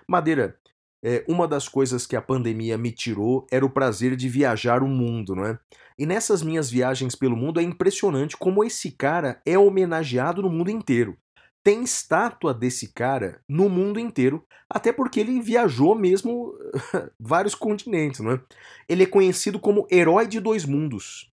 Madeira, 0.07 0.57
é, 1.03 1.23
uma 1.27 1.47
das 1.47 1.67
coisas 1.67 2.07
que 2.07 2.15
a 2.15 2.21
pandemia 2.21 2.77
me 2.77 2.91
tirou 2.91 3.45
era 3.51 3.65
o 3.65 3.69
prazer 3.69 4.15
de 4.15 4.27
viajar 4.27 4.81
o 4.81 4.87
mundo, 4.87 5.35
não 5.35 5.45
é? 5.45 5.59
E 5.97 6.05
nessas 6.05 6.41
minhas 6.41 6.69
viagens 6.69 7.15
pelo 7.15 7.35
mundo 7.35 7.59
é 7.59 7.63
impressionante 7.63 8.37
como 8.37 8.63
esse 8.63 8.91
cara 8.91 9.41
é 9.45 9.57
homenageado 9.57 10.41
no 10.41 10.49
mundo 10.49 10.69
inteiro 10.69 11.17
tem 11.67 11.83
estátua 11.83 12.53
desse 12.53 12.93
cara 12.93 13.41
no 13.45 13.67
mundo 13.67 13.99
inteiro, 13.99 14.41
até 14.69 14.93
porque 14.93 15.19
ele 15.19 15.41
viajou 15.41 15.93
mesmo 15.95 16.53
vários 17.19 17.53
continentes, 17.53 18.21
não 18.21 18.31
é? 18.31 18.41
Ele 18.87 19.03
é 19.03 19.05
conhecido 19.05 19.59
como 19.59 19.85
herói 19.91 20.27
de 20.27 20.39
dois 20.39 20.63
mundos, 20.63 21.29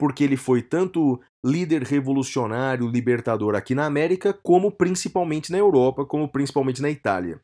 porque 0.00 0.24
ele 0.24 0.38
foi 0.38 0.62
tanto 0.62 1.20
líder 1.44 1.82
revolucionário, 1.82 2.88
libertador 2.88 3.54
aqui 3.54 3.74
na 3.74 3.84
América, 3.84 4.32
como 4.32 4.72
principalmente 4.72 5.52
na 5.52 5.58
Europa, 5.58 6.02
como 6.06 6.32
principalmente 6.32 6.80
na 6.80 6.88
Itália. 6.88 7.38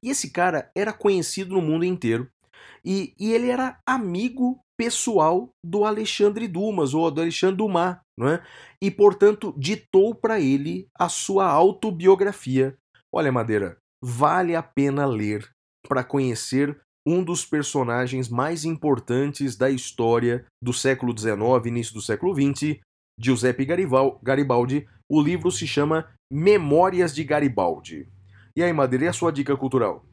E 0.00 0.10
esse 0.10 0.30
cara 0.30 0.70
era 0.72 0.92
conhecido 0.92 1.52
no 1.52 1.60
mundo 1.60 1.84
inteiro, 1.84 2.30
e, 2.84 3.12
e 3.18 3.32
ele 3.32 3.50
era 3.50 3.80
amigo 3.84 4.63
pessoal 4.76 5.50
do 5.64 5.84
Alexandre 5.84 6.48
Dumas 6.48 6.94
ou 6.94 7.10
do 7.10 7.20
Alexandre 7.20 7.56
Dumas, 7.56 7.98
não 8.18 8.28
é? 8.28 8.44
E 8.82 8.90
portanto 8.90 9.54
ditou 9.56 10.14
para 10.14 10.40
ele 10.40 10.88
a 10.98 11.08
sua 11.08 11.46
autobiografia. 11.46 12.76
Olha, 13.12 13.30
Madeira, 13.30 13.76
vale 14.02 14.56
a 14.56 14.62
pena 14.62 15.06
ler 15.06 15.48
para 15.88 16.02
conhecer 16.02 16.78
um 17.06 17.22
dos 17.22 17.44
personagens 17.44 18.28
mais 18.28 18.64
importantes 18.64 19.56
da 19.56 19.70
história 19.70 20.46
do 20.62 20.72
século 20.72 21.16
XIX, 21.16 21.66
início 21.66 21.94
do 21.94 22.00
século 22.00 22.34
XX, 22.34 22.80
Giuseppe 23.20 23.66
Garibaldi. 24.22 24.88
O 25.08 25.20
livro 25.20 25.50
se 25.50 25.66
chama 25.66 26.08
Memórias 26.32 27.14
de 27.14 27.22
Garibaldi. 27.22 28.08
E 28.56 28.62
aí, 28.62 28.72
Madeira, 28.72 29.04
e 29.04 29.08
a 29.08 29.12
sua 29.12 29.30
dica 29.30 29.56
cultural? 29.56 30.04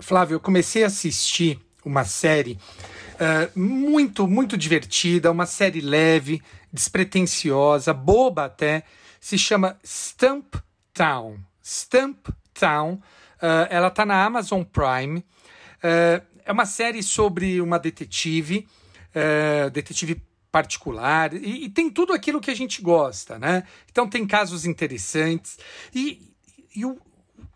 Flávio, 0.00 0.36
eu 0.36 0.40
comecei 0.40 0.82
a 0.82 0.86
assistir 0.86 1.60
uma 1.84 2.04
série 2.04 2.58
uh, 3.20 3.58
muito, 3.58 4.26
muito 4.26 4.56
divertida, 4.56 5.30
uma 5.30 5.46
série 5.46 5.80
leve, 5.80 6.42
despretensiosa, 6.72 7.92
boba 7.92 8.46
até. 8.46 8.82
Se 9.20 9.36
chama 9.36 9.78
Stump 9.84 10.54
Town. 10.94 11.38
Stump 11.62 12.28
Town. 12.54 12.94
Uh, 12.94 13.68
ela 13.68 13.88
está 13.88 14.06
na 14.06 14.24
Amazon 14.24 14.62
Prime. 14.62 15.18
Uh, 15.18 16.24
é 16.44 16.52
uma 16.52 16.66
série 16.66 17.02
sobre 17.02 17.60
uma 17.60 17.78
detetive, 17.78 18.66
detetive 19.72 20.20
particular, 20.50 21.32
e, 21.32 21.66
e, 21.66 21.68
tem 21.68 21.88
tudo 21.88 22.12
aquilo 22.12 22.40
que 22.40 22.50
a 22.50 22.54
gente 22.56 22.82
gosta, 22.82 23.38
né? 23.38 23.62
Então 23.88 24.08
tem 24.08 24.26
casos 24.26 24.64
interessantes. 24.64 25.58
E, 25.94 26.34
e 26.74 26.84
o 26.84 26.98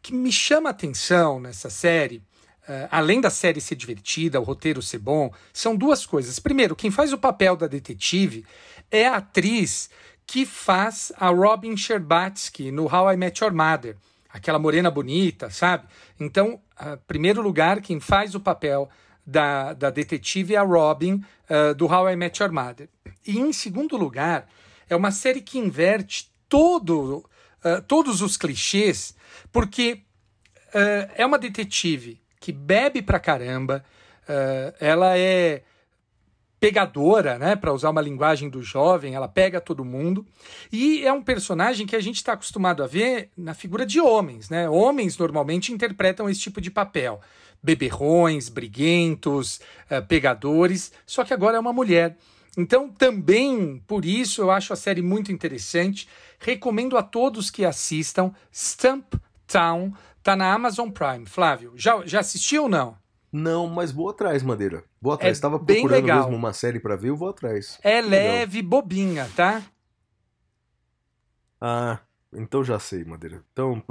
que 0.00 0.14
me 0.14 0.30
chama 0.30 0.68
a 0.68 0.70
atenção 0.70 1.40
nessa 1.40 1.68
série 1.68 2.22
Uh, 2.66 2.88
além 2.90 3.20
da 3.20 3.28
série 3.28 3.60
ser 3.60 3.74
divertida, 3.74 4.40
o 4.40 4.44
roteiro 4.44 4.80
ser 4.80 4.98
bom, 4.98 5.30
são 5.52 5.76
duas 5.76 6.06
coisas. 6.06 6.38
Primeiro, 6.38 6.74
quem 6.74 6.90
faz 6.90 7.12
o 7.12 7.18
papel 7.18 7.56
da 7.56 7.66
detetive 7.66 8.46
é 8.90 9.06
a 9.06 9.16
atriz 9.16 9.90
que 10.26 10.46
faz 10.46 11.12
a 11.16 11.28
Robin 11.28 11.76
Scherbatsky 11.76 12.70
no 12.70 12.84
How 12.84 13.12
I 13.12 13.16
Met 13.16 13.42
Your 13.42 13.52
Mother, 13.52 13.96
aquela 14.30 14.58
morena 14.58 14.90
bonita, 14.90 15.50
sabe? 15.50 15.86
Então, 16.18 16.60
uh, 16.80 16.96
primeiro 17.06 17.42
lugar, 17.42 17.80
quem 17.80 18.00
faz 18.00 18.34
o 18.34 18.40
papel 18.40 18.88
da, 19.26 19.74
da 19.74 19.90
detetive 19.90 20.54
é 20.54 20.58
a 20.58 20.62
Robin 20.62 21.22
uh, 21.50 21.74
do 21.74 21.86
How 21.86 22.10
I 22.10 22.16
Met 22.16 22.42
Your 22.42 22.52
Mother. 22.52 22.88
E 23.26 23.38
em 23.38 23.52
segundo 23.52 23.96
lugar, 23.96 24.48
é 24.88 24.96
uma 24.96 25.10
série 25.10 25.40
que 25.40 25.58
inverte 25.58 26.32
todo, 26.48 27.18
uh, 27.62 27.82
todos 27.86 28.22
os 28.22 28.36
clichês, 28.36 29.14
porque 29.52 30.02
é 31.14 31.24
uma 31.24 31.38
detetive 31.38 32.20
que 32.44 32.52
bebe 32.52 33.00
pra 33.00 33.18
caramba, 33.18 33.82
ela 34.78 35.16
é 35.16 35.62
pegadora, 36.60 37.38
né, 37.38 37.56
para 37.56 37.72
usar 37.72 37.88
uma 37.88 38.02
linguagem 38.02 38.50
do 38.50 38.62
jovem, 38.62 39.14
ela 39.14 39.26
pega 39.26 39.62
todo 39.62 39.82
mundo. 39.82 40.26
E 40.70 41.06
é 41.06 41.10
um 41.10 41.22
personagem 41.22 41.86
que 41.86 41.96
a 41.96 42.00
gente 42.00 42.16
está 42.16 42.34
acostumado 42.34 42.82
a 42.82 42.86
ver 42.86 43.30
na 43.34 43.54
figura 43.54 43.86
de 43.86 43.98
homens, 43.98 44.50
né? 44.50 44.68
Homens 44.68 45.16
normalmente 45.16 45.72
interpretam 45.72 46.28
esse 46.28 46.40
tipo 46.40 46.60
de 46.60 46.70
papel. 46.70 47.18
Beberrões, 47.62 48.50
briguentos, 48.50 49.58
uh, 49.90 50.06
pegadores, 50.06 50.92
só 51.06 51.24
que 51.24 51.32
agora 51.32 51.56
é 51.56 51.60
uma 51.60 51.72
mulher. 51.72 52.18
Então, 52.58 52.90
também 52.90 53.82
por 53.86 54.04
isso 54.04 54.42
eu 54.42 54.50
acho 54.50 54.74
a 54.74 54.76
série 54.76 55.00
muito 55.00 55.32
interessante. 55.32 56.06
Recomendo 56.38 56.98
a 56.98 57.02
todos 57.02 57.50
que 57.50 57.64
assistam. 57.64 58.34
Stump 58.52 59.14
Town 59.46 59.94
tá 60.24 60.34
na 60.34 60.52
Amazon 60.52 60.90
Prime. 60.90 61.26
Flávio, 61.26 61.72
já, 61.76 62.04
já 62.04 62.18
assistiu 62.20 62.64
ou 62.64 62.68
não? 62.68 62.96
Não, 63.30 63.66
mas 63.66 63.92
vou 63.92 64.08
atrás, 64.08 64.42
Madeira. 64.42 64.84
Vou 65.00 65.12
atrás. 65.12 65.30
É 65.30 65.32
Estava 65.32 65.58
bem 65.58 65.76
procurando 65.82 66.02
legal. 66.02 66.20
mesmo 66.22 66.36
uma 66.36 66.52
série 66.52 66.80
pra 66.80 66.96
ver, 66.96 67.08
eu 67.10 67.16
vou 67.16 67.28
atrás. 67.28 67.78
É 67.82 68.00
Legal. 68.00 68.34
leve, 68.36 68.62
bobinha, 68.62 69.28
tá? 69.36 69.62
Ah, 71.60 71.98
então 72.32 72.62
já 72.62 72.78
sei, 72.78 73.04
Madeira. 73.04 73.42
Então, 73.52 73.82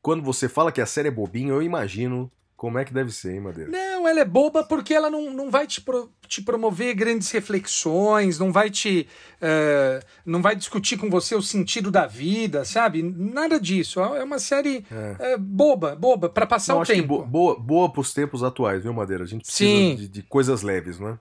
quando 0.00 0.22
você 0.22 0.48
fala 0.48 0.72
que 0.72 0.80
a 0.80 0.86
série 0.86 1.08
é 1.08 1.10
bobinha, 1.10 1.50
eu 1.52 1.62
imagino 1.62 2.30
como 2.62 2.78
é 2.78 2.84
que 2.84 2.92
deve 2.94 3.10
ser, 3.10 3.32
hein, 3.34 3.40
Madeira? 3.40 3.68
Não, 3.68 4.06
ela 4.06 4.20
é 4.20 4.24
boba 4.24 4.62
porque 4.62 4.94
ela 4.94 5.10
não, 5.10 5.32
não 5.32 5.50
vai 5.50 5.66
te, 5.66 5.80
pro- 5.80 6.08
te 6.28 6.40
promover 6.40 6.94
grandes 6.94 7.28
reflexões, 7.32 8.38
não 8.38 8.52
vai 8.52 8.70
te. 8.70 9.08
eh, 9.40 9.98
não 10.24 10.40
vai 10.40 10.54
discutir 10.54 10.96
com 10.96 11.10
você 11.10 11.34
o 11.34 11.42
sentido 11.42 11.90
da 11.90 12.06
vida, 12.06 12.64
sabe? 12.64 13.02
Nada 13.02 13.58
disso. 13.58 13.98
É 13.98 14.22
uma 14.22 14.38
série 14.38 14.86
eh, 15.18 15.36
boba, 15.36 15.96
boba, 15.96 16.28
para 16.28 16.46
passar 16.46 16.74
Não, 16.74 16.82
o 16.82 16.86
tempo. 16.86 17.08
bo- 17.18 17.26
boa, 17.26 17.58
boa 17.58 17.92
pros 17.92 18.14
tempos 18.14 18.44
atuais, 18.44 18.84
viu, 18.84 18.94
Madeira? 18.94 19.24
A 19.24 19.26
gente 19.26 19.42
precisa 19.44 19.68
Sim. 19.68 19.96
de, 19.96 20.06
de 20.06 20.22
coisas 20.22 20.62
leves, 20.62 21.00
não 21.00 21.08
é? 21.08 21.18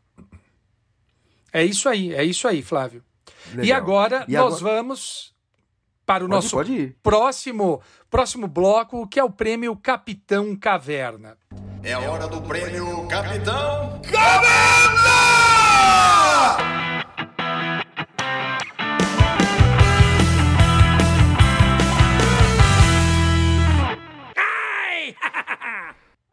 É 1.53 1.65
isso 1.65 1.89
aí, 1.89 2.13
é 2.13 2.23
isso 2.23 2.47
aí, 2.47 2.61
Flávio. 2.61 3.03
E 3.51 3.57
Legal. 3.57 3.77
agora 3.77 4.26
E 4.27 4.34
nós 4.34 4.57
agora- 4.59 4.76
vamos 4.76 5.31
para 6.06 6.23
o 6.23 6.28
Pode, 6.28 6.36
nosso 6.36 6.56
pode 6.56 6.95
próximo, 7.02 7.82
próximo 8.10 8.48
bloco, 8.48 9.07
que 9.07 9.19
é 9.19 9.23
o 9.23 9.30
prêmio 9.30 9.76
Capitão 9.76 10.56
Caverna. 10.56 11.38
É 11.84 11.95
hora 11.98 12.28
do 12.28 12.41
prêmio 12.41 13.07
Capitão 13.07 14.02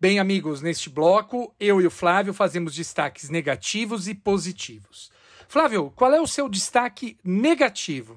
Bem, 0.01 0.21
amigos, 0.21 0.63
neste 0.63 0.89
bloco, 0.89 1.53
eu 1.59 1.81
e 1.81 1.87
o 1.87 1.91
Flávio 1.91 2.33
fazemos 2.33 2.73
destaques 2.73 3.31
negativos 3.31 4.07
e 4.07 4.15
positivos. 4.15 5.11
Flávio, 5.49 5.93
qual 5.97 6.13
é 6.13 6.21
o 6.21 6.27
seu 6.27 6.49
destaque 6.49 7.19
negativo? 7.25 8.17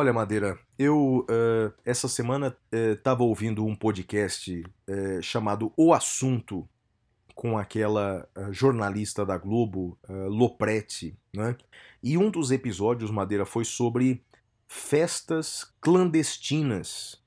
Olha, 0.00 0.12
Madeira, 0.12 0.56
eu 0.78 1.26
eh, 1.28 1.72
essa 1.84 2.06
semana 2.06 2.56
estava 2.70 3.24
ouvindo 3.24 3.66
um 3.66 3.74
podcast 3.74 4.62
eh, 4.86 5.20
chamado 5.20 5.72
O 5.76 5.92
Assunto, 5.92 6.68
com 7.34 7.58
aquela 7.58 8.24
eh, 8.36 8.52
jornalista 8.52 9.26
da 9.26 9.36
Globo, 9.36 9.98
eh, 10.08 10.12
Lopretti, 10.28 11.18
né? 11.34 11.56
E 12.00 12.16
um 12.16 12.30
dos 12.30 12.52
episódios, 12.52 13.10
Madeira, 13.10 13.44
foi 13.44 13.64
sobre 13.64 14.22
festas 14.68 15.66
clandestinas 15.80 17.20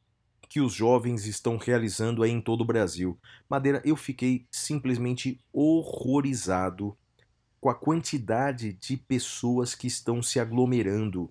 que 0.48 0.62
os 0.62 0.72
jovens 0.72 1.26
estão 1.26 1.58
realizando 1.58 2.24
aí 2.24 2.32
em 2.32 2.40
todo 2.40 2.62
o 2.62 2.66
Brasil. 2.66 3.20
Madeira, 3.50 3.82
eu 3.84 3.98
fiquei 3.98 4.48
simplesmente 4.50 5.44
horrorizado 5.52 6.98
com 7.60 7.70
a 7.70 7.76
quantidade 7.76 8.72
de 8.72 8.96
pessoas 8.96 9.76
que 9.76 9.88
estão 9.88 10.24
se 10.24 10.40
aglomerando 10.40 11.30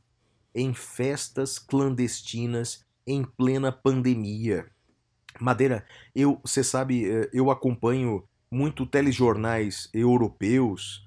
em 0.54 0.74
festas 0.74 1.58
clandestinas 1.58 2.84
em 3.06 3.24
plena 3.24 3.72
pandemia. 3.72 4.66
Madeira, 5.40 5.84
eu, 6.14 6.40
você 6.44 6.62
sabe, 6.62 7.10
eh, 7.10 7.30
eu 7.32 7.50
acompanho 7.50 8.24
muito 8.50 8.84
telejornais 8.84 9.88
europeus 9.94 11.06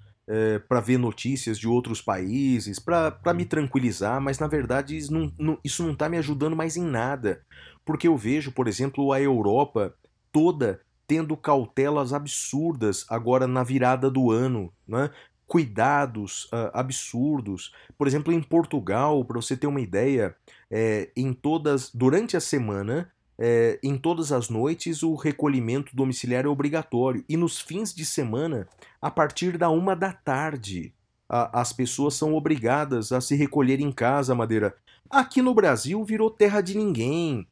para 0.69 0.79
ver 0.79 0.97
notícias 0.97 1.59
de 1.59 1.67
outros 1.67 2.01
países, 2.01 2.79
para 2.79 3.33
me 3.35 3.43
tranquilizar, 3.43 4.21
mas 4.21 4.39
na 4.39 4.47
verdade 4.47 4.95
isso 4.95 5.13
não, 5.13 5.33
não, 5.37 5.59
isso 5.61 5.83
não 5.83 5.91
está 5.91 6.07
me 6.07 6.17
ajudando 6.17 6.55
mais 6.55 6.77
em 6.77 6.83
nada, 6.83 7.43
porque 7.83 8.07
eu 8.07 8.15
vejo, 8.15 8.51
por 8.53 8.69
exemplo, 8.69 9.11
a 9.11 9.19
Europa 9.19 9.93
toda 10.31 10.79
tendo 11.05 11.35
cautelas 11.35 12.13
absurdas 12.13 13.05
agora 13.09 13.45
na 13.45 13.63
virada 13.63 14.09
do 14.09 14.31
ano, 14.31 14.73
né? 14.87 15.09
Cuidados 15.53 16.45
uh, 16.45 16.71
absurdos. 16.73 17.71
Por 17.95 18.07
exemplo, 18.07 18.33
em 18.33 18.41
Portugal, 18.41 19.23
para 19.23 19.39
você 19.39 19.55
ter 19.55 19.67
uma 19.67 19.79
ideia, 19.79 20.35
é, 20.71 21.11
em 21.15 21.31
todas 21.31 21.91
durante 21.93 22.35
a 22.35 22.39
semana, 22.39 23.11
é, 23.37 23.79
em 23.83 23.95
todas 23.95 24.31
as 24.31 24.49
noites, 24.49 25.03
o 25.03 25.13
recolhimento 25.13 25.95
domiciliar 25.95 26.43
é 26.43 26.47
obrigatório. 26.47 27.23
E 27.29 27.37
nos 27.37 27.59
fins 27.61 27.93
de 27.93 28.03
semana, 28.03 28.67
a 28.99 29.11
partir 29.11 29.55
da 29.55 29.69
uma 29.69 29.95
da 29.95 30.11
tarde, 30.11 30.91
a, 31.29 31.61
as 31.61 31.71
pessoas 31.71 32.15
são 32.15 32.33
obrigadas 32.33 33.11
a 33.11 33.21
se 33.21 33.35
recolher 33.35 33.79
em 33.79 33.91
casa, 33.91 34.33
Madeira. 34.33 34.75
Aqui 35.07 35.39
no 35.39 35.53
Brasil 35.53 36.03
virou 36.03 36.31
terra 36.31 36.61
de 36.61 36.75
ninguém. 36.75 37.47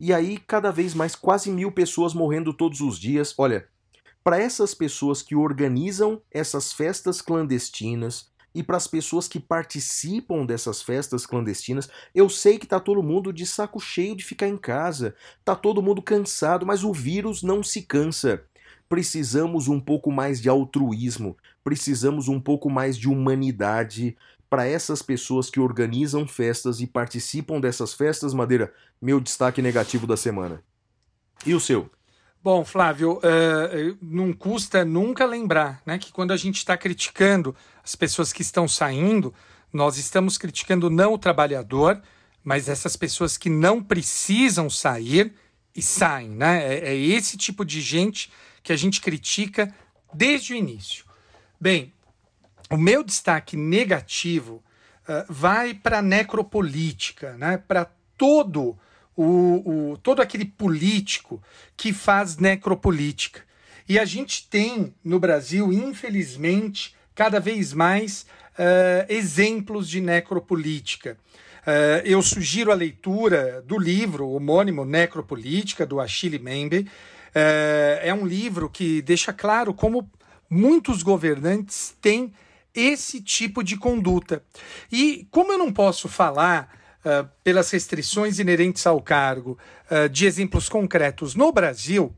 E 0.00 0.12
aí, 0.12 0.38
cada 0.38 0.72
vez 0.72 0.92
mais, 0.92 1.14
quase 1.14 1.52
mil 1.52 1.70
pessoas 1.70 2.14
morrendo 2.14 2.52
todos 2.52 2.80
os 2.80 2.98
dias. 2.98 3.32
Olha, 3.38 3.68
para 4.24 4.38
essas 4.38 4.74
pessoas 4.74 5.20
que 5.20 5.36
organizam 5.36 6.20
essas 6.30 6.72
festas 6.72 7.20
clandestinas 7.20 8.32
e 8.54 8.62
para 8.62 8.78
as 8.78 8.86
pessoas 8.86 9.28
que 9.28 9.38
participam 9.38 10.46
dessas 10.46 10.80
festas 10.80 11.26
clandestinas, 11.26 11.90
eu 12.14 12.30
sei 12.30 12.58
que 12.58 12.66
tá 12.66 12.80
todo 12.80 13.02
mundo 13.02 13.32
de 13.32 13.44
saco 13.44 13.78
cheio 13.78 14.16
de 14.16 14.24
ficar 14.24 14.48
em 14.48 14.56
casa, 14.56 15.14
tá 15.44 15.54
todo 15.54 15.82
mundo 15.82 16.00
cansado, 16.00 16.64
mas 16.64 16.84
o 16.84 16.92
vírus 16.92 17.42
não 17.42 17.62
se 17.62 17.82
cansa. 17.82 18.42
Precisamos 18.88 19.68
um 19.68 19.78
pouco 19.78 20.10
mais 20.10 20.40
de 20.40 20.48
altruísmo, 20.48 21.36
precisamos 21.62 22.26
um 22.28 22.40
pouco 22.40 22.70
mais 22.70 22.96
de 22.96 23.08
humanidade 23.08 24.16
para 24.48 24.66
essas 24.66 25.02
pessoas 25.02 25.50
que 25.50 25.60
organizam 25.60 26.26
festas 26.26 26.80
e 26.80 26.86
participam 26.86 27.60
dessas 27.60 27.92
festas, 27.92 28.32
Madeira. 28.32 28.72
Meu 29.02 29.20
destaque 29.20 29.60
negativo 29.60 30.06
da 30.06 30.16
semana. 30.16 30.62
E 31.44 31.54
o 31.54 31.60
seu? 31.60 31.90
Bom, 32.44 32.62
Flávio, 32.62 33.20
uh, 33.20 33.96
não 34.02 34.30
custa 34.30 34.84
nunca 34.84 35.24
lembrar 35.24 35.80
né, 35.86 35.96
que 35.96 36.12
quando 36.12 36.30
a 36.30 36.36
gente 36.36 36.58
está 36.58 36.76
criticando 36.76 37.56
as 37.82 37.96
pessoas 37.96 38.34
que 38.34 38.42
estão 38.42 38.68
saindo, 38.68 39.32
nós 39.72 39.96
estamos 39.96 40.36
criticando 40.36 40.90
não 40.90 41.14
o 41.14 41.18
trabalhador, 41.18 42.02
mas 42.44 42.68
essas 42.68 42.96
pessoas 42.96 43.38
que 43.38 43.48
não 43.48 43.82
precisam 43.82 44.68
sair 44.68 45.32
e 45.74 45.80
saem. 45.80 46.32
Né? 46.32 46.74
É, 46.74 46.88
é 46.90 46.94
esse 46.94 47.38
tipo 47.38 47.64
de 47.64 47.80
gente 47.80 48.30
que 48.62 48.74
a 48.74 48.76
gente 48.76 49.00
critica 49.00 49.74
desde 50.12 50.52
o 50.52 50.56
início. 50.56 51.06
Bem, 51.58 51.94
o 52.68 52.76
meu 52.76 53.02
destaque 53.02 53.56
negativo 53.56 54.62
uh, 55.08 55.24
vai 55.30 55.72
para 55.72 56.00
a 56.00 56.02
necropolítica, 56.02 57.38
né? 57.38 57.56
para 57.56 57.86
todo 58.18 58.78
o, 59.16 59.92
o, 59.92 59.98
todo 59.98 60.20
aquele 60.20 60.44
político 60.44 61.42
que 61.76 61.92
faz 61.92 62.36
necropolítica. 62.36 63.42
E 63.88 63.98
a 63.98 64.04
gente 64.04 64.48
tem 64.48 64.94
no 65.04 65.20
Brasil, 65.20 65.72
infelizmente, 65.72 66.94
cada 67.14 67.38
vez 67.38 67.72
mais 67.72 68.26
uh, 68.58 69.06
exemplos 69.08 69.88
de 69.88 70.00
necropolítica. 70.00 71.18
Uh, 71.62 72.04
eu 72.04 72.20
sugiro 72.22 72.70
a 72.70 72.74
leitura 72.74 73.62
do 73.62 73.78
livro 73.78 74.28
homônimo 74.28 74.84
Necropolítica, 74.84 75.86
do 75.86 76.00
Achille 76.00 76.38
Membe. 76.38 76.80
Uh, 76.80 78.00
é 78.02 78.12
um 78.12 78.26
livro 78.26 78.68
que 78.68 79.00
deixa 79.02 79.32
claro 79.32 79.72
como 79.72 80.10
muitos 80.48 81.02
governantes 81.02 81.96
têm 82.00 82.32
esse 82.74 83.20
tipo 83.20 83.62
de 83.62 83.76
conduta. 83.76 84.42
E 84.90 85.26
como 85.30 85.52
eu 85.52 85.58
não 85.58 85.72
posso 85.72 86.08
falar 86.08 86.83
Uh, 87.04 87.28
pelas 87.42 87.70
restrições 87.70 88.38
inerentes 88.38 88.86
ao 88.86 88.98
cargo, 88.98 89.58
uh, 89.90 90.08
de 90.08 90.24
exemplos 90.24 90.70
concretos 90.70 91.34
no 91.34 91.52
Brasil, 91.52 92.16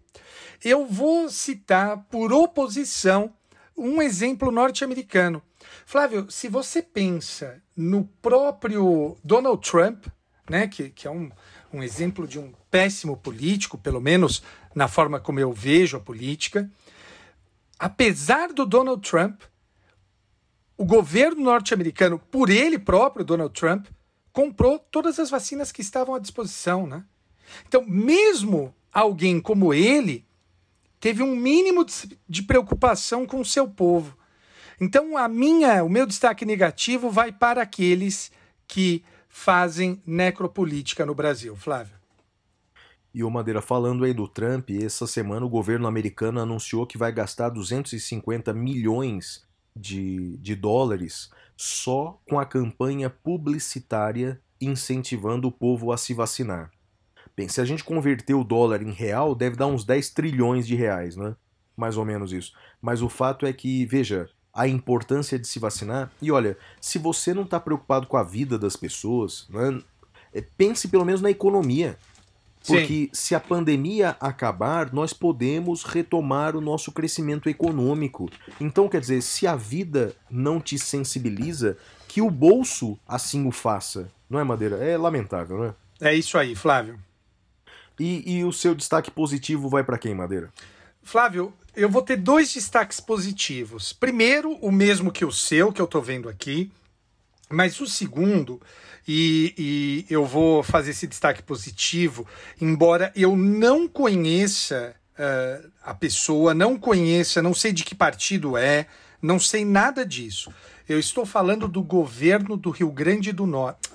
eu 0.64 0.86
vou 0.86 1.28
citar 1.28 2.06
por 2.08 2.32
oposição 2.32 3.32
um 3.76 4.00
exemplo 4.00 4.50
norte-americano. 4.50 5.42
Flávio, 5.84 6.30
se 6.30 6.48
você 6.48 6.82
pensa 6.82 7.62
no 7.76 8.04
próprio 8.22 9.16
Donald 9.22 9.60
Trump, 9.68 10.06
né, 10.48 10.66
que, 10.66 10.90
que 10.90 11.06
é 11.06 11.10
um, 11.10 11.30
um 11.72 11.82
exemplo 11.82 12.26
de 12.26 12.38
um 12.38 12.52
péssimo 12.70 13.16
político, 13.16 13.76
pelo 13.76 14.00
menos 14.00 14.42
na 14.74 14.88
forma 14.88 15.20
como 15.20 15.40
eu 15.40 15.52
vejo 15.52 15.96
a 15.96 16.00
política, 16.00 16.70
apesar 17.78 18.52
do 18.52 18.64
Donald 18.64 19.08
Trump, 19.08 19.42
o 20.76 20.84
governo 20.84 21.42
norte-americano, 21.42 22.18
por 22.18 22.50
ele 22.50 22.78
próprio, 22.78 23.24
Donald 23.24 23.52
Trump, 23.58 23.86
comprou 24.36 24.78
todas 24.78 25.18
as 25.18 25.30
vacinas 25.30 25.72
que 25.72 25.80
estavam 25.80 26.14
à 26.14 26.18
disposição, 26.18 26.86
né? 26.86 27.06
Então, 27.66 27.82
mesmo 27.86 28.74
alguém 28.92 29.40
como 29.40 29.72
ele 29.72 30.26
teve 31.00 31.22
um 31.22 31.34
mínimo 31.34 31.86
de, 32.28 32.42
preocupação 32.42 33.24
com 33.24 33.40
o 33.40 33.44
seu 33.46 33.66
povo. 33.66 34.14
Então, 34.78 35.16
a 35.16 35.26
minha, 35.26 35.82
o 35.82 35.88
meu 35.88 36.04
destaque 36.04 36.44
negativo 36.44 37.08
vai 37.08 37.32
para 37.32 37.62
aqueles 37.62 38.30
que 38.68 39.02
fazem 39.26 40.02
necropolítica 40.06 41.06
no 41.06 41.14
Brasil, 41.14 41.56
Flávio. 41.56 41.96
E 43.14 43.24
o 43.24 43.30
Madeira, 43.30 43.62
falando 43.62 44.04
aí 44.04 44.12
do 44.12 44.28
Trump, 44.28 44.68
essa 44.68 45.06
semana 45.06 45.46
o 45.46 45.48
governo 45.48 45.86
americano 45.86 46.40
anunciou 46.40 46.86
que 46.86 46.98
vai 46.98 47.10
gastar 47.10 47.48
250 47.48 48.52
milhões 48.52 49.45
de, 49.76 50.36
de 50.38 50.54
dólares 50.54 51.30
só 51.56 52.20
com 52.28 52.38
a 52.38 52.46
campanha 52.46 53.10
publicitária 53.10 54.40
incentivando 54.60 55.48
o 55.48 55.52
povo 55.52 55.92
a 55.92 55.96
se 55.96 56.14
vacinar. 56.14 56.70
Bem, 57.36 57.48
se 57.48 57.60
a 57.60 57.64
gente 57.64 57.84
converter 57.84 58.34
o 58.34 58.44
dólar 58.44 58.82
em 58.82 58.92
real, 58.92 59.34
deve 59.34 59.56
dar 59.56 59.66
uns 59.66 59.84
10 59.84 60.10
trilhões 60.10 60.66
de 60.66 60.74
reais, 60.74 61.16
né? 61.16 61.36
Mais 61.76 61.98
ou 61.98 62.04
menos 62.04 62.32
isso. 62.32 62.52
Mas 62.80 63.02
o 63.02 63.08
fato 63.10 63.44
é 63.44 63.52
que, 63.52 63.84
veja, 63.84 64.30
a 64.54 64.66
importância 64.66 65.38
de 65.38 65.46
se 65.46 65.58
vacinar. 65.58 66.10
E 66.22 66.32
olha, 66.32 66.56
se 66.80 66.98
você 66.98 67.34
não 67.34 67.42
está 67.42 67.60
preocupado 67.60 68.06
com 68.06 68.16
a 68.16 68.22
vida 68.22 68.58
das 68.58 68.74
pessoas, 68.74 69.46
né, 69.50 69.82
pense 70.56 70.88
pelo 70.88 71.04
menos 71.04 71.20
na 71.20 71.30
economia. 71.30 71.98
Porque 72.66 73.04
Sim. 73.04 73.10
se 73.12 73.34
a 73.34 73.40
pandemia 73.40 74.16
acabar, 74.20 74.92
nós 74.92 75.12
podemos 75.12 75.84
retomar 75.84 76.56
o 76.56 76.60
nosso 76.60 76.90
crescimento 76.90 77.48
econômico. 77.48 78.28
Então, 78.60 78.88
quer 78.88 79.00
dizer, 79.00 79.22
se 79.22 79.46
a 79.46 79.54
vida 79.54 80.14
não 80.30 80.60
te 80.60 80.78
sensibiliza, 80.78 81.76
que 82.08 82.20
o 82.20 82.30
bolso 82.30 82.98
assim 83.06 83.46
o 83.46 83.52
faça. 83.52 84.08
Não 84.28 84.40
é, 84.40 84.44
Madeira? 84.44 84.76
É 84.76 84.96
lamentável, 84.96 85.58
né? 85.58 85.74
É 86.00 86.14
isso 86.14 86.36
aí, 86.36 86.54
Flávio. 86.54 86.98
E, 87.98 88.38
e 88.38 88.44
o 88.44 88.52
seu 88.52 88.74
destaque 88.74 89.10
positivo 89.10 89.68
vai 89.68 89.84
para 89.84 89.98
quem, 89.98 90.14
Madeira? 90.14 90.52
Flávio, 91.02 91.52
eu 91.74 91.88
vou 91.88 92.02
ter 92.02 92.16
dois 92.16 92.52
destaques 92.52 93.00
positivos. 93.00 93.92
Primeiro, 93.92 94.52
o 94.60 94.72
mesmo 94.72 95.12
que 95.12 95.24
o 95.24 95.32
seu, 95.32 95.72
que 95.72 95.80
eu 95.80 95.84
estou 95.84 96.02
vendo 96.02 96.28
aqui. 96.28 96.70
Mas 97.48 97.80
o 97.80 97.86
segundo, 97.86 98.60
e, 99.06 99.54
e, 100.08 100.12
eu 100.12 100.24
vou 100.24 100.62
fazer 100.62 100.90
esse 100.90 101.06
destaque 101.06 101.42
positivo, 101.42 102.26
embora 102.60 103.12
eu 103.14 103.36
não 103.36 103.86
conheça 103.86 104.96
uh, 105.18 105.70
a 105.82 105.94
pessoa, 105.94 106.52
não 106.52 106.76
conheça, 106.76 107.40
não 107.40 107.54
sei 107.54 107.72
de 107.72 107.84
que 107.84 107.94
partido 107.94 108.56
é, 108.56 108.86
não 109.22 109.38
sei 109.38 109.64
nada 109.64 110.04
disso. 110.04 110.52
Eu 110.88 110.98
estou 110.98 111.24
falando 111.24 111.68
do 111.68 111.82
governo 111.82 112.56
do 112.56 112.70
Rio 112.70 112.90
Grande 112.90 113.32
do 113.32 113.46
Norte. 113.46 113.90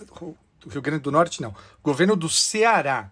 Do 0.60 0.70
Rio 0.70 0.82
Grande 0.82 1.04
do 1.04 1.12
Norte, 1.12 1.42
não. 1.42 1.56
Governo 1.84 2.16
do 2.16 2.30
Ceará. 2.30 3.12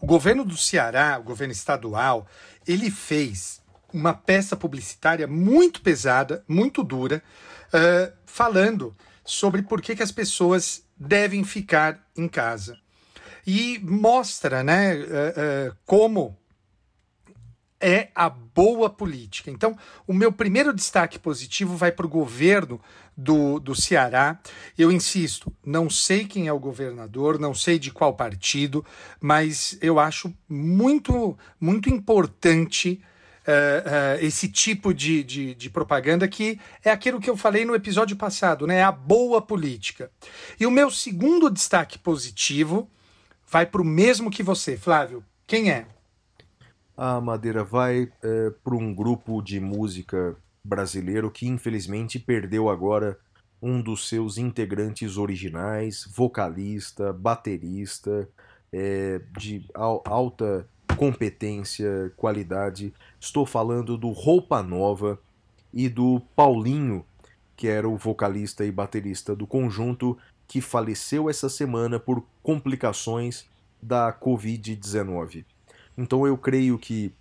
O 0.00 0.06
governo 0.06 0.44
do 0.44 0.56
Ceará, 0.56 1.18
o 1.18 1.22
governo 1.22 1.52
estadual, 1.52 2.26
ele 2.66 2.90
fez 2.90 3.62
uma 3.92 4.12
peça 4.12 4.54
publicitária 4.54 5.26
muito 5.26 5.80
pesada, 5.80 6.44
muito 6.46 6.82
dura, 6.82 7.22
uh, 7.68 8.12
falando 8.26 8.94
sobre 9.26 9.60
por 9.62 9.82
que, 9.82 9.94
que 9.94 10.02
as 10.02 10.12
pessoas 10.12 10.82
devem 10.96 11.44
ficar 11.44 12.00
em 12.16 12.26
casa. 12.26 12.78
E 13.46 13.78
mostra 13.80 14.62
né, 14.62 14.94
uh, 14.94 15.70
uh, 15.70 15.76
como 15.84 16.36
é 17.80 18.08
a 18.14 18.28
boa 18.28 18.88
política. 18.88 19.50
Então, 19.50 19.76
o 20.06 20.14
meu 20.14 20.32
primeiro 20.32 20.72
destaque 20.72 21.18
positivo 21.18 21.76
vai 21.76 21.92
para 21.92 22.06
o 22.06 22.08
governo 22.08 22.80
do, 23.16 23.60
do 23.60 23.74
Ceará. 23.74 24.40
Eu 24.78 24.90
insisto, 24.90 25.52
não 25.64 25.90
sei 25.90 26.24
quem 26.24 26.46
é 26.46 26.52
o 26.52 26.58
governador, 26.58 27.38
não 27.38 27.54
sei 27.54 27.78
de 27.78 27.90
qual 27.90 28.14
partido, 28.14 28.84
mas 29.20 29.78
eu 29.82 29.98
acho 29.98 30.32
muito, 30.48 31.36
muito 31.60 31.90
importante 31.90 33.02
uh, 33.46 34.18
uh, 34.18 34.24
esse 34.24 34.48
tipo 34.48 34.92
de, 34.92 35.22
de, 35.22 35.54
de, 35.54 35.70
propaganda 35.70 36.26
que 36.26 36.60
é 36.84 36.90
aquilo 36.90 37.20
que 37.20 37.30
eu 37.30 37.36
falei 37.36 37.64
no 37.64 37.74
episódio 37.74 38.16
passado, 38.16 38.66
né? 38.66 38.76
É 38.76 38.82
a 38.82 38.92
boa 38.92 39.40
política. 39.40 40.10
E 40.58 40.66
o 40.66 40.70
meu 40.70 40.90
segundo 40.90 41.48
destaque 41.50 41.98
positivo 41.98 42.90
vai 43.48 43.64
para 43.64 43.80
o 43.80 43.84
mesmo 43.84 44.30
que 44.30 44.42
você, 44.42 44.76
Flávio. 44.76 45.24
Quem 45.46 45.70
é? 45.70 45.86
A 46.96 47.20
Madeira 47.20 47.62
vai 47.62 48.10
é, 48.22 48.50
para 48.64 48.74
um 48.74 48.94
grupo 48.94 49.40
de 49.42 49.60
música 49.60 50.36
brasileiro 50.64 51.30
que 51.30 51.46
infelizmente 51.46 52.18
perdeu 52.18 52.68
agora 52.68 53.18
um 53.62 53.80
dos 53.80 54.08
seus 54.08 54.38
integrantes 54.38 55.16
originais, 55.16 56.08
vocalista, 56.14 57.12
baterista, 57.12 58.28
é, 58.72 59.20
de 59.38 59.64
alta 59.74 60.66
competência, 60.96 62.12
qualidade. 62.16 62.92
Estou 63.26 63.44
falando 63.44 63.98
do 63.98 64.10
Roupa 64.10 64.62
Nova 64.62 65.20
e 65.74 65.88
do 65.88 66.22
Paulinho, 66.36 67.04
que 67.56 67.66
era 67.66 67.88
o 67.88 67.96
vocalista 67.96 68.64
e 68.64 68.70
baterista 68.70 69.34
do 69.34 69.48
conjunto, 69.48 70.16
que 70.46 70.60
faleceu 70.60 71.28
essa 71.28 71.48
semana 71.48 71.98
por 71.98 72.24
complicações 72.40 73.44
da 73.82 74.12
Covid-19. 74.12 75.44
Então 75.98 76.24
eu 76.24 76.38
creio 76.38 76.78
que 76.78 77.12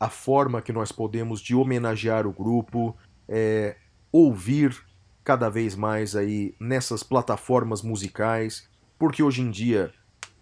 a 0.00 0.08
forma 0.08 0.60
que 0.60 0.72
nós 0.72 0.90
podemos 0.90 1.40
de 1.40 1.54
homenagear 1.54 2.26
o 2.26 2.32
grupo 2.32 2.96
é 3.28 3.76
ouvir 4.10 4.84
cada 5.22 5.48
vez 5.48 5.76
mais 5.76 6.16
aí 6.16 6.56
nessas 6.58 7.04
plataformas 7.04 7.82
musicais, 7.82 8.68
porque 8.98 9.22
hoje 9.22 9.42
em 9.42 9.50
dia 9.50 9.94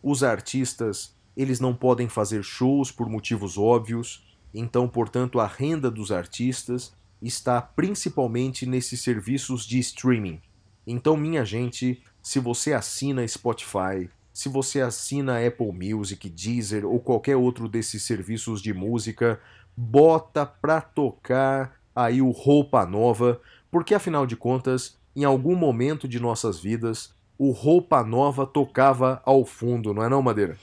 os 0.03 0.25
artistas 0.25 1.15
eles 1.37 1.61
não 1.61 1.75
podem 1.75 2.09
fazer 2.09 2.43
shows 2.43 2.91
por 2.91 3.07
motivos 3.07 3.59
óbvios, 3.59 4.30
então, 4.52 4.89
portanto, 4.89 5.39
a 5.39 5.47
renda 5.47 5.90
dos 5.90 6.10
artistas 6.10 6.93
está 7.22 7.60
principalmente 7.60 8.66
nesses 8.66 9.02
serviços 9.02 9.66
de 9.66 9.78
streaming. 9.78 10.40
Então, 10.86 11.16
minha 11.16 11.44
gente, 11.44 12.02
se 12.22 12.39
você 12.39 12.72
assina 12.72 13.27
Spotify, 13.27 14.09
se 14.32 14.48
você 14.48 14.81
assina 14.81 15.44
Apple 15.47 15.72
Music, 15.72 16.28
Deezer 16.28 16.86
ou 16.86 16.98
qualquer 16.98 17.36
outro 17.36 17.68
desses 17.68 18.02
serviços 18.02 18.62
de 18.62 18.72
música, 18.72 19.40
bota 19.77 20.47
pra 20.47 20.81
tocar 20.81 21.77
aí 21.94 22.22
o 22.22 22.31
Roupa 22.31 22.86
Nova, 22.86 23.40
porque 23.70 23.94
afinal 23.94 24.27
de 24.27 24.36
contas, 24.36 24.98
em 25.14 25.24
algum 25.24 25.55
momento 25.55 26.09
de 26.09 26.18
nossas 26.18 26.59
vidas, 26.59 27.14
o 27.39 27.51
Roupa 27.51 28.02
Nova 28.02 28.47
tocava 28.47 29.22
ao 29.24 29.44
fundo, 29.44 29.94
não 29.94 30.02
é 30.02 30.09
não, 30.09 30.22
Madeira? 30.22 30.56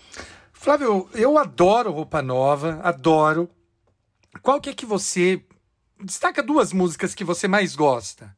Flávio, 0.53 1.07
eu 1.13 1.37
adoro 1.37 1.91
Roupa 1.91 2.21
Nova, 2.21 2.79
adoro. 2.83 3.49
Qual 4.41 4.61
que 4.61 4.69
é 4.69 4.73
que 4.73 4.85
você 4.85 5.43
destaca 6.03 6.43
duas 6.43 6.71
músicas 6.73 7.15
que 7.15 7.23
você 7.23 7.47
mais 7.47 7.75
gosta? 7.75 8.35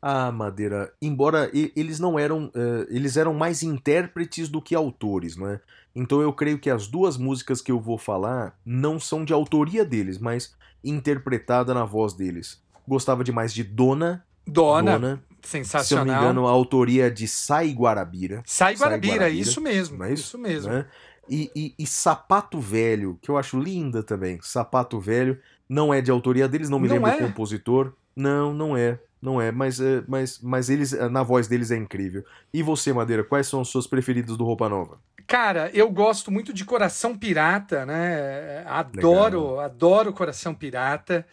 Ah, 0.00 0.30
Madeira, 0.30 0.92
embora 1.00 1.50
eles 1.52 1.98
não 1.98 2.18
eram, 2.18 2.46
uh, 2.46 2.86
eles 2.88 3.16
eram 3.16 3.34
mais 3.34 3.62
intérpretes 3.62 4.48
do 4.48 4.62
que 4.62 4.74
autores, 4.74 5.36
não 5.36 5.48
é? 5.48 5.60
Então 5.94 6.20
eu 6.20 6.32
creio 6.32 6.58
que 6.58 6.70
as 6.70 6.86
duas 6.86 7.16
músicas 7.16 7.60
que 7.60 7.72
eu 7.72 7.80
vou 7.80 7.96
falar 7.96 8.56
não 8.64 9.00
são 9.00 9.24
de 9.24 9.32
autoria 9.32 9.84
deles, 9.84 10.18
mas 10.18 10.54
interpretada 10.84 11.72
na 11.72 11.84
voz 11.84 12.12
deles. 12.12 12.62
Gostava 12.86 13.24
demais 13.24 13.52
de 13.52 13.64
Dona. 13.64 14.24
Dona. 14.46 14.92
Dona. 14.92 15.22
Sensacional. 15.42 15.84
Se 15.84 15.94
eu 15.94 15.98
não 15.98 16.04
me 16.04 16.12
engano, 16.12 16.46
a 16.46 16.50
autoria 16.50 17.06
é 17.06 17.10
de 17.10 17.26
Sai 17.26 17.72
Guarabira. 17.72 18.42
Sai 18.44 18.74
Guarabira, 18.74 19.14
Sai 19.14 19.18
Guarabira 19.18 19.28
isso 19.30 19.60
mesmo. 19.60 20.04
É 20.04 20.12
isso? 20.12 20.22
isso? 20.22 20.38
mesmo. 20.38 20.72
Né? 20.72 20.86
E, 21.28 21.50
e, 21.54 21.74
e, 21.78 21.86
Sapato 21.86 22.60
Velho, 22.60 23.18
que 23.20 23.30
eu 23.30 23.36
acho 23.36 23.58
linda 23.58 24.02
também. 24.02 24.38
Sapato 24.42 25.00
Velho 25.00 25.38
não 25.68 25.92
é 25.92 26.00
de 26.00 26.10
autoria 26.10 26.48
deles, 26.48 26.70
não 26.70 26.78
me 26.78 26.88
não 26.88 26.94
lembro 26.94 27.10
é? 27.10 27.14
o 27.16 27.26
compositor. 27.26 27.92
Não, 28.14 28.54
não 28.54 28.76
é. 28.76 28.98
Não 29.20 29.40
é, 29.40 29.50
mas, 29.50 29.80
é, 29.80 30.04
mas, 30.06 30.38
mas 30.40 30.68
eles, 30.68 30.92
na 31.10 31.22
voz 31.22 31.48
deles 31.48 31.70
é 31.70 31.76
incrível. 31.76 32.24
E 32.52 32.62
você, 32.62 32.92
Madeira, 32.92 33.24
quais 33.24 33.46
são 33.46 33.62
os 33.62 33.72
seus 33.72 33.86
preferidos 33.86 34.36
do 34.36 34.44
Roupa 34.44 34.68
Nova? 34.68 35.00
Cara, 35.26 35.70
eu 35.74 35.90
gosto 35.90 36.30
muito 36.30 36.52
de 36.52 36.64
Coração 36.64 37.16
Pirata, 37.16 37.84
né? 37.84 38.62
Adoro, 38.66 39.40
Legal. 39.40 39.60
adoro 39.60 40.12
Coração 40.12 40.54
Pirata. 40.54 41.26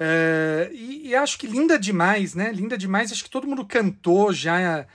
Uh, 0.00 0.72
e, 0.72 1.08
e, 1.08 1.14
acho 1.14 1.38
que 1.38 1.46
linda 1.46 1.78
demais, 1.78 2.34
né? 2.34 2.50
Linda 2.52 2.76
demais. 2.76 3.12
Acho 3.12 3.22
que 3.22 3.30
todo 3.30 3.46
mundo 3.46 3.64
cantou 3.64 4.32
já. 4.32 4.86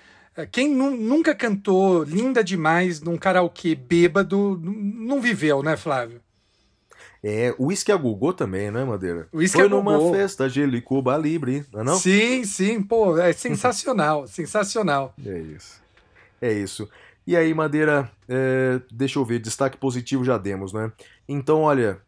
Uh, 0.44 0.48
quem 0.52 0.70
nu 0.70 0.92
nunca 0.92 1.34
cantou 1.36 2.04
linda 2.04 2.44
demais 2.44 3.02
num 3.02 3.18
karaokê 3.18 3.76
bêbado 3.76 4.60
não 4.64 5.22
viveu, 5.22 5.62
né, 5.64 5.76
Flávio? 5.76 6.22
É, 7.24 7.54
o 7.60 7.68
Whisky 7.68 7.92
a 7.92 7.96
Gogô 7.96 8.34
também, 8.34 8.72
né, 8.72 8.84
Madeira? 8.84 9.28
Whisky 9.32 9.60
Foi 9.60 9.68
a 9.68 9.70
numa 9.70 10.12
festa 10.12 10.50
Gelicuba 10.50 11.16
Libre, 11.18 11.64
não 11.72 11.82
é 11.82 11.84
não? 11.84 11.96
Sim, 11.96 12.44
sim, 12.44 12.82
pô, 12.82 13.18
é 13.18 13.32
sensacional, 13.32 14.26
sensacional. 14.28 15.14
É 15.24 15.38
isso. 15.38 15.82
É 16.42 16.52
isso. 16.52 16.90
E 17.26 17.38
aí, 17.38 17.54
Madeira, 17.54 18.12
é, 18.28 18.82
deixa 18.92 19.20
eu 19.20 19.26
ver, 19.26 19.40
destaque 19.40 19.78
positivo 19.78 20.24
já 20.24 20.40
demos, 20.40 20.74
né? 20.74 20.92
Então, 21.30 21.62
olha, 21.62 22.02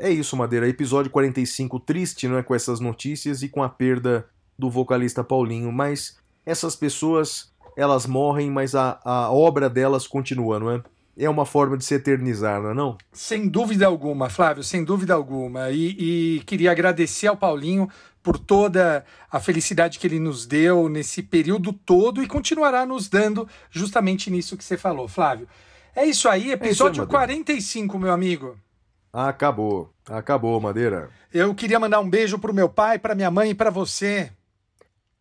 é, 0.00 0.08
é 0.08 0.10
isso, 0.10 0.36
Madeira. 0.36 0.68
Episódio 0.68 1.10
45 1.10 1.80
triste, 1.80 2.28
né? 2.28 2.42
Com 2.42 2.54
essas 2.54 2.78
notícias 2.78 3.42
e 3.42 3.48
com 3.48 3.62
a 3.62 3.68
perda 3.68 4.26
do 4.58 4.70
vocalista 4.70 5.24
Paulinho. 5.24 5.72
Mas 5.72 6.18
essas 6.44 6.76
pessoas, 6.76 7.50
elas 7.78 8.06
morrem, 8.06 8.50
mas 8.50 8.74
a, 8.74 8.98
a 9.04 9.30
obra 9.30 9.70
delas 9.70 10.04
continua, 10.04 10.58
não 10.58 10.68
é? 10.68 10.82
É 11.16 11.30
uma 11.30 11.46
forma 11.46 11.76
de 11.76 11.84
se 11.84 11.94
eternizar, 11.94 12.60
não 12.60 12.70
é 12.70 12.74
não? 12.74 12.98
Sem 13.12 13.46
dúvida 13.46 13.86
alguma, 13.86 14.28
Flávio, 14.28 14.64
sem 14.64 14.82
dúvida 14.82 15.14
alguma. 15.14 15.70
E, 15.70 16.36
e 16.36 16.40
queria 16.40 16.72
agradecer 16.72 17.28
ao 17.28 17.36
Paulinho 17.36 17.88
por 18.20 18.36
toda 18.36 19.04
a 19.30 19.38
felicidade 19.38 20.00
que 20.00 20.08
ele 20.08 20.18
nos 20.18 20.44
deu 20.44 20.88
nesse 20.88 21.22
período 21.22 21.72
todo 21.72 22.20
e 22.20 22.26
continuará 22.26 22.84
nos 22.84 23.08
dando 23.08 23.48
justamente 23.70 24.28
nisso 24.28 24.56
que 24.56 24.64
você 24.64 24.76
falou, 24.76 25.06
Flávio. 25.06 25.48
É 25.94 26.04
isso 26.04 26.28
aí, 26.28 26.50
episódio 26.50 27.02
É 27.02 27.06
isso 27.06 27.16
aí, 27.16 27.26
45, 27.26 27.96
meu 27.96 28.12
amigo. 28.12 28.56
Acabou. 29.12 29.92
Acabou, 30.08 30.60
Madeira. 30.60 31.10
Eu 31.32 31.54
queria 31.54 31.78
mandar 31.78 32.00
um 32.00 32.10
beijo 32.10 32.40
pro 32.40 32.52
meu 32.52 32.68
pai, 32.68 32.98
pra 32.98 33.14
minha 33.14 33.30
mãe 33.30 33.50
e 33.50 33.54
pra 33.54 33.70
você. 33.70 34.32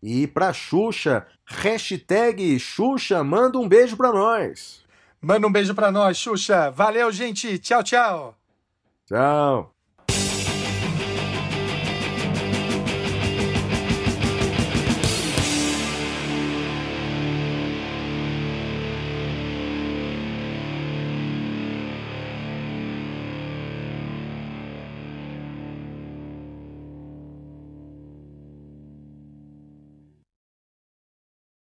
E 0.02 0.28
pra 0.28 0.53
Xuxa, 0.53 1.26
hashtag 1.45 2.60
Xuxa, 2.60 3.24
manda 3.24 3.57
um 3.57 3.68
beijo 3.68 3.98
pra 3.98 4.11
nós. 4.11 4.86
Manda 5.22 5.48
um 5.48 5.52
beijo 5.52 5.74
pra 5.74 5.91
nós, 5.91 6.18
Xuxa. 6.18 6.69
Valeu, 6.72 7.11
gente. 7.11 7.57
Tchau, 7.57 7.84
tchau. 7.84 8.38
Tchau. 9.07 9.77